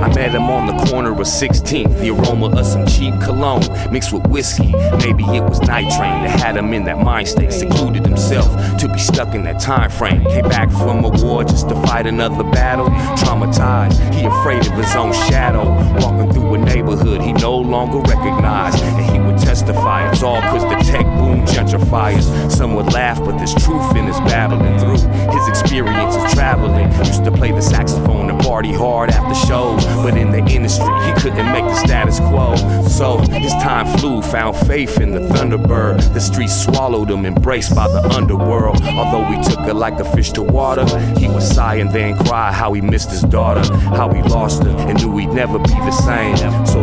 I 0.00 0.12
met 0.14 0.34
him 0.34 0.50
on 0.50 0.66
the 0.66 0.72
corner 0.86 1.12
of 1.12 1.18
16th. 1.18 2.00
The 2.00 2.10
aroma 2.10 2.58
of 2.58 2.66
some 2.66 2.84
cheap 2.86 3.14
cologne 3.20 3.62
mixed 3.92 4.12
with 4.12 4.26
whiskey. 4.26 4.72
Maybe 4.98 5.22
it 5.24 5.42
was 5.42 5.60
night 5.62 5.88
train 5.96 6.24
that 6.24 6.40
had 6.40 6.56
him 6.56 6.72
in 6.72 6.84
that 6.84 6.98
mind 6.98 7.28
state. 7.28 7.52
Secluded 7.52 8.04
himself 8.04 8.48
to 8.78 8.88
be 8.88 8.98
stuck 8.98 9.34
in 9.34 9.44
that 9.44 9.60
time 9.60 9.90
frame. 9.90 10.24
Came 10.24 10.48
back 10.48 10.70
from 10.70 11.04
a 11.04 11.10
war 11.10 11.44
just 11.44 11.68
to 11.68 11.74
fight 11.82 12.06
another 12.06 12.42
battle. 12.42 12.86
Traumatized, 13.16 13.98
he 14.14 14.24
afraid 14.24 14.66
of 14.66 14.72
his 14.72 14.96
own 14.96 15.12
shadow. 15.12 15.68
Walking 16.00 16.32
through 16.32 16.54
a 16.54 16.58
neighborhood 16.58 17.22
he 17.22 17.32
no 17.34 17.56
longer 17.56 17.98
recognized. 17.98 18.82
And 18.82 19.10
he 19.12 19.20
would 19.20 19.27
testify 19.58 20.08
it's 20.08 20.22
all 20.22 20.40
cause 20.42 20.62
the 20.62 20.90
tech 20.90 21.04
boom 21.18 21.44
gentrifiers. 21.44 22.50
Some 22.50 22.74
would 22.74 22.92
laugh, 22.92 23.18
but 23.18 23.36
there's 23.38 23.54
truth 23.54 23.96
in 23.96 24.06
his 24.06 24.18
babbling 24.20 24.78
through 24.78 24.98
his 25.32 25.48
experiences 25.48 26.32
traveling. 26.32 26.90
Used 26.98 27.24
to 27.24 27.32
play 27.32 27.50
the 27.50 27.60
saxophone 27.60 28.30
and 28.30 28.40
party 28.40 28.72
hard 28.72 29.10
after 29.10 29.34
shows, 29.46 29.84
but 30.02 30.16
in 30.16 30.30
the 30.30 30.38
industry 30.38 30.86
he 31.06 31.12
couldn't 31.20 31.50
make 31.52 31.64
the 31.64 31.74
status 31.74 32.20
quo. 32.20 32.54
So 32.86 33.18
his 33.32 33.52
time 33.54 33.86
flew, 33.98 34.22
found 34.22 34.56
faith 34.56 35.00
in 35.00 35.10
the 35.10 35.20
Thunderbird. 35.20 36.12
The 36.14 36.20
streets 36.20 36.64
swallowed 36.64 37.10
him, 37.10 37.26
embraced 37.26 37.74
by 37.74 37.88
the 37.88 38.02
underworld. 38.10 38.80
Although 38.82 39.28
we 39.28 39.42
took 39.42 39.60
it 39.66 39.74
like 39.74 39.98
a 39.98 40.04
fish 40.04 40.30
to 40.32 40.42
water, 40.42 40.86
he 41.18 41.28
would 41.28 41.42
sigh 41.42 41.76
and 41.76 41.90
then 41.90 42.16
cry 42.16 42.52
how 42.52 42.72
he 42.72 42.80
missed 42.80 43.10
his 43.10 43.22
daughter, 43.22 43.62
how 43.96 44.12
he 44.12 44.22
lost 44.22 44.62
her, 44.62 44.70
and 44.70 45.02
knew 45.02 45.16
he'd 45.16 45.32
never 45.32 45.58
be 45.58 45.74
the 45.88 45.90
same. 45.90 46.36
So 46.66 46.82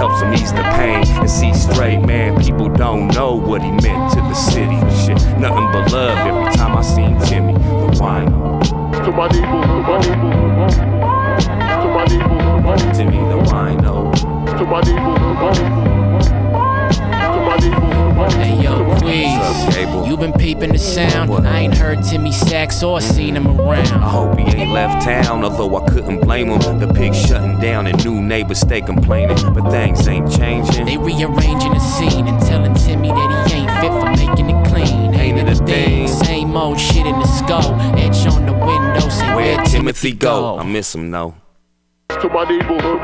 helps 0.00 0.22
him 0.22 0.32
ease 0.32 0.50
the 0.54 0.62
pain 0.80 1.06
and 1.20 1.30
see 1.30 1.52
straight, 1.52 2.00
man. 2.00 2.34
People 2.40 2.70
don't 2.70 3.08
know 3.08 3.34
what 3.34 3.60
he 3.60 3.70
meant 3.70 4.10
to 4.14 4.16
the 4.16 4.32
city. 4.32 4.80
Shit, 5.04 5.20
nothing 5.38 5.66
but 5.72 5.92
love 5.92 6.16
every 6.26 6.50
time 6.54 6.74
I 6.74 6.80
seen 6.80 7.18
Timmy, 7.28 7.52
the 7.52 7.90
wino. 8.00 8.62
Timmy 12.96 13.18
the 13.28 13.36
wino. 13.50 14.10
Hey 18.28 18.62
yo, 18.62 18.84
Queez, 18.96 20.06
you 20.06 20.16
been 20.16 20.32
peeping 20.34 20.72
the 20.72 20.78
sound. 20.78 21.46
I 21.46 21.60
ain't 21.60 21.74
heard 21.74 22.02
Timmy 22.02 22.32
Sacks 22.32 22.82
or 22.82 23.00
seen 23.00 23.34
him 23.34 23.46
around. 23.46 23.86
I 23.88 24.08
hope 24.08 24.38
he 24.38 24.44
ain't 24.44 24.72
left 24.72 25.02
town, 25.04 25.42
although 25.42 25.74
I 25.76 25.88
couldn't 25.88 26.20
blame 26.20 26.48
him. 26.48 26.78
The 26.78 26.92
pig 26.92 27.14
shutting 27.14 27.58
down 27.60 27.86
and 27.86 28.04
new 28.04 28.20
neighbors 28.20 28.60
stay 28.60 28.82
complaining, 28.82 29.36
but 29.54 29.70
things 29.70 30.06
ain't 30.06 30.30
changing. 30.30 30.84
They 30.84 30.98
rearranging 30.98 31.72
the 31.72 31.78
scene 31.78 32.28
and 32.28 32.38
telling 32.42 32.74
Timmy 32.74 33.08
that 33.08 33.48
he 33.48 33.56
ain't 33.56 33.70
fit 33.80 33.90
for 33.90 34.10
making 34.10 34.50
it 34.50 34.66
clean. 34.68 35.14
Ain't 35.14 35.38
it 35.38 35.48
a 35.48 35.64
thing? 35.64 36.06
Same 36.08 36.54
old 36.56 36.78
shit 36.78 37.06
in 37.06 37.18
the 37.18 37.26
skull. 37.26 37.74
Etch 37.98 38.26
on 38.26 38.44
the 38.44 38.52
window, 38.52 39.08
say 39.08 39.34
Where'd 39.34 39.66
Timothy 39.66 40.12
go? 40.12 40.58
I 40.58 40.64
miss 40.64 40.94
him 40.94 41.10
though. 41.10 41.34
To 42.08 42.28
my 42.28 42.44
neighborhood. 42.44 43.00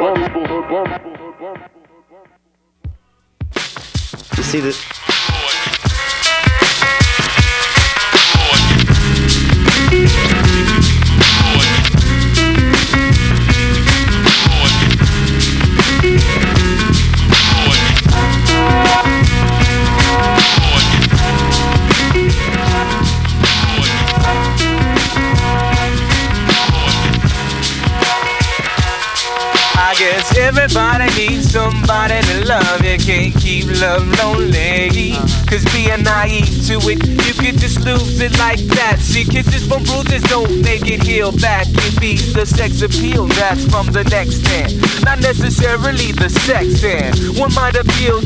You 4.37 4.43
see 4.43 4.61
the. 4.61 5.06
I 5.29 5.76
guess 30.07 30.37
everybody 30.39 31.07
needs 31.19 31.51
somebody 31.51 32.21
to 32.23 32.45
love. 32.47 32.85
You 32.85 32.99
can't 32.99 33.35
keep 33.35 33.67
love 33.83 34.07
lonely. 34.23 35.15
Cause 35.51 35.65
being 35.73 36.03
naive 36.03 36.47
to 36.67 36.79
it, 36.91 37.01
you 37.07 37.35
could 37.35 37.59
just 37.59 37.81
lose 37.81 38.21
it 38.21 38.39
like 38.39 38.61
that. 38.79 38.99
See, 39.01 39.25
kisses 39.25 39.67
from 39.67 39.83
bruises 39.83 40.23
don't 40.25 40.63
make 40.63 40.87
it 40.87 41.03
heal 41.03 41.33
back. 41.33 41.67
It 41.71 42.01
be 42.01 42.17
the 42.35 42.47
sex 42.47 42.83
appeal 42.83 43.27
that's 43.27 43.65
from 43.67 43.87
the 43.91 44.05
next 44.05 44.43
man. 44.45 44.71
Not 45.03 45.21
necessarily 45.21 46.13
the 46.13 46.29
sex 46.29 46.85
end. 46.85 47.39
One 47.39 47.53
might 47.55 47.77
appeal 47.77 48.21